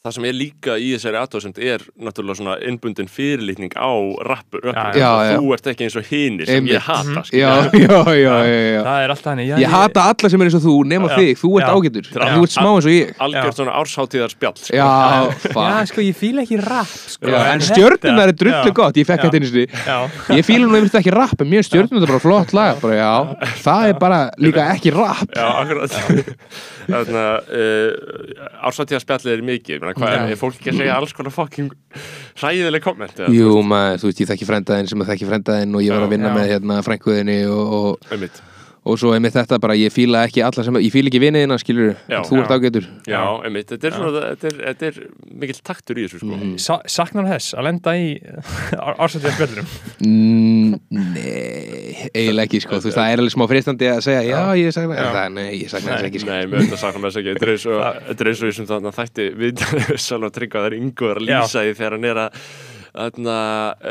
Það 0.05 0.13
sem 0.19 0.25
er 0.29 0.35
líka 0.37 0.75
í 0.77 0.89
þessari 0.93 1.17
aðtóðsend 1.17 1.59
er 1.65 1.81
náttúrulega 2.05 2.37
svona 2.37 2.55
innbundin 2.69 3.07
fyrirlitning 3.09 3.73
á 3.73 3.89
rappur, 4.29 4.61
rappur. 4.67 4.99
Já, 5.01 5.13
já. 5.25 5.39
þú 5.41 5.53
ert 5.57 5.69
ekki 5.73 5.87
eins 5.87 5.95
og 5.97 6.05
hinir 6.11 6.45
sem 6.51 6.67
ég 6.69 6.83
hata 6.85 7.23
já, 7.33 7.53
já, 7.73 8.03
já, 8.13 8.19
já, 8.21 8.35
já. 8.45 8.83
það 8.85 8.99
er 9.07 9.15
alltaf 9.15 9.31
henni 9.33 9.47
ég 9.49 9.73
hata 9.73 10.03
alla 10.11 10.29
sem 10.35 10.45
er 10.45 10.51
eins 10.51 10.57
og 10.59 10.65
þú, 10.67 10.75
nema 10.91 11.09
Já. 11.09 11.17
þig, 11.23 11.41
þú 11.41 11.53
ert 11.57 11.65
Já. 11.65 11.71
þú 12.35 12.43
ert 12.45 12.53
smá 12.53 12.69
eins 12.75 12.85
og 12.91 12.93
ég. 12.93 13.15
algjört 13.25 13.57
svona 13.63 13.79
ársháttíðar 13.81 14.35
spjall 14.35 14.59
sko. 14.61 14.77
já, 14.77 14.85
sko, 15.89 16.05
ég 16.05 16.21
fíla 16.21 16.45
ekki 16.45 16.61
rap 16.61 16.93
sko, 17.15 17.25
en 17.33 17.33
þetta- 17.65 17.71
stjörnunar 17.71 18.29
er 18.35 18.37
drullu 18.45 18.77
gott, 18.77 19.01
ég 19.01 19.09
fekk 19.09 19.25
þetta 19.25 19.41
sinni. 19.49 19.65
Já, 19.89 19.99
Ég 20.37 20.45
fíla 20.45 20.69
nú 20.69 20.77
einmitt 20.77 21.01
ekki 21.01 21.17
rapp, 21.17 21.41
en 21.41 21.49
mér 21.49 21.65
stjörnunar 21.65 22.05
er 22.05 22.13
bara 22.13 22.21
flott 22.27 22.53
lag 22.53 22.77
bara, 22.85 23.01
Já, 23.01 23.15
það 23.65 23.89
er 23.89 23.97
bara 24.05 24.21
líka 24.37 24.69
ekki 24.77 24.93
rapp 24.93 25.33
uh, 25.33 25.65
ársáttíðar 28.69 29.01
spjallið 29.01 29.33
er 29.39 29.43
mikið 29.49 29.94
Menna, 29.95 30.23
hvað, 30.25 30.33
er 30.35 30.41
fólk 30.41 30.59
ekki 30.59 30.73
að 30.73 30.81
segja 30.83 30.97
alls 30.99 31.15
konar 31.17 31.35
fucking 31.35 31.75
hræðileg 32.41 32.85
komment 32.85 33.21
eða, 33.21 33.35
Jú, 33.35 33.53
maður, 33.67 34.03
þú 34.03 34.11
veist, 34.11 34.25
ég 34.25 34.31
þekki 34.33 34.49
frændaðinn 34.49 34.91
sem 34.91 35.05
að 35.05 35.13
þekki 35.13 35.31
frændaðinn 35.31 35.79
og 35.79 35.85
ég 35.85 35.95
var 35.95 36.07
að 36.09 36.15
vinna 36.17 36.33
Já. 36.33 36.37
með 36.39 36.51
hérna 36.55 36.81
frænkuðinni 36.87 37.39
og, 37.51 37.79
og, 37.79 38.11
Einmitt. 38.15 38.43
Og 38.85 38.99
svo 39.01 39.15
er 39.17 39.23
mér 39.25 39.33
þetta 39.35 39.59
bara, 39.63 39.77
ég 39.81 39.93
fíla 39.95 40.25
ekki 40.29 40.43
alla 40.45 40.65
sem, 40.67 40.77
ég 40.85 40.93
fíla 40.93 41.09
ekki 41.09 41.21
viniðina, 41.23 41.57
skilur 41.61 41.95
Já. 42.11 42.19
þú 42.29 42.41
ert 42.43 42.53
ágætur. 42.53 42.89
Já, 43.09 43.23
einmitt, 43.47 43.71
þetta 43.73 43.89
er, 43.89 43.97
svona, 43.97 44.25
þetta 44.35 44.51
er, 44.51 44.59
þetta 44.69 44.89
er 44.91 44.99
mikill 45.43 45.61
taktur 45.65 46.01
í 46.01 46.05
þessu 46.07 46.21
sko. 46.21 46.33
Mhm. 46.37 46.55
Sa 46.61 46.79
saknar 46.91 47.29
þess 47.33 47.57
að 47.57 47.69
lenda 47.71 47.95
í 47.97 48.11
ársættið 49.05 49.37
spjöldunum 49.39 49.73
mm, 50.05 50.75
Nei, 50.91 52.09
eiginlega 52.13 52.47
ekki 52.49 52.63
sko, 52.65 52.79
þú 52.79 52.91
veist, 52.91 52.99
það 52.99 53.15
er 53.15 53.23
alveg 53.25 53.35
smá 53.35 53.47
fristandi 53.51 53.91
að 53.91 54.03
segja, 54.07 54.23
já, 54.29 54.41
ég 54.61 54.75
Já. 54.75 55.09
það, 55.15 55.29
nei, 55.39 55.49
ég 55.63 55.71
sagna 55.73 55.95
þess 55.97 56.09
ekki 56.11 56.23
sko. 56.23 56.31
Nei, 56.31 56.47
mér 56.51 56.63
veit 56.65 56.75
að 56.77 56.83
sakna 56.83 57.09
þess 57.09 57.21
ekki. 57.21 57.35
Þetta 57.35 57.47
er 57.49 57.53
eins 57.55 57.67
og, 57.71 57.83
þetta 58.11 58.25
er 58.25 58.31
eins 58.31 58.43
og 58.45 58.51
ég 58.51 58.57
sem 58.59 58.69
þarna 58.71 58.95
þætti 58.99 59.27
við 59.41 59.65
sjálf 60.05 60.29
að 60.29 60.37
tryggva 60.39 60.65
þær 60.67 60.77
yngur 60.79 61.21
að 61.21 61.27
lýsa 61.29 61.65
því 61.65 61.75
þegar 61.81 61.97
hann 61.97 62.09
er 62.11 62.23
að 62.25 62.39
þarna 62.95 63.39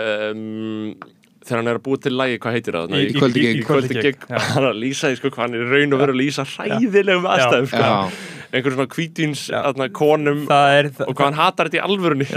um, 0.03 0.95
þegar 1.43 1.59
hann 1.61 1.71
er 1.73 1.79
að 1.79 1.83
búa 1.87 1.99
til 2.03 2.13
lægi, 2.17 2.37
hvað 2.43 2.55
heitir 2.57 2.77
það? 2.79 2.93
Í 2.93 3.07
í 3.07 3.63
kvöldi 3.67 3.97
gig 4.01 4.23
Já. 4.29 4.37
hann 4.53 4.63
er 4.63 4.69
að 4.71 4.79
lýsa 4.83 5.09
því 5.11 5.19
sko 5.19 5.31
hvað 5.33 5.43
hann 5.45 5.57
er 5.59 5.65
í 5.65 5.71
raun 5.73 5.93
og 5.97 6.03
veru 6.03 6.15
að 6.15 6.21
lýsa 6.23 6.45
hræðilegum 6.53 7.27
aðstæðum 7.33 7.67
sko. 7.73 7.83
Já. 7.83 7.99
einhverjum 8.53 8.77
svona 8.77 8.91
kvítíns 8.93 9.43
þarna, 9.49 9.85
konum 9.97 10.41
er 10.53 10.89
og 11.07 11.13
hvað 11.17 11.23
hann 11.25 11.37
hatar 11.39 11.69
þetta 11.71 11.79
í 11.79 11.83
alvörunni 11.87 12.27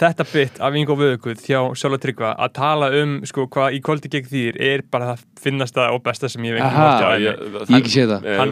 Þetta 0.00 0.26
bytt 0.28 0.58
af 0.60 0.76
Ingo 0.76 0.96
Vöðuguð 1.00 1.44
hjá 1.46 1.60
Sjóla 1.80 1.96
Tryggva 2.02 2.34
að 2.44 2.52
tala 2.58 2.90
um 3.00 3.14
sko, 3.28 3.46
hvað 3.54 3.78
í 3.78 3.80
kvöldi 3.86 4.10
gegn 4.12 4.28
þýr 4.28 4.58
er 4.68 4.84
bara 4.92 5.14
það 5.14 5.24
finnasta 5.40 5.86
og 5.94 6.02
besta 6.04 6.28
sem 6.28 6.44
ég 6.44 6.58
hef 6.60 6.66
einhvern 6.68 7.16
veginn 7.16 7.40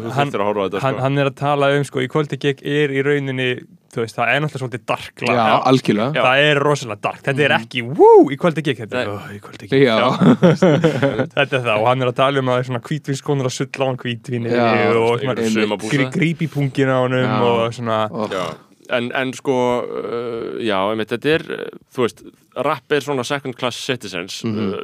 horft 0.08 0.38
á 0.40 0.80
Hann- 0.80 0.94
sko. 0.96 1.02
hann 1.04 1.18
er 1.18 1.28
að 1.30 1.36
tala 1.42 1.70
um 1.76 1.84
sko, 1.84 2.00
í 2.00 2.08
kvöldi 2.08 2.40
gegn 2.40 2.64
er 2.64 2.88
í 2.96 3.04
rauninni 3.04 3.50
þú 3.94 4.02
veist, 4.02 4.16
það 4.18 4.30
er 4.32 4.42
náttúrulega 4.44 4.62
svolítið 4.62 4.84
dark 4.90 5.22
lag. 5.24 5.38
Já, 5.38 5.54
algjörlega. 5.70 6.08
Já. 6.12 6.22
það 6.26 6.44
er 6.48 6.60
rosalega 6.64 7.02
dark, 7.08 7.22
þetta 7.24 7.44
er 7.46 7.54
ekki 7.56 7.84
wú, 7.88 8.10
í 8.28 8.38
kvöldi 8.40 8.64
gegn, 8.66 8.80
þetta 8.84 9.00
er 9.00 9.10
oh, 9.14 9.26
í 9.32 9.40
kvöldi 9.44 9.70
gegn 9.70 9.84
Já, 9.86 9.96
þetta 11.36 11.42
er 11.46 11.66
það. 11.66 11.74
Og 11.74 11.88
hann 11.88 12.04
er 12.04 12.12
að 12.12 12.16
tala 12.20 12.42
um 12.42 12.52
að 12.52 12.58
það 12.58 12.62
er 12.64 12.70
svona 12.70 12.84
hvítvinskonur 12.88 13.50
að 13.50 13.56
sulla 13.56 13.84
á 13.84 13.88
hann 13.88 14.00
hvítvinni 14.04 14.52
Já, 14.52 14.64
og 14.92 15.10
svona 15.18 15.34
einhverjum 15.34 15.54
sumarbúsa. 15.56 15.92
grí, 15.96 16.08
gríp 16.18 16.44
í 16.44 16.50
pungin 16.52 16.92
á 16.92 16.98
honum 17.00 17.24
Já. 17.24 17.36
og 17.48 17.78
svona. 17.78 18.00
Ó, 18.12 18.28
Já, 18.32 18.44
en, 18.98 19.10
en 19.16 19.32
sko 19.36 19.56
uh, 19.84 20.58
já, 20.64 20.78
einmitt, 20.90 21.12
þetta 21.14 21.34
er 21.38 21.46
uh, 21.56 21.64
þú 21.94 22.04
veist, 22.06 22.22
rapp 22.66 22.92
er 22.92 23.04
svona 23.04 23.24
second 23.26 23.56
class 23.58 23.78
citizens 23.86 24.40
uh, 24.44 24.80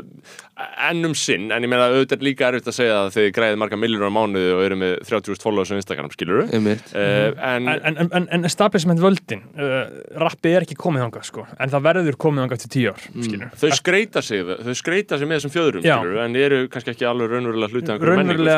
enn 0.89 1.05
um 1.09 1.15
sinn, 1.19 1.49
en 1.51 1.65
ég 1.65 1.71
meina 1.71 1.91
auðvitað 1.91 2.25
líka 2.27 2.49
erfitt 2.51 2.71
að 2.71 2.79
segja 2.79 2.99
að 3.03 3.13
þið 3.17 3.31
græðið 3.35 3.61
marga 3.63 3.79
miljónur 3.81 4.11
á 4.11 4.13
mánuði 4.15 4.53
og 4.55 4.65
eru 4.65 4.79
með 4.79 4.95
30.000 5.09 5.43
followers 5.43 5.73
á 5.75 5.79
Instagram, 5.79 6.11
skilur 6.15 6.45
einmitt. 6.47 6.93
Uh, 6.95 7.33
en, 7.35 7.65
En, 7.75 7.97
en, 7.97 8.09
en, 8.13 8.27
en 8.31 8.45
establishment 8.45 9.01
völdin 9.03 9.43
uh, 9.59 9.85
rappi 10.21 10.53
er 10.55 10.65
ekki 10.67 10.77
komið 10.79 11.05
þangað 11.07 11.27
sko 11.29 11.45
en 11.49 11.73
það 11.73 11.85
verður 11.89 12.19
komið 12.25 12.45
þangað 12.45 12.63
til 12.65 12.71
tíu 12.75 12.93
ár 12.93 13.07
mm. 13.11 13.45
þau 13.61 13.69
skreita 13.79 14.23
sig 14.25 14.45
þau 14.45 14.75
skreita 14.79 15.19
sig 15.21 15.31
með 15.31 15.41
þessum 15.41 15.55
fjöðrum, 15.55 15.87
Já. 15.87 15.97
skilur 15.99 16.23
en 16.25 16.39
eru 16.45 16.61
kannski 16.73 16.95
ekki 16.95 17.09
alveg 17.09 17.33
raunverulega 17.33 17.73
hluti 17.73 17.91
af 17.91 17.99
einhverju 17.99 18.21
menningu, 18.21 18.49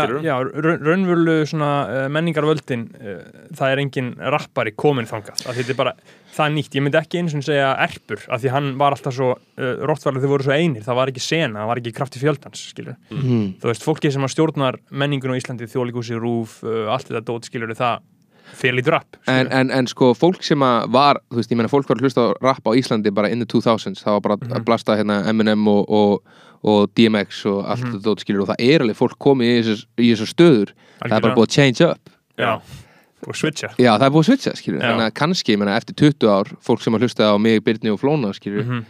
raunverulega, 0.90 1.72
uh, 1.72 2.06
menningarvöldin 2.16 2.86
uh, 3.00 3.20
það 3.56 3.74
er 3.74 3.84
engin 3.84 4.12
rappari 4.36 4.74
komin 4.76 5.08
þangað 5.10 5.46
að 5.46 5.60
þetta 5.60 5.74
er 5.76 5.80
bara, 5.80 5.96
það 6.36 6.46
er 6.46 6.52
nýtt, 6.56 6.74
ég 6.76 6.82
myndi 6.84 6.98
ekki 7.00 7.18
eins 7.22 7.34
og 7.38 7.44
segja 7.46 7.70
erpur, 7.86 8.20
af 8.28 8.40
því 8.42 8.50
hann 8.52 8.66
var 8.78 8.92
alltaf 8.96 9.14
svo 9.16 9.30
uh, 9.32 9.86
rottvarlega 9.88 10.26
þau 10.26 10.32
voru 10.34 10.44
svo 10.46 10.52
einir, 10.56 10.82
það 10.84 10.98
var 11.00 11.12
ekki 11.12 11.22
sena 11.24 11.62
það 11.62 11.70
var 11.70 11.80
ekki 11.82 11.92
krafti 11.96 12.20
fjöldans, 12.22 12.66
skilur 12.72 12.96
Mhm. 13.10 13.54
þú 13.62 13.70
veist, 13.72 13.82
fólki 13.86 14.12
sem 14.12 14.22
að 14.22 14.34
stjórnar 14.36 14.76
menningun 14.90 15.32
á 15.32 15.38
Íslandi 15.40 15.66
þjóðlíkúsi, 15.72 16.18
rúf, 16.20 16.60
uh, 16.64 16.92
allt 16.92 17.08
þetta 17.08 17.24
dót, 17.24 17.48
skilur 17.48 17.72
það 17.74 18.00
fyrir 18.56 18.76
lítur 18.78 18.92
rapp 18.94 19.16
en, 19.26 19.48
en, 19.50 19.70
en 19.74 19.86
sko, 19.90 20.12
fólk 20.14 20.42
sem 20.46 20.60
að 20.62 20.90
var 20.94 21.18
þú 21.32 21.40
veist, 21.40 21.50
ég 21.50 21.56
meina, 21.58 21.68
fólk 21.72 21.88
var 21.88 21.96
að 21.98 22.04
hlusta 22.06 22.20
á 22.22 22.28
rap 22.42 22.62
á 22.62 22.70
Íslandi 22.78 23.10
bara 23.12 23.28
in 23.28 23.40
the 23.42 23.46
2000s, 23.46 24.04
það 24.04 24.12
var 24.12 24.20
bara 24.20 24.36
Mhm. 24.36 24.52
að 24.60 24.64
blasta 24.68 24.96
hérna 24.96 25.26
Eminem 25.28 25.66
og, 25.68 25.90
og, 25.90 26.22
og 26.62 26.90
DMX 26.94 27.44
og 27.46 27.64
allt 27.66 27.82
Mhm. 27.82 27.92
þetta 27.96 28.02
dót 28.06 28.20
skilur 28.22 28.42
og 28.42 28.48
það 28.54 28.60
er 28.60 28.80
alveg 28.86 28.96
fólk 28.96 29.18
komið 29.18 29.50
í 29.50 29.62
þessar, 29.62 29.86
í 29.98 30.12
þessar 30.14 30.30
stöður. 30.34 30.68
Það 31.02 31.16
er 31.16 31.20
bara 31.20 31.34
búið 31.34 31.46
að 31.46 31.56
change 31.58 31.80
up. 31.90 32.10
Já, 32.38 32.60
og 33.26 33.34
switcha 33.38 33.70
Já, 33.80 33.92
það 33.96 34.06
er 34.08 34.12
búið 34.16 34.24
að 34.24 34.28
switcha, 34.32 34.56
skilur 34.60 34.80
Já. 34.82 34.88
Þannig 34.90 35.06
að 35.08 35.14
kannski, 35.22 35.54
ég 35.56 35.62
meina, 35.62 35.76
eftir 35.80 35.96
20 35.96 36.28
ár 36.28 36.52
fólk 36.66 36.82
sem 36.84 36.94
að 36.98 37.06
hlusta 37.06 37.30
á 37.32 37.34
mig, 37.40 37.62
Byrni 37.64 37.90
og 37.94 38.00
Flóna, 38.02 38.34
skilur 38.36 38.64
Mhm. 38.66 38.84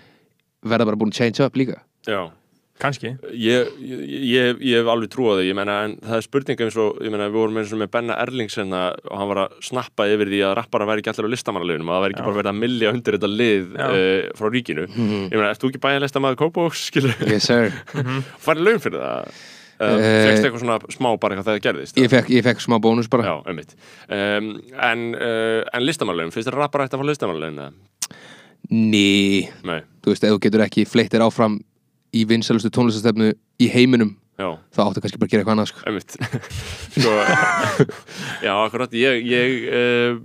verða 0.67 0.85
bara 0.91 0.97
búin 0.99 1.13
að 1.15 1.21
change 1.21 1.41
up 1.47 1.55
líka 1.55 1.79
já 2.07 2.31
kannski, 2.77 3.17
Ég, 3.33 3.71
ég, 3.81 4.01
ég, 4.29 4.59
ég 4.61 4.75
hef 4.83 4.89
alveg 4.93 5.09
trúið 5.09 5.39
það, 5.39 5.47
ég 5.49 5.55
meina, 5.57 5.77
en 5.87 5.95
það 5.97 6.17
er 6.19 6.25
spurninga 6.27 6.65
eins 6.67 6.77
og, 6.77 6.99
ég 7.01 7.09
meina, 7.15 7.29
við 7.31 7.39
vorum 7.41 7.57
eins 7.57 7.73
og 7.73 7.79
með 7.81 7.91
Benna 7.95 8.17
Erlings 8.21 8.55
hérna 8.59 8.81
og 9.09 9.17
hann 9.17 9.29
var 9.31 9.39
að 9.47 9.55
snappa 9.65 10.05
yfir 10.13 10.29
því 10.29 10.41
að 10.45 10.55
rappara 10.59 10.85
væri 10.91 11.01
ekki 11.01 11.09
allir 11.15 11.25
á 11.25 11.33
listamannaliðunum 11.33 11.89
og 11.89 11.95
það 11.97 12.05
væri 12.05 12.13
ekki 12.13 12.21
Já. 12.21 12.27
bara 12.29 12.37
verið 12.43 12.53
að 12.53 12.61
millja 12.61 12.93
undir 12.93 13.17
þetta 13.17 13.31
lið 13.33 13.65
Já. 13.81 13.87
uh, 13.89 14.29
frá 14.37 14.51
ríkinu. 14.53 14.85
Ég 14.93 15.33
meina, 15.39 15.49
ert 15.55 15.61
þú 15.65 15.71
ekki 15.73 15.81
bæja 15.87 16.03
listamaður 16.05 16.37
Kópavóks, 16.43 16.85
skilur, 16.91 17.15
Yes, 17.33 17.45
sir 17.49 17.73
farið 18.45 18.67
laun 18.69 18.83
fyrir 18.85 19.01
það? 19.01 19.33
Uh, 19.77 19.93
Eh, 20.01 20.25
Fegst 20.25 20.47
eitthvað 20.47 20.63
svona 20.63 20.77
smá 20.89 21.09
bara 21.21 21.35
eitthvað 21.37 21.49
þegar 21.51 21.59
það 21.59 21.65
gerðist? 21.67 21.99
Ég 22.01 22.09
fekk, 22.13 22.31
ég 22.33 22.45
fekk 22.47 22.63
smá 22.65 22.79
bónus 22.81 23.11
bara 23.13 23.27
Já, 23.29 23.35
einmitt. 23.51 23.75
Um, 24.09 24.47
en, 24.73 25.03
uh, 25.15 25.63
en 25.77 25.85
listamannalaun, 25.85 26.33
finnst 26.33 26.49
þér 26.49 26.57
rappara 26.63 26.87
ætti 26.89 26.97
að 26.97 27.03
fá 27.03 27.09
listamannalaun? 27.11 27.75
Ný, 28.73 29.49
Nei, 29.69 29.81
þú 30.03 30.15
veist, 30.15 30.25
ef 30.25 30.33
þú 30.33 30.41
getur 30.47 30.65
ekki 30.65 30.87
fleittir 30.89 31.23
áfram 31.23 31.59
í 32.17 32.25
vinsælustu 32.27 32.71
tónlistastefnu 32.73 33.35
í 33.63 33.69
heiminum. 33.71 34.15
Þá 34.37 34.81
áttu 34.85 35.01
kannski 35.01 35.19
bara 35.21 35.29
að 35.29 35.33
gera 35.33 35.43
eitthvað 35.43 35.55
annað, 35.55 35.69
sko. 35.71 35.79
Sko, 36.97 37.13
já, 38.47 38.53
akkurat, 38.53 38.93
ég, 38.97 39.23
ég, 39.25 39.55
uh, 39.73 40.19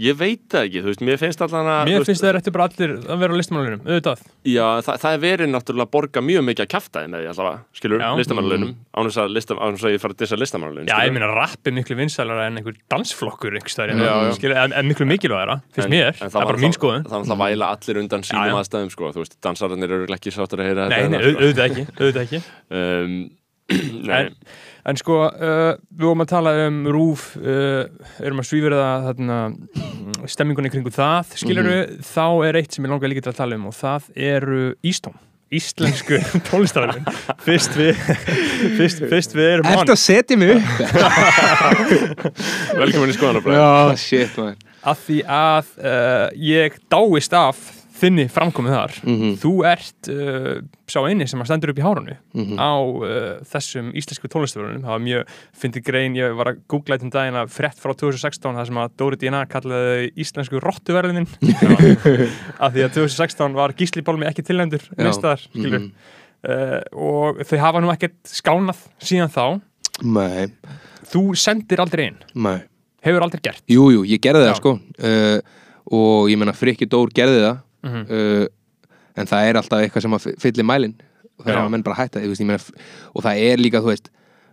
ég 0.00 0.16
veit 0.16 0.46
það 0.48 0.62
ekki, 0.68 0.80
þú 0.80 0.88
veist, 0.88 1.02
mér 1.04 1.18
finnst 1.20 1.42
allan 1.44 1.68
að... 1.68 1.90
mér 1.90 2.06
finnst 2.08 2.24
það 2.24 2.38
eftir 2.40 2.54
bara 2.54 2.64
allir 2.70 2.94
að 2.96 3.20
vera 3.20 3.36
á 3.36 3.38
listamálunum, 3.40 3.82
auðvitað. 3.84 4.18
Já, 4.48 4.64
það, 4.86 4.94
það 5.02 5.12
er 5.12 5.20
verið 5.24 5.48
náttúrulega 5.52 5.84
að 5.84 5.92
borga 5.98 6.22
mjög 6.24 6.42
mikið 6.48 6.64
að 6.64 6.70
kjaftaði 6.72 7.06
með 7.12 7.18
því 7.20 7.28
allavega, 7.34 7.58
skilur, 7.76 8.00
Já. 8.00 8.08
listamannalaunum, 8.22 8.72
ánum 8.96 9.12
að, 9.12 9.36
ánum 9.58 9.76
að 9.76 9.92
ég 9.92 10.00
fara 10.04 10.16
að 10.16 10.20
dissa 10.24 10.40
listamannalaun, 10.40 10.88
Já, 10.88 10.96
ég 11.04 11.12
meina 11.16 11.28
rapp 11.34 11.68
er 11.68 11.76
miklu 11.76 11.94
vinsælara 11.98 12.48
en 12.48 12.56
einhver 12.62 12.76
dansflokkur 12.88 13.52
einhver 13.52 13.72
staðar, 13.74 14.00
Já, 14.00 14.14
já. 14.28 14.32
skilur, 14.38 14.56
en, 14.64 14.72
en 14.80 14.88
miklu 14.88 15.04
mikilvægara 15.12 15.56
finnst 15.76 15.92
mér, 15.92 16.16
það 16.16 16.40
er 16.40 16.48
bara 16.52 16.62
mín 16.62 16.76
skoðun. 16.76 17.04
Það 17.08 17.18
var 17.18 17.28
það 17.32 17.42
væla 17.44 17.72
allir 17.74 18.00
undan 18.04 18.24
sínum 18.24 18.60
aðstæðum, 18.62 18.92
sko, 18.94 19.12
dansararnir 19.44 19.96
eru 19.98 20.08
ekki 20.16 20.32
sáttur 20.32 20.64
að 20.64 20.70
heyra 20.70 20.88
En, 24.08 24.30
en 24.88 24.96
sko, 24.96 25.18
uh, 25.28 25.74
við 25.92 26.06
vorum 26.06 26.24
að 26.24 26.30
tala 26.30 26.54
um 26.64 26.78
rúf, 26.88 27.28
uh, 27.36 27.84
erum 28.24 28.40
að 28.40 29.04
þarna, 29.10 29.38
mm, 29.52 30.26
stemmingunni 30.32 30.72
kringu 30.72 30.92
það, 30.94 31.36
skilur 31.36 31.68
þá 32.08 32.26
er 32.48 32.62
eitt 32.62 32.72
sem 32.72 32.88
ég 32.88 32.94
langar 32.94 33.12
líka 33.12 33.26
til 33.26 33.34
að 33.34 33.40
tala 33.42 33.58
um 33.60 33.68
og 33.68 33.76
það 33.76 34.08
eru 34.16 34.62
Ístóm 34.80 35.18
íslensku 35.48 36.18
tónlistarverðin 36.48 37.06
fyrst 37.44 37.76
við 37.78 37.96
fyrst, 38.76 39.00
fyrst 39.08 39.36
við 39.36 39.52
erum 39.54 39.68
Ertu 39.70 39.94
að 39.94 40.00
setja 40.02 40.36
mig 40.40 40.58
upp? 40.58 40.82
velkomin 42.82 43.12
í 43.12 43.16
skoðanabræð 43.16 43.56
Já, 43.56 43.96
shit, 44.02 44.36
man. 44.36 44.58
Að 44.88 45.00
því 45.06 45.18
að 45.38 45.72
uh, 45.80 46.26
ég 46.50 46.76
dáist 46.92 47.36
af 47.36 47.62
þinni 47.98 48.24
framkomið 48.30 48.74
þar. 48.76 48.92
Mhm. 49.04 49.32
þú 49.42 49.52
ert 49.68 50.08
uh, 50.12 50.60
sá 50.88 51.00
eini 51.08 51.26
sem 51.28 51.40
að 51.42 51.48
stendur 51.50 51.72
upp 51.72 51.78
í 51.80 51.84
hárunu 51.86 52.14
Mhm. 52.34 52.56
á 52.58 52.70
uh, 52.78 53.40
þessum 53.50 53.90
íslensku 53.98 54.28
tónlistarverðunum 54.30 54.84
það 54.86 54.94
var 54.94 55.02
mjög, 55.06 55.32
fyndi 55.58 55.82
grein, 55.84 56.14
ég 56.16 56.36
var 56.38 56.52
að 56.52 56.60
googla 56.70 56.96
þetta 56.98 57.08
um 57.08 57.10
daginn 57.16 57.40
að 57.42 57.50
frétt 57.54 57.78
frá 57.82 57.92
2016 57.94 58.54
það 58.58 58.66
sem 58.70 58.80
að 58.82 58.94
Dóri 58.98 59.16
DNA 59.20 59.42
kallaði 59.50 60.12
íslensku 60.16 60.60
rottuverðunin 60.62 61.26
af 62.64 62.72
því 62.74 62.84
að 62.86 62.94
2016 62.98 63.54
var 63.58 63.74
Gísli 63.78 64.02
Bálmi 64.06 64.26
ekki 64.28 64.44
tilnæmdur 64.46 64.82
Já. 64.88 64.96
minnstaðar, 65.04 65.42
skilur 65.50 65.78
Mhm. 65.78 65.92
uh, 66.48 66.80
og 66.94 67.40
þau 67.44 67.58
hafa 67.58 67.80
nú 67.82 67.90
ekkert 67.92 68.18
skánað 68.30 68.82
síðan 69.02 69.32
þá. 69.34 69.60
Nei, 70.06 70.46
þú 71.10 71.22
sendir 71.34 71.80
aldrei 71.82 72.08
inn, 72.12 72.18
nei. 72.34 72.60
Hefur 73.02 73.22
aldrei 73.22 73.40
gert. 73.42 73.62
Jú, 73.70 73.88
jú, 73.94 74.02
ég 74.06 74.20
gerði 74.22 74.44
það, 74.46 74.52
Já. 74.52 74.58
sko. 74.58 74.72
Uh, 74.98 75.40
og 75.94 76.28
ég 76.28 76.36
meina, 76.38 76.52
Frikki 76.52 76.86
Dór 76.90 77.08
gerði 77.14 77.40
það 77.44 77.58
Mhm. 77.82 78.06
uh, 78.10 78.46
en 79.18 79.26
það 79.26 79.48
er 79.48 79.56
alltaf 79.58 79.80
eitthvað 79.82 80.02
sem 80.02 80.12
að 80.16 80.26
fyllir 80.42 80.64
mælin 80.66 80.94
og 81.38 81.44
það 81.44 81.52
er 81.52 81.56
Já. 81.58 81.64
að 81.64 81.70
menn 81.70 81.82
bara 81.86 81.96
hætta 81.96 82.20
veist, 82.20 82.40
meina, 82.46 82.58
og 83.14 83.22
það 83.22 83.36
er 83.50 83.56
líka, 83.62 83.80
þú 83.82 83.92
veist 83.92 84.10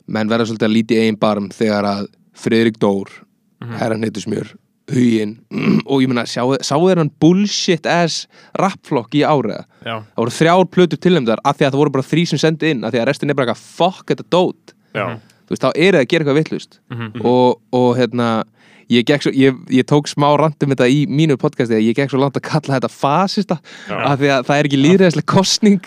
menn 0.08 0.30
verða 0.30 0.46
svolítið 0.46 0.68
að 0.70 0.76
líti 0.76 1.00
eigin 1.02 1.20
barm 1.20 1.50
þegar 1.50 1.84
að 1.90 2.08
Friðrik 2.36 2.78
Dór 2.80 3.10
mm 3.10 3.68
-hmm. 3.70 3.78
herran 3.80 4.04
heitur 4.04 4.22
smjör, 4.22 4.48
huginn 4.92 5.38
og 5.90 6.02
ég 6.02 6.08
meina, 6.08 6.26
sáu 6.26 6.56
sá 6.62 6.76
þeir 6.78 6.98
hann 6.98 7.12
bullshit 7.20 7.86
ass 7.86 8.28
rappflokk 8.60 9.16
í 9.16 9.24
áriða 9.26 9.66
Já, 9.86 10.02
það 10.02 10.18
voru 10.18 10.32
þrjár 10.32 10.66
plötur 10.70 10.98
tilnæmdar 11.00 11.40
af 11.44 11.58
því 11.58 11.66
að 11.66 11.72
það 11.72 11.78
voru 11.82 11.92
bara 11.92 12.04
þrý 12.12 12.26
sem 12.28 12.38
sendi 12.40 12.70
inn 12.72 12.84
af 12.84 12.92
því 12.94 13.00
að 13.02 13.06
restin 13.08 13.30
er 13.30 13.36
bara 13.36 13.52
eitthvað 13.52 13.78
fuck 13.78 14.06
þetta 14.10 14.24
dót 14.30 14.74
Já, 14.94 15.18
þú 15.46 15.50
veist, 15.50 15.62
þá 15.64 15.72
er 15.76 15.92
það 15.94 16.02
að 16.02 16.08
gera 16.10 16.24
eitthvað 16.24 16.40
vittlust 16.40 16.80
Mhm. 16.90 17.22
og, 17.26 17.62
og 17.72 17.98
hérna 17.98 18.44
ég, 18.90 19.10
svo, 19.22 19.32
ég, 19.34 19.56
ég 19.70 19.86
tók 19.90 20.08
smá 20.08 20.28
randum 20.38 20.70
þetta 20.74 20.88
í 20.92 21.06
mínu 21.08 21.38
podcasti 21.42 21.76
að 21.78 21.86
ég 21.88 21.96
gekk 21.98 22.12
svo 22.14 22.20
langt 22.22 22.38
að 22.38 22.46
kalla 22.50 22.78
þetta 22.80 22.92
fasista 22.94 23.58
af 23.90 24.20
því 24.20 24.30
að 24.36 24.46
það 24.46 24.60
er 24.60 24.70
ekki 24.70 24.82
líðræðislega 24.84 25.34
kostning 25.34 25.82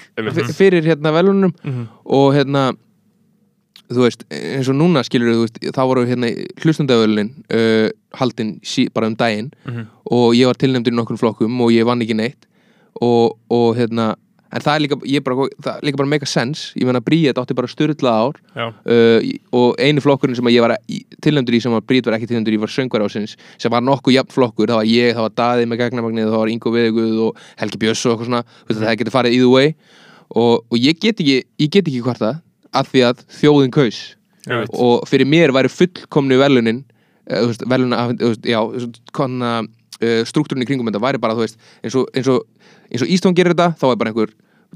fyrir 0.59 0.83
hérna 0.89 1.13
velunum 1.15 1.53
Mhm. 1.65 1.89
og 2.05 2.35
hérna 2.35 2.73
þú 3.89 4.03
veist, 4.05 4.25
eins 4.31 4.69
og 4.69 4.77
núna 4.77 5.01
skilur 5.07 5.33
þú 5.33 5.45
veist, 5.47 5.59
þá 5.73 5.81
voru 5.89 6.03
hérna 6.05 6.29
hlustundavölunin 6.61 7.31
uh, 7.57 7.89
haldin 8.19 8.59
sí, 8.63 8.89
bara 8.93 9.07
um 9.09 9.15
daginn. 9.17 9.51
Mhm. 9.67 9.87
og 10.11 10.35
ég 10.35 10.47
var 10.47 10.55
tilnæmdur 10.61 10.93
í 10.93 10.97
nokkur 10.97 11.17
flokkum 11.21 11.61
og 11.61 11.71
ég 11.73 11.85
vann 11.89 12.01
ekki 12.03 12.17
neitt. 12.17 12.45
Og, 13.01 13.39
og 13.51 13.77
hérna 13.77 14.15
en 14.49 14.65
það 14.65 14.75
er 14.75 14.83
líka, 14.85 14.99
ég 15.09 15.25
bara, 15.27 15.47
það 15.61 15.71
er 15.75 15.87
líka 15.89 16.01
bara 16.01 16.11
make 16.11 16.25
a 16.25 16.31
sense. 16.31 16.73
Ég 16.79 16.89
meina 16.89 17.03
Bríet 17.05 17.39
átti 17.41 17.57
bara 17.57 17.71
styrla 17.71 18.15
ár. 18.25 18.41
Uh, 18.57 19.21
og 19.55 19.79
einu 19.83 20.03
flokkurinn 20.05 20.39
sem 20.39 20.51
ég 20.53 20.65
var 20.65 20.77
tilnæmdur 21.25 21.59
í 21.59 21.63
sem 21.65 21.77
að 21.77 21.87
Bríet 21.91 22.09
var 22.09 22.17
ekki 22.19 22.31
tilnæmdur 22.31 22.57
í 22.57 22.61
var 22.63 22.73
söngvar 22.73 23.05
ásins 23.05 23.37
sem 23.61 23.73
var 23.73 23.85
nokkuð 23.85 24.17
jafn 24.17 24.35
flokkur, 24.35 24.73
það 24.73 24.81
var 24.81 24.91
ég, 24.91 25.15
það 25.17 25.27
var 25.27 25.39
Daði 25.43 25.69
með 25.69 25.83
gagnamagnið, 25.85 26.31
það 26.33 26.43
var 26.43 26.53
Ingo 26.53 26.75
Veðuguð 26.75 27.23
og 27.29 27.49
Helgi 27.61 27.83
Björns 27.85 28.05
og 28.05 28.15
eitthvað 28.15 28.31
svona, 28.31 28.45
þú 28.61 28.73
veist, 28.73 28.85
það 28.85 29.01
getur 29.03 29.17
farið 29.19 29.39
either 29.39 29.53
way. 29.53 29.73
Og, 30.29 30.55
og 30.69 30.77
ég 30.79 31.01
get 31.01 31.21
ekki 31.25 31.41
ég 31.41 31.73
get 31.73 31.89
ekki 31.89 32.05
hvort 32.05 32.23
það, 32.23 32.41
af 32.77 32.93
því 32.93 33.05
að 33.09 33.25
þjóðin 33.41 33.75
kaus. 33.75 34.05
Og 34.49 35.09
fyrir 35.09 35.29
mér 35.29 35.53
væri 35.53 35.73
fullkomni 35.73 36.39
velunin 36.41 36.85
uh, 37.29 37.53
veluna, 37.69 38.07
veist, 38.17 38.47
já 38.49 38.61
konna, 39.17 39.59
uh, 40.01 40.23
struktúrin 40.29 40.65
í 40.65 40.69
kringum 40.69 40.89
þetta 40.89 41.03
væri 41.05 41.21
bara, 41.23 41.37
þú 41.37 41.45
veist, 41.45 41.61
eins 41.85 41.97
og, 41.99 42.09
eins 42.17 42.31
og, 42.33 42.45
eins 42.93 43.05
og 43.05 43.13
Ístón 43.13 43.37
gerir 43.37 43.55
þetta, 43.55 43.73
þá 43.81 43.87
er 43.91 44.01
bara 44.01 44.13
einhver 44.13 44.35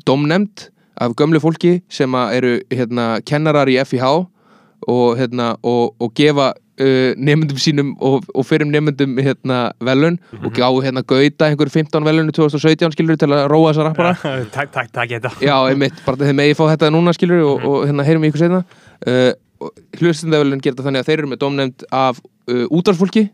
domnemnd 0.08 0.68
af 1.00 1.14
gömlu 1.16 1.40
fólki 1.40 1.80
sem 1.92 2.14
eru 2.14 2.58
hérna, 2.72 3.20
kennarar 3.24 3.70
í 3.70 3.78
FIH 3.84 4.10
og, 4.12 5.16
hérna, 5.18 5.54
og, 5.62 5.94
og 6.02 6.12
gefa 6.18 6.52
uh, 6.52 7.12
nefndum 7.16 7.60
sínum 7.60 7.92
og, 8.02 8.26
og 8.34 8.46
fyrir 8.46 8.68
nefndum 8.68 9.16
hérna, 9.22 9.60
velun 9.84 10.18
og 10.42 10.50
gáðu 10.56 10.82
hérna 10.86 11.04
gauta 11.06 11.48
einhver 11.48 11.70
15 11.72 12.04
velunu 12.04 12.34
2017 12.34 12.96
skilur 12.96 13.20
til 13.20 13.30
að 13.32 13.46
róa 13.52 13.70
þessa 13.70 13.86
rappara. 13.88 14.14
Takk, 14.56 14.74
takk, 14.74 14.92
takk, 14.94 15.14
þetta 15.14 15.32
Já, 15.40 15.54
einmitt, 15.70 16.02
bara 16.06 16.20
þeir 16.24 16.36
megi 16.40 16.58
fá 16.58 16.64
þetta 16.74 16.92
núna 16.94 17.14
skilur 17.16 17.46
og, 17.46 17.64
og 17.68 17.86
hérna 17.88 18.06
heyrum 18.08 18.26
við 18.26 18.32
ykkur 18.32 18.44
seinna. 18.44 18.62
Uh, 19.06 19.30
hlustendavölun 20.00 20.62
gera 20.62 20.74
þetta 20.74 20.88
þannig 20.88 21.04
að 21.04 21.10
þeir 21.10 21.20
eru 21.20 21.32
með 21.32 21.42
domnefnd 21.44 21.86
af 21.94 22.20
uh, 22.50 22.66
útvarsfólki 22.68 23.28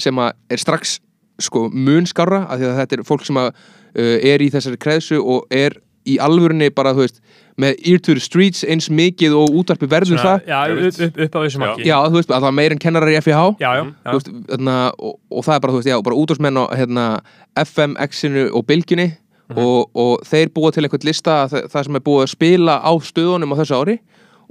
sem 0.00 0.18
er 0.24 0.60
strax 0.60 0.98
sko 1.42 1.66
mun 1.72 2.06
skárra 2.08 2.46
af 2.46 2.60
því 2.60 2.68
að 2.68 2.78
þetta 2.80 2.96
er 2.96 3.06
fólk 3.08 3.24
sem 3.26 3.38
að 3.40 3.50
er 4.00 4.42
í 4.44 4.50
þessari 4.52 4.78
kreðsu 4.80 5.20
og 5.20 5.46
er 5.52 5.78
í 6.08 6.16
alvörunni 6.18 6.70
bara, 6.74 6.90
þú 6.96 7.04
veist, 7.04 7.20
með 7.60 7.76
ear 7.86 8.00
to 8.02 8.14
the 8.16 8.22
streets 8.24 8.64
eins 8.64 8.88
mikið 8.90 9.34
og 9.38 9.52
útvarpi 9.60 9.86
verður 9.86 10.18
það. 10.18 10.46
Já, 10.48 10.60
upp, 10.72 11.00
upp, 11.06 11.18
upp 11.26 11.34
á 11.36 11.40
þessum 11.44 11.62
Já. 11.62 11.68
ekki 11.76 11.84
Já, 11.86 11.96
þú 12.08 12.16
veist, 12.16 12.30
að 12.32 12.38
það 12.40 12.46
var 12.48 12.54
meir 12.58 12.72
en 12.74 12.80
kennarar 12.82 13.12
í 13.12 13.18
FIH 13.20 13.42
já, 13.60 13.68
já, 13.76 13.82
Þú 13.84 14.08
já. 14.08 14.14
veist, 14.16 14.30
þarna, 14.48 14.76
og, 14.98 15.12
og 15.30 15.44
það 15.46 15.54
er 15.54 15.60
bara, 15.66 15.74
þú 15.74 15.80
veist, 15.82 15.90
já, 15.92 15.96
bara 16.08 16.18
útvarsmenn 16.22 16.58
á 16.58 16.64
hérna, 16.80 17.04
FM-X-inu 17.62 18.46
og 18.56 18.64
Bylgjunni 18.66 19.06
og, 19.52 19.90
og 19.94 20.24
þeir 20.26 20.50
búa 20.56 20.72
til 20.72 20.86
einhvern 20.86 21.04
lista 21.06 21.34
það, 21.52 21.66
það 21.74 21.86
sem 21.88 21.98
er 22.00 22.04
búið 22.06 22.22
að 22.24 22.32
spila 22.32 22.76
á 22.80 22.92
stöðunum 23.04 23.52
á 23.52 23.56
þessu 23.60 23.78
ári 23.82 23.98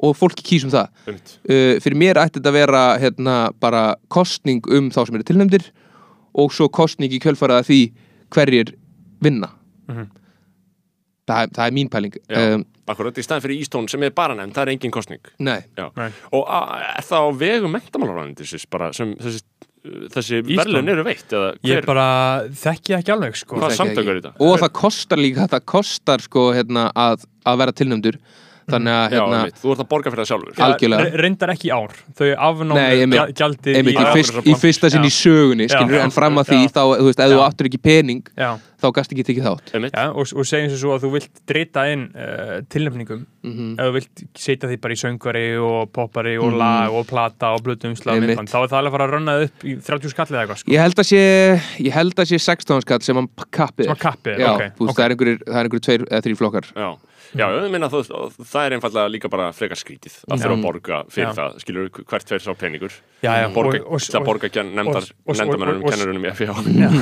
og 0.01 0.15
fólki 0.17 0.45
kýsum 0.45 0.71
það. 0.73 0.91
Einmitt. 1.07 1.33
uh, 1.49 1.73
fyrir 1.83 1.97
mér 1.99 2.19
ætti 2.21 2.39
þetta 2.39 2.51
að 2.53 2.57
vera 2.59 2.83
hérna, 3.01 3.35
bara 3.61 3.83
kostning 4.13 4.61
um 4.71 4.87
þá 4.93 5.01
sem 5.07 5.17
eru 5.19 5.27
tilnefndir 5.27 5.67
og 6.37 6.53
svo 6.55 6.69
kostning 6.73 7.11
í 7.13 7.19
kjölfaraða 7.21 7.65
því 7.67 7.81
hverjir 8.31 8.75
vinna. 9.21 9.49
Mhm. 9.89 10.07
það, 11.27 11.41
er- 11.43 11.51
það 11.55 11.65
er 11.67 11.71
mín 11.75 11.89
pæling. 11.89 12.15
Um, 12.29 12.65
Akkurat, 12.91 13.15
í 13.15 13.23
staðin 13.23 13.43
fyrir 13.45 13.61
Ístón 13.63 13.89
sem 13.89 14.03
er 14.03 14.11
bara 14.11 14.35
nefnd, 14.35 14.53
það 14.53 14.65
er 14.67 14.71
engin 14.73 14.91
kostning 14.91 15.21
Nei, 15.39 15.61
Já. 15.77 15.89
Nei. 15.95 16.09
Og 16.33 16.43
a- 16.47 16.95
er 16.97 17.05
það 17.07 17.23
á 17.23 17.29
mentamálaráðindisins 17.71 18.65
bara 18.69 18.91
sem 18.91 19.13
þessi, 19.15 19.41
þessi 20.11 20.41
verðlun 20.43 20.89
eru 20.89 21.03
veitt 21.03 21.29
eða 21.31 21.53
Ég 21.63 21.85
bara 21.85 22.43
þekki 22.49 22.91
það 22.93 22.99
ekki 22.99 23.13
alveg, 23.15 23.35
sko. 23.37 23.61
Þetta? 23.61 24.33
og 24.39 24.59
það 24.59 24.73
kostar 24.73 25.17
líka 25.17 25.47
það 25.47 25.65
kostar 25.65 26.19
sko 26.25 26.51
hérna 26.53 26.91
að, 26.93 27.23
að 27.45 27.57
vera 27.63 27.71
tilnefndur 27.71 28.19
þannig 28.69 28.93
að 28.93 29.11
Já, 29.11 29.19
hérna, 29.21 29.37
einmitt, 29.41 29.59
þú 29.61 29.71
ert 29.73 29.81
að 29.83 29.89
borga 29.91 30.11
fyrir 30.11 30.21
það 30.23 30.29
sjálfur 30.31 30.53
Já. 30.57 30.63
algjörlega. 30.67 31.03
Re- 31.07 31.21
Reyndar 31.25 31.49
ekki 31.55 31.67
í 31.67 31.73
ár 31.73 31.91
Þau 32.17 32.29
afnámu 32.37 32.73
Nei, 32.77 33.01
einmitt. 33.01 33.19
gja- 33.19 33.33
gjaldið 33.41 33.75
einmitt, 33.81 33.95
í, 33.95 34.01
Já, 34.01 34.13
fyrst, 34.13 34.33
já. 34.37 34.41
í 34.45 34.55
fyrsta 34.61 34.89
sinn 34.91 35.03
í 35.07 35.11
Já. 35.11 35.17
sögunni 35.21 35.67
skilur, 35.71 35.97
Já. 35.97 36.03
en 36.05 36.11
fram 36.11 36.35
að 36.37 36.45
því 36.51 36.59
Já. 36.61 36.71
þá, 36.75 36.81
þú 37.01 37.05
veist, 37.09 37.19
ef 37.25 37.31
þú 37.31 37.39
Já. 37.41 37.45
áttur 37.49 37.65
ekki 37.71 37.81
pening 37.81 38.23
Já, 38.37 38.51
þá 38.81 38.87
gast 38.97 39.11
ekki 39.13 39.23
tekið 39.27 39.45
þátt 39.45 39.91
já 39.91 40.05
og, 40.09 40.25
og 40.33 40.45
segjum 40.49 40.77
svo 40.77 40.93
að 40.95 41.03
þú 41.05 41.11
vilt 41.13 41.41
drita 41.45 41.83
inn 41.93 42.07
uh, 42.15 42.61
tilnefningum 42.69 43.25
mm 43.41 43.71
ef 43.81 43.85
þú 43.89 43.93
vilt 43.97 44.23
setja 44.37 44.69
því 44.69 44.77
bara 44.81 44.93
í 44.93 44.99
söngvari 45.01 45.45
og 45.61 45.91
poppari 45.93 46.37
og 46.37 46.51
Mhm. 46.51 46.57
lag 46.57 46.93
og 46.93 47.05
plata 47.07 47.53
og 47.55 47.61
blötu 47.65 47.89
umslag 47.89 48.15
Einmitt. 48.21 48.37
þá 48.49 48.57
er 48.63 48.67
það 48.69 48.77
alveg 48.79 48.91
að 48.91 48.95
fara 48.97 49.07
að 49.07 49.13
runna 49.15 49.35
upp 49.45 49.63
í 49.65 49.75
30 49.81 50.09
skallið 50.13 50.35
eða 50.37 50.41
eitthvað 50.45 50.57
sko. 50.61 50.71
ég 50.71 50.79
held 50.81 50.95
að 50.95 51.07
sé 51.11 51.21
ég 51.81 51.91
held 51.93 52.15
að 52.15 52.25
sé 52.31 52.37
16 52.39 52.81
skatt 52.81 53.03
sem 53.03 53.15
hann 53.15 53.29
kappið 53.51 53.85
sem 53.85 53.95
að 53.95 53.99
kappið, 54.01 54.37
Já, 54.39 54.49
ok, 54.53 54.61
þú 54.77 54.81
veist, 54.85 54.91
ok. 54.91 54.97
það 54.97 55.05
er 55.05 55.15
einhverjir, 55.15 55.39
það 55.45 55.57
er 55.57 55.63
einhverjir 55.69 55.85
tveir 55.87 56.01
eða 56.11 56.21
þrý 56.25 56.35
flokkar 56.41 56.65
Já, 56.75 56.89
já 57.35 57.45
ég 57.51 57.71
meina 57.71 57.87
þú, 57.91 58.01
og 58.11 58.33
það 58.43 58.65
er 58.67 58.75
einfallega 58.77 59.11
líka 59.13 59.29
bara 59.31 59.51
frekar 59.55 59.79
skrítið 59.79 60.15
að 60.27 60.41
þurfa 60.43 60.55
að 60.57 60.63
borga 60.65 60.97
fyrir 61.11 61.27
Já. 61.29 61.33
það, 61.37 61.59
skilur 61.63 61.89
hvert 62.03 62.27
fyrir 62.31 62.43
sá 62.43 62.51
peningur. 62.59 62.91
Já, 63.23 63.31
já, 63.41 63.47
borga, 63.53 63.79
og- 63.85 63.91
og- 63.93 64.01
til 64.01 64.19
að 64.19 64.25
borga 64.25 64.49
og, 64.49 64.51
og- 64.95 65.31
og- 65.31 65.37
nefndamennunum, 65.37 65.83
kennarunum 65.91 66.25
í 66.25 66.31
FIH 66.35 66.49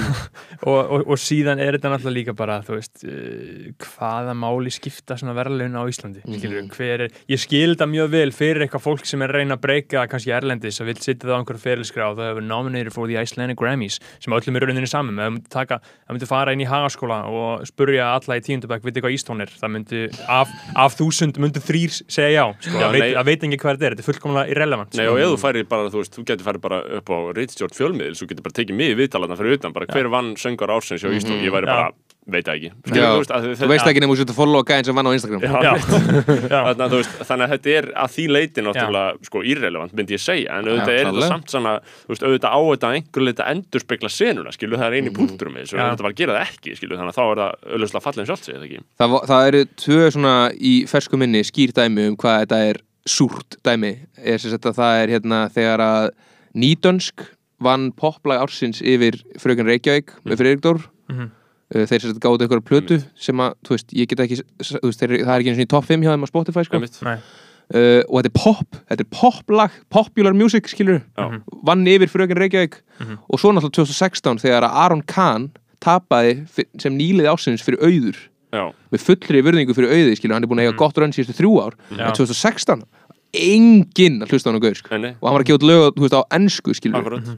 og, 0.69 0.91
og, 0.91 1.03
síðan 1.19 1.59
er 1.63 1.77
þetta 1.77 1.91
náttúrulega 1.93 2.17
líka 2.19 2.36
bara 2.38 2.59
þú 2.65 2.75
veist, 2.77 3.03
uh, 3.07 3.71
hvaða 3.86 4.34
máli 4.38 4.71
skipta 4.73 5.17
svona 5.19 5.36
verðlaun 5.38 5.77
á 5.80 5.84
Íslandi 5.89 6.21
Mhm. 6.25 6.39
skilur, 6.39 6.69
hver 6.75 7.01
er, 7.07 7.09
ég 7.30 7.39
skil 7.39 7.75
þetta 7.75 7.88
mjög 7.89 8.09
vel 8.11 8.32
fyrir 8.36 8.65
eitthvað 8.67 8.84
fólk 8.86 9.05
sem 9.05 9.21
er 9.21 9.32
reyna 9.34 9.55
að 9.57 9.61
breyka 9.65 10.07
kannski 10.09 10.34
erlendis 10.36 10.80
að 10.82 10.86
vil 10.91 10.95
setja 10.99 11.25
það 11.30 11.36
á 11.36 11.39
einhverju 11.41 11.63
ferilskrá 11.63 12.09
og 12.11 12.17
það 12.19 12.30
hefur 12.34 12.43
nominated 12.43 12.93
for 12.93 13.07
the 13.07 13.17
Icelandic 13.17 13.57
Grammys 13.57 13.99
sem 14.19 14.34
öllum 14.34 14.55
er 14.59 14.67
rauninni 14.67 14.88
saman 14.89 15.15
það 15.15 15.32
myndi, 15.34 15.49
það 15.49 16.27
fara 16.30 16.51
inn 16.53 16.61
í 16.61 16.67
hagaskóla 16.69 17.19
og 17.30 17.65
spurja 17.69 18.11
alla 18.15 18.38
í 18.39 18.43
tíundabæk, 18.45 18.84
veitir 18.84 19.01
hvað 19.03 19.15
Ístón 19.15 19.41
er 19.41 19.47
það 19.47 19.73
myndi, 19.75 20.01
af, 20.28 20.51
af 20.76 20.97
þúsund 20.99 21.39
myndi 21.41 21.61
þrýr 21.63 21.95
segja 22.01 22.30
já, 22.34 22.43
sko, 22.59 22.76
Já, 22.76 22.84
það 22.84 22.97
veit, 22.97 23.15
það 23.15 23.30
veit 23.30 23.47
ekki 23.47 23.61
hvað 23.63 23.78
þetta 23.78 23.88
er 23.89 23.95
þetta 23.95 24.05
er 24.05 24.09
fullkomlega 24.09 24.53
irrelevant 24.55 24.97
Nei 24.99 25.05
sko. 25.05 25.13
og 25.13 25.22
ef 25.24 25.32
þú 25.34 25.39
færi 25.45 25.63
bara, 25.72 25.89
þú 25.93 26.01
veist, 26.03 26.17
þú 26.17 26.26
getur 26.32 26.49
færi 26.49 26.63
bara 26.67 26.82
upp 26.99 27.13
á 27.13 27.17
reitstjórn 27.39 27.78
fjölmiðil, 27.80 28.20
þú 28.20 28.30
getur 28.34 28.47
bara 28.49 28.57
tekið 28.59 28.80
mig 28.82 28.93
í 28.93 28.99
viðtalarna 28.99 29.39
fyrir 29.39 29.59
utan, 29.59 29.76
bara 29.76 29.89
hver 29.89 30.11
vann 30.13 30.36
söngar 30.39 30.76
ársins 30.76 31.05
hjá 31.05 31.11
Ísland, 31.13 31.43
ég 31.45 31.55
væri 31.55 31.70
bara, 31.70 31.91
veit 32.34 32.45
það 32.47 32.55
ekki. 32.59 32.69
Mhm. 32.69 32.95
Já, 32.95 33.03
Skilur, 33.03 33.09
þú 33.09 33.19
veist, 33.19 33.32
að 33.36 33.45
þú 33.59 33.69
veist 33.73 33.89
ekki 33.89 34.01
nefnum 34.03 34.15
þú 34.15 34.19
setja 34.21 34.36
follow 34.38 34.63
gæðin 34.69 34.86
sem 34.89 34.99
vann 34.99 35.09
á 35.09 35.13
Instagram. 35.17 35.41
Já. 35.41 35.73
Þannig 36.69 36.84
að, 36.86 36.95
veist, 36.99 37.15
þannig 37.30 37.45
að 37.45 37.53
þetta 37.55 37.73
er 37.80 37.88
að 38.03 38.13
því 38.15 38.25
leiti 38.36 38.65
náttúrulega 38.65 39.30
sko 39.30 39.43
irrelevant 39.53 39.95
myndi 39.97 40.15
ég 40.17 40.23
segja. 40.23 40.59
En 40.59 40.69
auðvitað 40.69 40.93
er 40.99 41.09
þetta 41.09 41.30
samt 41.34 41.53
svona 41.55 41.73
auðvitað 42.09 42.53
á 42.53 42.59
þetta 42.69 42.89
að 42.89 42.97
einhver 42.99 43.25
leita 43.30 43.49
endur 43.53 43.86
spekla 43.86 44.11
senuna 44.13 44.53
skilu 44.55 44.80
það 44.80 44.88
er 44.89 44.99
eini 44.99 45.13
punktur 45.15 45.51
með 45.53 45.65
þessu 45.65 45.80
þetta 45.80 46.05
var 46.05 46.11
að 46.13 46.19
gera 46.21 46.38
það 46.38 46.53
ekki 46.53 46.75
skilu 46.80 46.99
þannig 46.99 47.13
að 47.13 47.19
þá 47.19 47.23
er 47.30 47.41
það 47.41 47.51
auðvitað 47.80 48.05
fallin 48.07 48.30
ekki? 48.69 48.84
Það, 48.99 49.17
það 49.32 49.47
eru 49.49 49.63
tvö 49.84 50.11
svona 50.15 50.36
í 50.59 50.73
fersku 50.89 51.19
minni 51.19 51.41
skýr 51.47 51.73
dæmi 51.75 52.07
um 52.11 52.17
hvað 52.19 52.43
þetta 52.45 52.61
er 52.69 52.82
súrt 53.09 53.57
dæmi. 53.65 53.93
Er 54.19 54.39
að 54.69 54.80
það 54.80 55.03
er 55.03 55.13
hérna 55.15 55.43
þegar 55.53 55.84
að 55.86 56.09
Nýdönsk 56.59 57.27
vann 57.61 57.91
poplag 57.95 58.41
ársins 58.41 58.80
yfir 58.82 59.19
fröken 59.41 59.67
Reykjavík 59.69 60.15
með 60.25 60.41
Friðrikdór 60.41 60.86
Mhm. 61.09 61.23
Uh, 61.25 61.38
þeir 61.70 62.01
sem 62.01 62.15
gáðu 62.24 62.45
einhverja 62.47 62.65
plötu 62.65 62.97
sem 63.15 63.38
að, 63.43 63.53
þú 63.67 63.76
veist, 63.76 63.91
ég 63.93 64.07
get 64.09 64.20
ekki 64.24 64.39
þú 64.41 64.88
veist, 64.89 64.99
þeir, 65.03 65.13
það 65.22 65.34
er 65.36 65.43
ekki 65.43 65.51
eins 65.53 65.59
og 65.61 65.65
í 65.65 65.70
top 65.70 65.86
5 65.86 66.01
hjá 66.05 66.11
þeim 66.15 66.26
á 66.26 66.30
Spotify 66.32 66.63
sko. 66.65 66.82
Uh, 67.70 68.01
og 68.09 68.15
þetta 68.24 68.30
er 68.32 68.34
pop, 68.34 68.78
þetta 68.89 69.03
er 69.05 69.09
poplag 69.13 69.74
popular 69.93 70.34
music, 70.34 70.65
skilur 70.72 71.03
Já. 71.13 71.28
vann 71.67 71.84
yfir 71.86 72.09
fröken 72.09 72.39
Reykjavík. 72.41 72.80
Mhm. 72.99 73.20
og 73.30 73.38
svo 73.39 73.51
náttúrulega 73.53 73.86
2016 73.86 74.39
þegar 74.41 74.65
að 74.65 74.74
Aron 74.74 75.03
Kahn 75.05 75.51
tapaði 75.80 76.47
sem 76.82 76.97
nýlið 76.97 77.30
ásins 77.30 77.61
fyrir 77.61 77.78
auður. 77.86 78.17
Já, 78.51 78.74
með 78.91 79.03
fullri 79.05 79.43
virðingu 79.45 79.76
fyrir 79.78 79.93
auði, 79.93 80.15
skilur, 80.17 80.34
hann 80.34 80.43
er 80.43 80.49
búin 80.49 80.57
að 80.63 80.65
eiga 80.72 80.78
gott 80.82 80.97
rönn 80.97 81.13
síðustu 81.13 81.38
þrjú 81.38 81.53
ár, 81.61 81.78
Já. 81.93 82.07
en 82.09 82.17
2016 82.17 82.82
enginn 83.38 84.24
að 84.26 84.34
hlusta 84.34 84.49
á 84.49 84.51
hann 84.51 84.57
á 84.57 84.65
gaur, 84.65 84.74
sko. 84.80 84.89
nei, 84.97 85.01
nei, 85.05 85.13
og 85.22 85.30
hann 85.30 85.36
var 85.38 85.43
að 85.43 85.49
gefa 85.51 85.59
út 85.61 85.67
lög, 85.70 85.93
þú 85.93 86.01
veist, 86.07 86.17
á 86.17 86.22
ennsku, 86.34 86.74
skilur 86.74 87.05
Mhm. 87.20 87.38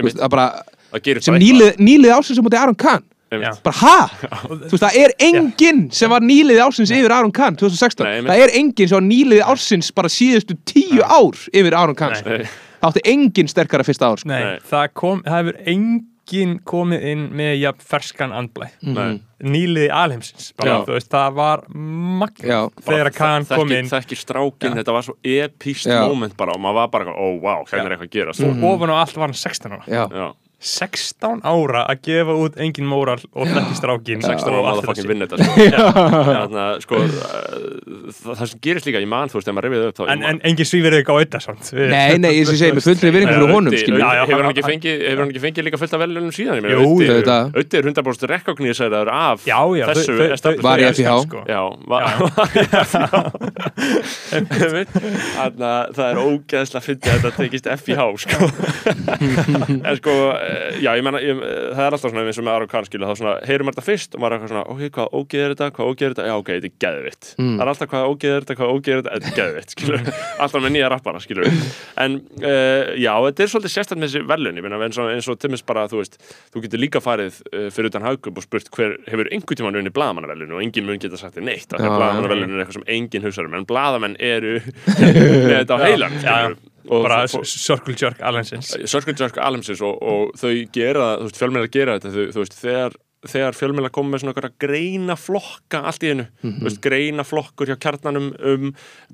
Þú 0.00 0.02
veist, 0.08 0.16
það 0.18 0.30
bara, 0.30 0.62
sem 1.22 1.34
nýlið, 1.38 1.76
nýlið 1.78 2.10
ásins 2.16 2.34
sem 2.34 2.42
mútið 2.44 2.58
Aron 2.62 2.74
Kahn. 2.74 3.02
Bara 3.30 3.76
ha? 3.80 3.96
Þú 4.48 4.72
veist, 4.72 4.82
það 4.82 4.98
er 5.04 5.14
enginn 5.28 5.84
sem 5.94 6.10
var 6.10 6.24
nýlið 6.26 6.62
ásins 6.64 6.90
yfir 6.94 7.14
Aron 7.14 7.32
Kahn 7.34 7.58
2016, 7.60 8.04
Nei, 8.06 8.26
það 8.26 8.44
er 8.46 8.54
enginn 8.58 8.90
sem 8.90 8.98
var 8.98 9.06
nýlið 9.06 9.44
ásins 9.46 9.92
bara 9.94 10.10
síðustu 10.12 10.58
tíu 10.66 11.04
ár 11.06 11.38
yfir 11.54 11.76
Aron 11.78 11.98
Kahn, 11.98 12.18
sko. 12.18 12.40
Það 12.80 12.90
átti 12.90 13.04
enginn 13.12 13.50
sterkara 13.52 13.86
fyrsta 13.86 14.10
ár, 14.10 14.22
sko. 14.22 14.30
Nei, 14.32 14.40
Nei. 14.42 14.60
það 14.70 14.86
kom, 14.98 15.22
það 15.26 15.40
hefur 15.42 15.60
enginn 15.74 16.54
komið 16.64 17.06
inn 17.12 17.26
með 17.38 17.52
jafn 17.60 17.86
ferskan 17.92 18.34
andblæ. 18.34 18.70
Nei. 18.86 19.20
nýliði 19.40 19.88
alheimsins 19.94 20.50
bara, 20.58 20.82
veist, 20.84 21.08
það 21.10 21.36
var 21.38 21.62
magna 21.72 22.44
Já. 22.44 22.58
þegar 22.84 23.08
að 23.08 23.16
Kahn 23.16 23.46
kom 23.48 23.72
inn. 23.72 23.88
Þekki 23.88 24.18
strákin, 24.20 24.74
þetta 24.76 24.92
var 24.92 25.06
svo 25.06 25.16
epíst 25.24 25.88
moment 25.88 26.36
bara 26.36 26.52
og 26.56 26.60
maður 26.60 26.76
var 26.82 26.90
bara, 26.92 27.14
ó, 27.14 27.26
vá, 27.40 27.54
hérna 27.70 27.86
er 27.88 27.94
eitthvað 27.96 28.10
að 28.10 28.18
gera 28.18 28.34
og 28.36 28.66
ofan 28.74 28.92
á 28.92 28.96
allt 29.00 29.16
var 29.16 29.30
hann 29.30 29.38
16 29.40 29.76
ára. 29.78 29.84
Já. 29.88 30.02
Já, 30.12 30.26
16 30.60 31.40
ára 31.48 31.86
að 31.88 32.02
gefa 32.04 32.34
út 32.36 32.52
engin 32.60 32.84
móral 32.88 33.16
og 33.32 33.48
þekki 33.48 33.72
strákin 33.78 34.20
16 34.20 34.52
og 34.52 34.60
ára 34.60 34.74
maður 34.74 34.84
fucking 34.90 35.08
þetta 35.08 35.08
vinna 35.08 35.24
þetta 35.30 35.40
sko. 35.48 35.56
Að, 36.40 36.80
sko, 36.84 36.96
það 38.20 38.36
það 38.36 38.46
sem 38.50 38.58
gerist 38.66 38.84
líka, 38.88 39.00
ég 39.00 39.08
man, 39.08 39.28
þú 39.30 39.34
veist, 39.38 39.46
þegar 39.48 39.56
maður 39.56 39.66
rifið 39.70 39.84
upp 39.88 39.96
þá 39.96 40.02
en, 40.12 40.20
en 40.30 40.36
engin 40.50 40.66
svífir 40.68 40.92
þig 40.98 41.08
á 41.08 41.12
auðvitað 41.14 41.42
samt 41.46 41.64
Við- 41.72 41.90
Nei, 41.94 42.12
nei, 42.20 42.32
ég 42.36 42.44
sem 42.50 42.56
segi 42.60 42.72
með 42.76 42.84
fullri 42.90 43.08
virðingu 43.16 43.34
fyrir 43.36 43.50
honum, 43.54 43.72
Hefur 44.20 44.42
hann 44.44 44.52
ekki 44.52 44.64
fengið, 44.66 44.96
hefur 45.06 45.20
hann 45.24 45.30
ekki 45.32 45.44
fengið 45.46 45.62
líka 45.66 45.78
fullt 45.80 45.94
af 45.96 46.00
velunum 46.04 46.32
síðan? 46.34 46.54
Ég 46.58 46.62
meina, 46.64 46.76
Jú, 46.76 46.80
auðvitað. 47.00 47.44
Auddi 47.60 47.74
er 47.80 47.84
100% 47.90 48.28
rekognísaður 48.34 49.08
af 49.14 49.38
já, 49.48 49.60
já, 49.80 49.84
þessu. 49.90 50.12
Var 50.60 50.76
í 50.76 50.78
FIH. 50.90 50.90
elskan, 50.90 51.24
sko. 51.24 51.38
Já, 51.48 51.60
að 55.40 55.54
það 55.96 56.06
er 56.06 56.18
ógeðslega 56.20 56.82
fyndið 56.84 57.10
að 57.10 57.16
þetta 57.24 57.36
tekist 57.38 57.66
FIH 57.84 58.02
sko. 58.24 58.38
en 59.90 59.94
sko 60.00 60.14
já, 60.80 60.90
ég 60.96 61.04
menna, 61.06 61.20
ég, 61.22 61.40
eh, 61.44 61.70
það 61.76 61.84
er 61.84 61.96
alltaf 61.96 62.12
svona 62.12 62.24
eins 62.26 62.40
og 62.40 62.46
með 62.46 62.54
Aron 62.56 62.70
Kahn, 62.70 62.86
skilu, 62.88 63.06
þá 63.08 63.14
svona, 63.20 63.34
heyrum 63.48 63.70
þetta 63.70 63.84
fyrst 63.86 64.14
og 64.14 64.20
maður 64.22 64.32
er 64.32 64.36
eitthvað 64.38 64.52
svona, 64.54 64.66
ok, 64.74 64.82
hvað 64.96 65.06
ógeð 65.20 65.42
er 65.44 65.50
þetta, 65.54 65.68
hvað 65.76 65.90
ógeð 65.90 66.06
er 66.06 66.12
þetta, 66.14 66.26
já, 66.30 66.34
ok, 66.40 66.48
þetta 66.50 66.68
er 66.70 66.76
geðvitt. 66.84 67.24
Mm. 67.36 67.54
Það 67.54 67.64
er 67.64 67.72
alltaf 67.72 67.88
hvað 67.92 68.02
ógeð 68.10 68.32
er 68.36 68.40
þetta, 68.44 68.56
hvað 68.60 68.68
ógeð 68.74 68.92
er 68.94 68.98
þetta, 69.00 69.12
þetta 69.16 69.28
er 69.30 69.36
geðvitt, 69.40 69.70
skilu, 69.76 69.96
alltaf 70.46 70.60
með 70.64 70.72
nýja 70.76 70.88
rappara, 70.94 71.20
skilu. 71.24 71.42
En, 72.00 72.10
uh, 72.40 72.82
já, 72.96 73.14
þetta 73.28 73.40
er 73.44 73.52
svolítið 73.54 73.74
sérstætt 73.76 74.00
með 74.00 74.08
þessi 74.08 74.22
verðlun, 74.30 74.58
ég 74.60 74.64
menna, 74.66 74.82
eins 74.86 74.98
og, 75.00 75.34
og 75.34 75.38
Timmis 75.40 75.64
bara, 75.66 75.86
þú 75.90 75.96
veist, 76.02 76.14
þú 76.54 76.58
getur 76.66 76.80
líka 76.82 77.00
farið 77.04 77.34
uh, 77.50 77.68
fyrir 77.74 77.90
utan 77.92 78.06
hagkup 78.06 78.40
og 78.40 78.44
spurt 78.46 78.70
hver 78.74 78.90
hefur 79.10 79.26
einhvern 79.30 79.58
tímann 79.60 79.78
unni 79.80 79.92
blaðmannaverðlun 79.94 80.56
og 80.56 80.62
enginn 80.64 80.88
bara 86.88 87.20
circle 87.28 87.94
jerk 87.98 88.22
alvegnsins 88.24 88.72
Circle 88.90 89.14
Jerk 89.18 89.38
Alhemsins 89.42 89.82
og, 89.84 90.00
og 90.00 90.34
þau 90.40 90.50
gera, 90.72 91.14
þú 91.20 91.28
veist, 91.28 91.38
fjölmjölar 91.40 91.70
gera 91.74 91.98
þetta 91.98 92.12
þau, 92.14 92.26
þú 92.32 92.42
veist, 92.42 92.56
þegar, 92.60 92.96
þegar 93.30 93.58
fjölmjölar 93.58 93.92
koma 93.92 94.14
með 94.14 94.22
svona 94.24 94.50
greina 94.64 95.16
flokka 95.20 95.82
allt 95.90 96.06
í 96.06 96.12
einu 96.14 96.26
þú 96.40 96.66
veist, 96.68 96.80
greina 96.84 97.26
flokkur 97.26 97.68
hjá 97.68 97.76
kjarnanum 97.84 98.30
um 98.52 98.70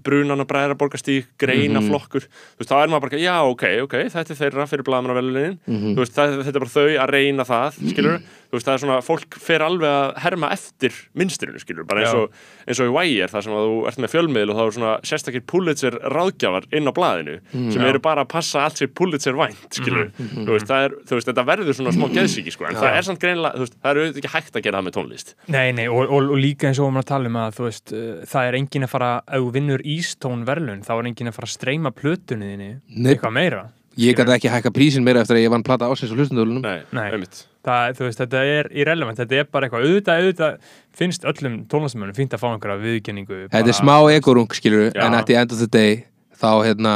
brunan 0.07 0.45
og 0.45 0.49
bræðraborgastík 0.53 1.33
greina 1.43 1.83
flokkur, 1.83 2.29
þú 2.29 2.63
veist, 2.63 2.71
þá 2.71 2.77
er 2.79 2.93
maður 2.95 3.09
bara 3.09 3.23
já, 3.25 3.37
ok, 3.51 3.67
ok, 3.89 3.97
þetta 4.15 4.37
er 4.37 4.41
þeirra 4.45 4.69
fyrir 4.71 4.87
blaðmannavelunin 4.87 5.59
þú 5.67 5.99
veist, 6.05 6.15
það, 6.15 6.39
þetta 6.47 6.55
er 6.55 6.67
bara 6.67 6.77
þau 6.77 6.89
að 7.03 7.15
reyna 7.17 7.49
það 7.51 7.81
skilur, 7.91 8.21
þú 8.46 8.46
veist, 8.55 8.67
það 8.67 8.73
er 8.75 8.83
svona 8.83 8.99
fólk 9.05 9.39
fer 9.43 9.65
alveg 9.67 9.91
að 9.91 10.21
herma 10.25 10.51
eftir 10.55 10.95
minstrinu, 11.19 11.61
skilur, 11.63 11.87
bara 11.89 12.05
eins 12.05 12.15
Já. 12.15 12.21
og, 12.23 12.37
eins 12.67 12.81
og 12.83 12.91
í 12.91 12.95
Wire, 12.95 13.29
þar 13.33 13.47
sem 13.47 13.57
að 13.57 13.67
þú 13.67 13.77
ert 13.91 14.01
með 14.05 14.13
fjölmiðl 14.15 14.53
og 14.53 14.59
þá 14.59 14.63
er 14.65 14.75
svona 14.77 14.93
sérstakir 15.11 15.45
Pulitzer 15.51 15.99
ráðgjafar 16.15 16.69
inn 16.77 16.91
á 16.91 16.93
blaðinu 16.97 17.37
sem 17.53 17.87
eru 17.87 18.03
bara 18.05 18.27
að 18.27 18.33
passa 18.37 18.65
allt 18.67 18.81
sér 18.83 18.93
Pulitzer 18.97 19.39
vænt, 19.39 19.67
skilur 19.75 20.11
þú 20.17 20.49
veist, 20.53 20.69
það 20.71 20.89
er, 20.89 20.97
þú 21.09 21.19
veist, 21.19 21.31
þetta 21.31 21.47
verður 21.51 21.79
svona 21.81 21.95
smá 21.97 22.09
geðsíki, 22.17 22.55
sko, 22.55 22.69
en 22.71 22.81
það 22.81 22.99
er 23.01 23.09
samt 23.09 23.23
greinilega, 23.23 23.57
þú 23.57 23.67
veist, 23.67 23.79
það 23.83 23.93
er 23.93 24.03
auðvitað 24.03 24.23
ekki 24.23 24.35
hægt 24.37 24.61
að 24.61 24.67
gera 24.67 24.81
það 24.81 24.89
með 24.89 24.97
tónlist. 24.99 25.35
Nei, 25.53 25.67
nei, 25.77 25.87
og, 25.89 26.03
og, 26.07 26.31
og 26.37 26.41
líka 26.41 26.71
eins 26.71 26.81
og 26.81 26.87
við 26.87 26.93
erum 26.93 27.03
að 27.03 27.09
tala 27.13 27.33
um 27.33 27.41
að 27.43 27.57
þú 27.59 27.67
veist, 27.69 27.95
uh, 27.95 28.13
það 28.33 28.51
er 28.51 28.59
enginn 28.61 28.87
að 28.87 28.93
fara 28.93 29.11
ef 29.27 29.47
þú 29.47 29.55
vinnur 29.57 29.87
Ístón 29.97 30.47
verðlun, 30.49 30.85
þá 30.87 30.93
er 30.97 31.11
enginn 31.11 31.33
að 31.33 31.37
fara 31.39 31.51
að 31.51 31.57
streyma 31.57 31.93
plötunni 31.97 32.53
þinni 32.53 32.71
Nei. 32.97 33.11
eitthvað 33.15 33.37
meira. 33.37 33.67
Ég 33.97 34.17
gæti 34.17 34.35
ekki 34.35 34.51
hækka 34.53 34.73
prísin 34.77 35.05
meira 35.07 35.23
eftir 35.25 35.39
að 35.39 35.47
ég 35.47 35.53
vann 35.55 35.65
plata 35.65 35.89
ásins 35.89 36.11
og 36.13 36.19
hlustundölunum 36.21 36.61
Nei, 36.61 36.83
Nei. 36.93 37.07
Það, 37.67 37.99
veist, 38.07 38.23
þetta 38.23 38.45
er 38.55 38.71
irrelevant, 38.73 39.19
þetta 39.21 39.41
er 39.43 39.51
bara 39.53 39.69
eitthvað 39.69 39.89
auðvitað, 39.89 40.23
auðvitað 40.23 40.71
finnst 40.97 41.27
öllum 41.29 41.59
tónlistamönnum 41.73 42.17
fínt 42.17 42.37
að 42.37 42.43
fá 42.45 42.49
einhverja 42.53 42.79
viðkenningu 42.87 43.43
Þetta 43.51 43.75
er 43.75 43.79
smá 43.81 43.97
egorung, 44.15 44.49
skilur 44.57 44.89
Já. 44.93 45.05
En 45.07 45.19
at 45.19 45.29
the 45.29 45.37
end 45.37 45.53
of 45.53 45.61
the 45.63 45.69
day 45.71 46.05
Þá, 46.37 46.51
hérna 46.69 46.95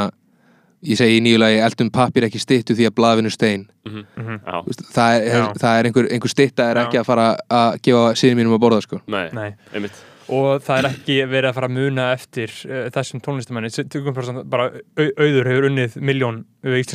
Ég 0.81 0.97
segi 0.97 1.19
í 1.19 1.21
nýjulagi 1.21 1.59
Eldum 1.61 1.91
pappir 1.93 2.25
ekki 2.25 2.39
styttu 2.41 2.73
því 2.73 2.87
að 2.89 2.95
blaðvinu 2.97 3.31
stein. 3.33 3.67
Já, 3.85 4.55
Þú 4.63 4.71
veist, 4.71 4.79
Það 4.95 5.17
er, 5.17 5.43
það 5.61 5.75
er 5.75 5.89
einhver, 5.89 6.07
einhver 6.15 6.31
stytta 6.33 6.69
er 6.71 6.79
Já. 6.79 6.85
ekki 6.87 6.99
að 7.01 7.09
fara 7.11 7.25
að 7.53 7.75
gefa 7.85 8.05
síðan 8.17 8.39
mínum 8.39 8.55
að 8.57 8.63
borða, 8.63 8.79
sko. 8.87 8.97
Nei, 9.13 9.27
Nei. 9.37 9.51
einmitt. 9.75 9.99
Og 10.31 10.63
það 10.65 10.79
er 10.79 10.87
ekki 10.89 11.17
verið 11.27 11.49
að 11.51 11.57
fara 11.59 11.69
að 11.69 11.75
muna 11.75 12.07
eftir 12.15 12.55
uh, 12.65 12.81
þessum 12.95 13.21
tónlistamanni 13.21 13.71
tökum 13.93 14.17
bara, 14.17 14.43
bara 14.55 14.67
auður 14.97 15.51
hefur 15.51 15.69
unnið 15.69 15.99
miljón 16.01 16.41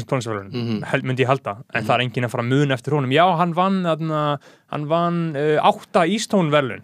tónlistamannum 0.07 0.53
Mhm. 0.53 0.83
mm 0.85 1.03
myndi 1.03 1.25
ég 1.25 1.27
halda, 1.31 1.57
en 1.75 1.85
það 1.85 1.95
er 1.97 2.03
enginn 2.05 2.25
að 2.27 2.31
fara 2.31 2.43
að 2.45 2.51
muna 2.53 2.75
eftir 2.77 2.95
honum, 2.95 3.11
já, 3.11 3.25
hann 3.37 3.53
vann 3.57 3.83
þarna, 3.83 4.21
hann 4.71 4.85
vann 4.87 5.37
uh, 5.37 5.59
átta 5.67 6.05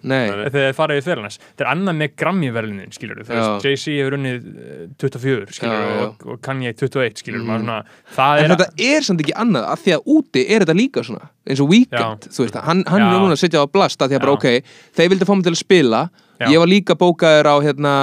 Nei, 0.03 0.28
þegar 0.28 0.51
þið 0.51 0.74
farið 0.78 0.99
í 0.99 1.05
fyrirlans 1.07 1.39
þetta 1.39 1.64
er 1.64 1.70
annað 1.72 1.97
með 2.01 2.11
Grammy-verlunin, 2.22 2.91
skilur 2.95 3.20
veist, 3.22 3.30
Já. 3.30 3.61
Jay-Z 3.62 3.87
hefur 4.01 4.16
unnið 4.18 4.49
uh, 4.51 4.89
24, 4.99 5.47
skilur 5.53 5.76
Já, 5.78 5.87
já. 6.03 6.09
og, 6.26 6.41
Kanye 6.43 6.72
21, 6.74 7.22
skilur 7.22 7.41
Mm. 7.43 7.47
maður 7.47 7.64
svona, 7.64 7.85
það 8.16 8.39
En 8.39 8.45
er 8.51 8.57
þetta 8.57 8.68
er 8.97 9.01
samt 9.09 9.20
ekki 9.24 9.37
annað 9.45 9.64
af 9.72 9.78
því 9.87 9.95
að 9.97 10.03
úti 10.16 10.45
er 10.51 10.61
þetta 10.66 10.76
líka 10.78 11.05
svona 11.07 11.28
eins 11.47 11.61
og 11.62 11.68
Weekend, 11.70 12.28
þú 12.30 12.45
veist, 12.47 12.61
hann, 12.66 12.85
hann 12.87 13.01
Já. 13.01 13.07
er 13.14 13.18
núna 13.22 13.33
að 13.39 13.43
setja 13.47 13.62
á 13.62 13.66
blast 13.70 14.03
af 14.03 14.11
því 14.11 14.16
að 14.18 14.26
bara 14.26 14.33
Já. 14.33 14.39
ok, 14.39 14.74
þeir 14.99 15.09
vildi 15.14 15.26
fá 15.26 15.35
mig 15.35 15.45
til 15.45 15.53
að 15.55 15.62
spila 15.62 16.03
Já. 16.41 16.47
ég 16.51 16.59
var 16.59 16.66
líka 16.70 16.95
bókaður 16.99 17.47
á 17.47 17.55
hérna, 17.62 17.95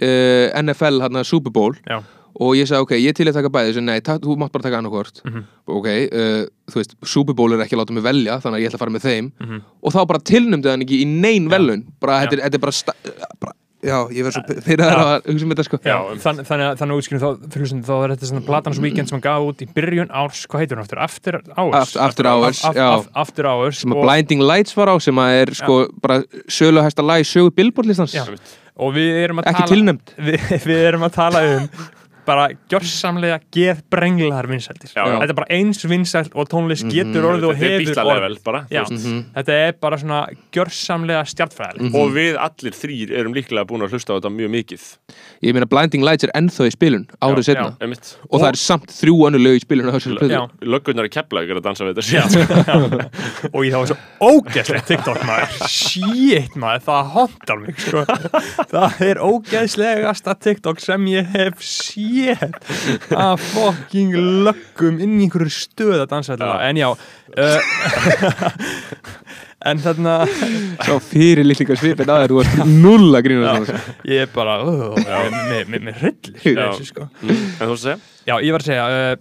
uh, 0.00 0.62
NFL, 0.62 1.00
hérna 1.02 1.24
Super 1.24 1.50
Bowl 1.52 1.74
já, 1.86 2.00
og 2.40 2.54
ég 2.56 2.66
sagði 2.70 2.82
ok, 2.86 2.92
ég 3.02 3.14
til 3.14 3.26
að 3.28 3.34
taka 3.38 3.48
bæði 3.52 3.72
þessu, 3.72 3.82
nei, 3.84 4.00
ta 4.00 4.18
þú 4.18 4.36
mátt 4.40 4.52
bara 4.52 4.62
taka 4.68 4.78
annarkvort 4.80 5.22
Mhm. 5.24 5.42
ok, 5.66 5.86
uh, 6.12 6.44
þú 6.72 6.76
veist, 6.80 6.94
Super 7.04 7.34
Bowl 7.34 7.52
er 7.52 7.64
ekki 7.66 7.76
að 7.76 7.82
láta 7.84 7.92
mig 7.92 8.02
velja 8.04 8.38
þannig 8.40 8.58
að 8.58 8.62
ég 8.62 8.68
ætla 8.70 8.78
að 8.80 8.84
fara 8.86 8.96
með 8.98 9.06
þeim 9.08 9.32
Mhm. 9.40 9.62
og 9.82 9.92
þá 9.92 10.06
bara 10.06 10.18
tilnumdi 10.20 10.68
hann 10.70 10.80
ekki 10.86 11.02
í 11.02 11.06
nein 11.06 11.48
velun 11.48 11.84
bara, 12.00 12.22
þetta 12.26 12.32
er, 12.38 12.54
er 12.54 12.58
bara, 12.58 12.72
bara 13.40 13.52
já, 13.82 13.98
ég 14.14 14.22
verð 14.22 14.34
svo 14.38 14.42
fyrir 14.62 14.78
það 14.78 15.00
að 15.02 15.24
hugsa 15.26 15.42
um 15.44 15.50
þetta 15.50 15.64
sko 15.66 15.78
Já, 15.82 15.96
þannig 16.22 16.46
að 16.46 16.76
þannig 16.78 16.92
að 16.94 16.98
útskýrum 17.02 17.20
þá, 17.22 17.30
fyrir 17.50 17.62
hlustandi, 17.66 17.86
þá 17.88 17.94
er 18.04 18.08
þetta 18.14 18.26
svona 18.30 18.46
Platans 18.46 18.78
Weekend 18.78 19.08
sem 19.10 19.16
hann 19.18 19.24
gaf 19.26 19.42
út 19.42 19.58
í 19.58 19.66
byrjun 19.74 20.08
árs, 20.14 20.46
hvað 20.46 20.60
heitir 20.62 20.76
hann 20.78 20.84
aftur? 20.86 20.98
After 21.02 21.40
Hours? 21.58 21.96
After- 21.96 22.26
Hours, 22.30 22.62
já. 22.62 22.86
af- 22.94 23.08
After 23.14 23.44
Hours 23.44 23.78
sem 23.82 23.90
að 23.90 24.02
Blinding 24.06 24.40
Lights 24.40 24.72
var 24.76 24.86
á 24.86 24.96
sem 25.02 25.14
að 25.16 25.42
er 25.42 25.52
sko 25.54 25.88
bara 26.00 26.22
söluhæsta 26.48 27.02
lag 27.04 27.20
í 27.20 27.26
sögu 27.26 27.50
Billboard-listans 27.50 28.14
Já. 28.14 28.22
og 28.78 28.94
við 28.94 29.18
erum 29.26 29.38
að 29.42 29.50
ekki 29.50 29.66
tala 29.66 29.74
tilnefnd 29.74 30.14
við, 30.30 30.38
við 30.62 30.78
erum 30.88 31.02
að 31.02 31.12
tala 31.18 31.42
um 31.42 31.68
bara 32.26 32.48
gjörsamlega 32.70 33.38
geðbrenglar 33.54 34.46
vinsældir. 34.50 34.92
Já, 34.94 35.02
já. 35.02 35.16
þetta 35.22 35.34
er 35.34 35.38
bara 35.38 35.56
eins 35.56 35.82
vinsælt 35.88 36.36
og 36.38 36.48
tónlist 36.52 36.86
getur 36.92 37.26
orðið 37.30 37.46
og 37.48 37.54
er 37.56 37.62
hefur 37.62 38.02
orðið. 38.02 38.38
Mhm. 38.92 39.18
þetta 39.36 39.56
er 39.66 39.72
bara 39.82 39.98
svona 39.98 40.20
gjörsamlega 40.54 41.24
stjartfræðilegt 41.32 41.96
og 41.98 42.12
við 42.14 42.38
allir 42.38 42.76
þrýr 42.76 43.14
erum 43.20 43.34
líklega 43.34 43.66
búin 43.68 43.82
að 43.86 43.96
hlusta 43.96 44.14
á 44.14 44.16
þetta 44.18 44.32
mjög 44.34 44.52
mikið. 44.56 44.86
Ég 45.42 45.56
meina 45.56 45.66
Blinding 45.66 46.04
Lights 46.06 46.24
er 46.28 46.34
ennþá 46.38 46.68
í 46.68 46.74
spilun 46.74 47.06
árið 47.22 47.48
setna 47.50 47.74
og 48.30 48.40
það 48.40 48.48
er 48.48 48.60
samt 48.62 48.94
þrjú 48.94 49.16
önnur 49.28 49.42
lög 49.42 49.58
í 49.58 49.64
spilun 49.64 49.90
á 49.90 49.92
þessari 49.96 50.18
plötu. 50.18 50.32
Já. 50.32 50.42
löggunar 50.62 51.08
kepla 51.12 51.42
ykkur 51.42 51.60
að 51.60 51.66
dansa 51.66 51.88
við 51.88 51.98
þetta. 51.98 52.06
Síðan 52.12 52.92
og 53.54 53.60
ég 53.66 53.74
þá 53.74 53.78
var 53.82 53.90
svo 53.90 53.98
ógeðslegt 54.22 54.88
TikTok 54.92 55.22
maður. 55.26 55.58
Shit 55.72 56.56
maður, 56.56 56.84
það 56.86 57.12
hóndar 57.16 57.62
mig 57.62 57.82
sko. 57.82 58.04
það 58.72 59.02
er 59.08 59.22
ógeðslegasta 59.22 60.36
TikTok 60.38 60.82
sem 60.82 61.06
ég 61.12 61.32
hef 61.34 61.62
séð 62.12 63.16
að 63.16 63.44
fucking 63.52 64.16
löggum 64.46 65.00
inn 65.02 65.18
í 65.18 65.26
einhverju 65.26 65.54
stöð 65.54 65.98
að 66.00 66.08
dansa 66.12 66.34
þetta 66.34 66.50
lag. 66.50 66.60
en 66.68 66.80
já 66.82 66.88
uh, 66.92 67.60
en 69.70 69.82
þarna 69.82 70.16
Sá 70.82 70.96
fyrir 71.04 71.46
líklingar 71.46 71.78
svipin 71.80 72.10
að 72.10 72.24
þér, 72.24 72.32
þú 72.32 72.40
varst 72.40 72.64
null 72.68 73.10
að 73.12 73.24
grína 73.28 73.54
það 73.54 73.72
ég 74.10 74.24
er 74.26 74.32
bara 74.34 74.58
með, 74.64 75.62
með, 75.68 75.78
með 75.88 76.02
hryllir 76.02 76.60
þessu, 76.64 76.88
sko. 76.90 77.08
Mm, 77.22 77.46
en 77.58 77.72
þú 77.72 77.78
segja 77.84 77.98
Já, 78.22 78.36
ég 78.38 78.54
var 78.54 78.62
að 78.62 78.68
segja 78.70 78.84
uh, 78.90 79.14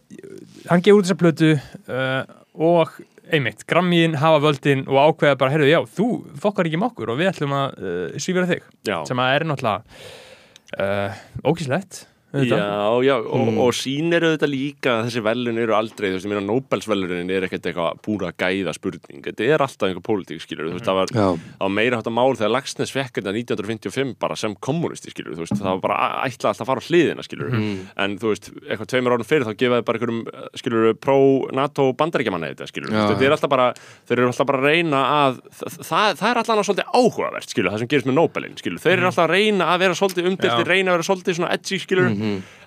hann 0.70 0.84
gefur 0.86 1.02
út 1.02 1.08
þessa 1.08 1.22
plötu 1.22 1.56
uh, 1.58 2.22
og 2.62 3.00
einmitt, 3.32 3.64
Grammíin 3.70 4.18
hafa 4.20 4.42
völdin 4.44 4.84
og 4.90 4.98
ákveða 5.00 5.38
bara, 5.40 5.54
heyrðu, 5.54 5.70
já, 5.72 5.80
þú 5.98 6.08
fokkar 6.42 6.68
ekki 6.68 6.80
með 6.82 6.92
okkur 6.92 7.14
og 7.14 7.20
við 7.22 7.32
ætlum 7.32 7.56
að 7.56 7.78
uh, 7.80 8.20
svífira 8.20 8.50
þig. 8.50 8.66
Já, 8.90 8.98
sem 9.08 9.22
að 9.24 9.36
er 9.38 9.46
náttúrulega 9.48 10.82
uh, 10.84 11.22
ógíslegt 11.48 12.02
já, 12.32 13.04
já 13.04 13.16
og, 13.20 13.48
Mm. 13.52 13.58
og 13.60 13.72
sýnir 13.76 14.24
auðvitað 14.24 14.52
líka 14.54 14.90
að 14.96 15.06
þessi 15.10 15.22
velun 15.26 15.58
eru 15.60 15.74
aldrei, 15.76 16.10
þú 16.12 16.16
veist, 16.16 16.26
ég 16.26 16.32
meina 16.32 16.46
Nobelsvelunin 16.48 17.30
er 17.36 17.44
ekkert 17.48 17.66
eitthvað 17.68 18.00
búra 18.06 18.32
gæða 18.32 18.74
spurning. 18.78 19.22
Þetta 19.26 19.44
er 19.52 19.60
alltaf 19.66 19.90
einhver 19.90 20.06
pólitík, 20.06 20.40
skilur 20.44 20.70
þú 20.70 20.78
veist, 20.78 20.86
það 20.88 21.00
var 21.02 21.08
Já, 21.12 21.28
á 21.60 21.66
meira 21.68 21.98
hátta 22.00 22.14
mál 22.14 22.32
þegar 22.40 22.54
Lagsnes 22.56 22.92
fekk 22.96 23.20
þetta 23.20 23.34
1955 23.36 24.16
bara 24.20 24.36
sem 24.40 24.56
kommunisti 24.56 25.12
skilur 25.12 25.36
þú 25.36 25.44
veist, 25.44 25.58
það 25.60 25.76
var 25.76 25.82
bara 25.84 25.98
ætla 26.28 26.54
alltaf 26.54 26.64
að 26.64 26.72
fara 26.72 26.80
á 26.80 26.88
hliðina 26.88 27.24
skilur 27.28 27.52
en 27.98 28.18
þú 28.22 28.32
veist, 28.32 28.48
eitthvað 28.70 28.88
tveimur 28.94 29.12
árum 29.18 29.28
fyrir 29.28 29.46
þá 29.50 29.54
gefaði 29.60 29.86
bara 29.86 30.00
einhverjum 30.00 30.22
skilur 30.62 30.94
pro-NATO 31.02 31.90
bandaríkjamanna 32.00 32.52
þetta 32.54 32.68
skilur, 32.70 32.92
Já. 32.94 33.04
þetta 33.12 33.26
er 33.28 33.36
alltaf 33.36 33.52
bara 33.52 33.68
þeir 34.08 34.18
eru 34.22 34.30
alltaf 34.32 34.48
bara 34.50 34.62
að 34.62 34.68
reyna 34.72 35.02
að 35.18 35.40
það, 35.60 35.78
það, 35.90 36.16
það 36.22 36.30
er 36.32 36.42
alltaf 36.42 36.66
svolítið 36.70 36.92
áhugavert 37.02 37.50
skilur, 37.54 37.72
það 37.74 37.84
sem 37.84 37.92
gerist 37.92 38.10
með 38.10 38.18
Nobelin 38.20 38.58
skilur, 38.60 38.82
þeir 38.84 38.98
eru 38.98 39.10
alltaf 39.12 39.26
að 39.28 39.34
reyna 39.36 39.70
að 39.76 39.80
vera 39.86 39.98
svolítið 40.02 40.30
umdiltir, 40.32 40.66
Já. 40.66 40.70
reyna 40.72 40.92
að 40.92 40.98
vera 40.98 41.08
svolítið 41.10 41.38
svona 41.40 41.52
edgy 41.56 41.80
skilur, 41.82 42.10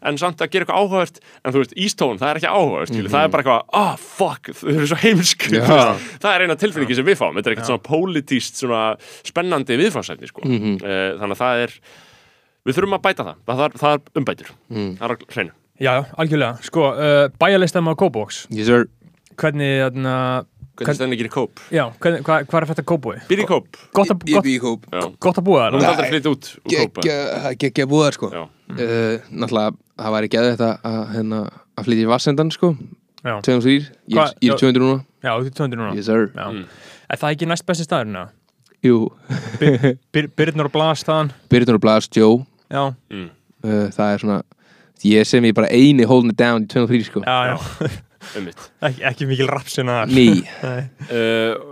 en 0.04 0.18
samt 0.20 0.42
að 0.44 0.50
gera 0.52 0.66
eitthvað 0.66 0.80
áhugavert 0.82 1.20
en 1.22 1.54
þú 1.54 1.62
veist, 1.62 1.74
Eastone, 1.80 2.20
það 2.20 2.30
er 2.30 2.40
ekki 2.40 2.52
áhugavert 2.52 2.92
skilur, 2.92 3.10
það 3.14 3.26
er 3.26 3.32
bara 3.32 3.44
eitthvað, 3.44 3.62
ah 3.80 3.92
oh, 3.92 4.06
fuck 4.18 4.50
þau 4.60 4.70
eru 4.74 4.88
svo 4.90 5.00
heimsk, 5.00 5.46
veist, 5.54 6.08
það 6.24 6.30
er 6.32 6.44
eina 6.44 6.58
tilfinningi 6.60 6.98
sem 6.98 7.08
við 7.08 7.20
fáum, 7.20 7.36
þetta 7.38 7.50
er 7.50 7.56
ekkert 7.56 7.70
svona 7.72 7.84
pólitíst 7.88 8.62
svona 8.62 8.82
spennandi 9.24 9.78
viðfangsætni 9.80 10.30
sko. 10.30 10.44
Mhm. 10.44 10.80
Eh, 10.82 11.10
þannig 11.20 11.38
að 11.38 11.44
það 11.44 11.64
er 11.66 11.76
við 12.64 12.78
þurfum 12.78 12.98
að 12.98 13.04
bæta 13.06 13.28
það, 13.28 13.38
það, 13.44 13.62
það, 13.62 13.78
það 13.84 13.94
er 13.94 14.20
umbætur. 14.20 14.52
Mm. 14.72 14.90
það 15.00 15.08
er 15.10 15.24
hreinu. 15.36 15.56
Já, 15.82 15.94
algjörlega, 16.22 16.62
sko, 16.62 16.90
uh, 16.94 17.24
bæjarlistam 17.40 17.88
á 17.90 17.92
Kópóks 17.98 18.44
yes 18.54 18.70
hvernig, 19.40 19.80
þarna 19.82 20.16
hvernig 20.80 21.14
ekki 21.18 21.26
í 21.28 21.32
kóp? 21.34 21.60
já, 21.70 21.84
hvað, 22.02 22.16
hvað 22.50 22.56
er 22.60 22.66
þetta 22.70 22.84
Kópói? 22.90 23.16
Býr 23.28 23.42
í 23.44 23.46
kóp? 23.46 23.76
Gott 23.94 24.10
að, 24.10 24.24
Ég 24.26 24.34
gott, 24.34 24.44
bý 24.48 24.54
í 24.56 24.60
kóp 24.62 24.86
Já. 24.90 25.02
gott 25.22 25.38
að 25.38 25.44
búa 25.46 25.68
Þú 25.70 25.70
það 25.70 25.74
mátt 25.74 25.84
Nei. 25.84 25.90
aldrei 25.94 26.10
flytja 26.10 26.32
út 26.34 26.48
úr 26.50 26.74
kóp 26.74 27.00
Gekkja, 27.04 27.52
gekkja 27.62 27.86
búðar 27.90 28.16
sko 28.18 28.30
Já. 28.34 28.42
uh, 28.44 29.28
Náttúrulega, 29.30 29.76
það 30.02 30.14
væri 30.16 30.30
geðið 30.34 30.50
þetta 30.56 30.70
að, 30.90 31.00
hérna, 31.14 31.40
að 31.78 31.84
flytja 31.88 32.04
í 32.06 32.10
Vassendan 32.10 32.50
sko 32.54 32.72
Já, 33.24 33.34
203, 33.40 33.76
ég, 34.08 34.18
er- 34.18 34.34
ég 34.44 34.52
er 34.52 34.58
200 34.60 34.82
núna 34.82 34.98
já, 35.24 35.30
þú 35.38 35.46
er 35.46 35.54
200 35.60 35.78
núna 35.80 35.94
Yes 35.96 36.06
sir 36.10 36.26
Mm. 36.34 36.64
er 37.10 37.16
það 37.22 37.36
ekki 37.36 37.46
næst 37.48 37.64
besti 37.66 37.86
staðurinn? 37.86 38.18
eða? 38.18 38.30
Jú, 38.84 39.08
Byrnur 40.36 40.68
og 40.68 40.72
Blas 40.74 41.04
þaðan 41.06 41.30
Byrjun 41.48 41.78
og 41.78 41.80
Blast, 41.84 42.16
Joe 42.18 42.42
Já, 42.72 42.90
mm. 43.12 43.30
uh, 43.64 43.86
Það 43.94 44.10
er 44.12 44.18
svona 44.24 44.42
Ég 45.04 45.26
sem 45.28 45.44
ég 45.44 45.52
bara 45.56 45.68
eini 45.68 46.04
holding 46.08 46.30
it 46.32 46.38
down 46.40 46.64
í 46.64 46.68
203 46.70 47.04
sko 47.10 47.20
já, 47.24 47.52
já 47.52 47.56
ummitt 48.38 48.66
ekki, 48.82 49.02
ekki 49.10 49.26
mikil 49.30 49.48
rapsina 49.50 50.04
Ný 50.10 50.28
Nei. 50.62 50.84
uh, 51.18 51.70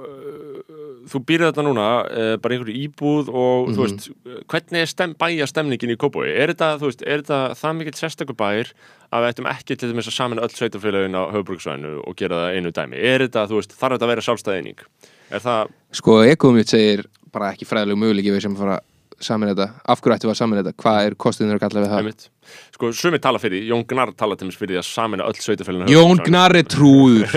Þú 1.12 1.18
býrð 1.26 1.48
þetta 1.48 1.62
núna 1.66 1.84
uh, 2.06 2.34
bara 2.40 2.54
í 2.54 2.58
einhverju 2.60 2.82
íbúð 2.86 3.26
og 3.34 3.68
Mhm. 3.68 3.74
þú 3.74 3.82
veist, 3.82 4.04
hvernig 4.48 4.80
er 4.84 4.86
stem, 4.90 5.14
bæja 5.18 5.48
stemningin 5.50 5.90
í 5.92 5.96
Kópói? 5.98 6.28
Er 6.30 6.52
þetta, 6.52 6.68
þú 6.78 6.86
veist, 6.88 7.02
er 7.02 7.24
þetta 7.24 7.40
það 7.58 7.74
mikill 7.80 7.98
sérstakur 7.98 8.36
bæir 8.38 8.70
að 9.12 9.24
við 9.24 9.32
ættum 9.32 9.48
ekki 9.50 9.76
til 9.82 9.90
þess 9.92 10.08
að 10.12 10.16
samina 10.16 10.44
öll 10.46 10.54
sveitafélagin 10.54 11.18
á 11.18 11.22
höfbruksvæðinu 11.34 11.92
og 12.06 12.16
gera 12.16 12.38
það 12.44 12.56
einu 12.56 12.70
dæmi? 12.78 13.02
Er 13.02 13.26
þetta, 13.26 13.44
þú 13.50 13.58
veist, 13.58 13.74
þarf 13.76 13.96
þetta 13.98 14.06
að 14.06 14.12
vera 14.14 14.26
sjálfstæðining? 14.28 14.86
Er 15.34 15.42
það, 15.42 15.74
Sko, 15.98 16.16
ekoðum 16.22 16.60
mitt 16.62 16.70
segir 16.72 17.04
bara 17.34 17.50
ekki 17.52 17.66
fræðilegu 17.68 17.98
möguleiki 17.98 18.32
við 18.38 18.46
sem 18.46 18.56
fara 18.56 18.78
saman 19.26 19.52
þetta 19.52 19.66
Af 19.92 20.02
hverju 20.02 20.16
ættum 20.16 20.28
við 20.30 20.34
að 20.34 20.40
saman 20.40 20.60
þetta? 20.60 20.74
Hvað 20.82 20.98
er 21.06 21.16
kostuðinur 21.24 21.58
að 21.58 21.64
kalla 21.64 21.82
við 21.82 21.90
það? 21.92 22.00
einmitt? 22.02 22.28
Sko, 22.74 22.90
sumi 22.96 23.18
tala 23.22 23.38
fyrir, 23.42 23.62
því, 23.62 23.70
Jón 23.70 23.84
Gnarr 23.92 24.12
tala 24.18 24.34
til 24.38 24.48
þess 24.48 24.60
fyrir 24.60 24.74
því 24.74 24.80
að 24.82 24.88
samina 24.88 25.28
öll 25.28 25.38
sveitafélagin 25.38 25.92
Jón 25.92 26.18
Gnarri 26.26 26.62
trúður 26.66 27.30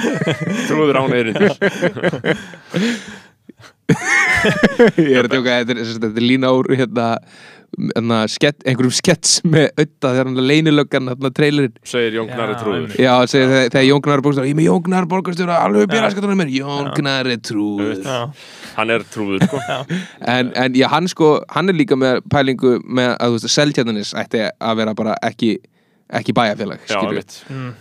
Trúður 0.68 1.00
án 1.00 1.14
eirindis 1.16 1.54
Ég 5.00 5.16
er 5.18 5.26
að 5.26 5.32
tjóka, 5.34 5.56
þetta 5.62 5.72
er, 5.74 5.80
er 6.10 6.22
lína 6.24 6.52
úr 6.56 6.70
hérna 6.78 7.06
skett, 8.30 8.62
einhverjum 8.66 8.92
skets 8.92 9.40
með 9.46 9.68
ötta 9.78 10.10
þegar 10.12 10.28
hann 10.30 10.40
leynilöggan 10.50 11.10
hérna 11.12 11.30
trailerinn. 11.34 11.74
Segir 11.86 12.16
Jón 12.18 12.28
Gnarr 12.30 12.52
Já, 12.54 12.58
trúður. 12.62 12.94
Já, 12.98 13.12
þegar, 13.26 13.48
þegar- 13.52 13.70
þegar 13.74 13.86
Jón 13.88 14.02
Gnarri 14.06 14.22
borgstjóra 14.26 14.48
Ég 14.50 14.56
með 14.58 14.66
Jón 14.68 14.82
Gnarri 14.88 15.10
borgstjóra, 15.12 15.58
alveg 15.64 15.82
upp 15.86 15.94
í 15.94 16.02
raskatunum 16.04 16.40
mér 16.42 16.52
Jón 16.58 16.90
Gnarri 16.98 17.36
trúður. 17.38 18.04
Hann 18.76 18.90
er 18.90 19.04
trúður, 19.14 19.46
sko. 19.46 19.60
En, 20.36 20.52
en 20.54 20.74
já, 20.74 20.88
hann 20.92 21.08
sko, 21.08 21.44
hann 21.50 21.68
er 21.68 21.74
líka 21.78 21.96
með 21.98 22.20
pælingu 22.30 22.78
með 22.86 23.14
að 23.16 23.30
þú 23.34 23.38
veist, 23.38 23.54
Seltjarnanis 23.54 24.14
ætti 24.14 24.44
að 24.50 24.76
vera 24.82 24.94
bara 24.94 25.14
ekki 25.26 25.56
ekki 26.18 26.32
bæjarfélag, 26.34 26.80
Já, 26.90 26.98
einmitt. 27.06 27.36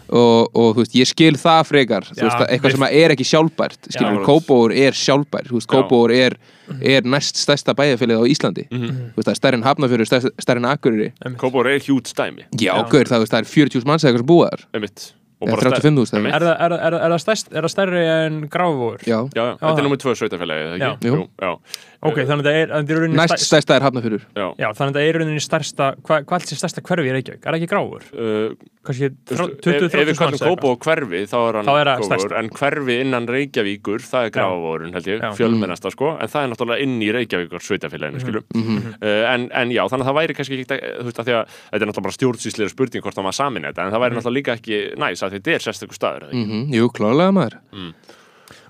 Og, 0.09 0.49
og 0.53 0.75
þú 0.75 0.83
veist, 0.83 0.95
ég 0.99 1.07
skil 1.09 1.33
það 1.41 1.61
frekar 1.69 2.05
þú 2.09 2.15
Já, 2.19 2.23
veist, 2.27 2.39
að 2.43 2.49
eitthvað 2.53 2.75
sem 2.75 2.85
er 2.89 3.13
ekki 3.15 3.27
sjálfbært. 3.29 3.89
Kópóur 4.27 4.73
er 4.77 4.93
sjálfbær 4.93 5.49
þú 5.49 5.57
veist, 5.59 5.69
Já. 5.69 5.73
Kópóur 5.75 6.13
er, 6.13 6.37
er 6.81 7.01
næst 7.09 7.35
stærsta 7.41 7.73
bæjarfélagið 7.73 8.21
á 8.21 8.25
Íslandi. 8.29 8.67
Mhm. 8.69 8.97
þú 9.13 9.21
veist, 9.21 9.27
það 9.29 9.33
er 9.35 9.41
stærri 9.41 9.59
en 9.61 9.63
Hafnafjörður, 9.65 10.09
stærri, 10.11 10.33
stærri 10.45 10.63
en 10.63 10.69
Akureyri. 10.73 11.11
Kópór 11.41 11.65
er 11.73 11.79
hjút 11.79 12.05
stæmi, 12.13 12.45
já, 12.53 12.73
Já. 12.77 12.89
gaur, 12.89 13.05
það, 13.09 13.17
þú 13.17 13.23
veist, 13.25 13.33
það 13.33 13.39
er 13.39 13.49
40.000 13.55 13.85
manns 13.89 14.03
eða 14.03 14.11
eitthvað 14.13 14.25
sem 14.25 14.33
búa 14.35 14.49
þar. 14.53 14.65
Einmitt. 14.73 15.13
Og 15.39 15.47
eða 15.47 15.55
bara 15.55 15.69
stær- 15.71 15.83
35.000 15.87 16.11
eða? 16.11 16.19
Einmitt. 16.19 16.33
Er 16.35 16.43
það, 16.43 16.49
er, 16.51 16.57
það- 16.59 16.81
er, 16.83 16.91
það- 16.91 17.03
er, 17.05 17.11
það 17.13 17.21
stærst, 17.23 17.47
er 17.55 17.61
það 17.63 17.71
stærri 17.71 18.01
en 18.27 18.41
gráfur? 18.51 18.97
já, 19.07 19.19
Já, 19.31 19.43
já, 19.47 19.55
þetta 19.61 19.77
er 19.79 19.85
nummið 19.87 20.01
tvö 20.03 20.15
sveitafélagi, 20.19 20.79
Já. 20.79 21.53
Ok, 21.99 22.15
þannig 22.23 22.39
að 22.39 22.47
það 22.47 22.57
er, 22.61 22.69
að 22.71 22.91
er 22.95 23.09
næst 23.11 23.33
stærst, 23.33 23.47
stærsta 23.49 23.75
er 23.75 23.83
Hafnafjörður 23.83 24.21
já. 24.39 24.45
Já, 24.55 24.67
þannig 24.71 24.93
að 24.93 24.95
það 24.95 25.01
er 25.03 25.09
í 25.09 25.15
rauninni 25.19 25.41
stærsta 25.43 25.87
Hvað 26.07 26.21
hva 26.29 26.37
er 26.37 26.43
þessi 26.45 26.57
stærsta 26.61 26.83
hverfi 26.87 27.09
í 27.09 27.15
Reykjavík? 27.17 27.41
Er 27.43 27.49
það 27.49 27.57
ekki 27.59 27.67
gráfur? 27.73 28.05
Uh, 28.15 28.53
veist, 28.87 29.17
20-30 29.27 29.83
ef, 29.99 30.07
við 30.07 30.19
kallum 30.21 30.39
Kópó 30.39 30.69
og 30.71 30.85
hverfi 30.87 31.19
þá 31.27 31.35
er 31.49 31.57
hann 31.59 31.71
er 31.75 32.03
stærsta. 32.07 32.37
en 32.39 32.49
hverfi 32.55 32.95
innan 33.03 33.27
Reykjavíkur 33.27 34.05
það 34.07 34.29
er 34.29 34.31
Grafavórun 34.37 34.95
held 34.95 35.09
ég, 35.11 35.25
fjölmennasta 35.35 35.91
sko 35.91 36.13
en 36.15 36.31
það 36.31 36.45
er 36.47 36.53
náttúrulega 36.53 36.85
inn 36.87 36.95
í 37.03 37.09
Reykjavíkur 37.17 37.65
sveitafélaginu 37.67 38.23
skilum 38.23 38.47
Mhm. 38.55 38.77
uh, 39.03 39.33
en, 39.33 39.49
en 39.51 39.75
já, 39.75 39.83
þannig 39.91 40.07
að 40.07 40.09
það 40.13 40.19
væri 40.21 40.37
kannski 40.39 40.59
ekki 40.61 40.79
þú 40.79 41.09
veist 41.09 41.19
að 41.19 41.27
því 41.27 41.35
að 41.35 41.57
þetta 41.59 41.83
er 41.83 41.89
náttúrulega 41.91 42.07
bara 42.07 42.17
stjórnsýslega 42.17 42.73
spurning 42.73 43.03
hvort 43.03 43.19
það 43.19 43.27
maður 43.27 43.39
samin 43.43 43.67
þetta, 43.67 43.83
en 43.85 43.91
það 43.97 44.03
væri 44.05 44.15
náttúrulega 44.21 44.39
líka 44.39 44.55
ekki 44.55 44.79
næs 45.03 45.23
að 45.27 45.35
þetta 45.35 45.53
er 45.59 45.67
sérstakur 45.67 45.99
staður? 45.99 46.31
Mhm, 46.31 46.71
jú, 46.79 46.89
klálega 46.95 47.35
maður 47.35 47.59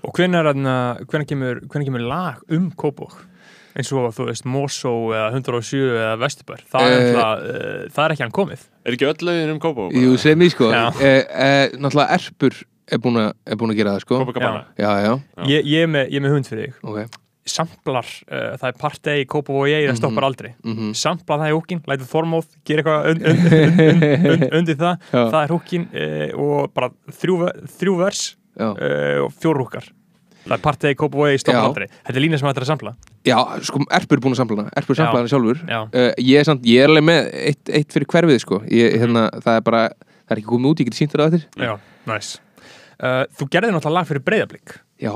Og 0.06 0.16
hvenær, 0.16 0.52
kemur, 1.28 1.60
hvenær 1.68 1.88
kemur 1.88 2.06
lag 2.08 2.40
um 2.48 2.70
Kópók? 2.72 3.18
eins 3.76 3.90
og 3.94 4.10
þú 4.16 4.26
veist 4.30 4.46
Mosó 4.50 4.92
eða 5.14 5.28
107 5.30 5.78
eða 5.94 6.16
Vesturbær 6.20 6.64
það, 6.66 6.90
er 6.90 7.00
Eh. 7.00 7.14
uh, 7.14 7.22
uh, 7.22 7.88
það 7.94 8.04
er 8.04 8.14
ekki 8.16 8.24
hann 8.26 8.34
komið 8.34 8.66
Er 8.84 8.96
ekki 8.96 9.06
öll 9.06 9.26
lögin 9.28 9.54
um 9.54 9.60
Kópó? 9.62 9.88
jú, 9.94 10.16
sem 10.18 10.42
ég 10.42 10.50
sko 10.54 10.72
eh, 10.72 10.90
eh, 11.00 11.70
náttúrulega 11.78 12.18
Erpur 12.18 12.58
er 12.90 12.98
búin 12.98 13.20
að 13.20 13.32
er 13.46 13.76
gera 13.78 13.94
það 13.94 14.04
sko 14.06 14.20
Kópakabana? 14.24 14.64
já, 14.76 14.90
já, 15.06 15.12
Já. 15.38 15.44
ég, 15.46 15.64
ég, 15.64 15.82
er 15.84 15.86
með, 15.86 16.10
ég 16.10 16.16
er 16.18 16.24
með 16.26 16.34
hund 16.34 16.50
fyrir 16.50 16.66
þig 16.66 16.90
ok 16.90 17.20
samplar, 17.50 18.06
uh, 18.30 18.52
það 18.60 18.66
er 18.68 18.76
partey, 18.78 19.24
Kópavogi 19.26 19.78
það 19.88 19.96
stoppar 19.98 20.26
aldrei, 20.28 20.50
mhm. 20.62 20.92
sampla 20.94 21.38
það 21.40 21.50
í 21.50 21.54
húkin 21.56 21.80
lætið 21.88 22.10
Þormóð, 22.12 22.50
gera 22.68 22.82
eitthvað 22.82 23.08
und, 23.10 23.24
und, 23.26 23.40
und, 23.40 23.80
und, 23.80 24.26
und, 24.30 24.44
undir 24.60 24.76
það, 24.78 25.08
Já. 25.10 25.22
það 25.32 25.40
er 25.40 25.54
húkin 25.56 25.86
uh, 25.90 26.26
og 26.44 26.70
bara 26.76 26.90
þrjú, 27.16 27.38
þrjú 27.80 27.96
vers. 28.04 28.22
Uh, 28.60 29.24
og 29.24 29.32
fjór 29.40 29.60
húkar 29.62 29.88
það 30.46 30.54
er 30.56 31.38
stoppar 31.38 31.60
Já. 31.60 31.66
aldrei 31.68 31.86
þetta 31.90 32.16
er 32.16 32.22
lína 32.24 32.38
sem 32.40 32.48
hættir 32.48 32.64
að 32.64 32.70
sampla. 32.70 32.92
Já, 33.28 33.36
sko, 33.66 33.80
Erpur 33.92 34.16
er 34.16 34.22
búin 34.24 34.32
að 34.34 34.38
samla 34.40 34.62
hana. 34.62 34.70
Erpur 34.80 34.96
samla 34.96 35.20
hana 35.20 35.28
sjálfur. 35.30 35.58
Já. 35.68 35.80
uh, 35.84 36.12
Ég 36.24 36.40
er 36.40 36.46
samt, 36.48 36.64
ég 36.64 36.80
er 36.84 36.88
alveg 36.88 37.04
með 37.06 37.28
eitt, 37.50 37.72
eitt 37.76 37.92
fyrir 37.92 38.08
hverfið, 38.10 38.38
sko. 38.40 38.60
Ég, 38.72 38.96
hérna, 39.02 39.26
Það 39.44 39.58
er 39.60 39.66
bara, 39.66 39.82
það 40.24 40.34
er 40.36 40.40
ekki 40.40 40.50
komið 40.54 40.70
út, 40.72 40.80
ég 40.80 40.88
geti 40.88 41.00
sínt 41.02 41.12
þér 41.14 41.22
á 41.22 41.26
þetta 41.34 41.66
Já, 41.68 41.74
næs 42.08 42.30
uh, 43.04 43.24
Þú 43.36 43.50
gerði 43.52 43.74
náttúrulega 43.76 43.98
lag 43.98 44.08
fyrir 44.08 44.24
breyðablík 44.30 44.74
Já, 45.04 45.12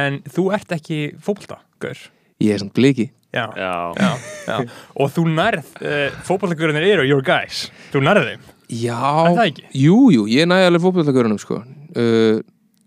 en 0.00 0.20
þú 0.28 0.46
ert 0.56 0.76
ekki 0.76 1.00
fótbolta, 1.24 1.60
gaur 1.82 2.04
ég 2.40 2.54
er 2.54 2.62
samt 2.62 2.76
bliki 2.76 3.10
Já, 3.30 3.46
Já, 3.54 3.72
já, 3.94 4.12
já. 4.48 4.56
og 4.98 5.10
þú 5.14 5.26
nærð 5.30 5.68
uh, 5.80 6.06
fótboltagurinn 6.26 6.80
eru 6.82 7.04
your 7.06 7.22
guys. 7.22 7.68
Þú 7.92 8.00
nærð 8.02 8.24
þeim. 8.26 8.48
Já, 8.74 8.96
Er 8.98 9.36
það 9.36 9.44
ekki? 9.44 9.66
jú, 9.78 9.98
jú, 10.10 10.24
ég 10.30 10.48
næði 10.50 10.66
alveg 10.66 10.82
fótbollagörunum, 10.82 11.38
sko. 11.38 11.60
Uh, 11.94 12.40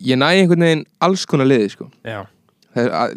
Ég 0.04 0.20
næði 0.20 0.44
einhvern 0.44 0.66
veginn 0.66 0.86
alls 1.06 1.24
konar 1.30 1.48
liði, 1.48 1.70
sko. 1.72 1.88
Já, 2.04 2.26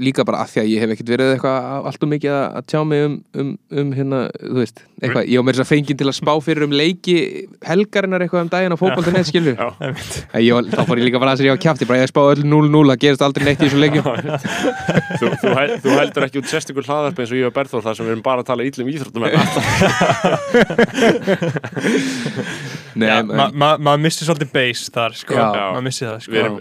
líka 0.02 0.24
bara 0.28 0.42
að 0.44 0.50
því 0.52 0.61
að 0.62 0.68
ég 0.72 0.82
hef 0.84 0.90
ekkert 0.94 1.11
verið 1.14 1.30
eitthvað 1.36 1.57
allt 1.90 2.02
og 2.04 2.11
mikið 2.12 2.32
að, 2.36 2.44
að 2.59 2.64
tjá 2.72 2.80
mig 2.90 3.00
um, 3.07 3.14
um, 3.40 3.50
um 3.82 3.88
hérna, 3.96 4.18
þú 4.42 4.57
veist, 4.61 4.78
eitthvað, 5.00 5.24
ég 5.32 5.38
á 5.40 5.42
mér 5.46 5.54
þess 5.57 5.64
að 5.64 5.70
fengið 5.72 5.96
til 6.02 6.09
að 6.11 6.16
spá 6.18 6.32
fyrir 6.44 6.66
um 6.66 6.74
leiki 6.76 7.16
helgarinnar 7.66 8.24
eitthvað 8.26 8.44
um 8.44 8.50
daginn 8.52 8.74
á 8.76 8.78
fótboltinett, 8.80 9.28
skilur. 9.30 9.57
Ég, 10.36 10.70
þá 10.76 10.82
fór 10.88 11.00
ég 11.00 11.07
líka 11.09 11.20
bara 11.22 11.32
að 11.32 11.40
sér 11.40 11.48
ég 11.50 11.57
á 11.57 11.64
kjafti 11.66 11.88
bara 11.88 12.02
ég 12.04 12.11
spá 12.12 12.22
öll 12.26 12.44
0-0, 12.44 12.84
það 12.92 13.00
gerist 13.07 13.24
aldrei 13.26 13.44
neitt 13.48 13.61
í 13.61 13.66
þessu 13.70 13.80
leikjum 13.80 14.04
þú, 15.16 15.26
þú, 15.40 15.48
hæ- 15.57 15.76
þú 15.84 15.88
heldur 16.00 16.26
ekki 16.28 16.40
út 16.42 16.50
sérstakur 16.52 16.84
hlaðarp 16.90 17.16
eins 17.24 17.32
og 17.32 17.38
ég 17.40 17.48
og 17.48 17.54
Berþór 17.57 17.84
þar 17.86 17.96
sem 17.98 18.07
við 18.07 18.12
erum 18.16 18.24
bara 18.26 18.44
að 18.44 18.48
tala 18.52 18.66
íllum 18.68 18.90
íþróttum 18.92 19.24
Já, 22.96 23.18
en- 23.20 23.26
ma- 23.28 23.50
ma- 23.52 23.76
maður 23.76 24.00
missi 24.07 24.24
svolítið 24.24 24.50
base 24.54 24.90
þar 24.94 25.12
sko. 25.18 25.34
Já. 25.36 25.42
maður 25.74 25.84
missi 25.84 26.04
það 26.07 26.20
sko. 26.24 26.32
við 26.32 26.40
erum, 26.40 26.54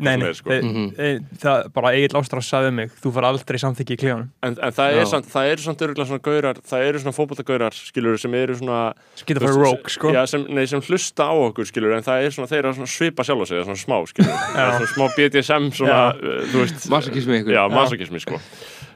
Nei, 0.00 0.16
hvað 0.16 0.16
sem 0.16 0.22
nei, 0.22 0.28
er, 0.28 0.38
sko. 0.38 0.56
Mhm. 0.56 0.86
e, 0.98 1.38
það 1.42 1.68
bara 1.76 1.92
Egil 1.96 2.18
Ástrás 2.20 2.50
sagði 2.50 2.72
um 2.72 2.78
mig 2.80 2.94
þú 3.02 3.12
far 3.16 3.28
aldrei 3.30 3.58
samþykki 3.62 3.96
í 3.96 4.00
klíðanum 4.02 4.28
en, 4.42 4.56
en 4.56 4.76
það, 4.76 4.90
Já. 4.92 5.00
er 5.00 5.10
samt, 5.12 5.30
það 5.32 5.50
eru 5.52 5.66
samt 5.66 5.84
örgulega 5.86 6.08
svona 6.10 6.24
gaurar 6.28 6.60
það 6.72 6.86
eru 6.88 7.02
svona 7.04 7.16
fótboltagaurar 7.16 7.78
skilur 7.78 8.20
sem 8.22 8.36
eru 8.40 8.58
svona 8.60 8.80
geta 9.22 9.44
fyrir 9.44 9.60
rogue 9.62 9.94
sko. 9.96 10.12
já, 10.16 10.22
sem, 10.30 10.46
nei, 10.48 10.66
sem 10.70 10.84
hlusta 10.86 11.28
á 11.28 11.34
okkur 11.34 11.70
skilur 11.70 11.96
en 11.96 12.06
það 12.06 12.26
er 12.26 12.36
svona 12.36 12.50
þeir 12.52 12.62
eru 12.64 12.74
svona 12.80 12.92
svipa 12.96 13.26
sjálf 13.26 13.42
á 13.42 13.46
sig 13.46 13.64
svona 13.64 13.80
smá 13.80 13.96
skilur 14.12 14.34
er 14.34 14.74
svona 14.76 14.92
smá 14.94 15.06
BDSM 15.16 15.70
svona, 15.76 16.02
uh, 16.16 16.42
þú 16.52 16.64
veist 16.64 16.90
einhver. 16.90 17.54
já, 17.56 17.62
masokismi 17.72 18.22
sko 18.22 18.40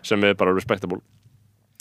sem 0.02 0.24
er 0.24 0.34
bara 0.34 0.54
respectable 0.56 1.00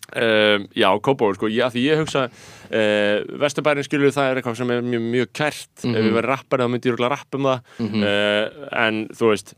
Um, 0.10 0.68
já, 0.78 0.88
Kópavur, 1.06 1.38
sko, 1.38 1.50
já, 1.54 1.68
því 1.74 1.84
ég 1.86 2.00
hugsa 2.02 2.26
uh, 2.30 3.40
Vesturbærin 3.42 3.86
skilur 3.86 4.14
það 4.16 4.32
er 4.32 4.40
eitthvað 4.40 4.60
sem 4.62 4.74
er 4.74 4.86
mjög, 4.86 5.04
mjög 5.16 5.34
kært. 5.38 5.72
Ef 5.84 5.90
við 6.00 6.16
verðum 6.16 6.30
rappari 6.30 6.66
þá 6.66 6.74
myndi 6.74 6.90
ég 6.90 6.96
rúglega 6.96 7.12
rapp 7.16 7.38
um 7.40 7.50
það. 7.50 7.74
Uh, 7.84 8.64
en 8.86 9.04
þú 9.16 9.34
veist 9.34 9.54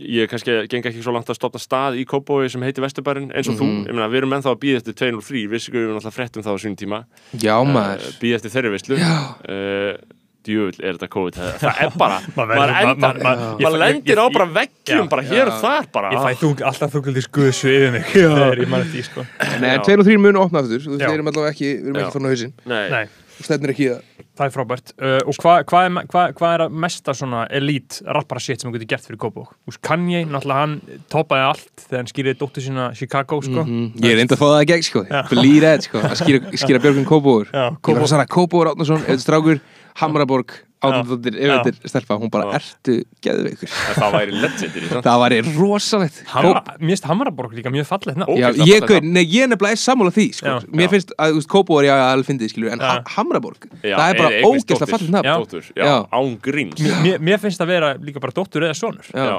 ég 0.00 0.30
kannski 0.30 0.54
geng 0.72 0.86
ekki 0.88 1.02
svo 1.04 1.12
langt 1.14 1.28
að 1.30 1.38
stopna 1.38 1.60
stað 1.62 1.98
í 2.00 2.06
Kópavogi 2.08 2.50
sem 2.54 2.64
heitir 2.64 2.84
Vesturbærin 2.84 3.28
eins 3.36 3.50
og 3.52 3.58
þú, 3.60 3.68
ég 3.84 3.92
meina, 3.92 4.08
við 4.10 4.22
erum 4.22 4.38
ennþá 4.38 4.54
að 4.54 4.62
býða 4.64 4.80
eftir 4.80 4.96
203 5.02 5.44
við 5.52 5.68
við 5.70 5.82
erum 5.84 6.00
alltaf 6.00 6.16
fréttum 6.16 6.46
það 6.46 6.56
á 6.56 6.62
sínum 6.64 6.78
tíma. 6.80 7.02
Já, 7.36 7.56
maður. 7.66 8.06
uh, 8.08 8.16
býða 8.22 8.40
eftir 8.40 8.54
þeirri 8.56 8.72
veislu. 8.76 8.98
Uh, 9.00 10.19
djúvill 10.46 10.80
er 10.82 10.96
þetta 10.98 11.08
COVID. 11.14 11.38
Það, 11.40 11.56
það 11.64 11.80
er 11.86 11.96
bara, 12.02 12.18
Maður 12.36 12.74
endar 12.80 13.20
ma- 13.20 13.22
ma- 13.22 13.34
ma- 13.36 13.54
maður 13.60 13.76
ég- 13.76 13.80
lendir 13.84 14.22
á 14.22 14.26
bara 14.36 14.48
veggjum 14.58 15.08
bara 15.12 15.26
hér 15.30 15.52
og 15.52 15.58
þar 15.64 15.90
bara. 15.94 16.12
Ég 16.16 16.26
fæ 16.26 16.42
þú, 16.44 16.52
alltaf 16.70 16.94
þunguldi 16.96 17.24
skuðsu 17.26 17.72
yfir 17.74 17.96
mig. 17.96 18.06
Þegar 18.14 18.62
ég 18.64 18.70
mann 18.72 18.86
eftir 18.86 19.00
því, 19.00 19.08
sko. 19.10 19.26
Nei, 19.60 19.72
en 19.74 19.80
Já. 19.80 19.86
2 19.90 19.98
og 20.00 20.06
3 20.10 20.20
munu 20.26 20.44
opna 20.46 20.64
aftur. 20.64 20.80
Þú 20.86 20.94
veist, 20.96 21.02
Já. 21.04 21.08
við 21.10 21.18
erum 21.20 21.32
allavega 21.34 21.54
ekki, 21.56 21.72
við 21.80 21.90
erum 21.92 22.00
ekki 22.04 22.16
fann 22.18 22.26
á 22.26 22.30
hausinn. 22.34 22.54
Nei. 22.70 22.84
Nei, 22.96 23.04
Þú 23.40 23.44
stefnir 23.48 23.70
ekki 23.72 23.84
í 23.86 23.92
það. 23.94 24.06
Það 24.40 24.46
er 24.46 24.52
frábært. 24.54 24.90
Uh, 24.96 25.18
og 25.28 25.36
hvað 25.40 25.62
hva 25.68 25.80
er, 25.84 25.94
hva, 26.12 26.22
hva 26.38 26.48
er 26.54 26.62
að 26.64 26.76
mesta 26.80 27.12
svona 27.16 27.40
elite 27.56 28.04
rappara 28.16 28.40
shit 28.40 28.60
sem 28.62 28.70
þú 28.70 28.76
getur 28.78 28.88
gert 28.92 29.04
fyrir 29.04 29.18
Kópavog 29.20 29.76
Kanye, 29.84 30.22
náttúrulega 30.28 30.60
hann 30.62 30.76
toppaði 31.12 31.44
allt 31.48 31.82
þegar 31.82 31.98
hann 32.00 32.08
skýrði 32.08 32.34
dóttur 32.40 32.64
sína 32.64 32.86
Chicago 32.96 33.40
sko. 33.44 33.64
Mhm. 33.66 33.90
Ég 34.00 34.14
er 34.14 34.20
reynd 34.20 34.32
að 34.32 34.40
fá 34.40 34.46
það 34.46 34.56
að 34.62 34.68
gegn, 34.70 34.86
sko. 34.86 35.02
Believe 35.32 35.60
that, 35.66 35.84
sko. 35.88 36.00
Að 36.08 36.16
skýra, 36.22 36.40
skýra 36.62 36.80
Björgun 36.86 37.08
Kópóður 37.10 37.50
Já, 37.52 37.66
Ég 37.74 37.98
var 37.98 38.06
að 38.06 38.12
sagða 38.14 38.28
Kópóður 38.36 38.72
Átnason, 38.72 39.04
Eður 39.08 39.24
Strákur 39.26 39.60
Hamraborg, 40.00 40.52
Átnadóttir, 40.80 41.34
Já. 41.36 41.58
Yfirveitir 41.60 41.90
Stelpa, 41.92 42.16
hún 42.16 42.30
bara, 42.32 42.54
ertu 42.56 42.94
geðveikur 43.20 43.68
það 43.98 44.14
væri 44.14 44.36
legendir 44.40 44.86
það 45.04 45.18
væri 45.20 45.40
rosalegt 45.58 46.22
Mér 46.32 46.94
finnst 46.94 47.08
Hamaraborg 47.10 47.52
líka 47.58 47.72
mjög 47.74 47.90
nafn. 47.90 48.24
Ó. 48.24 48.32
Já, 48.40 48.48
ég, 48.64 48.86
gaur, 48.88 49.04
nei, 49.04 49.20
ég 49.28 49.50
nefnilega 49.52 49.76
er 49.76 49.82
sammála 49.82 50.14
því 50.16 50.26
sko. 50.38 50.46
Já. 50.48 50.72
Mér 50.72 50.86
Já. 50.88 50.92
finnst 50.94 51.12
að 51.20 51.34
þú 51.34 51.40
veist, 51.42 51.50
Kópóður 51.52 51.88
ég 51.90 52.04
alveg 52.06 52.30
fyndið 52.30 52.54
skilur, 52.54 52.72
en 52.72 52.80
ha 52.80 52.96
Hamraborg 53.18 53.68
það 53.82 54.06
er 54.08 54.20
bara 54.22 54.32
eða 54.32 54.40
eignast 54.40 54.70
ógeðslega 54.72 54.92
fallið 54.94 55.14
nafn. 55.18 55.32
Dóttur, 55.44 55.70
já, 55.76 55.84
Já. 55.84 55.96
án 56.16 56.34
gríns 56.48 56.84
Mér, 57.04 57.20
mér 57.28 57.42
finnst 57.44 57.60
það 57.60 57.72
vera 57.74 57.92
líka 58.00 58.24
bara 58.24 58.32
dóttur 58.40 58.64
eða 58.64 58.78
sonur 58.80 59.04
Já. 59.12 59.26
Já. 59.34 59.38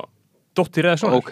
Dóttir 0.56 0.84
eða 0.90 0.98
svona 1.00 1.18
Ok, 1.22 1.32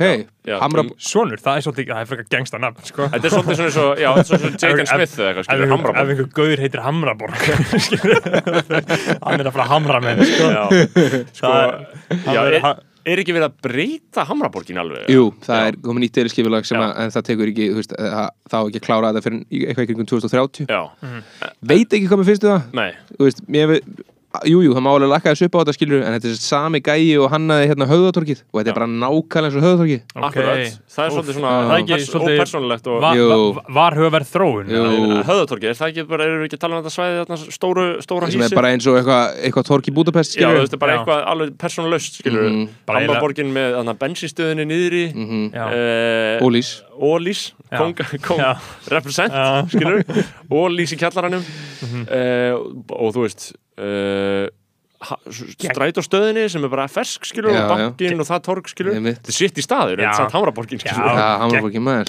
Já, 0.49 0.55
Hamra 0.61 0.81
um- 0.85 0.91
Sonur, 0.97 1.37
það 1.43 1.57
er 1.59 1.63
svolítið, 1.65 1.87
það 1.91 2.01
er 2.01 2.09
frekar 2.09 2.27
gengsta 2.33 2.59
nafn 2.63 2.85
sko. 2.87 3.07
Þetta 3.11 3.25
er 3.27 3.33
svolítið 3.35 3.57
svona 3.59 3.73
svo, 3.75 3.87
já, 3.99 4.09
þetta 4.15 4.19
er 4.19 4.27
svona 4.29 4.39
svo 4.49 4.67
Jaden 4.69 4.87
Smith 4.91 5.15
eða 5.19 5.29
eitthvað, 5.29 5.45
skilur, 5.45 5.63
einhver- 5.63 5.69
ef 5.69 5.73
Hamraborg. 5.75 5.97
einhver 6.09 6.29
gauður 6.39 6.59
heitir 6.63 6.81
Hamraborg 6.85 7.33
hann 9.25 9.39
er 9.41 9.47
að 9.49 9.55
fara 9.55 9.65
að 9.65 9.71
hamra 9.73 9.99
með 10.03 10.21
sko. 10.29 10.51
Já, 10.53 10.63
sko, 11.39 11.49
Það- 11.49 12.35
já, 12.35 12.39
er- 12.43 12.57
er, 12.59 12.79
er 13.09 13.21
ekki 13.23 13.33
verið 13.35 13.47
að 13.49 13.57
breyta 13.65 14.25
Hamraborgin 14.29 14.79
alveg? 14.81 15.07
Jú, 15.11 15.25
það 15.45 15.61
Já. 15.63 15.67
er 15.71 15.79
komið 15.85 16.03
nýtt 16.05 16.17
deiliskipulag 16.19 16.67
sem 16.69 16.79
Já. 16.79 16.85
að, 16.87 16.93
en 17.05 17.13
það 17.15 17.27
tekur 17.31 17.51
ekki, 17.53 17.67
þú 17.73 17.79
veist, 17.81 17.95
það, 17.97 18.29
það 18.53 18.59
á 18.59 18.65
ekki 18.69 18.81
að 18.81 18.87
klára 18.87 19.11
þetta 19.13 19.25
fyrir 19.27 19.39
í- 19.49 19.65
eitthvað 19.65 19.83
í 19.85 19.89
kringum 19.91 20.09
2030 20.13 20.69
Já, 20.69 20.81
Veit 21.73 21.95
ekki 21.97 22.07
hvað 22.11 22.21
mér 22.23 22.29
finnst 22.31 22.47
um 22.47 22.55
það 22.55 22.79
nei, 22.81 22.89
Þú 23.15 23.27
veist, 23.29 23.43
mér 23.57 23.73
við 23.75 23.81
Jú, 24.45 24.59
jú, 24.61 24.75
það 24.77 24.83
má 24.85 24.89
alveg 24.93 25.09
lakka 25.09 25.31
þessu 25.33 25.47
upp 25.49 25.55
á 25.57 25.59
þetta 25.63 25.73
skilur 25.73 26.03
en 26.05 26.13
þetta 26.13 26.27
er 26.29 26.35
sami 26.37 26.79
gæi 26.85 27.17
og 27.17 27.31
hannaði 27.33 27.69
hérna 27.71 27.85
höfðatorkið 27.89 28.43
og 28.53 28.59
þetta 28.59 28.69
er 28.69 28.75
bara 28.77 28.85
nákvæmlega 28.85 29.47
eins 29.49 29.55
og 29.57 29.63
höfðatorkið 29.65 30.01
Ok. 30.13 30.25
akkurat 30.27 30.59
Það 30.89 31.05
er 31.05 31.13
svolítið 31.15 31.33
svona 31.39 31.49
Það 31.49 31.73
er 31.73 31.79
ekki 31.79 31.97
svolítið- 32.05 32.37
ópersónulegt 32.37 32.89
og 32.93 33.01
Va, 33.01 33.09
va, 33.17 33.63
var 33.79 33.97
hugaverð 33.97 34.29
þróun 34.29 34.69
Jú. 34.69 34.83
Höðatorki, 35.25 35.65
er 35.71 35.73
það 35.79 35.89
ekki 35.89 36.05
bara, 36.11 36.27
erum 36.29 36.43
við 36.43 36.45
ekki 36.45 36.59
að 36.59 36.61
tala 36.61 36.77
um 36.77 36.83
þetta 36.83 36.93
svæði 36.93 37.17
þarna 37.23 37.37
stóru, 37.57 37.85
stóra 38.05 38.29
sem 38.29 38.39
hísi? 38.43 38.51
er 38.53 38.55
bara 38.61 38.69
eins 38.75 38.85
og 38.85 38.99
eitthvað 38.99 39.41
eitthva 39.49 39.63
tork 39.65 39.89
í 39.89 39.93
Budapest 39.97 40.37
Já, 40.37 40.45
þú 40.45 40.45
skilur 40.45 40.61
veist, 40.61 40.77
bara 40.79 40.93
Já. 40.93 40.97
eitthvað 40.99 41.25
alveg 41.33 41.49
persónulaust, 41.57 42.21
skilur 42.21 42.45
Mhm. 42.49 42.69
Bara 42.85 42.99
eiginlega- 42.99 43.09
Hamraborgin 43.09 43.49
með 43.57 43.67
þarna 43.81 43.97
bensinstöðinni 43.97 44.65
niðri 44.69 45.03
Mhm. 45.15 45.51
Já. 45.57 45.65
eh, 45.73 46.45
Ólís 46.45 46.81
Ólís, 47.01 47.51
Já. 47.71 47.77
kong, 47.79 47.95
kong 48.21 48.37
Já. 48.39 48.53
represent, 48.93 49.33
skilur 49.73 50.03
Ólís 50.51 50.93
í 50.93 50.97
kjallaranum 51.01 51.41
Mhm. 51.81 52.01
uh, 52.05 52.55
og 52.93 53.13
þú 53.15 53.25
veist 53.25 53.53
uh, 53.79 54.47
strætóstöðinni 54.99 56.41
sem 56.51 56.59
er 56.67 56.71
bara 56.73 56.83
fersk, 56.91 57.23
skilur 57.29 57.53
Já, 57.55 57.61
og 57.63 57.69
bankin 57.71 58.19
og 58.19 58.27
það 58.27 58.41
torg, 58.43 58.65
skilur 58.67 58.97
þetta 58.99 59.31
er 59.31 59.35
sitt 59.37 59.55
í 59.55 59.63
staður, 59.63 59.95
Já. 60.03 60.09
en 60.09 60.17
samt 60.17 60.33
Hamraborgin, 60.35 60.75
Já. 60.83 60.91
skilur 60.91 61.15
Já, 61.15 61.39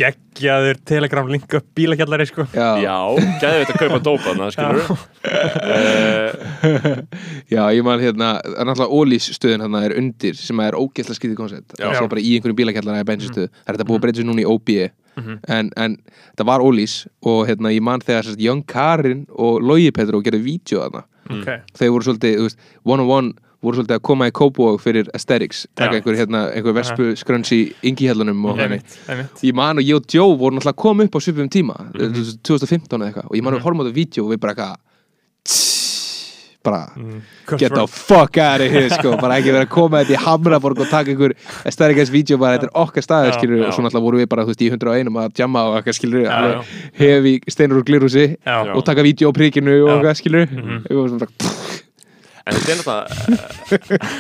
geggjaður 0.01 0.75
telegram 0.91 1.31
link 1.31 1.47
upp 1.55 1.69
bílakjallari 1.79 2.27
sko. 2.27 2.49
Já, 2.51 2.83
Já, 2.83 2.97
gæði 3.45 3.61
þetta 3.63 3.75
að 3.77 3.79
kaupa 3.85 3.99
dópa 4.09 4.27
þarna, 4.33 4.51
skilur 4.57 4.83
Já, 7.55 7.63
ég 7.75 7.83
man 7.87 8.01
hérna, 8.03 8.31
það 8.43 8.59
er 8.59 8.67
náttúrulega 8.71 8.97
Ólís 8.99 9.27
stöðin 9.37 9.63
hérna 9.65 9.83
er 9.87 9.95
undir 10.01 10.35
sem 10.39 10.63
er 10.65 10.77
ógeðslega 10.79 11.19
skrítið 11.21 11.39
koncept. 11.39 11.77
Já. 11.79 11.87
það 11.93 12.03
er 12.07 12.11
bara 12.15 12.25
í 12.27 12.33
einhverjum 12.37 12.59
bílakjallara 12.63 13.03
eða 13.05 13.11
bensinstöð 13.13 13.49
það 13.53 13.71
er 13.71 13.75
þetta 13.79 13.89
búið 13.91 13.99
að 14.01 14.05
breyta 14.07 14.21
sér 14.23 14.29
núna 14.33 14.45
í 14.45 14.49
OBE 14.51 14.89
Mhm. 15.21 15.41
en, 15.51 15.71
en 15.77 15.97
það 16.39 16.47
var 16.47 16.61
Ólís 16.63 16.93
og 17.27 17.41
hérna 17.49 17.73
ég 17.75 17.83
man 17.83 17.99
þegar 18.01 18.23
sérst, 18.29 18.39
Young 18.41 18.61
Karin 18.71 19.25
og 19.35 19.59
Logi 19.61 19.91
Petru 19.91 20.21
gerðu 20.23 20.39
vídeo 20.45 20.79
þarna 20.85 21.03
okay. 21.39 21.61
þeir 21.79 21.91
voru 21.95 22.05
svolítið, 22.09 22.37
þú 22.41 22.49
veist, 22.49 22.59
one 22.85 23.03
on 23.05 23.11
one 23.11 23.33
voru 23.61 23.77
svolítið 23.77 23.97
að 23.99 24.03
koma 24.09 24.27
í 24.31 24.33
Kópavog 24.33 24.81
fyrir 24.81 25.09
aesthetics 25.15 25.67
taka 25.77 25.99
einhver, 25.99 26.17
hérna, 26.17 26.47
einhver 26.57 26.73
vespu 26.79 27.11
skrönns 27.21 27.51
í 27.53 27.59
yngihjallunum 27.85 28.45
og 28.49 28.57
þannig. 28.57 28.83
ég 29.45 29.55
man 29.55 29.79
og 29.79 29.85
ég 29.85 29.97
og 30.01 30.07
Joe 30.09 30.37
voru 30.41 30.57
náttúrulega 30.57 30.77
koma 30.81 31.05
upp 31.05 31.15
á 31.17 31.21
svipum 31.21 31.49
tíma 31.53 31.77
Mhm. 31.93 32.41
2015 32.43 33.01
eða 33.01 33.11
eitthvað 33.13 33.27
og 33.29 33.37
ég 33.37 33.43
man 33.43 33.53
að 33.55 33.59
við 33.59 33.65
horfum 33.69 33.81
á 33.81 33.85
þetta 33.85 33.99
vídeo 34.01 34.25
og 34.25 34.33
við 34.33 34.41
bara 34.41 34.55
eitthvað 34.55 34.77
bara 36.63 36.83
get 37.59 37.73
the 37.75 37.87
fuck 37.89 38.37
out 38.39 38.61
of 38.61 38.71
here 38.71 38.89
sko. 38.93 39.15
Bara 39.21 39.39
ekki 39.41 39.53
vera 39.55 39.65
að 39.65 39.71
koma 39.73 40.03
þetta 40.03 40.13
í 40.17 40.21
Hamraborg 40.27 40.83
og 40.85 40.91
taka 40.91 41.11
einhver 41.15 41.33
stærkast 41.73 42.13
vídeo 42.13 42.37
bara 42.39 42.59
þetta 42.59 42.69
er 42.69 42.75
okkar 42.83 43.07
staðir 43.07 43.33
Já, 43.33 43.39
skilur 43.39 43.65
og 43.67 43.73
svo 43.73 43.83
náttúrulega 43.87 44.05
vorum 44.07 44.21
við 44.21 44.29
bara 44.35 44.45
þú 44.45 44.53
veist 44.53 44.65
í 44.67 44.71
101 44.71 45.13
að 45.25 45.41
jamma 45.41 45.63
og 45.71 45.79
eitthvað 45.81 45.99
skilur 46.01 46.29
hefi 47.01 47.35
steinur 47.49 47.81
úr 47.81 47.87
glirúsi 47.89 48.27
og 48.77 48.85
taka 48.85 49.03
vídeo 49.07 49.31
á 49.31 49.33
príkinu 49.33 49.79
og 49.87 49.95
eitthvað 49.99 50.21
skilur 50.21 50.47
Mhm. 50.51 50.85
við 50.91 50.97
vorum 51.01 51.19
bara 51.19 51.50
En 52.51 52.57
þetta 52.59 52.73
er 52.75 52.81
náttúrulega 52.81 54.11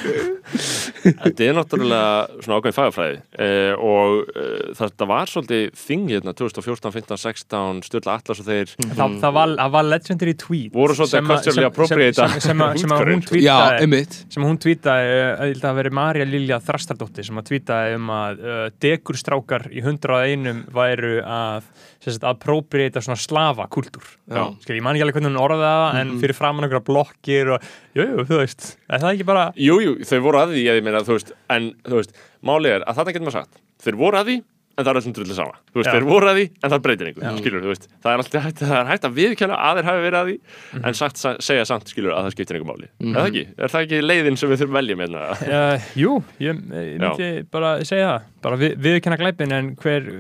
Þetta 1.00 1.44
er 1.46 1.54
náttúrulega 1.56 2.40
svona 2.42 2.56
ákveðin 2.60 2.76
fagafræði 2.76 3.18
eh, 3.40 3.72
og 3.80 4.30
eh, 4.34 4.70
þetta 4.78 5.06
var 5.10 5.30
svolítið 5.30 5.66
þing 5.80 6.08
hérna 6.10 6.34
2014, 6.36 6.92
15, 6.96 7.20
16 7.22 7.82
Sturla 7.86 8.16
Atlas 8.20 8.42
og 8.42 8.48
þeir 8.48 8.72
það, 8.74 9.14
það, 9.22 9.34
var, 9.36 9.54
það 9.60 9.74
var 9.76 9.88
legendary 9.88 10.34
tweet 10.42 10.74
Voru 10.76 10.96
svolítið 10.98 11.20
að- 11.20 11.30
culturally 11.30 11.56
sem- 11.60 11.68
appropriata 11.70 12.28
sem, 12.28 12.34
sem, 12.34 12.46
sem, 12.50 12.64
að- 12.66 12.80
sem 12.84 12.94
að 12.96 13.04
hún 13.10 13.24
tweetaði. 13.30 14.02
Sem 14.36 14.46
hún 14.48 14.60
tweetaði, 14.64 15.10
uh, 15.10 15.20
ég 15.20 15.54
held 15.54 15.60
að 15.62 15.68
það 15.68 15.78
veri 15.80 15.94
Marja 16.00 16.28
Lilja 16.28 16.60
Þrastardóttir 16.66 17.28
sem 17.30 17.40
að 17.40 17.48
tweetaði 17.52 17.96
um 18.00 18.12
að 18.16 18.42
uh, 18.44 18.64
dekurstrákar 18.84 19.68
í 19.70 19.84
101 19.84 20.64
væru 20.76 21.14
að 21.24 21.70
appropriata 22.30 23.02
svona 23.04 23.18
slavakultúr. 23.20 24.06
Ég 24.30 24.80
man 24.84 24.96
ekki 24.96 25.04
alveg 25.04 25.18
hvernig 25.18 25.32
hún 25.34 25.40
orðaði 25.42 25.66
það 25.68 25.98
en 26.00 26.12
fyrir 26.22 26.38
framann 26.38 26.64
einhverja 26.66 26.86
blokkir 26.86 27.50
og, 27.56 27.66
jú, 27.98 28.06
jú, 28.06 28.24
þú 28.30 28.38
veist, 28.40 28.70
er 28.88 29.02
það 29.02 29.12
ekki 29.16 29.26
bara 29.28 29.44
Jú, 29.60 29.76
jú, 29.84 29.96
þau 30.08 30.20
voru 30.24 30.40
að 30.40 30.54
því, 30.54 30.62
ég 30.68 30.86
meina, 30.86 31.02
þú 31.04 31.18
veist 31.18 31.34
en, 31.52 31.68
þú 31.84 32.00
veist, 32.00 32.16
málið 32.46 32.76
er 32.78 32.86
að 32.88 33.00
þarna 33.00 33.14
getur 33.16 33.28
maður 33.28 33.38
sagt 33.40 33.60
þeir 33.84 34.00
voru 34.00 34.20
að 34.20 34.30
því, 34.30 34.38
en 34.80 34.86
það 34.86 34.90
er 34.94 35.00
öllum 35.00 35.14
drullið 35.18 35.36
sama. 35.38 35.54
Þú 35.70 35.78
veist, 35.80 35.88
Já. 35.90 35.94
þeir 35.94 36.06
voru 36.10 36.30
að 36.30 36.38
því, 36.40 36.44
en 36.64 36.72
það 36.74 36.82
breytir 36.86 37.10
einhver 37.10 37.38
skilur, 37.40 37.62
þú 37.64 37.70
veist, 37.74 37.86
það 38.00 38.10
er 38.16 38.22
alltaf 38.24 38.46
hægt, 38.46 38.62
það 38.64 38.76
er 38.80 38.88
hægt 38.90 39.06
að 39.10 39.16
viðkjöla 39.20 39.58
að 39.68 39.80
þeir 39.80 39.88
hafi 39.90 40.04
verið 40.06 40.20
að 40.20 40.30
því, 40.30 40.36
en 40.90 40.98
sagt, 41.00 41.20
sa- 41.20 41.36
segja 41.44 41.66
samt, 41.68 41.92
skilur, 41.92 42.14
að 42.16 42.26
það 42.28 42.34
skiptir 42.36 42.58
einhver 42.58 42.70
máli. 42.72 42.88
Er 43.00 43.18
það 43.20 43.28
ekki? 43.30 43.44
Er 43.60 43.72
það 43.74 43.86
ekki 43.86 44.00
leiðin 44.06 44.38
sem 44.40 44.50
við 44.52 44.62
þurfum 44.64 44.74
að 44.74 44.80
velja 44.80 44.98
með 45.00 45.06
hérna? 45.10 45.24
Uh, 45.50 45.88
jú, 46.00 46.12
ég, 46.40 46.60
ég 46.80 47.00
myndi 47.04 47.30
bara 47.54 47.72
segja 47.84 48.10
það, 48.10 48.28
bara 48.46 48.60
við, 48.64 48.76
viðkenna 48.88 49.20
glæpin 49.20 49.52
en 49.56 49.70
hver 49.80 50.06
uh, 50.10 50.18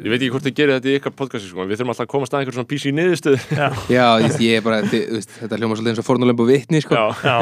Ég 0.00 0.08
veit 0.14 0.18
ekki 0.22 0.30
hvort 0.32 0.46
þið 0.48 0.56
gerir 0.60 0.76
þetta 0.78 0.90
í 0.90 0.96
ykkar 1.00 1.14
podcasti, 1.20 1.50
sko, 1.52 1.66
við 1.68 1.76
þurfum 1.80 1.92
alltaf 1.92 2.06
að 2.06 2.12
komast 2.14 2.32
að 2.34 2.40
einhver 2.44 2.56
svona 2.56 2.70
PC 2.70 2.92
niðurstöð 2.96 3.48
já, 3.96 4.06
ég, 4.24 4.38
ég 4.46 4.64
bara, 4.64 4.80
þið, 4.88 5.04
veist, 5.18 5.34
þetta 5.42 5.58
hljóma 5.60 5.76
svolítið 5.76 5.92
eins 5.92 6.02
og 6.02 6.08
fornulembu 6.08 6.46
vitni 6.48 6.80
sko. 6.84 6.96
Já, 7.20 7.36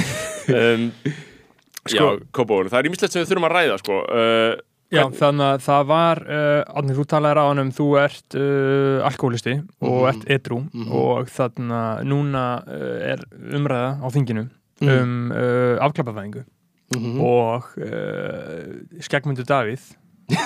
um, 0.60 0.88
Sko- 1.90 1.96
já 1.96 2.26
Kópavóður, 2.36 2.68
það 2.72 2.82
er 2.82 2.88
ímislegt 2.90 3.14
sem 3.14 3.22
við 3.24 3.30
þurfum 3.32 3.46
að 3.48 3.54
ræða, 3.56 3.76
sko. 3.80 4.00
Uh, 4.04 4.50
já 4.90 5.04
þannig 5.14 5.46
að 5.46 5.60
það 5.66 5.82
var 5.90 6.20
uh, 6.26 6.76
Árni, 6.80 6.94
þú 6.98 7.04
talaðir 7.12 7.40
á 7.40 7.44
hann 7.46 7.62
um 7.62 7.70
þú 7.76 7.86
ert 8.02 8.36
uh, 8.38 9.06
alkoholisti 9.06 9.54
og 9.86 10.08
ert 10.10 10.24
edru 10.34 10.62
og 10.90 11.28
þannig 11.30 11.76
að 11.78 12.06
núna 12.10 12.44
uh, 12.66 12.96
er 13.14 13.22
umræða 13.54 13.92
á 14.02 14.06
þinginu 14.14 14.46
um 14.80 15.30
uh, 15.34 15.76
afklappafæðingu 15.86 16.46
Mhm. 16.90 17.20
og 17.22 17.68
uh, 17.78 18.70
Skeggmundur 18.98 19.46
Davíð. 19.46 19.84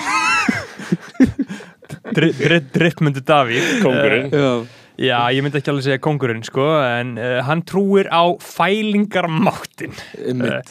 Drippmundur 2.13 3.23
Davíð 3.25 3.69
Kóngurinn. 3.81 4.27
uh, 4.29 4.67
já, 5.01 5.09
Já, 5.09 5.17
ég 5.35 5.43
myndi 5.43 5.59
ekki 5.59 5.73
alveg 5.73 5.87
segja 5.89 5.99
kongurinn 6.05 6.45
sko 6.47 6.67
en 6.85 7.17
uh, 7.19 7.41
hann 7.49 7.65
trúir 7.67 8.07
á 8.13 8.23
fælingarmáttin 8.39 9.97
einmitt. 10.21 10.71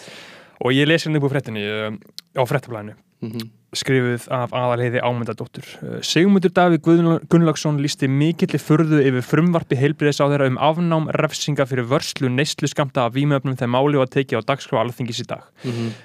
Og 0.63 0.71
ég 0.77 0.87
lesi 0.87 1.09
hann 1.09 1.17
upp 1.19 1.25
á 1.27 1.33
fréttinni 1.33 1.65
uh, 1.65 1.91
á 2.37 2.43
fréttablaðinu. 2.47 2.93
Mhm. 3.25 3.49
Skrifuð 3.77 4.27
af 4.33 4.53
aðalheiði 4.55 5.01
ámyndadóttur 5.03 5.67
Sigmundur 6.05 6.53
Davíð 6.53 6.81
Guðn- 6.85 7.25
Gunnlaugsson 7.31 7.79
lísti 7.83 8.07
mikilli 8.11 8.59
furðu 8.61 9.01
yfir 9.03 9.25
frumvarpi 9.25 9.77
heilbriðis 9.79 10.21
á 10.21 10.29
þeirra 10.31 10.49
um 10.51 10.59
afnám 10.61 11.09
refsinga 11.19 11.65
fyrir 11.69 11.87
vörslu 11.89 12.31
neyslu 12.31 12.69
skamta 12.71 13.07
af 13.07 13.15
vímöfnum 13.17 13.57
þegar 13.57 13.73
máli 13.75 13.99
var 14.01 14.11
tekið 14.13 14.43
á 14.43 14.47
dagskrá 14.53 14.81
alþingis 14.83 15.23
í 15.23 15.27
dag. 15.29 15.43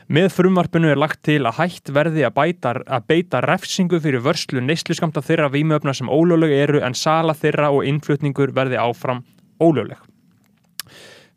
Með 0.09 0.31
frumvarpinu 0.37 0.91
er 0.93 1.01
lagt 1.01 1.23
til 1.29 1.41
að 1.45 1.61
hætt 1.61 1.93
verði 1.95 2.25
að, 2.27 2.35
bæta, 2.41 2.75
að 2.87 3.09
beita 3.12 3.43
refsingu 3.45 4.01
fyrir 4.01 4.25
vörslu 4.25 4.64
neyslu 4.64 4.97
skamta 4.97 5.25
þeirra 5.25 5.51
vímöfna 5.53 5.95
sem 5.95 6.09
ólögleg 6.09 6.57
eru 6.57 6.85
en 6.85 6.95
sala 6.95 7.37
þeirra 7.37 7.73
og 7.75 7.85
innflutningur 7.85 8.55
verði 8.57 8.81
áfram 8.81 9.25
ólögleg. 9.61 9.99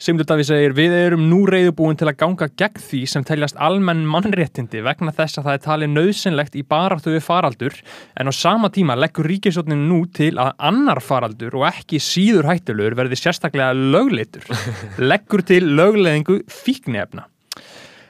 Sigmundur 0.02 0.26
Davíð 0.26 0.47
segir 0.47 0.74
við 0.74 0.93
erum 0.97 1.28
nú 1.30 1.43
reyðubúin 1.45 1.97
til 1.99 2.08
að 2.10 2.16
ganga 2.24 2.47
gegn 2.58 2.80
því 2.82 3.02
sem 3.06 3.26
teljast 3.28 3.60
almenn 3.62 3.99
mannréttindi 4.10 4.80
vegna 4.82 5.14
þess 5.14 5.38
að 5.38 5.45
það 5.45 5.58
er 5.58 5.62
talið 5.66 5.91
nöðsynlegt 5.91 6.58
í 6.58 6.64
baráttu 6.74 7.14
við 7.14 7.22
faraldur 7.28 7.76
en 8.18 8.32
á 8.32 8.34
sama 8.34 8.72
tíma 8.74 8.95
leggur 8.97 9.30
ríkisjónin 9.30 9.86
nú 9.91 9.99
til 10.10 10.32
að 10.41 10.56
annar 10.72 11.04
faraldur 11.06 11.60
og 11.60 11.68
ekki 11.70 12.02
síður 12.02 12.49
hættulegur 12.49 12.97
verði 12.97 13.22
sérstaklega 13.22 13.78
lögleitur 13.78 14.49
leggur 15.12 15.45
til 15.45 15.68
lögleiðingu 15.70 16.39
fíknefna 16.49 17.28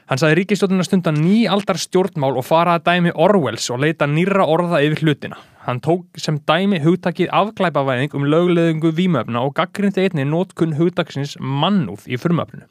Hann 0.08 0.20
sagði 0.20 0.42
ríkistjórnuna 0.42 0.84
stundan 0.84 1.20
nýaldar 1.20 1.78
stjórnmál 1.80 2.34
og 2.36 2.44
fara 2.44 2.78
að 2.78 2.88
dæmi 2.88 3.12
Orwells 3.20 3.68
og 3.72 3.84
leita 3.84 4.04
nýra 4.04 4.44
orða 4.44 4.82
yfir 4.84 5.06
hlutina. 5.06 5.38
Hann 5.62 5.78
tók 5.78 6.18
sem 6.18 6.40
dæmi 6.42 6.80
hugtakið 6.82 7.30
afglæpavæðing 7.38 8.16
um 8.18 8.24
lögleðingu 8.26 8.90
vímöfna 8.98 9.44
og 9.46 9.54
gaggrindi 9.54 10.08
einni 10.08 10.24
nótkun 10.26 10.74
hugtaksins 10.74 11.36
mannúð 11.38 12.08
í 12.10 12.18
frumöfnu. 12.18 12.66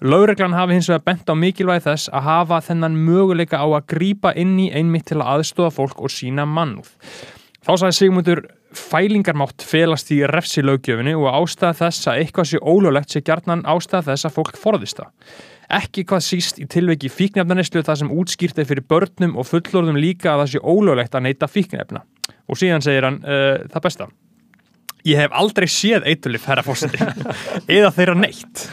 Lögreglan 0.00 0.54
hafi 0.54 0.78
hins 0.78 0.88
vegar 0.88 1.02
bent 1.04 1.28
á 1.28 1.34
mikilvægi 1.34 1.84
þess 1.88 2.12
að 2.14 2.26
hafa 2.28 2.60
þennan 2.68 3.00
möguleika 3.08 3.58
á 3.58 3.66
að 3.66 3.88
grípa 3.92 4.32
inn 4.38 4.54
í 4.62 4.70
einmitt 4.70 5.10
til 5.10 5.18
að 5.18 5.32
aðstofa 5.34 5.74
fólk 5.74 6.00
og 6.06 6.14
sína 6.14 6.46
mannúð. 6.46 6.94
Þá 7.66 7.72
sagði 7.74 7.96
Sigmundur 7.98 8.46
fælingarmátt 8.72 9.66
felast 9.66 10.12
í 10.14 10.22
refsilöggjöfinni 10.30 11.16
og 11.18 11.34
ástæða 11.34 11.74
þess 11.82 12.08
að 12.08 12.22
eitthvað 12.22 12.48
sé 12.52 12.60
ólöglegt 12.62 13.10
sé 13.10 13.24
gjarnan 13.26 13.66
ástæða 13.68 14.12
þess 14.12 14.28
að 14.28 14.36
fólk 14.38 14.60
forðist 14.60 15.02
það. 15.02 15.10
Ekki 15.70 16.02
hvað 16.08 16.24
síst 16.26 16.58
í 16.58 16.66
tilveiki 16.70 17.10
fíknefnaneslu 17.12 17.84
það 17.86 18.00
sem 18.00 18.10
útskýrt 18.10 18.58
er 18.58 18.66
fyrir 18.66 18.86
börnum 18.90 19.36
og 19.38 19.46
fullorðum 19.46 20.00
líka 20.00 20.32
að 20.32 20.42
það 20.42 20.50
sé 20.54 20.62
ólöglegt 20.64 21.14
að 21.14 21.24
neyta 21.28 21.48
fíknefna. 21.50 22.02
Og 22.50 22.58
síðan 22.58 22.82
segir 22.82 23.06
hann 23.06 23.20
uh, 23.22 23.62
það 23.70 23.86
besta. 23.86 24.08
Ég 25.06 25.16
hef 25.22 25.36
aldrei 25.40 25.68
séð 25.70 26.04
eitulif, 26.10 26.44
herra 26.50 26.64
fórseti, 26.66 26.98
eða 27.78 27.92
þeirra 27.96 28.18
neitt, 28.18 28.66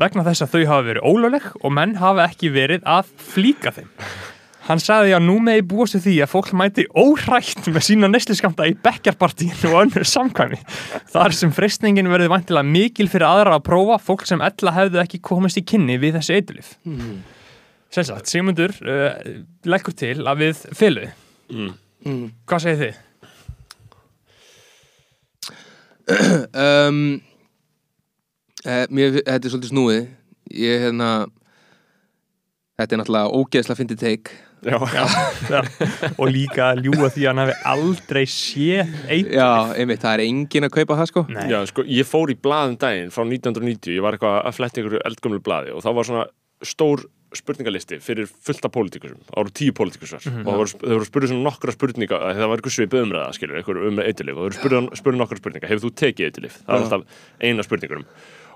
vegna 0.00 0.24
þess 0.24 0.46
að 0.46 0.54
þau 0.54 0.62
hafa 0.70 0.86
verið 0.86 1.10
ólögleg 1.10 1.50
og 1.60 1.74
menn 1.76 1.98
hafa 2.00 2.30
ekki 2.30 2.52
verið 2.54 2.86
að 2.88 3.10
flíka 3.34 3.74
þeim. 3.76 3.90
Hann 4.66 4.82
sagði 4.82 5.12
að 5.14 5.22
nú 5.28 5.36
megi 5.46 5.62
búast 5.70 5.94
við 5.94 6.02
því 6.08 6.14
að 6.24 6.30
fólk 6.32 6.48
mæti 6.58 6.84
óhrætt 6.98 7.68
með 7.70 7.84
sína 7.86 8.10
neysliskamta 8.10 8.66
í 8.66 8.74
bekkjarpartíinu 8.82 9.70
og 9.70 9.78
önnur 9.84 10.06
samkvæmi. 10.10 10.58
Þar 11.12 11.36
sem 11.38 11.52
freystningin 11.54 12.10
verði 12.10 12.32
vantilega 12.32 12.66
mikil 12.66 13.06
fyrir 13.12 13.28
aðra 13.28 13.60
að 13.60 13.66
prófa 13.68 14.00
fólk 14.02 14.26
sem 14.26 14.42
ella 14.42 14.74
hefðu 14.74 15.02
ekki 15.04 15.22
komist 15.22 15.60
í 15.60 15.64
kynni 15.70 16.00
við 16.02 16.18
þessi 16.18 16.38
eitulif. 16.40 16.72
Mm. 16.88 17.20
Sensagt, 17.94 18.26
Sigmundur 18.26 18.74
uh, 18.82 19.14
leggur 19.70 19.94
til 19.94 20.18
að 20.26 20.42
við 20.42 20.64
fyluði. 20.74 21.12
Mm. 21.54 22.24
Hvað 22.50 22.66
segir 22.66 22.82
þið? 22.82 23.02
um, 26.06 27.00
eh, 28.66 28.84
mér, 28.90 29.20
Þetta 29.22 29.40
er 29.40 29.50
svolítið 29.50 29.72
snúið 29.72 30.04
Ég 30.54 30.84
hérna 30.84 31.08
Þetta 32.78 32.94
er 32.94 33.00
náttúrulega 33.00 33.40
ógeðslega 33.40 33.80
fyndið 33.80 34.02
teik 34.04 34.30
Já, 34.66 34.78
Já. 35.50 35.60
og 36.16 36.30
líka 36.32 36.70
að 36.72 36.84
ljúga 36.86 37.10
því 37.14 37.24
að 37.24 37.28
hann 37.30 37.42
hafi 37.44 37.56
aldrei 37.72 38.22
séð 38.30 38.94
eitt. 39.08 39.34
Já, 39.36 39.48
einmitt, 39.76 40.02
það 40.04 40.16
er 40.18 40.24
engin 40.26 40.68
að 40.68 40.74
kaupa 40.78 41.00
það 41.00 41.10
sko. 41.12 41.26
Nei. 41.32 41.44
Já, 41.52 41.58
sko, 41.70 41.86
ég 41.98 42.08
fór 42.08 42.32
í 42.32 42.38
blaðum 42.46 42.78
daginn 42.82 43.12
frá 43.14 43.24
1990, 43.24 43.94
ég 43.96 44.06
var 44.06 44.16
eitthvað 44.16 44.40
að 44.42 44.56
fletta 44.58 44.82
ykkur 44.82 44.98
eldgömlu 45.02 45.42
blaði 45.46 45.76
og 45.76 45.84
þá 45.86 45.90
var 45.98 46.10
svona 46.10 46.26
stór 46.66 47.06
spurningalisti 47.36 47.98
fyrir 48.00 48.28
fullta 48.30 48.70
pólitíkusum, 48.72 49.18
það 49.28 49.38
voru 49.40 49.52
tíu 49.58 49.74
pólitíkusar 49.76 50.22
og 50.22 50.46
það 50.46 50.60
voru, 50.60 50.72
það 50.80 50.94
voru 50.94 51.08
spurðið 51.08 51.32
svona 51.32 51.46
nokkra 51.46 51.74
spurninga 51.74 52.20
það 52.22 52.42
var 52.46 52.60
eitthvað 52.60 52.74
svipið 52.76 53.02
umræða, 53.02 53.32
skilur, 53.36 53.58
eitthvað 53.60 53.80
um 53.90 54.00
eitthilif 54.04 54.38
og 54.38 54.38
það 54.38 54.46
voru 54.46 54.98
spurðið, 55.00 55.20
nokkra 55.20 55.40
spurninga, 55.40 55.70
hefur 55.72 55.84
þú 55.84 55.90
tekið 56.02 56.28
eitthilif 56.30 56.58
það 56.62 56.72
var 56.72 56.86
alltaf 56.86 57.20
eina 57.42 57.66
spurningurum 57.66 58.06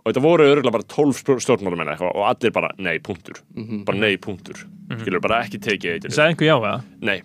og 0.00 0.08
þetta 0.08 0.22
voru 0.24 0.48
örgulega 0.48 0.74
bara 0.74 0.88
12 0.88 1.42
stjórnmálamenn 1.44 1.92
eitthvað 1.92 2.16
og 2.16 2.26
allir 2.30 2.54
bara 2.56 2.72
nei, 2.80 2.96
punktur. 3.04 3.42
Bara 3.86 4.00
nei, 4.00 4.14
punktur, 4.22 4.64
skilur, 5.02 5.22
bara 5.24 5.42
ekki 5.44 5.60
tekið 5.60 5.94
eitthilif 5.94 6.16
Sagði 6.16 6.34
einhver 6.34 6.48
já 6.48 6.56
eða? 6.56 6.74
Nei. 7.04 7.18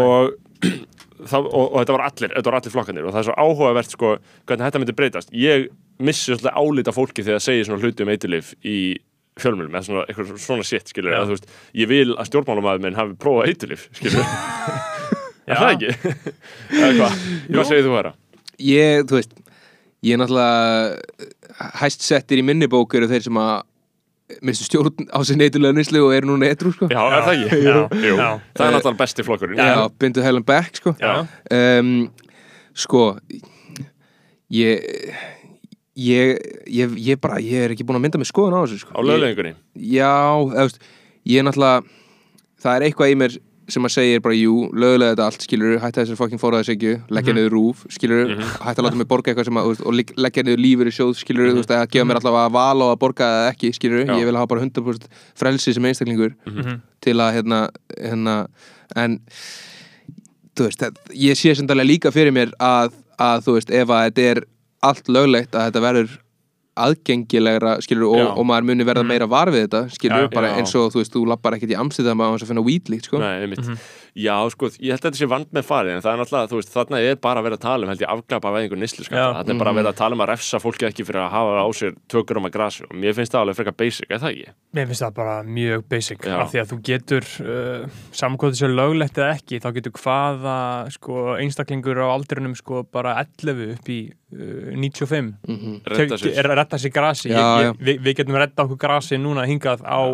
Og, 0.00 0.32
það, 1.30 1.46
og, 1.46 1.62
og 1.66 1.78
þetta 1.78 1.96
var 1.98 2.04
allir 2.08 2.34
þetta 2.34 2.50
var 2.50 2.58
allir 2.58 2.76
flokkanir 2.76 3.06
og 3.06 3.14
það 3.14 3.22
er 3.22 3.28
svo 3.28 3.38
áhugavert 3.38 3.96
sko, 3.96 4.12
hvernig 4.48 4.68
þetta 4.68 4.82
myndi 4.82 4.96
breytast. 4.98 5.32
Ég 5.36 5.68
missi 6.02 6.32
svolítið 6.32 6.56
álita 6.56 6.94
fólki 6.96 7.24
þegar 7.24 7.40
það 7.40 7.48
segir 7.48 7.68
svona 7.68 7.84
hluti 7.84 8.06
um 8.06 8.12
eiturlif 8.12 8.54
í 8.64 8.78
fjölmjölum 9.40 9.76
eða 9.76 9.86
svona, 9.86 10.06
eitthvað 10.08 10.32
svona 10.42 10.66
shit 10.66 10.90
skilur 10.92 11.14
eða, 11.14 11.28
þú 11.28 11.36
veist, 11.36 11.52
ég 11.80 11.88
vil 11.88 12.16
að 12.16 12.28
stjórnmálumæður 12.28 12.82
minn 12.84 12.98
hafi 12.98 13.14
prófað 13.20 13.52
eiturlif 13.52 13.86
skilur 13.96 14.26
er 15.48 15.62
það 15.62 15.70
ekki? 15.70 15.94
eða 16.80 16.90
hvað, 16.98 17.22
hvað 17.48 17.70
segir 17.70 17.86
þú 17.86 17.94
hæra? 17.96 18.12
Ég, 18.62 19.06
þú 19.08 19.18
veist 19.18 19.32
Ég 20.02 20.16
er 20.16 20.18
náttúrulega 20.18 21.68
hæst 21.78 22.02
settir 22.02 22.40
í 22.40 22.44
minni 22.46 22.66
bók 22.70 22.94
eru 22.98 23.06
þeir 23.10 23.22
sem 23.28 23.36
að 23.38 23.60
minnstu 24.42 24.64
stjórn 24.66 25.06
á 25.12 25.18
sér 25.28 25.36
neitulega 25.38 25.76
nýslu 25.76 26.00
og 26.06 26.14
eru 26.16 26.30
núna 26.32 26.48
etru 26.50 26.72
sko 26.74 26.88
Já, 26.90 27.00
er 27.04 27.26
það 27.26 27.34
ekki? 27.36 27.58
Já, 27.62 27.76
já. 28.08 28.28
það 28.56 28.66
er 28.66 28.74
náttúrulega 28.78 29.00
besti 29.02 29.26
flokkurinn 29.26 29.60
Já, 29.60 29.82
bindu 30.00 30.24
heilan 30.24 30.46
back 30.48 30.80
sko 30.80 30.94
Já. 31.02 31.12
um, 31.52 31.92
Sko 32.74 33.04
Ég 34.52 34.82
Ég, 35.92 36.38
ég, 36.72 36.94
ég 37.04 37.18
bara, 37.20 37.36
ég 37.44 37.66
er 37.66 37.74
ekki 37.74 37.84
búin 37.84 37.98
að 37.98 38.06
mynda 38.06 38.18
mig 38.22 38.28
skoðun 38.30 38.54
á 38.56 38.64
þessu 38.64 38.78
sko. 38.80 38.94
á 38.96 39.00
löglegingunni 39.04 39.52
Já, 39.76 40.08
eða, 40.40 40.64
veist, 40.64 40.78
ég 41.28 41.42
er 41.42 41.44
náttúrulega 41.44 41.82
það 42.64 42.76
er 42.78 42.86
eitthvað 42.86 43.12
í 43.12 43.18
mér 43.20 43.34
sem 43.72 43.86
að 43.88 43.92
segja 43.94 44.20
bara 44.24 44.36
jú, 44.36 44.54
lögulega 44.76 45.14
þetta 45.14 45.26
allt, 45.30 45.44
skilur 45.46 45.74
hætta 45.82 46.02
þessar 46.02 46.18
fokkin 46.20 46.40
fóraðisegju, 46.42 46.92
leggja 47.16 47.34
niður 47.36 47.54
rúf 47.56 47.82
skilur, 47.92 48.34
hætta 48.38 48.74
að 48.82 48.86
láta 48.86 49.00
mig 49.00 49.08
borga 49.10 49.32
eitthvað 49.32 49.48
sem 49.48 49.60
að 49.60 49.82
og 49.88 49.98
leggja 49.98 50.44
niður 50.46 50.62
lífur 50.62 50.90
í 50.90 50.94
sjóð, 50.96 51.12
skilur 51.20 51.50
þú 51.50 51.58
veist, 51.62 51.74
að 51.76 51.84
gefa 51.94 52.08
mér 52.08 52.20
allavega 52.20 52.50
að 52.50 52.56
vala 52.58 52.88
og 52.88 52.94
að 52.94 53.02
borga 53.04 53.28
eða 53.38 53.50
ekki, 53.54 53.72
skilur, 53.78 54.04
Já. 54.06 54.14
ég 54.20 54.28
vil 54.28 54.38
hafa 54.38 54.50
bara 54.52 54.64
100% 54.66 55.08
frelsi 55.42 55.76
sem 55.76 55.90
einstaklingur 55.90 56.34
til 57.02 57.16
að 57.18 57.36
hérna, 57.38 57.60
hérna 57.96 58.36
en 59.02 59.18
þú 60.56 60.68
veist, 60.68 60.82
það, 60.82 61.00
ég 61.24 61.38
sé 61.40 61.54
sem 61.56 61.68
dælega 61.68 61.88
líka 61.88 62.12
fyrir 62.14 62.34
mér 62.36 62.52
að, 62.60 62.92
að 63.18 63.46
þú 63.46 63.56
veist, 63.58 63.72
ef 63.72 63.94
að 63.96 64.08
þetta 64.10 64.28
er 64.32 64.44
allt 64.82 65.08
löglegt 65.14 65.54
að 65.56 65.70
þetta 65.70 65.84
verður 65.86 66.18
aðgengilegra, 66.76 67.76
skilur, 67.84 68.08
og, 68.16 68.38
og 68.38 68.46
maður 68.48 68.68
muni 68.70 68.86
verða 68.88 69.04
meira 69.04 69.26
var 69.28 69.50
við 69.52 69.66
þetta, 69.66 69.82
skilur, 69.92 70.24
Já, 70.26 70.30
bara 70.32 70.52
já. 70.52 70.60
eins 70.62 70.72
og 70.78 70.92
þú 70.94 71.02
veist, 71.02 71.12
þú 71.12 71.24
lappar 71.28 71.56
ekkert 71.58 71.74
í 71.74 71.78
Amsterdam 71.78 72.22
á 72.24 72.32
þess 72.32 72.46
að 72.46 72.52
finna 72.54 72.64
weedlíkt, 72.64 73.08
sko 73.10 73.20
Nei, 73.20 73.32
einmitt. 73.44 73.68
Já, 74.12 74.34
sko, 74.52 74.68
ég 74.76 74.92
held 74.92 75.00
að 75.00 75.06
þetta 75.06 75.18
sé 75.22 75.26
vand 75.30 75.54
með 75.56 75.64
farið 75.64 75.94
en 75.96 76.02
það 76.04 76.12
er 76.12 76.18
náttúrulega, 76.20 76.48
þú 76.50 76.58
veist, 76.58 76.72
þarna 76.74 76.98
er 77.00 77.14
bara 77.24 77.40
að 77.40 77.46
vera 77.46 77.56
að 77.56 77.62
tala 77.62 77.86
um 77.86 77.92
held 77.92 78.02
ég 78.02 78.10
afglapa 78.12 78.50
veðingu 78.52 78.76
nýslu 78.76 79.06
Já. 79.06 79.22
þarna 79.38 79.54
er 79.54 79.60
bara 79.62 79.72
að 79.72 79.78
vera 79.78 79.92
að 79.94 80.00
tala 80.02 80.16
um 80.18 80.24
að 80.24 80.28
refsa 80.32 80.60
fólki 80.60 80.84
ekki 80.88 81.06
fyrir 81.08 81.22
að 81.22 81.30
hafa 81.32 81.62
á 81.64 81.68
sér 81.78 81.94
tökur 82.12 82.40
um 82.42 82.48
að 82.48 82.52
grasi 82.58 82.84
og 82.84 82.92
mér 82.92 83.16
finnst 83.16 83.32
það 83.32 83.46
alveg 83.46 83.56
frekar 83.56 83.76
basic, 83.80 84.10
er 84.12 84.20
það 84.20 84.34
ekki? 84.34 84.54
Mér 84.76 84.90
finnst 84.90 85.04
það 85.06 85.14
bara 85.16 85.36
mjög 85.48 85.86
basic 85.94 86.26
Já. 86.28 86.34
af 86.42 86.52
því 86.52 86.60
að 86.60 86.74
þú 86.74 86.78
getur 86.90 87.30
uh, 87.40 87.86
samkvæmt 88.20 88.58
þessu 88.58 88.70
löglegt 88.72 89.22
eða 89.22 89.30
ekki 89.38 89.62
þá 89.64 89.68
getur 89.78 89.96
hvaða 90.02 90.58
sko, 90.92 91.22
einstaklingur 91.40 92.02
á 92.04 92.08
aldrinum 92.12 92.58
sko, 92.58 92.84
bara 92.92 93.16
11 93.24 93.64
upp 93.78 93.88
í 93.88 94.00
uh, 94.12 94.76
95 94.76 95.32
Redda 95.88 96.20
sér. 96.20 96.36
er 96.36 96.50
að 96.52 96.58
retta 96.60 96.82
sér 96.84 96.92
grasi 96.92 97.32
Já, 97.32 97.40
ég, 97.40 97.64
ég, 97.64 97.80
við, 97.80 98.04
við 98.04 98.20
getum 98.20 98.36
retta 98.44 98.68
okkur 98.68 98.80
grasi 98.84 99.16
núna 99.20 99.48
hingað 99.48 99.80
á 99.88 100.04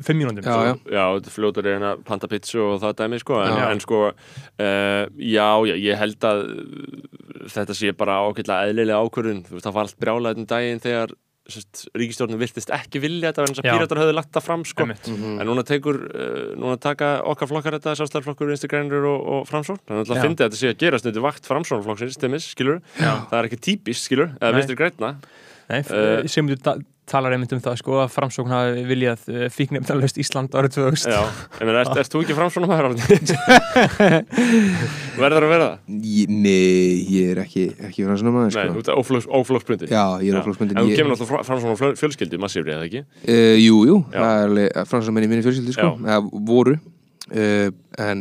5 0.00 0.16
mínúndum 0.16 0.44
Já, 0.46 0.56
já. 0.70 0.74
Já, 0.88 1.04
þetta 1.18 1.34
fljótur 1.34 1.66
er 1.66 1.76
hérna 1.76 1.94
planta 2.06 2.30
pizza 2.30 2.60
og 2.64 2.78
það 2.82 2.98
dæmi, 3.02 3.22
sko, 3.22 3.40
en, 3.44 3.56
en 3.68 3.82
sko 3.84 4.02
uh, 4.10 5.04
já, 5.16 5.48
já, 5.70 5.74
ég 5.76 6.00
held 6.00 6.28
að 6.30 6.44
þetta 7.56 7.76
sé 7.76 7.94
bara 7.96 8.20
ákveðlega 8.26 8.70
eðlilega 8.70 9.02
ákvörðun, 9.04 9.42
þú 9.48 9.58
veist, 9.58 9.66
það 9.66 9.76
var 9.76 9.88
allt 9.88 10.00
brjálað 10.04 10.40
um 10.40 10.48
daginn 10.50 10.82
þegar 10.84 11.18
ríkistjórnum 11.98 12.38
virtist 12.40 12.70
ekki 12.74 13.00
vilja 13.02 13.30
þetta 13.30 13.42
en 13.42 13.50
þess 13.50 13.62
að 13.62 13.68
Já. 13.68 13.72
píratar 13.74 14.00
höfðu 14.02 14.14
lagt 14.16 14.32
það 14.36 14.46
fram, 14.46 14.64
sko 14.68 14.84
Einmitt. 14.84 15.08
En 15.10 15.48
núna 15.48 15.64
tekur, 15.66 15.98
uh, 16.10 16.40
núna 16.60 16.76
taka 16.80 17.10
okkar 17.26 17.50
flokkar 17.50 17.76
þetta, 17.78 17.96
sjálfstæðarflokkur, 17.98 18.52
vinstrigrænur 18.52 19.08
og, 19.10 19.28
og 19.34 19.48
framsón. 19.50 19.80
Þannig 19.88 20.04
að 20.04 20.12
það 20.12 20.22
finnst 20.26 20.40
að 20.40 20.46
þetta 20.46 20.60
sé 20.60 20.72
að 20.72 20.80
gerast 20.84 21.10
undir 21.10 21.24
vakt 21.24 21.50
framsónflokksins, 21.50 22.18
stemmis, 22.18 22.50
skilur. 22.54 22.80
Já. 23.00 23.12
Það 23.32 23.38
er 23.40 23.50
ekki 23.50 23.60
típist, 23.66 24.06
skilur, 24.06 24.34
eða 24.36 24.52
Nei. 24.52 24.60
vinstri 24.60 24.78
grænna. 24.78 25.14
Nei, 25.70 25.80
Eh, 25.86 25.92
uh, 26.24 26.28
sem 26.30 26.48
þú 26.50 26.56
ta 26.64 26.72
talar 27.10 27.32
einmitt 27.34 27.50
um 27.56 27.62
það 27.62 27.76
sko 27.80 27.92
að 28.04 28.12
framsókn 28.14 28.52
hafi 28.54 28.82
viljað 28.86 29.20
uh, 29.32 29.46
fíknefndarlaust 29.50 30.18
Ísland 30.22 30.50
árið 30.54 30.70
2000 30.76 31.10
Já, 31.10 31.22
ert, 31.66 31.96
ert 32.04 32.12
þú 32.12 32.18
ekki 32.22 32.36
framsónum 32.38 32.70
að 32.70 32.78
Verður 35.20 35.44
að 35.46 35.50
vera 35.52 35.66
það? 35.66 35.76
Ég- 36.06 36.30
Nei, 36.30 37.02
ég 37.10 37.24
er 37.34 37.38
ekki, 37.44 37.64
ekki 37.88 38.00
svona 38.06 38.30
maður, 38.34 38.46
Nei, 38.46 38.54
sko 38.54 38.62
þú 38.76 38.80
ert 38.84 38.90
óflokksbundin. 39.40 39.88
Já, 39.90 40.04
ég 40.22 40.28
er 40.30 40.34
Já. 40.38 40.40
á 40.40 40.46
flóksmyndin 40.46 40.76
En 40.78 40.82
þú 40.86 40.90
kemur 40.96 41.10
náttúrulega 41.16 41.46
framsónum 41.48 41.78
fjölskyldu, 42.00 42.36
massífri, 42.40 42.72
eða 42.76 42.86
ekki? 42.88 43.00
Uh, 43.26 43.56
jú, 43.60 43.76
jú, 43.90 43.96
Já. 44.14 44.20
það 44.20 44.36
er 45.00 45.10
í 45.10 45.12
minni 45.30 45.44
fjölskyldi 45.44 45.72
sko, 45.76 45.88
Já. 45.90 45.94
eða 46.14 46.20
voru 46.50 46.74
uh, 46.78 47.68
en 48.06 48.18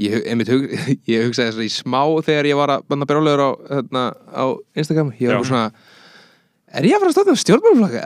ég, 0.00 0.12
einmitt, 0.30 0.48
hug, 0.52 0.62
ég 1.12 1.18
hugsaði 1.28 1.48
þess 1.50 1.60
að 1.60 1.66
í 1.66 1.68
smá 1.74 2.02
þegar 2.26 2.44
ég 2.52 2.56
var 2.60 2.70
að 2.76 2.80
banda 2.90 3.08
brjálegur 3.10 3.42
á, 3.44 3.50
hérna, 3.74 4.02
á 4.32 4.44
Instagram, 4.76 5.10
ég 5.20 5.28
var 5.34 5.44
svona 5.48 5.66
er 6.70 6.86
ég 6.86 6.94
að 6.94 7.02
fara 7.02 7.10
að 7.10 7.16
stofna 7.16 7.34
stjórnmálflokka? 7.42 8.02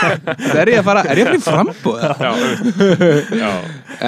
er 0.60 0.70
ég 0.72 0.80
að 0.80 0.86
fara, 0.88 1.02
er 1.10 1.20
ég 1.20 1.28
að 1.30 1.44
fara 1.46 1.62
í 1.64 2.40
já, 3.40 3.50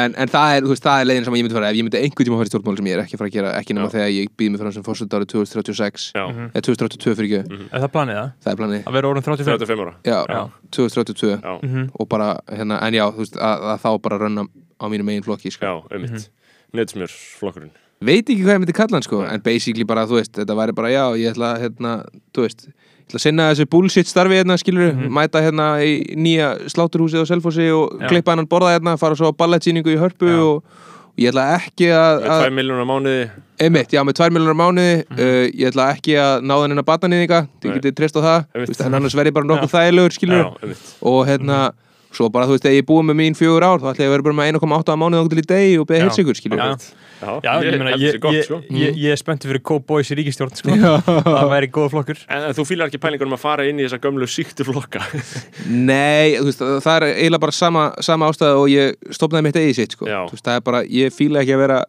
en, 0.02 0.14
en 0.18 0.30
það 0.32 0.54
er, 0.56 0.66
veist, 0.70 0.82
það 0.84 1.02
er 1.02 1.08
leiðin 1.08 1.26
sem 1.28 1.36
ég 1.38 1.44
myndi 1.46 1.56
fara. 1.56 1.70
Ef 1.72 1.78
ég 1.78 1.86
myndi 1.86 2.00
einhvern 2.00 2.28
tíma 2.28 2.38
fara 2.40 2.48
í 2.48 2.52
stjórnmál 2.52 2.76
sem 2.80 2.88
ég 2.90 2.96
er 2.96 3.02
ekki 3.04 3.16
að 3.16 3.22
fara 3.22 3.30
að 3.30 3.36
gera 3.36 3.52
ekki 3.60 3.76
nema 3.76 3.90
þegar 3.92 4.10
ég 4.16 4.32
býð 4.40 4.50
mig 4.54 4.62
fram 4.62 4.74
sem 4.76 4.86
fórsett 4.86 5.16
árið 5.18 5.30
2036 5.34 6.06
já, 6.16 6.24
eða 6.48 6.64
2032 6.68 7.16
fyrir 7.20 7.28
ekki, 7.42 7.60
Er 7.72 7.84
það 7.84 7.92
planið 7.96 8.18
það? 8.18 8.32
það 8.46 8.52
er 8.54 8.60
planið. 8.62 8.82
Að 8.90 8.96
vera 8.98 9.12
orðin 9.12 9.26
35? 9.28 9.62
35 9.62 9.84
ára. 9.86 9.94
já, 10.02 10.18
Já. 10.32 10.42
2032 10.78 11.32
Já, 11.42 11.52
Mhm. 11.62 11.86
og 12.00 12.08
bara, 12.08 12.28
hérna, 12.48 12.80
en 12.86 12.94
já, 12.98 13.04
þú 13.12 13.22
veist, 13.22 13.36
að, 13.36 13.66
að 13.74 13.80
þá 13.86 13.90
bara 14.02 14.18
rönna 14.18 14.46
á 14.82 14.84
mínu 14.90 15.04
megin 15.06 15.22
flokki, 15.26 15.52
sko. 15.54 15.62
Já, 15.66 15.94
einmitt. 15.94 16.28
Netsmjör, 16.74 17.12
flokkurinn. 17.38 17.70
veit 18.02 18.26
ekki 18.26 18.42
hvað 18.42 18.56
ég 18.56 18.60
myndi 18.64 18.74
kalla 18.74 18.96
hann 18.98 19.02
sko. 19.06 19.22
En 19.22 19.40
basically 19.44 19.84
bara 19.86 20.06
þú 20.10 20.16
veist, 20.18 20.32
þetta 20.34 20.56
væri 20.58 20.74
bara 20.74 20.88
já 20.90 21.04
ég 21.20 21.30
ætla 21.36 21.52
að 21.54 21.60
hérna, 21.66 21.92
þú 22.34 22.42
veist 22.48 22.64
ég 23.02 23.10
ætla 23.10 23.18
að 23.20 23.24
sinna 23.26 23.48
þessu 23.52 23.66
bullshit 23.72 24.08
starfi 24.08 24.38
hérna 24.40 24.56
skilur 24.60 24.94
mæta 25.12 25.42
hérna 25.44 25.66
í 25.84 25.92
nýja 26.16 26.54
sláturhúsið 26.72 27.26
á 27.26 27.30
Selfossi 27.32 27.66
og 27.74 27.98
Já. 28.00 28.08
klippa 28.12 28.32
hann 28.36 28.46
borða 28.48 28.76
hérna 28.76 28.94
fara 29.00 29.18
svo 29.18 29.32
á 29.34 29.36
ballettsýningu 29.36 29.92
í 29.92 29.98
hörpu 30.00 30.30
og, 30.32 30.62
og 31.12 31.20
ég 31.20 31.28
ætla 31.32 31.44
ekki 31.58 31.90
að, 31.92 32.22
Með 32.22 32.32
að 32.32 32.44
2 32.46 32.54
miljónar 32.56 32.88
mánuði. 32.88 33.26
einmitt, 33.62 33.92
já 33.92 34.00
með 34.06 34.16
2 34.22 34.30
miljonar 34.32 34.56
mánuði. 34.62 34.94
Uh, 35.12 35.44
ég 35.52 35.68
ætla 35.72 35.90
ekki 35.92 36.16
að 36.18 36.46
náða 36.48 36.64
henni 36.68 36.80
að 36.80 36.88
batna 36.88 37.10
niðinga 37.12 37.40
þið 37.62 37.76
getið 37.78 37.96
treyst 38.00 38.16
á 38.16 38.22
það. 38.24 38.40
En 38.86 38.96
annars 38.98 39.14
verð 39.18 39.30
ég 39.32 39.36
bara 39.36 39.50
nokkuð 39.52 39.74
þægilegur 39.76 40.16
skilur 40.16 40.76
og 41.12 41.20
hérna 41.28 41.58
svo 42.16 42.28
bara 42.32 42.48
þú 42.48 42.56
veist, 42.56 42.66
ef 42.68 42.76
ég 42.76 42.82
er 42.82 42.88
búið 42.88 43.06
með 43.10 43.18
mín 43.22 43.36
fjögur 43.38 43.64
ár 43.66 43.80
þá 43.82 43.88
ætla 43.92 44.04
ég 44.04 44.10
að 44.10 44.14
vera 44.16 44.26
bara 44.28 44.38
með 44.40 44.50
1,8 44.58 44.96
mánuði 45.02 45.22
okkur 45.22 45.32
til 45.38 45.42
í 45.42 45.48
degi 45.52 45.78
og 45.80 45.88
beða 45.88 46.00
Já. 46.00 46.04
heilsikur 46.06 46.38
skilur 46.38 46.62
Já. 46.62 46.68
Já, 47.22 47.30
Já, 47.46 47.52
ég, 47.62 47.76
meina, 47.78 47.92
ég, 47.94 48.16
ég, 48.18 48.44
sko. 48.48 48.58
ég, 48.74 48.96
ég 48.98 49.14
er 49.14 49.20
spenntið 49.20 49.52
fyrir 49.52 49.62
Cowboys 49.68 50.08
í 50.10 50.16
ríkistjórn 50.18 50.56
sko. 50.58 50.74
það 51.28 51.50
væri 51.52 51.68
góða 51.70 51.92
flokkur 51.92 52.22
En, 52.26 52.48
þú 52.58 52.66
fílar 52.66 52.90
ekki 52.90 52.98
pælingur 53.02 53.30
um 53.30 53.36
að 53.36 53.42
fara 53.44 53.66
inn 53.70 53.78
í 53.78 53.86
þessa 53.86 54.00
gömlu 54.02 54.26
síktu 54.26 54.66
flokka 54.66 55.04
Nei, 55.92 56.34
þú 56.40 56.48
veist, 56.50 56.64
það 56.82 56.94
er 56.96 57.08
eiginlega 57.12 57.44
bara 57.46 57.54
sama, 57.56 57.88
sama 58.02 58.30
ástæða 58.32 58.58
og 58.58 58.68
ég 58.72 59.14
stopnaði 59.14 59.48
mitt 59.48 59.60
eigið 59.62 59.78
sitt 59.78 59.94
sko. 59.96 60.10
Veist, 60.10 60.42
það 60.42 60.58
er 60.58 60.64
bara, 60.66 60.82
ég 60.98 61.14
fíla 61.14 61.44
ekki 61.44 61.54
að 61.54 61.62
vera 61.66 61.82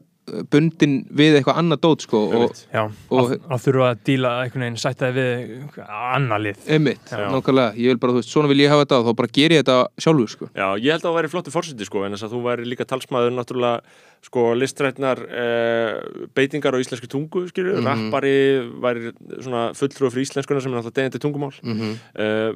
bundin 0.54 0.94
við 1.12 1.36
eitthvað 1.40 1.58
annað 1.60 1.80
dót 1.84 2.04
sko 2.06 2.20
og, 2.32 2.54
Og- 2.74 3.34
að, 3.34 3.34
að 3.52 3.64
þurfa 3.66 3.88
að 3.92 4.04
díla 4.08 4.30
einhvern 4.44 4.64
veginn 4.64 4.80
sættaði 4.80 5.14
við 5.18 5.82
annar 5.88 6.40
lið 6.46 6.70
einmitt, 6.72 7.12
Já. 7.12 7.26
nákvæmlega 7.34 7.76
ég 7.76 7.92
vil 7.92 8.00
bara, 8.00 8.14
þú 8.16 8.22
veist, 8.22 8.32
svona 8.32 8.48
vil 8.54 8.62
ég 8.64 8.72
hafa 8.72 8.86
þetta 8.86 9.00
og 9.02 9.10
þá 9.10 9.18
bara 9.20 9.34
ger 9.40 9.52
ég 9.58 9.64
þetta 9.66 9.78
sjálfur 10.06 10.32
sko 10.32 10.48
Já, 10.56 10.68
ég 10.80 10.90
held 10.96 11.04
að 11.04 11.10
það 11.10 11.18
væri 11.20 11.32
flottu 11.34 11.54
fórseti 11.58 11.90
sko 11.90 12.06
en 12.08 12.16
þess 12.16 12.28
að 12.30 12.36
þú 12.38 12.42
væri 12.48 12.70
líka 12.72 12.88
talsmaður 12.88 13.36
náttúrulega 13.36 14.00
sko 14.24 14.46
listrætnar 14.56 15.20
eh, 15.28 15.92
beitingar 16.38 16.72
á 16.76 16.80
íslensku 16.80 17.10
tungu 17.12 17.44
skilju, 17.52 17.76
Mhm. 17.82 17.86
rappari 17.90 18.36
væri 18.80 19.12
svona 19.44 19.66
fulltrúi 19.76 20.08
fyrir 20.14 20.24
íslenskuna 20.30 20.62
sem 20.64 20.72
er 20.72 20.80
náttúrulega 20.80 21.00
degjandi 21.02 21.20
tungumál 21.20 21.56
mm 21.60 21.96
eh, 22.16 22.52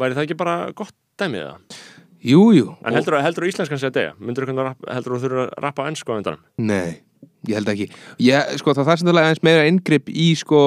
væri 0.00 0.16
það 0.16 0.24
ekki 0.24 0.38
bara 0.40 0.72
gott 0.72 0.94
dæmið 1.20 1.44
það? 1.50 1.80
Jú, 2.20 2.40
jú 2.52 2.66
En 2.84 2.92
heldur 2.96 3.14
að, 3.16 3.22
heldur 3.24 3.44
að 3.46 3.52
íslenskan 3.52 3.78
sé 3.80 3.88
að 3.88 3.94
degja? 3.96 4.10
Myndur 4.20 4.44
þú 4.44 4.56
heldur 4.92 5.14
að 5.14 5.20
þú 5.20 5.20
þurfa 5.22 5.44
að 5.46 5.54
rappa 5.64 5.86
ennsku 5.88 6.12
á 6.12 6.16
endanum? 6.20 6.42
Nei, 6.60 7.00
ég 7.48 7.56
held 7.56 7.72
ekki. 7.72 7.90
Ég, 8.22 8.56
sko, 8.60 8.74
það 8.76 8.92
er 8.94 9.04
það 9.04 9.22
aðeins 9.22 9.44
meira 9.46 9.68
inngrip 9.68 10.10
í 10.12 10.32
sko, 10.38 10.64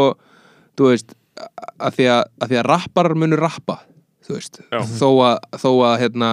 þú 0.77 0.89
veist 0.91 1.13
að 1.81 1.97
því 1.97 2.09
að, 2.13 2.23
að 2.41 2.51
því 2.51 2.59
að 2.61 2.67
rapparar 2.69 3.17
munu 3.17 3.39
rappa 3.39 3.79
þú 4.23 4.37
veist, 4.37 4.59
Já. 4.71 4.81
þó 4.99 5.07
að 5.27 5.37
þó 5.59 5.69
að 5.87 5.95
hérna 6.03 6.29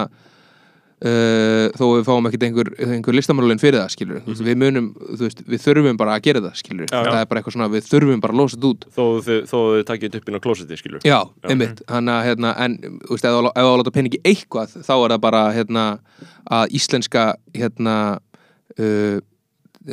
uh, 1.01 1.65
þó 1.75 1.83
að 1.87 1.95
við 1.95 2.05
fáum 2.07 2.29
ekkert 2.29 2.45
einhver, 2.47 2.69
einhver 2.85 3.17
listamálun 3.17 3.61
fyrir 3.61 3.79
það, 3.81 3.93
skilur 3.95 4.21
mm 4.21 4.43
við 4.47 4.59
munum, 4.61 4.91
veist, 5.19 5.41
við 5.47 5.63
þurfum 5.65 5.99
bara 5.99 6.15
að 6.15 6.27
gera 6.29 6.43
það, 6.45 6.55
skilur 6.61 6.87
Já, 6.87 6.97
það 6.97 7.09
já. 7.09 7.19
er 7.19 7.31
bara 7.31 7.41
eitthvað 7.41 7.57
svona, 7.57 7.69
við 7.73 7.89
þurfum 7.89 8.23
bara 8.23 8.35
að 8.35 8.41
losa 8.41 8.57
þetta 8.57 8.71
út. 8.71 8.87
Þó 8.95 9.03
þið, 9.27 9.41
þó 9.49 9.57
þið 9.57 9.83
þetta 9.91 10.21
upp 10.21 10.29
inn 10.29 10.39
á 10.39 10.45
klósetti 10.45 10.79
skilju 10.79 11.03
Já, 11.07 11.19
einmitt, 11.49 11.83
hann 11.91 12.13
að 12.13 12.21
hérna, 12.29 12.53
en 12.65 12.77
þú 13.07 13.17
veist, 13.17 13.27
ef 13.27 13.35
þú 13.57 13.75
láta 13.81 13.95
peningi 13.97 14.21
eitthvað 14.23 14.77
þá 14.77 14.93
er 14.95 15.15
það 15.15 15.21
bara 15.27 15.43
hérna 15.57 15.85
að 16.59 16.77
íslenska 16.79 17.27
hérna 17.57 17.97
uh, 18.77 19.19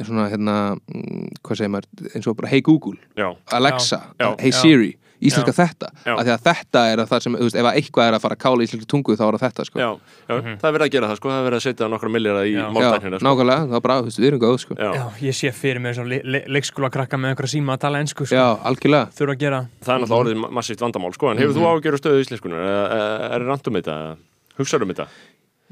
svona 0.04 0.28
hérna 0.32 0.54
mm, 0.76 1.26
hvað 1.42 1.60
segir 1.62 1.74
maður, 1.74 2.08
eins 2.14 2.26
og 2.30 2.36
bara 2.38 2.48
hey 2.52 2.60
Google 2.64 2.98
Já, 3.18 3.30
Alexa, 3.58 4.02
Já. 4.20 4.32
hey 4.40 4.50
Já. 4.52 4.58
Siri 4.62 4.96
íslenska 5.18 5.50
Já. 5.50 5.56
þetta, 5.66 5.88
Já. 6.06 6.12
af 6.14 6.20
því 6.26 6.30
að 6.30 6.42
þetta 6.46 6.80
er 6.92 7.00
að 7.02 7.08
það 7.10 7.22
sem, 7.24 7.32
þú 7.34 7.46
veist, 7.48 7.56
ef 7.58 7.66
að 7.66 7.78
eitthvað 7.80 8.04
er 8.06 8.14
að 8.14 8.20
fara 8.22 8.34
að 8.36 8.42
kála 8.44 8.62
íslenska 8.62 8.86
tungu 8.92 9.16
þá 9.18 9.22
er 9.26 9.32
það 9.34 9.42
þetta, 9.48 9.64
sko 9.66 9.80
já, 9.80 9.88
já 10.28 10.34
það 10.38 10.68
er 10.68 10.74
verið 10.76 10.84
að 10.86 10.92
gera 10.94 11.08
það 11.10 11.16
sko, 11.18 11.28
það 11.32 11.38
er 11.40 11.46
verið 11.48 11.58
að 11.58 11.64
setja 11.64 11.88
nokkra 11.90 12.10
milljar 12.14 12.38
í 12.38 12.52
Já. 12.52 12.58
Já, 12.60 12.66
máltæknina 12.76 13.18
sko. 13.18 13.26
nákvæmlega, 13.26 13.64
það 13.64 13.78
er 13.78 13.82
bara, 13.88 13.96
þú 13.98 14.04
veist, 14.06 14.20
við 14.22 14.28
erum 14.28 14.42
góð, 14.44 14.58
sko 14.62 14.76
Já. 14.78 14.90
Já, 14.94 15.04
ég 15.26 15.34
sé 15.40 15.50
fyrir 15.58 15.82
mig 15.82 15.96
svona 15.98 16.12
le 16.12 16.20
le 16.22 16.42
leikskóla 16.54 16.90
krakka 16.94 17.18
með 17.18 17.34
einhverja 17.34 17.54
síma 17.56 17.74
að 17.74 17.82
tala 17.82 17.98
ennsku 18.04 18.28
sko. 18.28 18.38
Já, 18.38 18.46
algjörlega 18.62 19.10
þurfa 19.18 19.34
að 19.34 19.42
gera 19.42 19.60
Það 19.82 19.94
er 19.96 20.04
náttúrulega 20.04 20.22
orðið 20.22 20.54
massíft 20.60 20.84
vandamál 20.86 21.14
sko, 21.18 21.32
en 21.32 21.42
hefur 21.42 21.58
þú 21.58 21.66
ágjör 21.72 21.98
stöðu 21.98 22.22
íslenskunar? 22.22 22.62
Er, 22.62 23.34
er 23.34 23.48
randum 23.48 23.74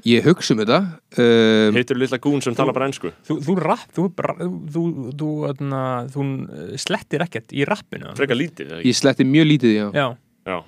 Ég 0.04 0.26
hugsa 0.28 0.52
um 0.52 0.60
þetta 0.60 0.78
um, 1.16 1.76
Heitur 1.78 1.96
lilla 1.96 2.18
gún 2.20 2.42
sem 2.44 2.54
tala 2.56 2.74
bara 2.76 2.90
ennsku? 2.90 3.14
Þú, 3.24 3.38
þú 3.46 3.56
rapp, 3.62 3.88
þú, 3.96 4.10
þú, 4.12 4.28
þú, 4.74 4.84
þú, 5.16 5.30
þú, 5.56 5.82
þú 6.12 6.26
uh, 6.28 6.70
slettir 6.82 7.24
ekkert 7.24 7.54
í 7.56 7.64
rappinu 7.68 8.12
Frekar 8.18 8.36
lítið? 8.36 8.76
Ég 8.84 8.98
sletti 8.98 9.24
mjög 9.24 9.48
lítið, 9.54 9.76
já. 9.78 9.86
Já, 9.96 10.06
Já, 10.46 10.58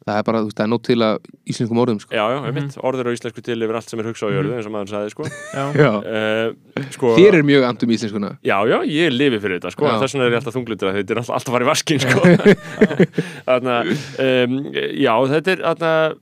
Það 0.00 0.16
er 0.16 0.24
bara, 0.24 0.38
þú 0.40 0.48
veist, 0.48 0.56
það 0.56 0.64
er 0.64 0.70
nótt 0.72 0.84
til 0.88 0.96
að 1.04 1.26
íslenskum 1.52 1.80
orðum, 1.82 1.98
sko. 2.00 2.14
Já, 2.16 2.22
já, 2.32 2.36
ég 2.46 2.54
veit, 2.56 2.76
orður 2.88 3.10
á 3.10 3.12
íslensku 3.12 3.42
til 3.44 3.56
yfir 3.66 3.76
allt 3.76 3.92
sem 3.92 4.00
er 4.00 4.06
hugsað 4.08 4.32
á 4.32 4.34
jörðu, 4.38 4.54
eins 4.56 4.68
og 4.70 4.72
maður 4.72 4.92
sagði, 4.94 5.10
sko. 5.12 5.26
já, 5.58 5.64
Já. 5.76 5.90
Uh, 6.00 6.86
sko 6.96 7.10
Þér 7.18 7.36
er 7.36 7.44
mjög 7.50 7.66
andum 7.68 7.92
íslenskuna. 7.92 8.30
Já, 8.48 8.56
já, 8.70 8.76
ég 8.88 9.12
lifi 9.12 9.42
fyrir 9.44 9.60
þetta, 9.60 9.74
sko, 9.76 9.90
þess 10.00 10.16
vegna 10.16 10.24
er 10.26 10.32
ég 10.32 10.40
alltaf 10.40 10.56
þunglindur 10.56 10.90
að 10.90 10.98
þetta 11.02 11.14
er 11.14 11.20
alltaf, 11.20 11.36
alltaf 11.36 11.52
að 11.52 11.58
fara 11.58 11.66
í 11.66 11.70
vaskin, 11.70 12.00
sko. 12.06 12.20
Þannig 13.50 13.76
að, 13.76 13.92
um, 14.24 14.58
já, 15.04 15.14
þetta 15.36 15.52
er, 15.52 15.64
þannig 15.68 15.88
að, 15.92 16.18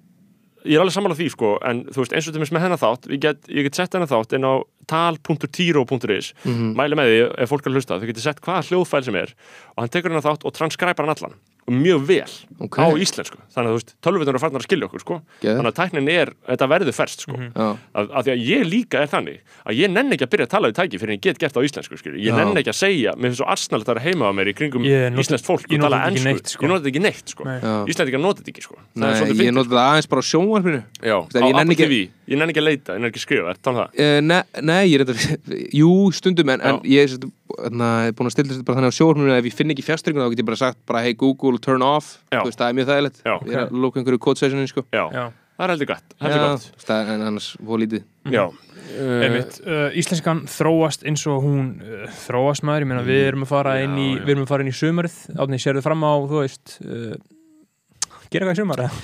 ég 0.69 0.77
er 0.77 0.83
alveg 0.85 0.95
sammála 0.95 1.17
því, 1.19 1.29
sko, 1.33 1.55
en 1.65 1.85
þú 1.89 2.03
veist, 2.05 2.13
eins 2.15 2.29
og 2.29 2.35
til 2.37 2.43
með 2.55 2.65
hennar 2.67 2.81
þátt, 2.83 3.09
ég 3.11 3.21
get, 3.25 3.49
ég 3.49 3.65
get 3.67 3.75
sett 3.81 3.95
hennar 3.97 4.11
þátt 4.11 4.37
inn 4.37 4.45
á 4.45 4.55
tal.tiro.is, 4.89 6.33
Mhm. 6.45 6.75
mæli 6.77 6.95
með 6.99 7.09
því 7.09 7.19
ef 7.43 7.49
fólk 7.51 7.67
er 7.67 7.71
að 7.73 7.77
hlusta, 7.79 7.99
þau 8.01 8.07
getur 8.09 8.25
sett 8.25 8.41
hvaða 8.45 8.67
hljóðfæl 8.69 9.05
sem 9.05 9.15
er 9.17 9.35
og 9.77 9.79
hann 9.83 9.89
tekur 9.89 10.11
hennar 10.13 10.25
þátt 10.29 10.45
og 10.45 10.53
transkræpar 10.55 11.05
hann 11.07 11.15
allan 11.17 11.35
mjög 11.75 12.05
vel 12.09 12.33
Ok. 12.59 12.77
á 12.81 12.87
íslensku 12.99 13.39
þannig 13.55 13.69
að 13.69 13.75
þú 13.75 13.79
veist, 13.79 13.91
tölvutunar 14.03 14.35
eru 14.35 14.41
farnar 14.43 14.61
að 14.63 14.67
skilja 14.67 14.87
okkur 14.89 15.01
sko. 15.05 15.17
Geðveikt. 15.43 15.59
þannig 15.59 15.71
að 15.73 15.79
tæknin 15.79 16.09
er, 16.11 16.33
þetta 16.49 16.69
verður 16.73 16.95
ferst 16.97 17.21
sko. 17.23 17.37
Já, 17.39 17.69
að, 17.95 18.09
að 18.19 18.23
því 18.27 18.33
að 18.35 18.41
ég 18.49 18.63
líka 18.69 19.03
er 19.03 19.09
þannig 19.13 19.39
að 19.69 19.79
ég 19.79 19.91
nenni 19.95 20.17
ekki 20.19 20.27
að 20.27 20.33
byrja 20.35 20.47
að 20.49 20.53
tala 20.55 20.69
við 20.69 20.77
tæki 20.79 20.99
fyrir 20.99 21.13
en 21.13 21.19
ég 21.19 21.23
get 21.29 21.39
gert 21.39 21.55
það 21.55 21.63
á 21.63 21.67
íslensku 21.69 21.99
skilur. 21.99 22.19
ég 22.19 22.33
Já. 22.33 22.37
nenni 22.39 22.59
ekki 22.63 22.73
að 22.75 22.79
segja, 22.83 23.13
mér 23.15 23.29
finnst 23.31 23.39
svo 23.43 23.47
arsnalegt 23.49 23.89
að 23.89 23.95
vera 23.95 24.05
heima 24.09 24.25
á 24.27 24.33
mér 24.35 24.49
í 24.51 24.55
kringum 24.59 24.83
Ég 24.89 25.11
nota- 25.13 25.23
íslenskt 25.23 25.47
fólk 25.47 25.67
og 25.69 25.81
tala 25.81 25.97
þetta 25.99 26.11
ennsku 26.11 26.25
neitt, 26.29 26.47
sko. 26.49 26.63
ég 26.65 26.69
nota 26.69 26.83
þetta 26.83 26.91
ekki 26.93 27.03
neitt 27.07 27.29
sko. 27.29 27.43
Nei. 27.45 27.61
Íslendingar 27.93 28.21
nota 28.27 28.43
þetta 28.43 28.51
ekki 28.55 28.63
sko. 28.67 28.75
það 28.75 28.99
Nei, 28.99 29.09
er 29.09 29.47
ég 29.47 29.55
nota 29.55 29.71
það 29.71 29.87
aðeins 29.89 30.09
bara 30.09 30.21
á 30.23 30.27
sjónvarpinu 30.29 30.83
Það 30.99 31.43
ég 31.43 31.55
Apple 31.55 31.75
ekki- 31.75 31.77
TV, 31.79 32.11
ég 32.29 32.37
nenni 32.39 32.53
ekki 32.53 32.63
að 32.63 32.69
leita, 32.69 32.91
ég 32.93 32.99
nenni 32.99 33.11
ekki 33.13 33.21
að 33.23 33.27
skrifa, 33.29 33.49
er 33.51 33.59
það 33.63 33.75
það? 33.79 34.23
ne, 34.23 34.43
Nei, 34.63 34.85
ég 34.91 35.01
er 35.01 35.05
Google, 41.59 41.65
turn 41.65 41.83
off. 41.83 42.19
Veist, 42.31 42.59
það 42.59 42.71
er 42.71 42.79
mjög 42.79 42.89
þægilegt. 42.89 43.21
Já. 43.25 43.35
Ég 43.45 43.55
er 43.55 43.67
að 43.67 43.77
lóka 43.83 44.01
einhverju 44.01 44.19
code 44.23 44.39
sessioni 44.39 44.69
sko. 44.69 44.85
Já, 44.93 45.05
já. 45.13 45.27
Það 45.59 45.65
er 45.65 45.73
heldur 45.73 45.89
gott, 45.91 46.13
heldur 46.23 46.39
Já, 46.39 46.49
gott. 46.49 46.85
það 46.87 47.01
er 47.01 47.09
en 47.13 47.23
annars 47.27 47.49
fór 47.59 47.81
lítið. 47.83 48.05
Uh, 48.29 49.89
íslenskan 49.99 50.45
þróast 50.49 51.03
eins 51.09 51.25
og 51.29 51.43
hún 51.43 51.73
uh, 51.83 52.05
þróast 52.25 52.63
maður, 52.65 52.85
ég 52.87 52.91
meina 52.93 53.03
við 53.05 53.25
erum 53.33 53.43
að 53.45 53.51
fara 53.51 53.73
inn 53.83 53.97
í 53.99 54.07
Já, 54.13 54.21
já. 54.21 54.23
við 54.23 54.33
erum 54.37 54.45
að 54.47 54.53
fara 54.53 54.65
inn 54.65 54.71
í 54.71 54.77
sumarið, 54.79 55.17
átni 55.35 55.59
sérðu 55.61 55.83
fram 55.85 56.07
á 56.07 56.13
þú 56.31 56.45
veist 56.45 56.77
uh, 56.87 57.19
gera 58.31 58.47
eitthvað 58.47 58.55
í 58.55 58.61
sumar 58.63 58.85
eða? 58.87 59.03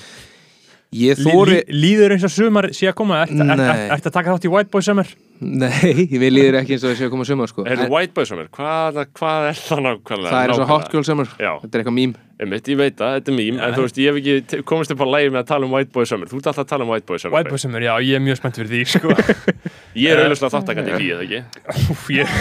Ég 0.94 1.18
Lí, 1.18 1.26
þóri 1.26 1.58
lí, 1.58 1.76
líður 1.82 2.14
eins 2.14 2.24
og 2.28 2.32
sumar 2.32 2.70
sé 2.70 2.86
að 2.86 2.96
koma, 3.02 3.24
ert 3.26 3.34
er, 3.34 3.50
er, 3.50 3.84
er, 3.88 3.96
að 3.98 4.14
taka 4.14 4.30
þátt 4.30 4.46
í 4.46 4.54
White 4.54 4.70
Boy 4.70 4.86
Summer? 4.86 5.10
Nei, 5.42 5.94
ég 6.14 6.18
vil 6.22 6.30
líður 6.32 6.60
ekki 6.60 6.76
eins 6.76 6.84
og 6.84 6.92
það 6.92 7.00
sé 7.00 7.08
að 7.08 7.14
koma 7.16 7.26
sumar 7.26 7.50
sko. 7.50 7.64
er 7.66 7.86
En 7.86 7.90
White 7.92 8.14
Boy 8.14 8.28
Summer, 8.28 8.46
hvað, 8.54 9.00
hvað 9.18 9.48
er 9.50 9.58
það 9.58 9.82
nákvæmlega? 9.88 10.30
Það 10.30 10.44
er 10.44 10.52
eins 10.54 10.62
og 10.62 10.70
hot 10.70 10.92
girl 10.92 11.06
summer 11.08 11.32
Já. 11.34 11.50
Þetta 11.64 11.72
er 11.72 11.82
eitthvað 11.82 11.98
mím 11.98 12.14
Einmitt, 12.34 12.66
ég 12.66 12.78
veit 12.78 12.96
það, 12.98 13.12
þetta 13.20 13.30
er 13.30 13.36
mím, 13.36 13.58
en 13.62 13.74
þú 13.76 13.82
veist, 13.84 13.98
ég 14.02 14.10
hef 14.10 14.16
ekki 14.18 14.62
komist 14.66 14.90
upp 14.90 15.04
á 15.04 15.08
lægi 15.08 15.28
með 15.30 15.38
að 15.44 15.50
tala 15.52 15.68
um 15.68 15.74
White 15.76 15.92
Boy 15.94 16.08
Summer. 16.10 16.26
Þú 16.26 16.40
ert 16.40 16.48
alltaf 16.50 16.64
að 16.64 16.70
tala 16.72 16.82
um 16.86 16.90
White 16.90 17.06
Boy 17.06 17.20
Summer. 17.22 17.34
White 17.36 17.52
Boy 17.52 17.62
Summer, 17.62 17.84
já, 17.86 17.92
ég 18.02 18.18
er 18.18 18.24
mjög 18.24 18.40
spennt 18.40 18.58
fyrir 18.58 18.72
því 18.72 18.80
sko. 18.90 19.12
Ég 19.94 20.10
er 20.10 20.24
auðvitað 20.24 20.50
þáttakandi 20.56 20.90
í 20.90 20.96
því, 20.98 21.10
eða 21.14 21.22
ekki? 21.22 21.84
Úf, 21.94 22.08
ég, 22.10 22.32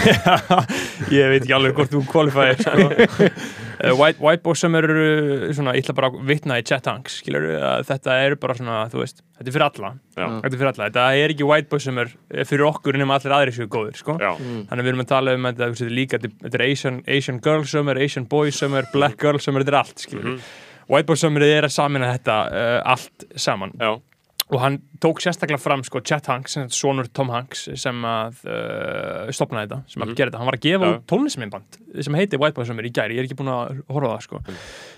ég 1.14 1.28
veit 1.30 1.44
ekki 1.44 1.54
alveg 1.54 1.76
hvort 1.78 1.92
þú 1.94 2.00
kvalifæðir 2.10 2.64
sko. 2.64 3.28
Uh, 3.84 3.92
White, 3.94 4.18
White 4.18 4.42
Boy 4.42 4.58
Summer 4.58 4.88
eru 4.88 5.52
svona, 5.54 5.76
ég 5.78 5.86
ætla 5.86 5.94
bara 6.00 6.10
að 6.10 6.24
vitna 6.26 6.58
í 6.58 6.66
chat 6.66 6.90
hanks 6.90 7.20
skilur, 7.22 7.46
að 7.54 7.86
þetta 7.92 8.18
er 8.24 8.34
bara 8.42 8.58
svona, 8.58 8.80
þú 8.90 9.04
veist 9.04 9.22
þetta 9.38 9.50
er 9.50 9.54
fyrir 9.56 9.66
alla, 9.66 9.90
Já, 10.14 10.24
þetta 10.24 10.50
er 10.50 10.60
fyrir 10.60 10.70
alla. 10.70 10.88
Þetta 10.88 11.06
er 11.22 11.34
ekki 11.34 11.48
White 11.48 11.70
Boy 11.72 11.82
Summer 11.82 12.12
fyrir 12.50 12.66
okkur 12.68 12.98
nema 13.00 13.18
allir 13.18 13.34
aðri 13.38 13.54
séu 13.56 13.68
góðir, 13.70 13.96
sko. 13.98 14.18
Já, 14.22 14.32
þannig 14.70 14.86
við 14.86 14.92
erum 14.92 15.04
að 15.04 15.10
tala 15.14 15.34
um 15.38 15.48
þetta, 15.50 15.70
þetta 15.72 15.88
er 15.88 15.96
líka 15.98 16.20
þetta 16.24 16.54
er 16.60 16.66
Asian, 16.68 17.02
Asian 17.18 17.40
Girl 17.44 17.66
Summer, 17.68 18.00
Asian 18.04 18.28
Boy 18.30 18.54
Summer 18.54 18.86
Black 18.94 19.18
Girl 19.22 19.40
Summer, 19.42 19.64
þetta 19.64 19.74
er 19.74 19.80
allt, 19.82 20.06
skilur 20.06 20.38
White 20.88 21.08
Boy 21.08 21.16
Summer 21.16 21.44
er 21.46 21.64
að 21.64 21.72
samina 21.72 22.10
þetta 22.12 22.34
uh, 22.50 22.80
allt 22.94 23.24
saman. 23.40 23.72
Já, 23.80 23.94
og 24.52 24.60
hann 24.60 24.80
tók 25.00 25.22
sérstaklega 25.24 25.60
fram 25.60 25.82
sko 25.86 26.02
Chet 26.04 26.26
Hanks, 26.28 26.58
sonur 26.76 27.08
Tom 27.16 27.30
Hanks 27.32 27.64
sem 27.80 28.04
að 28.08 28.42
uh, 28.44 29.30
stopnaði 29.32 29.70
þetta 29.70 29.78
sem 29.94 30.04
að 30.04 30.12
gera 30.18 30.28
þetta, 30.28 30.40
hann 30.42 30.50
var 30.50 30.58
að 30.58 30.66
gefa 30.66 30.90
Já. 30.90 30.92
út 30.92 31.06
tónlisminnband 31.08 31.78
sem 32.04 32.18
heiti 32.18 32.40
White 32.40 32.58
Boy 32.58 32.68
Summer 32.68 32.84
í 32.84 32.90
gæri, 32.92 33.16
ég 33.16 33.24
er 33.24 33.28
ekki 33.28 33.38
búin 33.38 33.52
að 33.54 33.80
horfa 33.88 34.10
það 34.10 34.26
sko. 34.26 34.40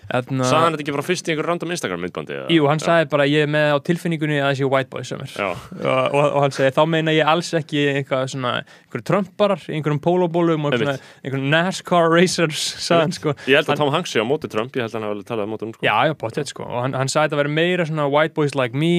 Þarna, 0.07 0.47
Saðan 0.47 0.64
hann 0.64 0.76
þetta 0.76 0.84
ekki 0.84 0.94
frá 0.97 1.05
fyrst 1.07 1.28
í 1.28 1.32
einhver 1.32 1.49
random 1.51 1.74
Instagram 1.74 2.03
myndbandi? 2.07 2.38
Jú, 2.55 2.66
hann 2.70 2.82
sagði 2.82 3.09
bara 3.12 3.26
ég 3.26 3.47
er 3.47 3.51
með 3.51 3.74
á 3.74 3.78
tilfinningunni 3.86 4.38
að 4.38 4.47
það 4.49 4.59
sé 4.61 4.70
White 4.74 4.92
Boy 4.94 5.07
Summer 5.07 5.34
og, 5.47 5.64
og, 5.82 6.20
og 6.22 6.38
hann 6.44 6.57
segi 6.57 6.74
þá 6.76 6.82
meina 6.94 7.14
ég 7.14 7.30
alls 7.34 7.53
ekki 7.59 7.82
eitthvað 7.92 8.30
svona, 8.34 8.55
einhverjum 8.86 9.09
trömparar 9.11 9.66
einhverjum 9.66 10.03
pólóbólum 10.07 10.70
og 10.70 10.78
svona, 10.78 10.97
einhverjum 11.22 11.51
NASCAR 11.53 12.09
racers 12.14 12.64
sagði 12.86 13.03
hann 13.03 13.16
sko. 13.18 13.36
Ég 13.51 13.61
held 13.61 13.74
að 13.74 13.82
Tom 13.82 13.92
Hanks 13.94 14.14
sé 14.14 14.22
á 14.22 14.26
móti 14.26 14.51
Trump, 14.53 14.74
ég 14.78 14.86
held 14.86 14.94
að 14.94 15.01
hann 15.01 15.11
alveg 15.11 15.28
talað 15.28 15.51
á 15.51 15.53
móti 15.53 15.66
um, 15.66 15.74
sko. 15.74 15.86
Já, 15.86 15.97
já, 16.07 16.16
potið 16.22 16.51
sko. 16.55 16.70
Og 16.70 16.86
hann, 16.86 16.97
hann 16.97 17.12
sagði 17.12 17.32
þetta 17.32 17.42
vera 17.42 17.57
meira 17.59 17.88
svona 17.90 18.09
White 18.14 18.39
Boys 18.39 18.55
Like 18.56 18.78
Me 18.78 18.94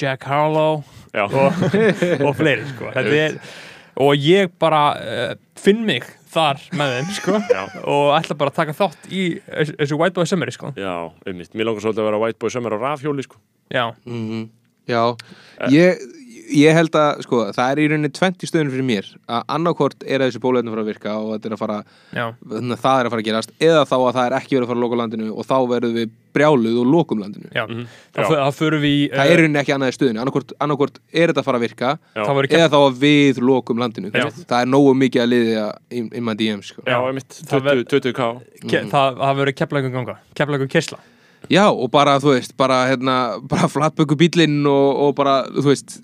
Jack 0.00 0.24
Harlow 0.26 0.82
og, 1.28 1.62
og 2.24 2.34
fleiri 2.38 2.64
sko. 2.72 2.90
Er, 2.98 3.36
og 4.02 4.16
ég 4.18 4.50
bara 4.58 4.82
uh, 4.98 5.34
finn 5.60 5.84
mig 5.86 6.02
þar 6.34 6.58
með 6.74 6.96
þeim 6.96 7.12
sko 7.14 7.36
og 7.94 8.08
ætla 8.16 8.34
bara 8.40 8.50
að 8.50 8.56
taka 8.58 8.74
þátt 8.74 9.06
í 9.14 9.22
þessu 9.78 9.98
White 10.00 10.16
Boy 10.18 10.26
Summeri 10.26 10.54
sko. 10.56 10.72
Já, 10.74 10.94
einmitt. 11.30 11.52
Mér 11.54 11.68
langar 11.70 11.84
svolítið 11.84 12.02
að 12.02 12.08
vera 12.10 12.22
White 12.24 12.40
Boy 12.42 12.50
Summer 12.50 12.74
á 12.74 12.78
rafhjóli, 12.88 13.22
sko. 13.26 13.38
Já, 13.70 13.86
Mhm. 14.04 14.48
Já, 14.84 15.00
ég, 15.72 15.96
ég 16.52 16.74
held 16.76 16.96
að 16.98 17.22
sko, 17.24 17.38
það 17.56 17.70
er 17.72 17.80
í 17.80 17.86
rauninni 17.90 18.10
20 18.12 18.48
stöðun 18.50 18.72
fyrir 18.74 18.84
mér. 18.88 19.06
Að 19.28 19.42
annarkvort 19.56 20.04
er 20.04 20.20
að 20.20 20.28
þessi 20.32 20.42
bóluefni 20.44 20.72
fara 20.74 20.82
að 20.84 20.90
virka 20.90 21.14
og 21.20 21.30
þetta 21.34 21.48
er 21.50 21.54
að 21.56 21.62
fara, 21.64 21.78
þannig 22.14 22.74
að 22.76 22.82
það 22.84 22.98
er 23.00 23.08
að 23.08 23.14
fara 23.14 23.22
að 23.24 23.28
gerast. 23.30 23.54
Eða 23.64 23.84
þá 23.88 23.94
að 24.00 24.12
það 24.18 24.26
er 24.28 24.36
ekki 24.40 24.56
verið 24.58 24.64
að 24.66 24.70
fara 24.72 24.78
að 24.78 24.84
loka 24.84 24.98
landinu 25.00 25.30
og 25.34 25.48
þá 25.48 25.56
verðum 25.72 25.94
við 26.00 26.12
brjáluð 26.34 26.78
og 26.82 26.86
lokum 26.90 27.20
landinu. 27.22 27.48
Já. 27.54 27.62
Mhm. 27.70 27.84
Fö- 28.14 28.40
þá 28.42 28.50
förum 28.58 28.82
við 28.82 28.94
í 28.94 29.02
það 29.14 29.30
er 29.30 29.38
í 29.38 29.40
rauninni 29.44 29.60
ekki 29.62 29.74
annað 29.76 29.92
í 29.92 29.96
stöðinu 29.98 30.20
annarkvort, 30.24 30.52
annarkvort 30.60 30.98
er 31.14 31.28
þetta 31.30 31.40
að 31.40 31.48
fara 31.48 31.58
að 31.60 31.64
virka 31.68 31.90
Já. 32.16 32.22
þá 32.26 32.32
verður 32.34 32.56
eða 32.58 32.68
þá 32.74 32.78
að 32.82 32.98
við 33.04 33.38
lokum 33.40 33.78
landinu. 33.78 34.10
Já. 34.10 34.26
það 34.34 34.60
er 34.60 34.66
nógu 34.74 34.94
mikið 34.98 35.22
að 35.22 35.30
liðja 35.30 35.64
in 35.90 36.24
my 36.24 36.34
DM 36.34 36.62
sko. 36.66 36.82
Já, 36.86 36.98
einmitt, 37.06 37.40
Það 37.46 37.70
20, 37.70 37.84
20k. 37.94 38.42
ke, 38.68 38.82
það, 38.90 39.16
það 39.22 39.36
verður 39.38 39.56
keflaugum 39.62 39.92
ganga. 39.92 40.18
Keflaugum 40.34 40.68
kersla 40.68 40.98
Já, 41.52 41.66
og 41.68 41.90
bara, 41.92 42.16
þú 42.22 42.32
veist, 42.36 42.56
bara, 42.56 42.86
hérna, 42.88 43.14
bara 43.48 43.68
flatböku 43.68 44.16
bílinn 44.16 44.62
og, 44.66 45.00
og 45.08 45.14
bara, 45.18 45.42
þú 45.52 45.66
veist, 45.70 45.98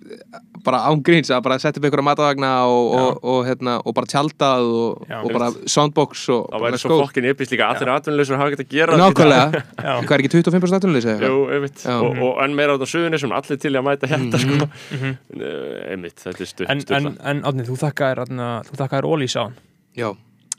bara 0.61 0.83
án 0.91 1.01
gríns 1.01 1.31
að 1.33 1.41
bara 1.47 1.57
setja 1.57 1.81
upp 1.81 1.87
einhverja 1.89 2.05
matavagna 2.05 2.49
og, 2.69 2.91
og, 2.93 3.21
og, 3.25 3.39
hérna, 3.49 3.79
og 3.81 3.95
bara 3.97 4.05
tjaldað 4.11 4.67
og, 4.69 5.07
Já. 5.09 5.17
og 5.25 5.31
bara 5.33 5.49
soundbox 5.65 6.27
og 6.35 6.43
Það 6.51 6.53
bara 6.53 6.65
væri 6.67 6.75
let's 6.77 6.85
svo 6.85 6.91
go. 6.93 6.99
fokkin 7.07 7.29
epist 7.31 7.55
líka 7.55 7.71
allir 7.73 7.89
atvinnuleysur 7.95 8.37
hafa 8.37 8.51
ekkert 8.53 8.67
að 8.67 8.75
gera 8.77 8.99
Nákvæmlega, 9.01 9.63
Já. 9.87 9.95
hvað 10.05 10.13
er 10.19 10.25
ekki 10.27 10.33
25% 10.37 10.77
aðtunuleysi? 10.81 11.15
Jú, 11.25 11.39
einmitt, 11.57 11.87
og, 11.97 12.21
og 12.29 12.43
enn 12.45 12.59
meira 12.61 12.75
á 12.75 12.77
þetta 12.77 12.91
suðunni 12.93 13.23
sem 13.25 13.33
allir 13.41 13.61
til 13.65 13.73
að 13.81 13.87
mæta 13.89 14.11
hérna 14.13 14.43
sko. 14.45 14.69
Mhm. 14.99 15.17
Eh, 15.41 15.79
einmitt, 15.95 16.19
þetta 16.27 16.45
er 16.45 16.51
stutt, 16.53 16.69
En, 16.77 16.85
en, 17.01 17.09
en 17.33 17.41
Átni, 17.49 17.65
þú 17.71 17.81
þakkaðir 17.87 18.21
þarna- 18.27 18.53
þú 18.69 18.83
þakkaðir 18.85 19.09
Ólís 19.15 19.39
á 19.41 19.43
hann 19.49 19.57
Já, 19.97 20.11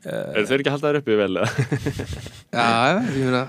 Er 0.02 0.45
þeir 0.49 0.61
ekki 0.64 0.72
að 0.72 0.76
halda 0.76 0.90
þær 0.90 0.98
uppi 0.98 1.15
vel? 1.19 1.28
eða? 1.38 1.65
já, 2.57 3.02
ég 3.06 3.28
meina, 3.28 3.41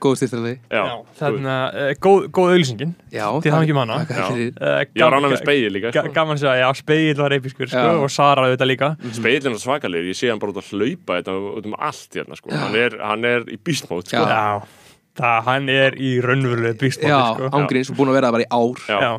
góð 0.00 0.14
styrtrali 0.22 0.52
Já, 0.72 0.82
Þannig 1.18 1.50
að 1.52 1.90
góð, 2.06 2.28
góð 2.38 2.52
auðlýsingin 2.54 2.94
Já, 3.12 3.26
með 3.44 3.80
hana. 3.82 3.98
Takk 4.06 4.14
Já. 4.16 4.24
fyrir. 4.30 4.54
uh, 4.56 4.78
ég 4.86 5.04
var 5.04 5.18
annað 5.18 5.34
með 5.34 5.42
speil 5.42 5.74
líka 5.76 5.92
sko. 5.92 6.14
Gaman 6.16 6.38
að 6.38 6.42
segja, 6.46 6.56
já, 6.62 6.68
speil 6.80 7.20
var 7.20 7.36
episkur 7.36 7.72
sko, 7.74 7.84
Já. 7.84 8.00
og 8.06 8.14
Sara 8.16 8.48
auðvitað 8.48 8.72
líka 8.72 8.90
Speilin 9.20 9.52
er 9.52 9.62
svakalegur, 9.66 10.10
ég 10.14 10.18
sé 10.22 10.32
hann 10.32 10.40
bara 10.40 10.56
út 10.56 10.62
að 10.64 10.72
hlaupa 10.72 11.20
þetta 11.20 11.36
út 11.52 11.68
um 11.68 11.78
allt 11.90 12.20
hérna 12.22 12.40
sko. 12.40 12.56
hann, 12.56 12.80
er, 12.80 12.98
hann 13.12 13.28
er 13.28 13.48
í 13.52 13.60
beastmót 13.60 14.08
sko. 14.08 14.24
Já. 14.24 14.32
Já, 14.32 14.90
það, 15.20 15.38
hann 15.52 15.72
er 15.76 16.00
í 16.00 16.16
raunverulegu 16.24 16.80
býstmáti 16.80 17.12
Já, 17.12 17.22
sko. 17.36 17.52
ángríns 17.60 17.92
og 17.92 18.00
búin 18.00 18.12
að 18.14 18.22
vera 18.22 18.32
það 18.32 18.38
bara 18.40 18.48
í 18.48 18.52
ár 18.56 18.86
Já. 18.88 18.98
Já. 19.04 19.14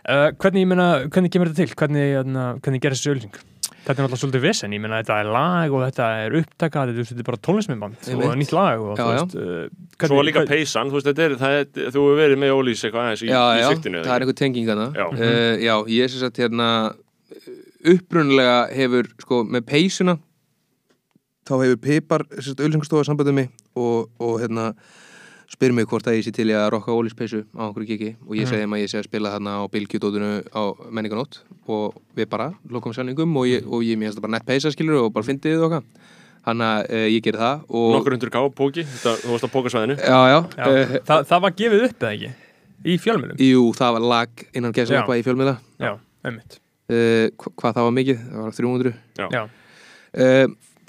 Uh, 0.00 0.30
hvernig, 0.40 0.64
ég 0.64 0.68
meina, 0.70 0.90
hvernig 1.12 1.30
kemur 1.34 1.50
þetta 1.50 1.66
til? 1.66 1.74
Hvernig, 1.76 2.06
hérna, 2.16 2.44
hvernig 2.64 2.82
gerir 2.82 2.96
þessi 2.96 3.10
auðlýsing? 3.12 3.40
Þetta 3.80 3.94
er 3.94 4.04
náttúrulega 4.04 4.20
svolítið 4.20 4.42
vesen, 4.44 4.72
ég 4.76 4.80
meina 4.84 4.98
þetta 5.00 5.14
er 5.22 5.28
lag 5.32 5.72
og 5.72 5.82
þetta 5.86 6.06
er 6.20 6.34
upptaka, 6.40 6.82
þetta, 6.90 7.04
þetta 7.10 7.22
er 7.22 7.26
bara 7.30 7.40
tónlisminnband 7.46 8.08
og 8.12 8.34
nýtt 8.36 8.52
lag 8.52 8.82
og 8.84 8.90
Já, 8.92 9.00
þú 9.00 9.10
já. 9.10 9.20
veist 9.20 9.36
uh, 9.40 10.08
Svo 10.10 10.24
líka 10.26 10.42
peysan, 10.50 10.90
þú 10.92 10.98
veist, 10.98 11.08
þetta 11.08 11.24
er, 11.24 11.36
það 11.40 11.56
er 11.56 11.70
þú 11.94 12.02
hefur 12.04 12.18
verið 12.20 12.42
með 12.42 12.52
Ólís 12.58 12.84
eitthvað 12.84 13.06
aðeins 13.06 13.24
í, 13.24 13.30
Já, 13.30 13.40
í 13.40 13.62
já, 13.62 13.68
siktinu 13.72 14.02
það 14.04 14.12
er 14.16 14.26
einhver 14.26 14.38
tenging 14.42 14.68
hana 14.74 14.88
Já. 14.92 15.06
uh, 15.08 15.54
Já, 15.64 15.74
ég 15.96 16.12
sem 16.12 16.22
sagt 16.26 16.42
hérna 16.42 16.68
upprunalega 17.94 18.58
hefur 18.76 19.08
sko 19.24 19.40
með 19.48 19.66
peysuna 19.72 20.16
þá 21.48 21.54
hefur 21.64 21.80
Pipar 21.88 22.26
auðlýsingarstofa 22.36 23.06
sambandið 23.08 23.38
mig 23.40 23.48
og, 23.80 24.10
og 24.20 24.36
hérna 24.42 24.74
spyr 25.50 25.74
mig 25.74 25.88
hvort 25.90 26.06
að 26.06 26.20
ég 26.20 26.26
sé 26.26 26.32
til 26.34 26.46
í 26.50 26.54
að 26.54 26.68
rokka 26.76 26.94
Ólís 26.94 27.16
peysu 27.18 27.42
á 27.58 27.66
einhverju 27.66 27.88
kiki 27.90 28.10
og 28.26 28.36
ég 28.38 28.46
segi 28.48 28.62
þeim 28.62 28.76
að 28.76 28.82
ég 28.84 28.92
sé 28.92 29.00
að 29.00 29.08
spila 29.08 29.32
þarna 29.34 29.56
á 29.58 29.62
Bilgjudótinu 29.72 30.30
á 30.54 30.62
menninganót 30.90 31.40
og 31.66 31.98
við 32.16 32.30
bara 32.30 32.52
lokum 32.70 32.94
sanningum 32.94 33.34
og 33.40 33.48
ég, 33.50 33.66
og 33.66 33.82
ég 33.86 33.98
mér 33.98 34.10
finnst 34.10 34.20
það 34.20 34.26
bara 34.28 34.36
nett 34.38 34.48
peysa 34.48 34.72
skilur 34.74 35.02
og 35.04 35.12
bara 35.14 35.26
fyndið 35.26 35.58
og 35.64 35.68
okkar 35.70 36.16
Þannig 36.40 36.64
að 36.72 36.86
uh, 36.96 37.06
ég 37.12 37.24
ger 37.26 37.36
það 37.36 37.64
og 37.68 37.90
Nokkur 37.98 38.14
hundur 38.16 38.30
ká, 38.32 38.38
póki, 38.56 38.84
þetta, 38.88 39.12
þú 39.20 39.32
varst 39.34 39.44
á 39.44 39.50
pókasvæðinu 39.52 39.96
Já, 40.00 40.20
já, 40.30 40.38
Já, 40.56 40.68
uh, 40.70 40.94
það, 41.10 41.26
það 41.28 41.42
var 41.44 41.56
gefið 41.58 41.84
upp 41.90 42.06
eða 42.06 42.12
ekki? 42.14 42.30
Í 42.80 42.96
fjölmjölum? 42.96 43.40
Jú, 43.44 43.64
það 43.76 43.96
var 43.96 44.06
lag 44.14 44.44
innan 44.56 44.72
Já. 44.72 44.78
gesalappa 44.80 45.18
í 45.20 45.24
fjölmiðla. 45.26 45.56
Já, 45.84 45.90
einmitt. 46.24 46.56
Uh, 46.88 47.26
hva- 47.36 47.52
hvað 47.60 47.74
það 47.76 47.86
var 47.86 47.94
mikið, 47.98 48.22
það 48.30 48.46
var 48.46 48.56
300 48.56 48.94
Já, 49.20 49.42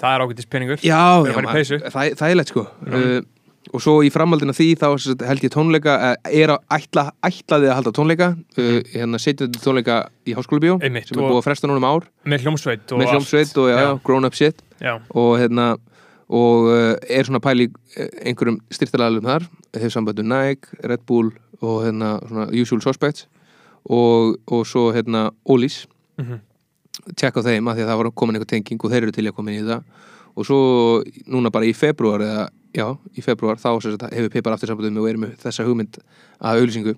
það 0.02 0.14
er 0.16 0.24
ágætis 0.24 0.48
peningur. 0.50 0.80
Já, 0.82 1.02
að 1.20 1.28
já 1.28 1.90
það, 1.92 2.14
það 2.16 2.30
er 2.30 2.38
lett 2.40 2.52
sko. 2.54 2.64
Uh, 2.88 3.18
og 3.72 3.80
svo 3.84 3.92
í 4.02 4.10
framhaldina 4.10 4.52
því 4.56 4.66
þá 4.80 4.86
held 5.28 5.44
ég 5.46 5.52
tónleika 5.54 5.92
uh, 5.94 6.16
er 6.26 6.50
að 6.56 6.64
ætla, 6.74 7.04
ætlaði 7.22 7.68
að 7.70 7.76
halda 7.78 7.92
tónleika 7.94 8.28
uh, 8.34 8.80
hérna 8.90 9.20
setjandi 9.22 9.60
tónleika 9.62 10.00
í 10.26 10.34
Einmitt, 10.82 11.06
sem 11.08 11.18
er 11.18 11.22
og- 11.22 11.30
búið 11.30 11.40
að 11.42 11.46
fresta 11.46 11.70
núna 11.70 11.78
um 11.78 11.86
ár. 11.86 12.08
Með 12.26 12.42
hljómsveit 12.46 12.92
og 12.92 12.98
hljómsveit 13.06 13.56
og 13.62 13.68
Já. 13.70 13.78
já, 13.78 14.02
grown 14.02 14.24
up 14.26 14.34
shit. 14.34 14.62
Já, 14.82 14.98
og 15.14 15.38
hérna 15.38 15.76
og 16.32 16.68
uh, 16.72 16.94
er 17.12 17.24
svona 17.28 17.40
pæli 17.44 17.68
einhverjum 18.24 18.58
styrtalagalum 18.72 19.26
þar 19.28 19.46
hefur 19.76 19.92
við 20.22 20.28
Nike, 20.32 20.68
Red 20.88 21.02
Bull 21.06 21.30
og 21.62 21.82
hérna 21.86 22.14
svona 22.26 22.48
Usual 22.50 22.80
Suspects. 22.82 23.26
Og, 23.90 24.36
og 24.46 24.66
svo 24.66 24.92
hérna 24.94 25.30
Ólís 25.48 25.86
Mhm. 26.18 26.38
tjekka 27.16 27.40
á 27.40 27.46
þeim 27.46 27.66
að 27.70 27.76
því 27.78 27.82
að 27.82 27.88
það 27.90 27.98
var 28.02 28.10
komin 28.14 28.36
einhver 28.36 28.46
tenging 28.52 28.80
og 28.84 28.90
þeir 28.92 29.02
eru 29.02 29.12
til 29.16 29.24
að 29.26 29.34
koma 29.34 29.50
inn 29.50 29.64
í 29.64 29.68
það 29.68 29.82
og 30.32 30.48
svo 30.48 30.58
núna 31.28 31.52
bara 31.52 31.68
í 31.68 31.74
februar 31.76 32.24
eða 32.24 32.48
já, 32.72 32.86
í 33.16 33.24
februar 33.24 33.60
þá 33.60 33.70
sagt, 33.84 34.04
hefur 34.14 34.32
Pipar 34.32 34.56
aftur 34.56 34.72
sambandið 34.72 34.94
með 34.96 35.04
og 35.04 35.10
erum 35.10 35.26
þessa 35.42 35.66
hugmynd 35.66 35.98
að 36.40 36.60
auðlýsingu 36.60 36.94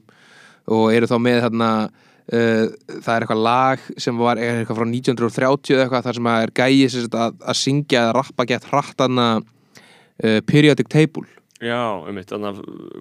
og 0.75 0.85
eru 0.95 1.09
þá 1.11 1.17
með 1.21 1.41
þarna 1.47 1.71
uh, 1.85 2.67
það 2.95 3.15
er 3.15 3.27
eitthvað 3.27 3.45
lag 3.49 3.89
sem 4.07 4.21
var 4.21 4.41
eitthvað 4.43 4.81
frá 4.81 4.87
1930 4.89 5.75
eða 5.75 5.87
eitthvað 5.87 6.07
þar 6.09 6.21
sem 6.21 6.31
er 6.35 6.55
gæi 6.61 6.89
sem 6.89 7.07
sagt, 7.07 7.19
að, 7.19 7.41
að 7.43 7.61
syngja 7.61 8.05
eða 8.05 8.17
rappa 8.21 8.49
gett 8.49 8.69
hratt 8.71 8.97
þarna 9.03 9.29
uh, 9.41 10.41
periodic 10.47 10.93
table 10.93 11.27
Já, 11.65 11.81
einmitt, 12.05 12.29
þannig 12.29 12.49
að, 12.51 12.59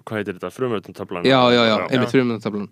hvað 0.08 0.16
heitir 0.20 0.36
þetta, 0.38 0.50
frumölduntablan 0.54 1.26
já, 1.28 1.40
já, 1.52 1.62
já, 1.68 1.74
einmitt 1.92 2.12
þrjumöndatablan 2.14 2.68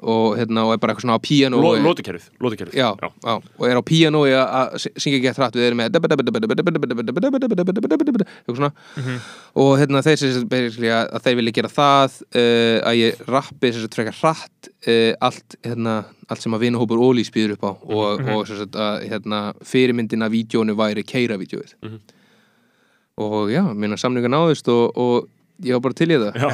og 0.00 0.36
hérna 0.38 0.62
og 0.64 0.72
er 0.72 0.78
bara 0.80 0.94
eitthvað 0.94 1.04
svona 1.04 1.18
á 1.18 1.26
píanó 1.26 1.58
og- 1.60 1.82
Lótukerfið, 1.84 2.28
lótukerfið 2.40 2.78
Já, 2.78 2.88
já, 2.96 3.34
og 3.58 3.64
er 3.68 3.76
á 3.76 3.82
píanó 3.84 4.22
að 4.24 4.78
syngja 4.96 5.20
gett 5.26 5.36
hratt 5.42 5.58
við 5.58 5.66
erum 5.68 5.82
með 5.82 5.98
eitthvað 7.14 8.56
svona 8.56 8.72
og 9.54 9.70
hérna 9.78 10.02
þeir 10.04 10.18
sagt 10.22 10.48
basically 10.50 10.90
að 10.90 11.20
þeir 11.26 11.36
vilja 11.40 11.54
gera 11.60 11.70
það 11.72 12.16
uh, 12.34 12.78
að 12.90 12.98
ég 13.00 13.22
rappi 13.30 13.72
sem 13.74 13.84
sagt 13.84 13.98
frekar 13.98 14.16
hratt 14.22 14.70
uh, 14.88 15.12
allt, 15.28 15.56
hérna, 15.64 15.98
allt 16.28 16.42
sem 16.42 16.56
að 16.56 16.64
vinahópur 16.66 17.02
Ólís 17.04 17.30
býður 17.34 17.56
upp 17.58 17.68
á 17.68 17.72
og, 17.74 18.24
sem 18.48 18.58
sagt 18.64 18.78
að 18.80 19.06
hérna, 19.12 19.42
fyrirmyndin 19.66 20.24
af 20.26 20.32
vídjónu 20.34 20.76
væri 20.78 21.04
keira-vídjóið 21.06 21.74
Mhm. 21.84 22.00
og 23.16 23.50
já, 23.52 23.62
minna 23.74 23.94
samninga 24.00 24.26
náðust 24.32 24.66
og, 24.72 24.90
og 24.98 25.28
ég 25.62 25.72
var 25.76 25.80
bara 25.86 25.94
til 25.94 26.10
í 26.10 26.18
það 26.18 26.40
Já, 26.42 26.50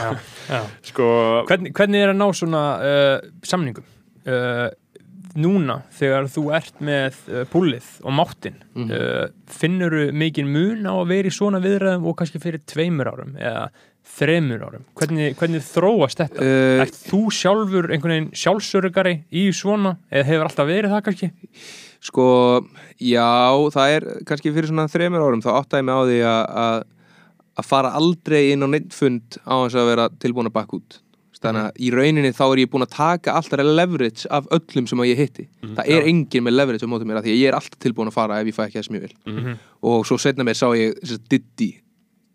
já, 0.50 0.60
sko, 0.90 1.08
Hvernig, 1.48 1.72
hvernig 1.78 2.02
er 2.04 2.12
að 2.12 2.20
ná 2.20 2.28
svona 2.36 2.62
uh, 2.84 3.16
samningum? 3.46 3.84
Uh, 4.28 4.68
núna, 5.40 5.76
þegar 5.94 6.26
þú 6.28 6.42
ert 6.58 6.80
með 6.82 7.18
uh, 7.30 7.44
púlið 7.52 7.86
og 8.04 8.12
máttinn 8.18 8.58
Mhm. 8.74 8.90
uh, 8.90 9.28
finnurðu 9.50 10.10
mikinn 10.14 10.50
mun 10.50 10.84
á 10.86 10.94
að 10.98 11.08
vera 11.14 11.30
í 11.30 11.34
svona 11.34 11.60
viðræðum 11.62 12.06
og 12.10 12.16
kannski 12.18 12.40
fyrir 12.42 12.60
tveimur 12.66 13.08
árum 13.12 13.36
eða 13.38 13.68
þremur 14.10 14.62
árum 14.66 14.84
hvernig, 14.98 15.34
hvernig 15.38 15.62
þróast 15.62 16.18
þetta? 16.22 16.42
Uh, 16.42 16.82
Ert 16.84 16.96
þú 17.06 17.20
sjálfur 17.34 17.90
einhvern 17.94 18.14
veginn 18.16 18.30
sjálfsörugari 18.42 19.16
í 19.30 19.46
svona 19.54 19.96
eða 20.10 20.26
hefur 20.32 20.48
alltaf 20.48 20.66
verið 20.70 20.94
það 20.96 21.04
kannski? 21.08 21.30
Sko, 22.00 22.26
já, 23.04 23.28
það 23.76 23.94
er 23.98 24.06
kannski 24.28 24.52
fyrir 24.56 24.70
svona 24.70 24.88
þremur 24.90 25.20
árum 25.26 25.42
þá 25.44 25.50
áttaði 25.60 25.84
mig 25.84 25.94
á 25.94 26.02
því 26.08 26.18
að- 26.30 26.84
að 27.58 27.60
að 27.60 27.68
fara 27.68 27.92
aldrei 27.98 28.50
inn 28.52 28.64
á 28.64 28.68
neitt 28.70 28.92
fund 28.94 29.38
á 29.44 29.54
þess 29.66 29.78
að 29.78 29.88
vera 29.90 30.08
tilbúin 30.22 30.50
að 30.50 30.56
bakka 30.56 30.78
út. 30.80 31.00
Þannig 31.40 31.70
að 31.70 31.78
í 31.80 31.90
rauninni 31.94 32.30
þá 32.36 32.42
er 32.50 32.60
ég 32.60 32.68
búin 32.68 32.84
að 32.84 32.90
taka 32.98 33.32
alltaf 33.38 33.62
leverage 33.64 34.28
af 34.28 34.48
öllum 34.52 34.86
sem 34.90 35.00
að 35.00 35.08
ég 35.08 35.20
hitti. 35.22 35.46
Það 35.62 35.92
er 35.94 36.08
enginn 36.10 36.44
með 36.44 36.56
leverage 36.58 36.84
á 36.84 36.92
móti 36.92 37.08
mér 37.08 37.22
því 37.24 37.32
að 37.32 37.40
ég 37.40 37.48
er 37.48 37.56
alltaf 37.56 37.80
tilbúin 37.80 38.10
að 38.10 38.16
fara 38.18 38.40
ef 38.42 38.50
ég 38.50 38.56
fæ 38.58 38.60
ekki 38.66 38.76
þess 38.76 38.92
mjög 38.92 39.06
vil. 39.06 39.14
Mhm. 39.26 39.54
og 39.82 40.04
svo 40.04 40.18
setna 40.20 40.44
mér 40.44 40.58
sá 40.58 40.68
ég 40.76 40.98
þessi 41.00 41.18
Diddy 41.30 41.70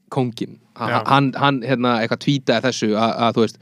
kóngin, 0.09 0.57
Já. 0.73 1.03
hann, 1.05 1.33
hann, 1.33 1.61
hérna, 1.61 1.99
eitthvað 2.01 2.23
tweetaði 2.25 2.65
þessu 2.65 2.89
að, 2.95 3.11
að 3.25 3.33
þú 3.35 3.41
veist 3.45 3.59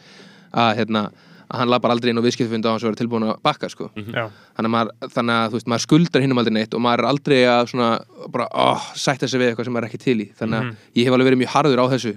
að 0.54 0.76
hérna 0.78 1.12
að 1.54 1.62
hann 1.62 1.70
lappar 1.72 1.94
aldrei 1.94 2.10
inn 2.12 2.20
á 2.20 2.26
viðskiptfund 2.26 2.66
á 2.66 2.74
hans 2.74 2.84
að 2.84 2.90
vera 2.90 3.00
tilbúin 3.00 3.26
að 3.28 3.36
bakka 3.46 3.70
sko. 3.70 3.90
Já, 3.94 4.26
þannig 4.58 4.68
að, 4.70 4.74
maður, 4.76 5.10
þannig 5.14 5.38
að 5.38 5.48
þú 5.54 5.58
veist, 5.60 5.70
maður 5.70 5.86
skuldar 5.86 6.24
hinnum 6.26 6.42
aldrei 6.42 6.56
neitt 6.58 6.74
og 6.74 6.84
maður 6.84 7.04
er 7.04 7.10
aldrei 7.12 7.40
að 7.52 7.64
svona 7.72 7.90
bara, 8.34 8.48
oh, 8.66 8.88
sætta 8.98 9.30
sig 9.30 9.42
við 9.42 9.52
eitthvað 9.52 9.70
sem 9.70 9.76
maður 9.78 9.88
er 9.88 9.92
ekki 9.92 10.02
til 10.04 10.18
í. 10.24 10.28
Þannig 10.40 10.60
að 10.60 11.00
ég 11.00 11.08
hef 11.10 11.18
alveg 11.18 11.30
verið 11.30 11.42
mjög 11.44 11.52
harður 11.54 11.84
á 11.84 11.86
þessu. 11.94 12.14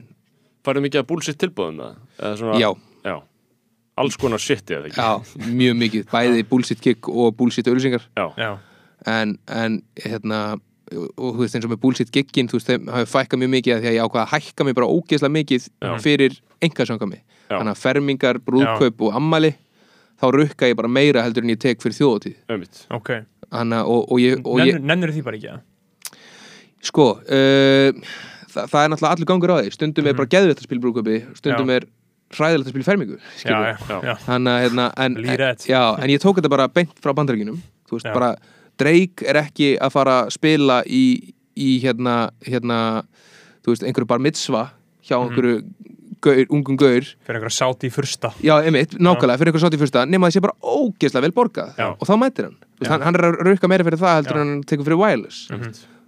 Farið 0.67 0.87
mikið 0.87 1.03
að 1.03 1.09
bullshit 1.13 1.41
tilbúðum 1.43 1.83
það? 1.83 1.99
Eða 2.19 2.39
svona, 2.43 2.61
já, 2.63 2.71
Já, 3.07 3.17
alls 4.03 4.17
konar 4.19 4.43
shit, 4.43 4.71
eða 4.73 4.89
ekki? 4.89 5.05
já, 5.05 5.51
mjög 5.61 5.77
mikið. 5.85 6.09
Bæði 6.11 6.47
bullshit 6.49 6.81
kick 6.81 7.11
og 7.13 7.37
Já, 8.17 8.27
já, 8.41 8.51
en, 9.07 9.37
en 9.47 9.83
hérna 10.01 10.41
og 10.57 10.65
og 10.95 11.35
þú 11.37 11.43
veist 11.43 11.57
eins 11.59 11.67
og 11.67 11.73
með 11.73 11.81
bullshit 11.83 12.11
giggin 12.15 12.49
þú 12.51 12.59
veist, 12.61 12.69
þeim 12.71 12.91
hafi 12.95 13.09
fækkað 13.11 13.41
mjög 13.43 13.53
mikið 13.57 13.75
af 13.75 13.81
því 13.83 13.89
að 13.91 13.97
ég 13.97 14.07
ákvaða 14.07 14.25
að 14.27 14.33
hækka 14.35 14.67
mig 14.67 14.77
bara 14.79 14.91
ógeðslega 14.91 15.35
mikið 15.37 15.67
Já. 15.83 15.91
fyrir 16.03 16.37
engasöngami 16.63 17.19
Já. 17.19 17.36
Þannig 17.49 17.73
að 17.75 17.83
fermingar, 17.83 18.39
brúðkaup 18.39 19.01
og 19.09 19.15
ammali 19.15 19.55
þá 20.21 20.27
rukka 20.33 20.69
ég 20.71 20.77
bara 20.77 20.89
meira 20.89 21.23
heldur 21.23 21.43
en 21.45 21.51
ég 21.55 21.59
tek 21.61 21.81
fyrir 21.81 21.97
þjóðatíð 21.99 22.37
einmitt 22.49 22.87
ok 22.91 23.11
Þannig, 23.47 23.79
að- 23.79 23.87
og, 23.95 24.13
og 24.13 24.19
ég, 24.19 24.41
og 24.45 24.59
ég 24.67 24.81
Nennur, 24.83 25.13
því 25.15 25.23
bara 25.23 25.37
ekki, 25.37 25.47
ja? 25.47 25.59
Sko, 26.87 27.05
uh, 27.23 27.93
það, 28.51 28.67
það 28.73 28.81
er 28.83 28.91
náttúrulega 28.93 29.13
allur 29.15 29.29
gangur 29.31 29.53
á 29.55 29.57
því 29.61 29.71
Stundum 29.77 30.07
er 30.11 30.17
bara 30.19 30.31
geðvitt 30.33 30.61
að 30.63 30.67
spila 30.69 30.83
brúköpi 30.85 31.17
Stundum 31.39 31.67
Mhm. 31.67 31.71
Já. 31.71 31.77
er 31.77 31.87
hræðilegt 32.37 32.67
að 32.67 32.73
spila 32.75 32.87
fermingu. 32.89 33.17
Þannig 34.27 34.51
að 34.51 34.63
hérna, 34.65 34.87
já, 35.71 35.83
en 36.03 36.11
ég 36.11 36.19
tók 36.21 36.41
þetta 36.41 36.51
bara 36.51 36.67
beint 36.69 36.91
frá 37.01 37.15
bandaríkinum 37.15 37.61
Þú 37.87 37.93
veist, 38.01 38.07
Já. 38.07 38.13
bara 38.15 38.37
Drake 38.77 39.23
er 39.31 39.35
ekki 39.45 39.79
að 39.79 39.93
fara 39.93 40.17
að 40.27 40.33
spila 40.35 40.83
í, 40.85 41.33
í 41.57 41.81
hérna, 41.81 42.31
hérna 42.45 43.05
þú 43.63 43.71
veist, 43.73 43.85
einhverju 43.87 44.07
bar 44.11 44.19
mitzva 44.19 44.71
hjá 45.07 45.17
Mhm. 45.17 45.31
einhverju 45.31 45.65
gaur, 46.25 46.45
ungum 46.51 46.77
gaur. 46.81 47.05
Fyrir 47.27 47.39
einhverja 47.41 47.57
sáti 47.59 47.89
í 47.89 47.93
fursta. 47.95 48.31
Já, 48.45 48.55
einmitt, 48.63 48.95
nákvæmlega, 48.99 49.39
fyrir 49.41 49.53
einhver 49.53 49.65
sátt 49.67 49.77
í 49.77 49.81
fyrsta 49.81 50.05
nema 50.09 50.29
það 50.31 50.37
sé 50.39 50.43
bara 50.47 50.57
ógeðslega 50.63 51.23
vel 51.27 51.33
borgað. 51.37 51.75
Já. 51.79 51.89
og 51.93 52.07
þá 52.09 52.15
mætir 52.23 52.49
hann. 52.49 52.57
Já. 52.83 52.89
hann, 52.93 53.03
hann 53.07 53.15
er 53.21 53.27
að 53.29 53.39
rauka 53.51 53.69
meira 53.73 53.85
fyrir 53.87 54.01
það 54.01 54.17
heldur 54.21 54.41
en 54.41 54.49
hann 54.55 54.63
tekur 54.69 54.85
fyrir 54.89 55.01
wireless. 55.03 55.43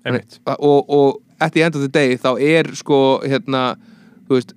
Einmitt. 0.06 0.38
Og, 0.58 0.88
og 0.88 1.22
at 1.40 1.52
the 1.52 1.62
end 1.62 1.74
of 1.76 1.82
the 1.84 1.88
day 1.92 2.16
þá 2.16 2.30
er 2.40 2.70
sko 2.78 3.20
hérna 3.26 3.76
þú 4.28 4.38
veist 4.38 4.54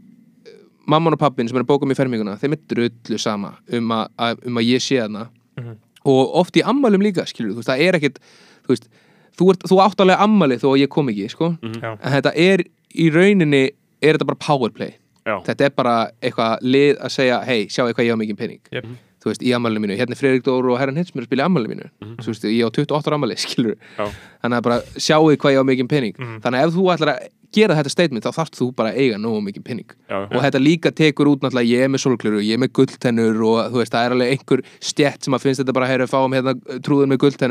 mamman 0.91 1.13
og 1.15 1.19
pappin 1.21 1.47
sem 1.49 1.57
er 1.59 1.63
að 1.65 1.69
bóka 1.69 1.87
mér 1.87 1.97
ferminguna 1.99 2.37
þeim 2.41 2.55
er 2.55 2.61
drullu 2.71 3.17
sama 3.21 3.53
um 3.71 3.91
að, 3.95 4.39
um 4.47 4.57
að 4.61 4.69
ég 4.73 4.81
sé 4.83 4.99
hana 5.01 5.27
Mhm. 5.59 5.75
og 6.07 6.35
oft 6.39 6.55
í 6.57 6.61
ammælum 6.63 7.03
líka, 7.03 7.25
skilur 7.27 7.51
þú 7.51 7.59
veist, 7.59 7.69
það 7.69 7.81
er 7.85 7.97
ekkit 7.99 8.19
þú 8.65 8.71
veist, 8.71 8.85
þú, 9.37 9.49
ert, 9.51 9.63
þú 9.69 9.77
átt 9.83 9.99
alveg 10.01 10.21
ammæli 10.23 10.55
þó 10.61 10.67
að 10.71 10.79
ég 10.81 10.89
kom 10.89 11.09
ekki, 11.11 11.27
sko. 11.29 11.49
Já. 11.61 11.91
en 12.01 12.11
þetta 12.15 12.31
er 12.35 12.63
í 12.95 13.09
rauninni 13.13 13.63
er 14.01 14.15
þetta 14.17 14.25
bara 14.31 14.39
powerplay 14.47 14.93
Já. 15.25 15.35
þetta 15.45 15.65
er 15.65 15.73
bara 15.77 15.95
eitthvað 16.21 16.57
lið 16.65 16.97
að 16.97 17.09
segja 17.17 17.39
hei, 17.45 17.67
sjáu 17.69 17.91
hvað 17.93 18.05
ég 18.07 18.13
á 18.13 18.21
mikið 18.21 18.37
pening 18.37 18.61
Jep. 18.73 18.85
þú 19.21 19.29
veist, 19.29 19.43
í 19.45 19.51
ammælinu 19.53 19.83
mínu, 19.85 19.97
hérna 19.99 20.15
er 20.15 20.17
Fredrik 20.17 20.43
Dóru 20.47 20.71
og 20.73 20.79
Herran 20.81 20.97
Hitsmur 20.97 21.21
að 21.21 21.29
spila 21.29 21.43
í 21.43 21.45
ammælinu 21.45 21.75
mínu 21.75 22.15
þú 22.23 22.31
veist, 22.31 22.47
ég 22.49 22.65
á 22.65 22.69
28 22.73 23.05
ára 23.11 23.19
ammæli, 23.19 23.35
skilur 23.45 23.75
Já. 23.99 24.07
þannig 24.41 24.57
að 24.57 24.65
bara 24.65 24.79
sjáu 24.97 25.29
hvað 25.37 25.53
ég 25.53 25.61
á 25.61 25.65
mikið 25.69 25.87
pening 25.93 26.15
Mhm. 26.17 26.41
þannig 26.41 26.57
að 26.57 26.67
ef 26.67 26.73
þú 26.73 26.87
ætlar 26.95 27.13
að 27.13 27.29
gera 27.51 27.75
þetta 27.75 27.91
statement 27.91 28.23
þá 28.23 28.31
þarfst 28.39 28.55
þú 28.57 28.65
bara 28.75 28.89
að 28.93 28.97
eiga 29.03 29.17
nógu 29.19 29.41
mikið 29.43 29.63
pening 29.67 29.89
Já, 30.09 30.17
og 30.23 30.39
þetta 30.41 30.59
líka 30.63 30.89
tekur 30.95 31.27
út 31.27 31.41
náttúrulega 31.43 31.67
ég 31.69 31.83
er 31.85 31.89
með 31.91 32.01
solgleru, 32.05 32.39
ég 32.41 32.53
er 32.55 32.61
með 32.63 32.71
gulltennur 32.79 33.41
og 33.43 33.71
þú 33.73 33.81
veist, 33.83 33.91
það 33.93 34.05
er 34.07 34.15
alveg 34.15 34.31
einhver 34.37 34.61
stjett 34.79 35.23
sem 35.27 35.33
að 35.35 35.43
finnst 35.45 35.61
þetta 35.61 35.73
bara 35.75 35.85
að 35.85 35.91
heyra 35.91 36.07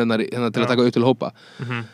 hérna 0.00 0.16
hérna, 0.32 0.50
til 0.50 0.62
að 0.64 0.70
taka 0.72 0.82
upp 0.88 0.92
til 0.96 1.04
hópa 1.04 1.30
Mhm. 1.60 1.84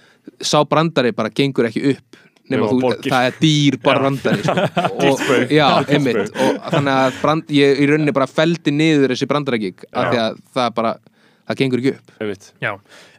sá 0.42 0.58
brandari 0.66 1.12
bara 1.14 1.30
gengur 1.30 1.66
ekki 1.68 1.82
upp 1.96 2.16
nema 2.52 2.68
þú, 2.70 2.92
það 3.06 3.28
er 3.28 3.36
dýr 3.40 3.78
brandari 3.82 4.44
sko. 4.44 4.66
og, 5.10 5.52
já, 5.52 5.66
einmitt. 5.90 6.30
og 6.32 6.60
þannig 6.74 6.92
að 6.94 7.20
brand, 7.22 7.52
ég 7.58 7.82
í 7.82 7.90
rauninni 7.90 8.14
bara 8.16 8.30
feldi 8.30 8.74
niður 8.74 9.14
þessi 9.14 9.30
brandaragík 9.30 9.86
af 9.90 10.10
því 10.12 10.22
að 10.22 10.40
það 10.58 10.74
bara, 10.80 10.94
það 11.46 11.58
gengur 11.60 11.82
ekki 11.82 11.92
upp 11.96 12.08
einmitt 12.20 12.46
Já, 12.60 12.66
Já, 12.66 12.72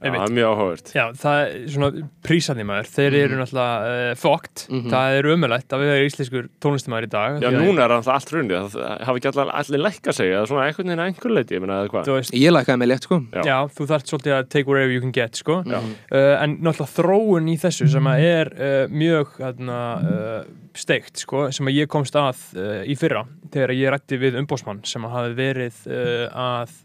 einmitt. 0.04 0.20
það 0.22 0.28
er 0.28 0.36
mjög 0.38 0.50
áhugavert 0.52 0.92
Já, 0.98 1.04
það 1.22 1.38
er 1.44 1.68
svona 1.74 1.90
prísandi 2.28 2.66
maður, 2.68 2.90
þeir 2.98 3.16
eru 3.22 3.38
náttúrulega 3.40 3.92
uh, 3.92 4.16
fókt, 4.20 4.66
Mhm. 4.68 4.90
það 4.92 5.18
er 5.20 5.30
ömulegt 5.34 5.74
að 5.78 5.84
við 5.84 5.92
erum 5.96 6.10
íslenskur 6.12 6.50
tónlistamæður 6.64 7.08
í 7.08 7.12
dag 7.14 7.40
Já, 7.46 7.50
núna 7.56 7.86
er 7.88 7.96
alltaf 7.98 8.14
allt 8.18 8.34
hrunið 8.36 8.68
það 8.76 9.06
hafi 9.08 9.22
ekki 9.22 9.32
allir, 9.32 9.54
allir 9.62 9.84
lækka 9.88 10.14
sig 10.18 10.32
eða 10.36 10.46
svona 10.52 10.66
einhvern 10.68 10.92
veginn 10.92 11.06
einhver 11.08 11.36
leiti, 11.38 11.56
ég 11.56 11.64
meina 11.64 11.80
eða 11.86 11.94
hvað 11.96 12.34
ég 12.44 12.54
lækkaði 12.58 12.82
með 12.84 12.92
létt 12.94 13.08
sko 13.08 13.20
Já. 13.32 13.42
já. 13.48 13.58
þú 13.78 13.90
þarft 13.94 14.12
svolítið 14.14 14.36
að 14.38 14.50
take 14.50 14.68
wherever 14.68 14.92
you 14.94 15.02
can 15.02 15.12
get, 15.16 15.36
sko 15.40 15.62
Já. 15.64 15.80
uh, 15.80 16.44
en 16.44 16.58
náttúrulega 16.60 16.96
þróun 16.98 17.48
í 17.48 17.58
þessu 17.64 17.88
sem 17.96 18.12
að 18.12 18.26
er 18.28 18.52
uh, 18.58 18.88
mjög 18.92 19.38
hérna, 19.40 19.80
uh, 20.04 20.44
steikt, 20.78 21.18
sko, 21.24 21.48
sem 21.56 21.66
að 21.72 21.80
ég 21.80 21.88
komst 21.90 22.14
að 22.20 22.38
uh, 22.60 22.84
í 22.86 22.94
fyrra, 23.00 23.24
þegar 23.54 23.74
ég 23.74 23.90
rætti 23.96 24.20
við 24.22 24.36
umbósmann 24.44 24.84
sem 24.86 25.02
að 25.08 25.16
hafi 25.16 25.34
verið 25.40 25.80
uh, 25.88 26.28
að 26.38 26.76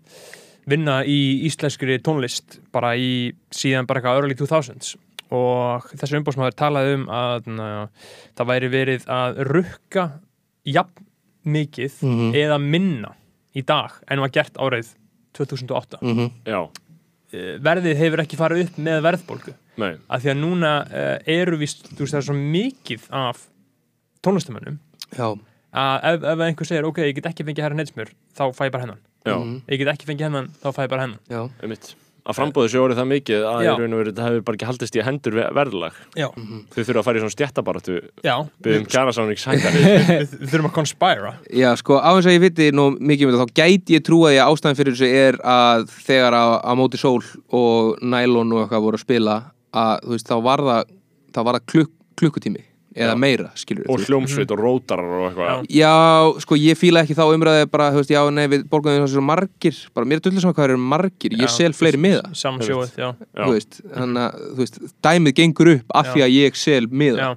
vinna 0.68 1.01
í 1.05 1.43
íslenskri 1.48 1.98
tónlist 2.05 2.60
bara 2.72 2.94
í 2.97 3.32
síðan 3.51 3.86
bara 3.86 4.01
eitthvað 4.01 4.20
early 4.22 4.34
2000s 4.39 4.94
og 5.32 5.89
þessi 5.97 6.18
umbósmaður 6.20 6.55
talaði 6.60 6.94
um 6.98 7.06
að 7.09 7.47
na, 7.56 7.68
það 8.36 8.51
væri 8.52 8.68
verið 8.72 9.06
að 9.09 9.40
rukka 9.48 10.05
jafn 10.68 11.06
mikið 11.44 11.97
Mhm. 12.02 12.34
eða 12.39 12.59
minna 12.62 13.14
í 13.56 13.64
dag 13.66 13.90
en 14.09 14.20
var 14.20 14.30
gert 14.30 14.55
árið 14.60 14.93
2008 15.34 15.98
mm 16.02 16.30
Já, 16.47 16.68
Eh, 17.32 17.56
verðið 17.64 17.97
hefur 17.97 18.20
ekki 18.20 18.36
farið 18.36 18.66
upp 18.66 18.74
með 18.76 18.98
verðbólgu. 19.06 19.52
Nei, 19.80 19.94
af 20.12 20.20
því 20.20 20.28
að 20.34 20.40
núna 20.43 20.72
uh, 20.84 21.18
eru 21.24 21.56
vist, 21.56 21.86
þú 21.97 22.02
veist 22.05 22.12
það 22.12 22.18
er 22.18 22.26
svo 22.26 22.34
mikið 22.36 23.06
af 23.10 23.39
tónlistamönnum 24.22 24.76
já, 25.16 25.30
að 25.72 26.05
ef, 26.10 26.26
ef 26.28 26.43
einhver 26.44 26.68
segir 26.68 26.84
ok, 26.84 26.98
ég 27.09 27.14
get 27.16 27.28
ekki 27.30 27.47
fengið 27.48 27.64
herra 27.64 27.78
neidsmjör 27.78 28.12
þá 28.36 28.43
fæ 28.52 28.66
ég 28.68 28.74
bara 28.74 28.84
hennan. 28.84 29.01
Ég 29.26 29.78
get 29.82 29.92
ekki 29.94 30.08
fengið 30.08 30.28
hennan, 30.30 30.48
þá 30.62 30.70
fæ 30.74 30.80
ég 30.86 30.92
bara 30.94 31.06
hennan. 31.08 31.20
Já, 31.30 31.42
einmitt. 31.62 31.92
Að 32.22 32.36
frambóðu 32.38 32.68
sér 32.70 32.82
orðið 32.84 32.98
það 33.00 33.06
mikið 33.10 33.44
að 33.50 33.60
í 33.60 33.64
Já. 33.66 33.70
raun 33.80 33.94
og 33.96 33.98
verið 33.98 34.12
þetta 34.12 34.26
hefur 34.28 34.42
bara 34.46 34.54
ekki 34.58 34.66
haldist 34.68 34.94
í 34.94 35.00
hendur 35.02 35.34
ve- 35.34 35.46
verðlag. 35.58 35.96
Já, 36.14 36.28
þau 36.30 36.76
þurfa 36.86 37.00
að 37.00 37.06
fara 37.08 37.18
í 37.18 37.22
svona 37.24 37.34
stjættabaratu 37.34 37.96
já. 38.22 38.34
byggðum 38.62 38.84
kjærasáning 38.92 39.40
við 39.42 40.12
við 40.38 40.52
þurfum 40.52 40.68
að 40.68 40.74
conspira. 40.76 41.32
Já, 41.50 41.68
sko, 41.80 41.98
á 41.98 42.10
þess 42.14 42.28
að 42.30 42.36
ég 42.36 42.44
viti 42.44 42.68
nú 42.78 42.84
mikið 42.94 43.26
um 43.26 43.34
þetta, 43.34 43.48
þá 43.50 43.58
gæti 43.58 43.96
ég 43.98 44.04
trúa 44.06 44.30
því 44.30 44.38
að 44.38 44.52
ástæðan 44.54 44.78
fyrir 44.78 44.94
þessu 44.94 45.10
er 45.24 45.40
að 45.56 45.84
þegar 46.06 46.38
á, 46.38 46.44
á 46.62 46.72
móti 46.78 47.02
sól 47.02 47.18
og 47.50 47.98
nælon 48.06 48.54
og 48.54 48.62
eitthvað 48.68 48.86
voru 48.86 49.00
að 49.00 49.06
spila 49.08 49.36
að, 49.74 49.94
þú 50.06 50.14
veist, 50.14 50.30
þá 50.30 50.36
var 50.46 50.62
það, 50.70 50.94
þá 51.34 51.40
var 51.42 51.58
það 51.58 51.66
klukk, 51.74 51.92
klukkutími 52.22 52.62
eða 52.93 53.14
Já. 53.14 53.19
meira, 53.19 53.51
skilur 53.56 53.86
og 53.89 54.02
hljómsveit 54.05 54.51
og 54.52 54.60
rótarar 54.60 55.12
og 55.16 55.24
eitthvað. 55.31 55.66
Já, 55.73 55.93
sko, 56.44 56.56
ég 56.60 56.77
fíla 56.77 57.02
ekki 57.05 57.14
þá 57.16 57.24
umræði 57.32 57.69
bara, 57.73 57.86
þú 57.94 57.98
veist, 58.02 58.12
já, 58.12 58.20
nei, 58.35 58.44
við 58.52 58.66
borgum 58.69 58.93
því 58.93 59.06
svo 59.12 59.23
margir, 59.24 59.78
bara 59.97 60.09
mér 60.09 60.20
er 60.20 60.24
dullir 60.27 60.44
saman 60.44 60.56
hvað 60.59 60.66
eru 60.69 60.78
margir, 60.93 61.32
ég 61.39 61.48
Já. 61.48 61.52
sel 61.55 61.73
fleiri 61.77 62.01
miða, 62.02 62.24
saman 62.36 62.60
sjóið, 62.66 62.93
já, 63.01 63.09
þú 63.39 63.51
veist, 63.55 63.73
þannig 63.94 64.23
að, 64.27 64.32
þú 64.51 64.60
veist, 64.60 64.77
dæmið 65.09 65.36
gengur 65.40 65.73
upp 65.77 65.97
af 66.02 66.05
Já. 66.05 66.12
því 66.12 66.20
að 66.27 66.31
ég 66.36 66.60
sel 66.60 66.85
miða, 66.90 67.19
já. 67.23 67.32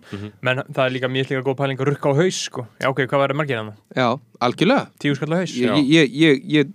menn 0.49 0.63
það 0.67 0.83
er 0.85 0.91
líka 0.97 1.11
mjög 1.15 1.31
líka 1.31 1.45
góð 1.47 1.57
pæling 1.63 1.79
að 1.79 1.89
rukka 1.91 2.11
á 2.11 2.13
haus 2.19 2.37
sko. 2.49 2.67
já 2.81 2.87
ok, 2.91 2.99
hvað 3.05 3.23
verður 3.23 3.39
margir 3.39 3.57
hann? 3.61 3.73
já, 3.95 4.07
algjörlega, 4.43 4.83
tíu 4.99 5.15
skall 5.15 5.31
á 5.31 5.39
haus? 5.39 5.55
ég, 5.55 6.11
ég, 6.11 6.43
ég, 6.43 6.65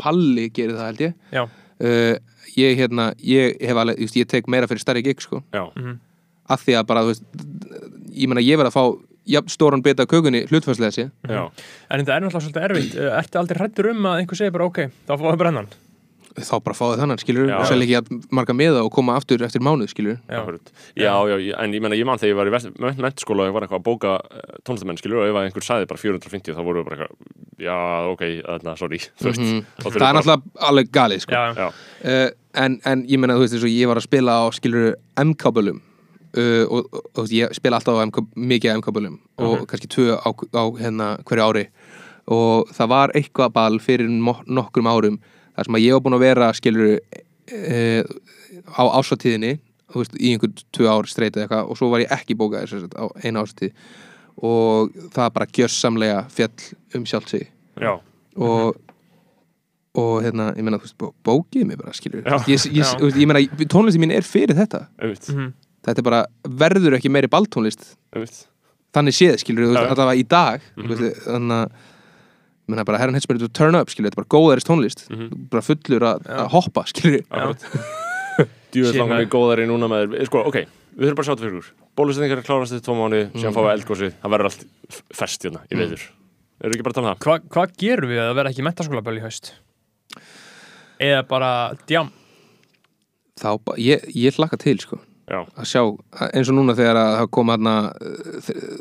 Palli 0.00 0.48
gerir 0.48 0.76
það, 0.78 0.86
held 0.88 1.00
ég, 1.04 1.12
já, 1.28 1.42
uh, 1.44 2.14
ég 2.56 2.78
hérna 2.80 3.12
ég 3.20 3.60
hef 3.60 3.76
alveg, 3.76 4.00
just, 4.00 4.16
ég 4.16 4.24
að 8.20 8.24
ég 8.26 8.32
meina 8.34 8.44
ég 8.46 8.60
verð 8.60 8.72
að 8.72 8.78
fá 8.78 8.84
jafn 9.30 9.52
stóran 9.52 9.82
bita 9.84 10.04
af 10.06 10.10
kökunni 10.10 10.44
hlutfærslega 10.48 10.94
sér 10.96 11.10
já, 11.28 11.42
en 11.90 12.00
þetta 12.00 12.16
er 12.16 12.24
náttúrulega 12.24 12.46
svolítið 12.46 12.66
erfitt. 12.70 12.96
Ertu 13.20 13.38
aldrei 13.42 13.60
hrættur 13.60 13.90
um 13.92 14.06
að 14.10 14.22
einhver 14.22 14.38
segir 14.40 14.54
bara 14.56 14.66
ok, 14.70 14.84
þá 15.06 15.12
fáum 15.16 15.30
við 15.34 15.40
brennan 15.44 15.68
þá 16.40 16.52
bara 16.62 16.76
fáið 16.78 17.00
þannig, 17.02 17.20
skilur 17.20 17.48
Já. 17.50 17.56
og 17.58 17.66
selja 17.68 17.84
ekki 17.84 17.94
jafn 17.96 18.20
marga 18.38 18.54
miða 18.56 18.84
og 18.86 18.92
koma 18.94 19.16
aftur 19.18 19.42
eftir 19.44 19.60
mánuð, 19.66 19.90
skilur 19.90 20.14
Já. 20.30 20.38
já, 20.96 21.10
já, 21.42 21.56
en 21.58 21.74
ég 21.74 21.82
menna 21.82 21.98
ég 21.98 22.06
man 22.06 22.20
þegar 22.22 22.30
ég 22.30 22.38
var 22.38 22.48
í 22.48 22.52
vest- 22.54 22.78
mennskóla 22.78 23.44
og 23.44 23.50
ég 23.50 23.56
var 23.56 23.66
eitthvað 23.66 23.80
að 23.82 23.88
bóka 23.88 24.12
tónlistamenn 24.64 25.00
skilur 25.02 25.20
og 25.24 25.26
ef 25.28 25.36
að 25.40 25.48
einhver 25.48 25.66
sagði 25.66 25.88
bara 25.90 26.00
450 26.00 26.54
þá 26.56 26.62
voru 26.64 26.80
við 26.80 26.86
bara 26.88 26.96
eitthvað, 26.96 27.34
já, 27.66 27.76
ok, 28.14 28.24
þarna, 28.46 28.76
sorry. 28.78 29.02
Þú 29.20 29.28
veist, 29.28 29.42
þurfum 29.42 29.66
það 29.82 29.90
er 29.90 30.00
bara- 30.06 30.16
náttúrulega 30.20 30.66
alveg 30.70 30.92
galið, 30.96 31.24
sko. 31.26 31.34
Já, 31.34 31.44
Já, 31.58 31.68
uh, 32.14 32.26
en, 32.64 32.80
en 32.94 33.04
ég 33.10 33.20
meina, 33.20 33.36
þú 33.36 33.44
veist, 33.44 33.58
eins 33.58 33.66
og 33.66 33.74
ég 33.74 33.90
var 33.90 34.00
að 34.00 34.06
spila 34.06 34.38
á, 34.38 34.44
skilur, 34.54 34.92
M-kabulum 35.26 35.82
uh, 36.36 36.64
og, 36.70 36.86
og, 36.92 37.06
og 37.18 37.32
ég 37.34 37.52
spila 37.56 37.78
alltaf 37.80 37.96
á 37.98 38.06
MK, 38.06 38.22
mikið 38.36 38.70
af 38.72 38.78
M-kabulum 38.80 39.16
og 39.38 39.66
kannski 39.70 39.88
tvö 39.90 40.18
á, 40.20 40.28
á 40.30 40.64
hérna 40.80 41.08
hverju 41.24 41.46
ári. 41.48 41.64
Og 42.30 42.68
það 42.76 42.88
var 42.92 43.10
eitthvað 43.18 43.52
ball 43.56 43.78
fyrir 43.82 44.06
nokkrum 44.10 44.86
árum 44.86 45.16
þar 45.56 45.64
sem 45.66 45.74
að 45.80 45.84
ég 45.86 45.92
var 45.96 46.04
búin 46.04 46.18
að 46.18 46.24
vera, 46.26 46.52
skilur 46.54 46.92
uh, 47.00 48.02
á 48.76 48.82
ásatíðinni 49.00 49.56
þú 49.90 49.98
veist, 50.04 50.12
í 50.22 50.30
einhvern 50.34 50.54
tvö 50.76 50.86
ár 50.86 51.08
streita 51.10 51.40
eitthvað 51.42 51.66
og 51.72 51.78
svo 51.80 51.88
var 51.90 52.04
ég 52.04 52.12
ekki 52.14 52.36
bókaður 52.38 52.70
sem 52.70 52.84
sagt, 52.84 52.94
á 52.94 53.04
eina 53.24 53.42
ásatíð 53.42 53.72
og 54.46 54.94
það 55.12 55.32
bara 55.34 55.46
gjörsamlega 55.52 56.20
fjall 56.32 56.70
um 56.96 57.02
sjálft 57.10 57.28
sig. 57.34 57.50
Já, 57.80 57.98
og 58.36 58.76
og 59.98 60.20
hérna, 60.22 60.52
ég 60.54 60.62
meina, 60.62 60.78
þú 60.78 60.86
veist, 60.86 60.96
bó- 61.02 61.14
bókið 61.26 61.64
mig 61.66 61.76
bara, 61.80 61.90
skilur 61.92 62.22
Já. 62.22 62.36
ég, 62.46 62.62
ég, 62.78 63.16
ég 63.18 63.26
meina, 63.26 63.42
tónlistin 63.66 63.98
mín 64.04 64.12
er 64.14 64.22
fyrir 64.22 64.54
þetta. 64.54 64.84
Mhm. 65.34 65.48
Þetta 65.90 66.02
er 66.02 66.08
bara, 66.08 66.20
verður 66.62 66.96
ekki 66.98 67.12
meiri 67.12 67.30
balltónlist. 67.30 67.94
Einmitt. 68.14 68.44
Þannig 68.96 69.14
séð, 69.14 69.38
skilur, 69.42 69.68
veist, 69.70 69.78
já. 69.78 69.92
allavega 69.94 70.18
í 70.18 70.26
dag 70.26 70.64
mm 70.74 70.86
-hmm. 70.86 71.10
þannig 71.26 71.56
að 71.60 71.66
ég 71.70 72.72
meina 72.74 72.84
bara, 72.86 72.98
herran 73.02 73.14
hetsmur, 73.18 73.38
þú 73.38 73.50
turn 73.54 73.78
up, 73.78 73.90
skilur, 73.90 74.10
þetta 74.10 74.18
er 74.18 74.24
bara 74.24 74.34
góðarist 74.36 74.66
tónlist. 74.66 75.04
Mhm. 75.10 75.48
bara 75.50 75.62
fullur 75.62 76.02
að 76.02 76.26
að 76.26 76.48
hoppa, 76.54 76.86
skilur 76.86 77.22
Shit, 78.70 78.94
langar 78.94 79.18
mig 79.18 79.28
góðari 79.30 79.66
núna 79.66 79.88
með 79.90 80.12
þér 80.14 80.26
Sko, 80.28 80.44
ok, 80.46 80.58
við 80.94 81.08
þurfum 81.08 81.16
bara 81.18 81.24
að 81.24 81.26
sjá 81.26 81.34
þetta 81.34 81.46
fyrir 81.46 81.58
úr 81.58 81.70
Bólusetningar 81.98 82.38
er 82.38 82.46
klárast 82.46 82.72
eftir 82.72 82.84
tvo 82.86 82.94
mánu 82.94 83.22
Síðan 83.34 83.56
fáum 83.56 83.66
við 83.66 83.72
eldgósið 83.74 84.12
Það 84.22 84.30
verður 84.30 84.48
allt 84.50 84.62
f- 84.94 85.02
ferskt 85.18 85.42
hérna 85.44 85.62
í 85.66 85.74
veður. 85.80 86.04
Erum 86.60 86.70
við 86.70 86.76
ekki 86.76 86.86
bara 86.86 86.92
að 86.92 86.98
tala 87.00 87.10
um 87.10 87.16
það? 87.16 87.24
Hva, 87.26 87.34
hvað 87.50 87.74
gerum 87.82 88.12
við 88.12 88.22
að 88.22 88.34
vera 88.38 88.52
ekki 88.52 88.62
mentaskólaböl 88.68 89.16
í 89.18 89.24
haust? 89.24 89.50
eða 91.00 91.22
bara 91.28 91.50
djam 91.88 92.10
þá, 93.40 93.50
ég, 93.80 94.04
ég 94.14 94.36
hlakka 94.36 94.58
til, 94.60 94.76
sko 94.82 95.00
Já, 95.30 95.44
að 95.46 95.66
sjá, 95.70 95.82
eins 96.34 96.48
og 96.50 96.56
núna 96.56 96.74
þegar 96.74 96.98
að 96.98 97.12
það 97.20 97.28
kom 97.36 97.50
hérna, 97.52 97.74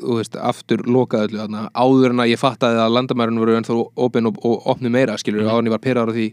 þú 0.02 0.16
veist, 0.18 0.38
aftur 0.50 0.82
lokað 0.90 1.28
öllu 1.28 1.42
hérna, 1.44 1.68
áður 1.78 2.16
en 2.16 2.24
að 2.24 2.32
ég 2.32 2.42
fattaði 2.42 2.80
að 2.82 2.96
landamærun 2.96 3.42
voru 3.44 3.58
ennþá 3.60 3.76
opinn 4.06 4.30
og, 4.32 4.40
og 4.50 4.66
opnu 4.74 4.90
meira, 4.94 5.18
skilur, 5.22 5.44
mm. 5.44 5.52
áður 5.52 5.62
en 5.62 5.70
ég 5.70 5.76
var 5.76 5.84
pyrraður 5.84 6.10
á 6.10 6.18
því 6.18 6.26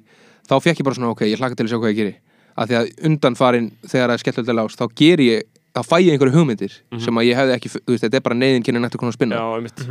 þá 0.49 0.55
fekk 0.65 0.81
ég 0.81 0.89
bara 0.89 0.97
svona, 0.97 1.13
ok, 1.13 1.23
ég 1.29 1.43
hlakka 1.43 1.59
til 1.59 1.67
að 1.67 1.75
sjá 1.75 1.81
hvað 1.83 1.93
ég 1.93 2.01
geri. 2.01 2.15
Af 2.57 2.71
því 2.71 2.79
að 2.79 2.91
undanfarin 3.11 3.69
þegar 3.85 4.07
það 4.07 4.15
er 4.17 4.23
skellöldi 4.25 4.57
lás, 4.57 4.79
þá 4.81 4.87
ger 5.03 5.23
ég 5.27 5.45
þá 5.77 5.81
fæ 5.85 5.97
ég 6.01 6.15
einhverju 6.15 6.37
hugmyndir 6.39 6.79
sem 7.05 7.21
að 7.21 7.29
ég 7.29 7.41
hefði 7.43 7.57
ekki, 7.59 7.73
þú 7.77 7.93
veist, 7.93 8.07
þetta 8.07 8.21
er 8.21 8.27
bara 8.31 8.41
neyðin 8.41 8.65
kynni 8.65 8.81
nættu 8.81 9.01
konar 9.03 9.13
að 9.13 9.19
spinna. 9.19 9.43
Já, 9.43 9.59
einmitt. 9.59 9.85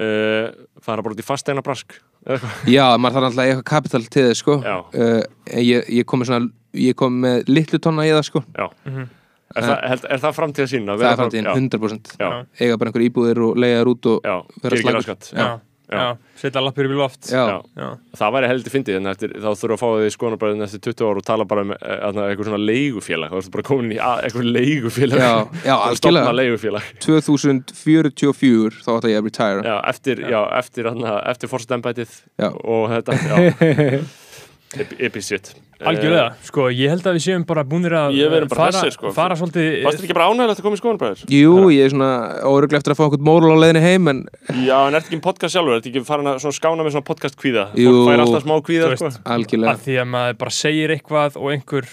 Uh, 0.00 0.46
Fara 0.80 1.04
bara 1.04 1.12
út 1.12 1.20
í 1.20 1.26
fasteina 1.26 1.60
brask 1.66 1.98
eða 2.24 2.38
eitthvað. 2.38 2.68
Já, 2.78 2.84
maður 2.96 3.18
þarf 3.18 3.28
alltaf 3.28 3.44
eitthvað 3.50 3.68
kapital 3.68 4.04
til 4.06 4.24
þess, 4.30 4.40
sko. 4.40 4.56
Uh, 4.64 5.18
ég, 5.60 5.90
ég 5.98 6.08
kom 6.08 6.22
með 6.22 6.30
svona 6.30 6.52
ég 6.78 6.96
kom 6.96 7.18
með 7.26 7.50
litlu 7.50 7.80
tonna 7.82 8.06
í 8.08 8.14
það, 8.14 8.28
sko. 8.30 8.44
Já 8.54 9.10
Er, 9.50 9.64
það, 9.66 9.80
held, 9.90 10.04
er 10.14 10.20
það 10.22 10.36
framtíð 10.36 10.62
að 10.66 10.70
sína? 10.70 10.94
það 11.00 11.08
er 11.10 11.18
framtíðin, 11.18 11.48
100% 11.56 12.12
Já, 12.20 12.28
eiga 12.60 12.76
bara 12.78 12.92
einhverju 12.92 13.10
íbúðir 13.10 13.42
og 13.48 13.56
leiða 13.58 13.80
þær 13.80 13.90
út 13.96 14.06
og 14.12 14.30
já, 14.30 14.36
vera 14.62 15.60
já, 15.90 16.04
setja 16.38 16.60
lappir 16.62 16.86
í 16.86 16.94
loft. 16.94 17.26
Já, 17.26 17.40
Já. 17.50 17.56
já, 17.74 17.86
Það 18.14 18.32
væri 18.36 18.46
heldur 18.50 18.70
fyndið 18.76 18.98
en 19.00 19.10
eftir, 19.10 19.32
þá 19.42 19.48
þurfa 19.58 19.74
að 19.74 19.80
fá 19.80 19.88
því 19.90 20.10
skoðanabræðin 20.14 20.62
eftir 20.66 20.82
20 20.86 21.08
ára 21.08 21.18
og 21.22 21.26
tala 21.26 21.46
bara 21.50 21.64
um 21.66 21.72
eitthvað 21.74 22.46
svona 22.46 22.60
leigufélag. 22.62 23.32
Þá 23.32 23.38
ertu 23.40 23.52
bara 23.56 23.66
komin 23.66 23.90
í 23.96 23.98
að- 23.98 24.22
eitthvað 24.28 24.46
leigufélag. 24.54 25.18
Já, 25.18 25.32
já, 25.66 25.74
algjörlega. 25.74 25.98
stofna 25.98 26.36
leigufélag. 26.38 26.82
2044 27.02 28.78
þá 28.86 28.90
ætla 28.94 29.10
ég 29.10 29.18
að 29.18 29.28
retire. 29.30 29.66
Já, 29.66 29.76
eftir, 29.90 30.22
já, 30.30 30.40
eftir, 30.62 30.90
eftir 31.34 31.48
fórstembætið 31.50 32.14
Já. 32.38 32.48
og 32.54 32.90
þetta 32.94 33.18
já. 33.26 34.04
Shit 34.70 35.50
Algjörlega, 35.80 36.34
sko, 36.44 36.66
ég 36.68 36.90
held 36.92 37.06
að 37.08 37.14
við 37.16 37.22
séum 37.24 37.44
bara 37.48 37.62
búinir 37.64 37.94
að 37.96 38.12
Ég 38.18 38.28
verðum 38.30 38.50
bara 38.52 38.66
fara, 38.68 38.90
sko. 38.92 39.10
fara 39.16 39.36
svolítið 39.38 39.64
Eh, 39.64 39.84
Varst 39.86 39.96
þetta 39.98 40.06
ekki 40.10 40.16
bara 40.18 40.26
ánægilegt 40.28 40.60
að 40.60 40.66
koma 40.66 40.76
í 40.76 40.80
skoðanbræður? 40.82 41.22
Jú, 41.32 41.54
ég 41.72 41.86
er 41.86 41.94
svona 41.94 42.10
óruglega 42.44 42.78
eftir 42.82 42.92
að 42.94 42.98
fá 43.00 43.04
okkur 43.08 43.24
móral 43.24 43.54
á 43.56 43.58
leiðinni 43.64 43.82
heim 43.86 44.10
en 44.12 44.20
Já, 44.60 44.76
en 44.86 44.98
ertu 44.98 45.08
ekki 45.08 45.16
um 45.18 45.24
podcast 45.24 45.56
sjálfur? 45.56 45.78
Ertu 45.80 45.90
ekki 45.90 46.04
farin 46.04 46.28
að 46.30 46.38
svona 46.44 46.58
skána 46.60 46.84
með 46.84 46.94
svona 46.98 47.08
podcast 47.08 47.38
kvíða? 47.40 47.64
Jú. 47.80 47.94
Fólk 47.96 48.12
fær 48.12 48.24
alltaf 48.26 48.44
smá 48.44 48.54
kvíða, 48.68 48.92
sko 49.00 49.10
algjörlega 49.24 49.72
að 49.74 49.82
því 49.88 49.96
að 50.04 50.08
maður 50.14 50.38
bara 50.44 50.54
segir 50.60 50.94
eitthvað 50.94 51.40
og 51.40 51.50
einhver 51.56 51.88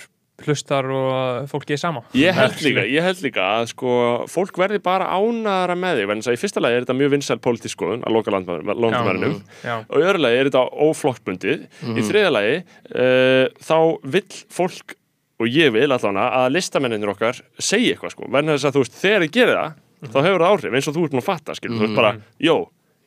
hlustar 0.46 0.86
og 0.94 1.48
fólki 1.50 1.74
er 1.74 1.82
sama. 1.82 2.04
Ég 2.18 2.36
held 2.38 2.60
líka, 2.62 2.84
ég 2.86 3.06
held 3.06 3.24
líka 3.26 3.46
að 3.58 3.72
sko 3.72 3.94
fólk 4.30 4.60
verði 4.62 4.80
bara 4.84 5.10
ánæðara 5.18 5.78
með 5.80 6.02
þig 6.02 6.14
en 6.14 6.22
í 6.34 6.38
fyrsta 6.42 6.62
lagi 6.64 6.78
er 6.78 6.86
þetta 6.86 6.98
mjög 7.00 7.14
vinsæl 7.16 7.40
pólitísk 7.42 7.78
skoðun 7.78 8.06
að 8.06 8.18
loka 8.18 8.34
landmærinum 8.36 9.40
og 9.88 9.98
í 9.98 10.06
öðru 10.06 10.24
lagi 10.24 10.40
er 10.44 10.52
þetta 10.52 10.64
óflokkbundið 10.88 11.66
í 11.98 12.06
þriða 12.06 12.32
lagi 12.38 12.56
uh, 12.62 13.50
þá 13.66 13.78
vill 14.18 14.40
fólk 14.54 14.98
og 15.38 15.52
ég 15.54 15.74
vil 15.74 15.90
allavega 15.90 16.30
að 16.44 16.54
listamenninir 16.56 17.12
okkar 17.14 17.42
segja 17.62 17.94
eitthvað 17.94 18.16
sko, 18.16 18.30
verðin 18.34 18.56
þess 18.56 18.70
að 18.70 18.78
þú 18.78 18.86
veist 18.86 18.98
þegar 19.02 19.26
ég 19.28 19.36
gerir 19.36 19.60
það, 19.60 19.76
þá 20.08 20.18
hefur 20.26 20.42
það 20.46 20.54
áhrif 20.54 20.78
eins 20.78 20.88
og 20.90 20.96
þú 20.98 21.04
ert 21.06 21.14
nú 21.18 21.22
að 21.22 21.28
fatta, 21.28 21.58
skilur, 21.58 21.78
þú 21.78 21.86
veist 21.86 22.00
bara, 22.00 22.14
jó 22.42 22.56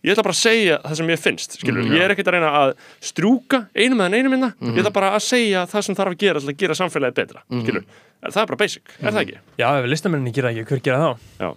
ég 0.04 0.12
ætla 0.14 0.24
bara 0.26 0.36
að 0.36 0.40
segja 0.40 0.76
það 0.84 0.98
sem 1.00 1.10
ég 1.12 1.22
finnst, 1.24 1.56
skilur 1.60 1.88
ég 1.92 2.04
er 2.04 2.14
ekkert 2.14 2.30
að 2.32 2.36
reyna 2.38 2.50
að 2.62 2.74
strjúka 3.10 3.62
einu 3.76 3.98
með 4.00 4.18
einu 4.20 4.32
minna, 4.32 4.52
ég 4.64 4.82
ætla 4.82 4.94
bara 4.96 5.14
að 5.16 5.24
segja 5.26 5.64
það 5.70 5.86
sem 5.88 5.98
þarf 5.98 6.14
að 6.14 6.20
gera 6.24 6.44
til 6.44 6.52
að 6.54 6.60
gera 6.64 6.78
samfélagið 6.80 7.18
betra, 7.22 7.42
skilur 7.50 7.84
það 8.20 8.42
er 8.44 8.52
bara 8.52 8.60
basic, 8.64 8.94
er 9.00 9.10
það 9.10 9.24
ekki? 9.26 9.40
já 9.60 9.66
ef 9.80 9.90
listamenninni 9.94 10.36
gera 10.36 10.54
ekki, 10.54 10.68
hver 10.70 10.84
gera 10.88 11.02
þá? 11.02 11.26
Já, 11.44 11.50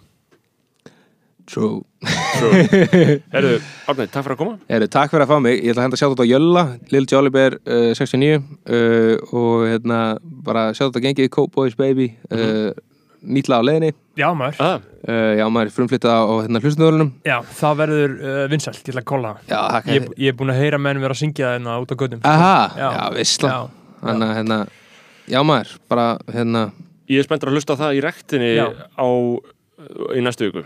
True. 1.43 1.81
Herðu, 3.33 3.57
Árnei, 3.91 4.05
takk 4.07 4.23
fyrir 4.23 4.35
að 4.35 4.39
koma. 4.39 4.53
Heru, 4.71 4.87
Takk 4.91 5.11
fyrir 5.11 5.25
að 5.25 5.31
fá 5.33 5.39
mig, 5.43 5.57
ég 5.59 5.73
ætla 5.73 5.83
að 5.83 5.87
henda 5.89 5.99
sjátt 5.99 6.21
á 6.23 6.25
Jölla 6.27 6.63
Lil 6.93 7.03
Jollibear 7.11 7.57
uh, 7.67 7.89
69 7.99 8.37
uh, 8.39 9.35
og 9.35 9.65
hérna 9.67 9.99
bara 10.23 10.69
sjátt 10.77 10.95
á 10.95 11.03
gengið 11.03 11.27
Cowboys 11.35 11.75
Baby 11.79 12.13
uh, 12.31 12.71
nýtla 13.23 13.59
á 13.59 13.61
leiðinni. 13.63 13.91
Já 14.19 14.27
maður, 14.37 14.59
uh, 15.07 15.33
Já, 15.39 15.43
maður 15.49 15.69
er 15.69 15.73
frumflyttað 15.73 16.13
á 16.13 16.33
hérna, 16.43 16.61
hlustunöðunum 16.63 17.11
já, 17.25 17.35
það 17.59 17.77
verður 17.79 18.11
uh, 18.19 18.41
vinsælt, 18.51 18.81
ég 18.83 18.91
ætla 18.93 19.01
að 19.03 19.07
kolla 19.09 19.31
það. 19.47 19.89
Ég, 19.95 20.07
ég 20.21 20.33
er 20.33 20.37
búin 20.37 20.53
að 20.53 20.59
heyra 20.61 20.79
menn 20.81 21.01
vera 21.01 21.15
að 21.15 21.21
syngja 21.23 21.47
það 21.47 21.55
hérna 21.57 21.77
út 21.81 21.93
á 21.93 21.95
göttum 22.03 22.21
Aha, 22.29 22.53
Já. 22.77 22.87
já, 22.97 23.03
vissla 23.17 23.49
Já. 23.53 23.59
Þannig 24.03 24.27
að 24.27 24.35
hérna, 24.41 24.57
já 25.33 25.39
maður, 25.47 25.73
bara 25.89 26.05
hérna. 26.35 26.63
Ég 27.09 27.19
er 27.23 27.27
spenntur 27.27 27.49
að 27.51 27.57
hlusta 27.57 27.73
á 27.75 27.81
það 27.81 27.97
í 27.97 28.03
rektinni 28.03 28.51
Já. 28.57 28.67
á 28.99 29.07
í 30.13 30.21
næstu 30.23 30.49
viku 30.51 30.63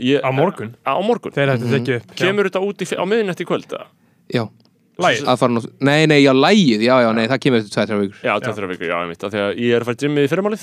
ég, 0.00 0.20
Á 0.24 0.30
morgun? 0.34 0.72
á 0.86 0.94
morgun. 1.04 1.34
Þeir 1.34 1.52
hættu 1.54 1.68
þekki 1.74 1.96
upp. 2.00 2.14
Kemur 2.18 2.48
þetta 2.48 2.62
út 2.64 2.82
í, 2.82 2.88
á 2.96 3.04
miðnætti 3.06 3.44
í 3.44 3.48
kvöld 3.50 3.68
eða? 3.74 3.86
já 4.30 4.44
Fara 5.40 5.52
nú, 5.54 5.60
nei, 5.86 6.06
nei, 6.10 6.18
já, 6.22 6.32
lægið, 6.36 6.80
já, 6.86 6.94
já, 7.04 7.10
nei, 7.16 7.24
það 7.30 7.40
kemur 7.44 7.58
eftir 7.60 7.72
tveir, 7.74 7.86
þrjár 7.90 8.00
vikur. 8.04 8.18
Já, 8.26 8.32
tveið 8.44 8.56
þrjá 8.58 8.68
viku, 8.72 8.84
já, 8.90 8.96
ég 9.00 9.08
mitt 9.10 9.24
af 9.24 9.30
því 9.34 9.40
að 9.44 9.50
ég 9.60 9.70
er 9.70 9.80
að 9.80 9.86
fara 9.88 9.96
í 9.96 10.02
gymmið 10.04 10.22
í 10.22 10.30
fyrirmálið 10.32 10.62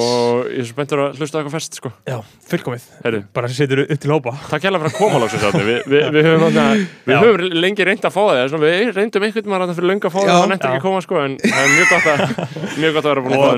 og 0.00 0.50
ég 0.50 0.60
er 0.60 0.66
spenntur 0.70 0.98
að 1.04 1.08
hlusta 1.20 1.34
á 1.34 1.38
eitthvað 1.40 1.56
fest 1.56 1.72
sko. 1.80 1.88
Já, 2.08 2.18
fullkomið. 2.50 2.84
Herru, 3.04 3.20
Bara 3.36 3.46
setur 3.54 3.78
upp 3.86 4.00
til 4.00 4.12
hópa. 4.14 4.32
Takk 4.50 4.62
hérlega 4.66 4.82
fyrir 4.84 4.92
að 4.92 4.98
koma 5.00 5.16
lóksins 5.22 5.44
átni 5.48 5.64
við, 5.66 5.80
við, 5.90 6.02
við 6.16 6.22
höfum, 6.28 6.44
þarna, 6.46 6.64
við 7.08 7.14
Já. 7.14 7.20
höfum 7.24 7.36
lengi 7.60 7.82
reynd 7.88 8.04
að 8.04 8.14
fá 8.16 8.22
það 8.30 8.44
svona, 8.54 8.64
við 8.66 8.72
reyndum 8.98 9.24
einhvern 9.26 9.54
að 9.60 9.76
fyrir 9.78 9.90
löngu 9.90 10.06
að 10.06 10.14
fá 10.14 10.20
það 10.20 10.30
Já. 10.30 10.34
það 10.36 10.50
nefndir 10.54 10.70
ekki 10.70 10.84
koma 10.86 11.00
sko, 11.04 11.14
en 11.24 11.32
það 11.44 11.60
er 11.60 11.70
mjög 11.76 11.88
gott 11.94 12.06
að 12.10 12.18
mjög 12.80 12.92
gott 12.96 13.04
að 13.04 13.10
vera 13.10 13.22
búin 13.24 13.34
að 13.34 13.40
fá 13.40 13.46
það 13.46 13.54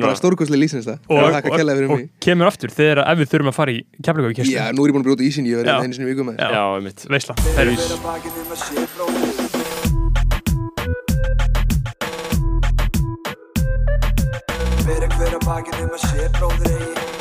og, 1.08 1.32
Takk 8.92 9.31
Veisla 14.92 15.08
Hver 15.16 15.36
að 15.38 15.44
bakið 15.46 15.78
um 15.86 15.94
að 15.96 16.02
sé 16.04 16.28
bróðir 16.36 16.72
eigi 16.76 17.11